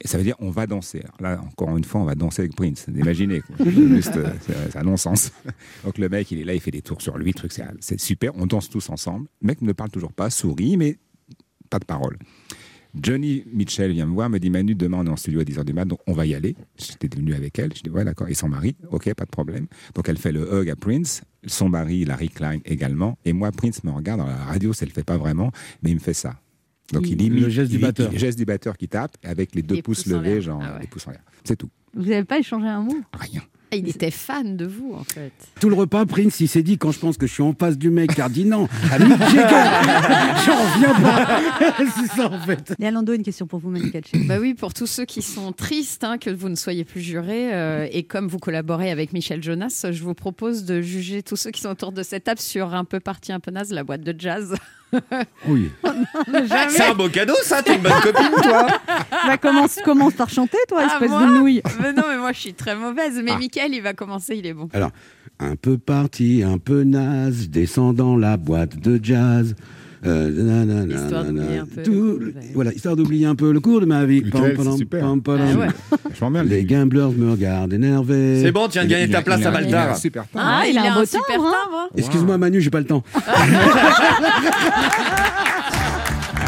Et 0.00 0.06
ça 0.08 0.18
veut 0.18 0.24
dire 0.24 0.34
on 0.40 0.50
va 0.50 0.66
danser. 0.66 1.00
Alors 1.04 1.22
là, 1.22 1.40
encore 1.42 1.76
une 1.76 1.84
fois, 1.84 2.00
on 2.00 2.04
va 2.04 2.14
danser 2.14 2.42
avec 2.42 2.54
Prince. 2.56 2.86
Imaginez, 2.94 3.42
juste, 3.64 4.16
euh, 4.16 4.32
c'est 4.70 4.76
un 4.76 4.82
non-sens. 4.82 5.32
Donc 5.84 5.96
le 5.98 6.08
mec, 6.08 6.30
il 6.30 6.40
est 6.40 6.44
là, 6.44 6.54
il 6.54 6.60
fait 6.60 6.70
des 6.72 6.82
tours 6.82 7.00
sur 7.00 7.16
lui, 7.16 7.32
truc, 7.32 7.52
c'est 7.52 7.64
c'est 7.80 8.00
super. 8.00 8.32
On 8.36 8.46
danse 8.46 8.68
tous 8.68 8.90
ensemble. 8.90 9.28
Le 9.40 9.46
mec 9.46 9.62
ne 9.62 9.72
parle 9.72 9.90
toujours 9.90 10.12
pas, 10.12 10.28
sourit, 10.30 10.76
mais 10.76 10.98
pas 11.70 11.78
de 11.78 11.84
parole. 11.86 12.18
Johnny 13.00 13.44
Mitchell 13.52 13.92
vient 13.92 14.06
me 14.06 14.12
voir, 14.12 14.30
me 14.30 14.38
dit 14.38 14.50
Manu, 14.50 14.74
demain 14.74 14.98
on 15.00 15.06
est 15.06 15.10
en 15.10 15.16
studio 15.16 15.40
à 15.40 15.44
10h 15.44 15.64
du 15.64 15.72
mat, 15.72 15.84
donc 15.84 15.98
on 16.06 16.12
va 16.12 16.26
y 16.26 16.34
aller. 16.34 16.54
J'étais 16.78 17.08
venu 17.14 17.34
avec 17.34 17.58
elle, 17.58 17.72
je 17.74 17.82
dis 17.82 17.90
ouais 17.90 18.04
d'accord, 18.04 18.28
et 18.28 18.34
son 18.34 18.48
mari, 18.48 18.76
ok, 18.90 19.12
pas 19.14 19.24
de 19.24 19.30
problème. 19.30 19.66
Donc 19.94 20.08
elle 20.08 20.18
fait 20.18 20.32
le 20.32 20.52
hug 20.54 20.68
à 20.70 20.76
Prince, 20.76 21.22
son 21.46 21.68
mari, 21.68 22.04
Larry 22.04 22.28
Klein 22.28 22.58
également, 22.64 23.18
et 23.24 23.32
moi 23.32 23.50
Prince 23.52 23.82
me 23.84 23.90
regarde, 23.90 24.20
dans 24.20 24.26
la 24.26 24.36
radio 24.36 24.72
ça 24.72 24.84
le 24.86 24.92
fait 24.92 25.04
pas 25.04 25.16
vraiment, 25.18 25.50
mais 25.82 25.90
il 25.90 25.94
me 25.94 26.00
fait 26.00 26.14
ça. 26.14 26.36
Donc 26.92 27.06
il, 27.08 27.20
Il- 27.20 27.22
imite 27.28 27.42
le 27.44 27.48
geste 27.48 27.70
du 27.70 27.76
il- 27.78 27.80
batteur. 27.82 28.12
Le 28.12 28.18
geste 28.18 28.38
du 28.38 28.44
batteur 28.44 28.76
qui 28.76 28.88
tape, 28.88 29.16
avec 29.24 29.54
les 29.54 29.62
deux 29.62 29.76
Les 29.76 29.82
pouces, 29.82 30.06
levés, 30.06 30.40
genre 30.40 30.60
Ah 30.62 30.74
ouais. 30.74 30.82
les 30.82 30.86
pouces 30.86 31.06
en 31.08 31.10
l'air. 31.12 31.22
C'est 31.42 31.56
tout. 31.56 31.70
Vous 31.94 32.02
n'avez 32.04 32.24
pas 32.24 32.38
échangé 32.38 32.66
un 32.66 32.82
mot? 32.82 32.96
Rien. 33.12 33.40
Ah, 33.74 33.76
Il 33.76 33.88
était 33.88 34.10
fan 34.12 34.56
de 34.56 34.66
vous, 34.66 34.94
en 34.94 35.02
fait. 35.02 35.32
Tout 35.60 35.68
le 35.68 35.74
repas, 35.74 36.06
Prince, 36.06 36.38
il 36.38 36.46
s'est 36.48 36.62
dit 36.62 36.78
quand 36.78 36.92
je 36.92 37.00
pense 37.00 37.16
que 37.16 37.26
je 37.26 37.32
suis 37.32 37.42
en 37.42 37.54
face 37.54 37.76
du 37.76 37.90
mec 37.90 38.14
cardinal, 38.14 38.68
à 38.92 38.98
Mick 39.00 39.18
Jagger, 39.18 39.70
j'en 40.46 40.62
reviens 40.62 40.94
pas. 41.00 41.40
C'est 41.96 42.16
ça 42.16 42.30
en 42.30 42.38
fait. 42.40 42.74
Léa 42.78 42.90
Lando, 42.92 43.12
une 43.12 43.22
question 43.22 43.46
pour 43.46 43.58
vous, 43.58 43.70
Manu 43.70 43.90
Katché. 43.90 44.18
Bah 44.26 44.36
oui, 44.40 44.54
pour 44.54 44.74
tous 44.74 44.86
ceux 44.86 45.04
qui 45.04 45.22
sont 45.22 45.52
tristes 45.52 46.04
hein, 46.04 46.18
que 46.18 46.30
vous 46.30 46.48
ne 46.48 46.54
soyez 46.54 46.84
plus 46.84 47.00
juré, 47.00 47.52
euh, 47.52 47.88
et 47.90 48.04
comme 48.04 48.28
vous 48.28 48.38
collaborez 48.38 48.90
avec 48.90 49.12
Michel 49.12 49.42
Jonas, 49.42 49.86
je 49.90 50.02
vous 50.04 50.14
propose 50.14 50.64
de 50.64 50.80
juger 50.80 51.22
tous 51.22 51.36
ceux 51.36 51.50
qui 51.50 51.60
sont 51.60 51.70
autour 51.70 51.90
de 51.92 52.02
cette 52.02 52.24
table 52.24 52.40
sur 52.40 52.74
un 52.74 52.84
peu 52.84 53.00
parti, 53.00 53.32
un 53.32 53.40
peu 53.40 53.50
naze, 53.50 53.72
la 53.72 53.82
boîte 53.82 54.02
de 54.02 54.14
jazz. 54.16 54.54
Oui. 55.48 55.70
C'est 56.70 56.82
un 56.84 56.94
beau 56.94 57.08
cadeau, 57.08 57.34
ça, 57.42 57.62
t'es 57.62 57.76
une 57.76 57.82
bonne 57.82 57.92
copine, 58.02 58.30
toi 58.42 58.66
Bah, 59.26 59.36
commence, 59.38 59.78
commence 59.84 60.14
par 60.14 60.28
chanter, 60.30 60.58
toi, 60.68 60.82
Ah, 60.84 60.92
espèce 60.94 61.10
de 61.10 61.26
nouille. 61.38 61.62
Mais 61.80 61.92
non, 61.92 62.02
mais 62.08 62.16
moi 62.18 62.32
je 62.32 62.40
suis 62.40 62.54
très 62.54 62.74
mauvaise. 62.76 63.20
Mais 63.22 63.32
Ah. 63.32 63.38
Mickaël, 63.38 63.72
il 63.74 63.80
va 63.82 63.92
commencer, 63.94 64.36
il 64.36 64.46
est 64.46 64.52
bon. 64.54 64.68
Alors, 64.72 64.90
un 65.40 65.56
peu 65.56 65.78
parti, 65.78 66.42
un 66.46 66.58
peu 66.58 66.82
naze, 66.84 67.42
je 67.44 67.48
descends 67.48 67.92
dans 67.92 68.16
la 68.16 68.36
boîte 68.36 68.76
de 68.78 69.00
jazz. 69.02 69.54
Euh, 70.06 70.30
nanana, 70.30 70.94
Histoire 70.94 71.24
d'oublier 71.24 71.58
un 71.58 71.66
peu 71.66 71.82
tout- 71.82 72.20
voilà, 72.54 72.72
histoire 72.72 72.96
d'oublier 72.96 73.26
un 73.26 73.34
peu 73.34 73.52
le 73.52 73.60
cours 73.60 73.80
de 73.80 73.86
ma 73.86 74.04
vie. 74.04 74.22
Super. 74.76 75.00
pam, 75.00 75.22
pam. 75.22 75.40
Les 76.46 76.64
gamblers 76.64 77.10
me 77.12 77.30
regardent 77.30 77.72
énervé. 77.72 78.40
C'est 78.42 78.52
bon, 78.52 78.66
tu 78.66 78.72
viens 78.74 78.84
de 78.84 78.88
gagner 78.90 79.08
ta 79.10 79.22
place 79.22 79.38
à 79.38 79.40
il 79.40 79.46
a 79.46 79.50
un 79.50 79.52
Baltar. 79.62 79.96
super 79.96 80.22
temps. 80.24 80.38
Ah, 80.42 80.64
il, 80.68 80.76
a 80.76 80.92
un 80.92 80.94
beau 80.98 81.04
super 81.06 81.26
timbre, 81.26 81.46
hein. 81.48 81.68
hein. 81.74 81.88
Excuse-moi 81.96 82.36
Manu, 82.38 82.60
j'ai 82.60 82.70
pas 82.70 82.80
le 82.80 82.86
temps. 82.86 83.02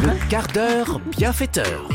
Le 0.03 0.29
quart 0.31 0.47
d'heure 0.55 1.01
bienfaiteur. 1.17 1.89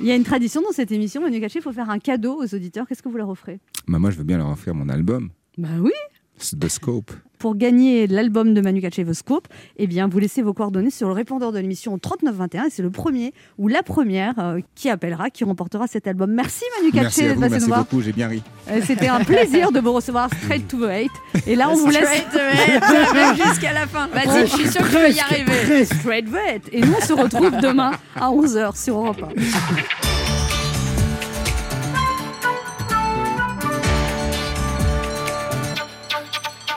Il 0.00 0.06
y 0.06 0.12
a 0.12 0.14
une 0.16 0.22
tradition 0.22 0.62
dans 0.62 0.70
cette 0.72 0.92
émission, 0.92 1.20
Manu 1.20 1.40
Katché, 1.40 1.58
il 1.58 1.62
faut 1.62 1.72
faire 1.72 1.90
un 1.90 1.98
cadeau 1.98 2.40
aux 2.40 2.54
auditeurs. 2.54 2.86
Qu'est-ce 2.86 3.02
que 3.02 3.08
vous 3.08 3.16
leur 3.18 3.28
offrez? 3.28 3.58
Bah, 3.88 3.98
moi, 3.98 4.10
je 4.10 4.16
veux 4.16 4.24
bien 4.24 4.38
leur 4.38 4.48
offrir 4.48 4.74
mon 4.74 4.88
album, 4.88 5.30
Bah 5.56 5.68
oui 5.80 5.90
The 6.38 6.68
Scope. 6.68 7.10
Pour 7.38 7.54
gagner 7.56 8.08
l'album 8.08 8.52
de 8.52 8.60
Manu 8.60 8.80
Katché, 8.80 9.04
The 9.04 9.12
Scope, 9.12 9.46
eh 9.76 9.86
bien, 9.86 10.08
vous 10.08 10.18
laissez 10.18 10.42
vos 10.42 10.52
coordonnées 10.52 10.90
sur 10.90 11.06
le 11.06 11.14
répondeur 11.14 11.52
de 11.52 11.58
l'émission 11.60 11.94
au 11.94 11.98
3921 11.98 12.64
et 12.64 12.70
c'est 12.70 12.82
le 12.82 12.90
premier 12.90 13.32
ou 13.58 13.68
la 13.68 13.84
première 13.84 14.34
euh, 14.40 14.58
qui 14.74 14.88
appellera, 14.90 15.30
qui 15.30 15.44
remportera 15.44 15.86
cet 15.86 16.08
album. 16.08 16.32
Merci 16.32 16.64
Manu 16.80 16.90
Katché 16.92 17.28
d'être 17.28 17.34
passé 17.38 17.50
merci 17.50 17.62
nous 17.62 17.68
voir. 17.68 17.84
beaucoup, 17.84 18.00
j'ai 18.02 18.12
bien 18.12 18.26
ri. 18.28 18.42
Euh, 18.70 18.80
C'était 18.84 19.06
un 19.06 19.20
plaisir 19.22 19.70
de 19.70 19.78
vous 19.78 19.92
recevoir 19.92 20.28
straight 20.42 20.66
to 20.66 20.78
the 20.78 20.90
hate. 20.90 21.44
Et 21.46 21.54
là, 21.54 21.70
on 21.70 21.76
vous 21.76 21.90
laisse. 21.90 22.02
Straight 22.08 22.30
to 22.32 22.38
it, 22.38 23.14
même 23.14 23.36
jusqu'à 23.46 23.72
la 23.72 23.86
fin. 23.86 24.08
Vas-y, 24.08 24.46
je 24.48 24.56
suis 24.56 24.68
sûre 24.68 24.82
que 24.82 24.88
tu 24.88 24.94
vas 24.94 25.08
y 25.10 25.20
arriver. 25.20 25.84
Straight 25.84 26.24
to 26.26 26.32
the 26.32 26.36
hate. 26.36 26.62
Et 26.72 26.80
nous, 26.80 26.94
on 27.00 27.04
se 27.04 27.12
retrouve 27.12 27.52
demain 27.60 27.92
à 28.16 28.30
11h 28.30 28.82
sur 28.82 28.96
Europe 28.96 29.22
1. 29.22 30.37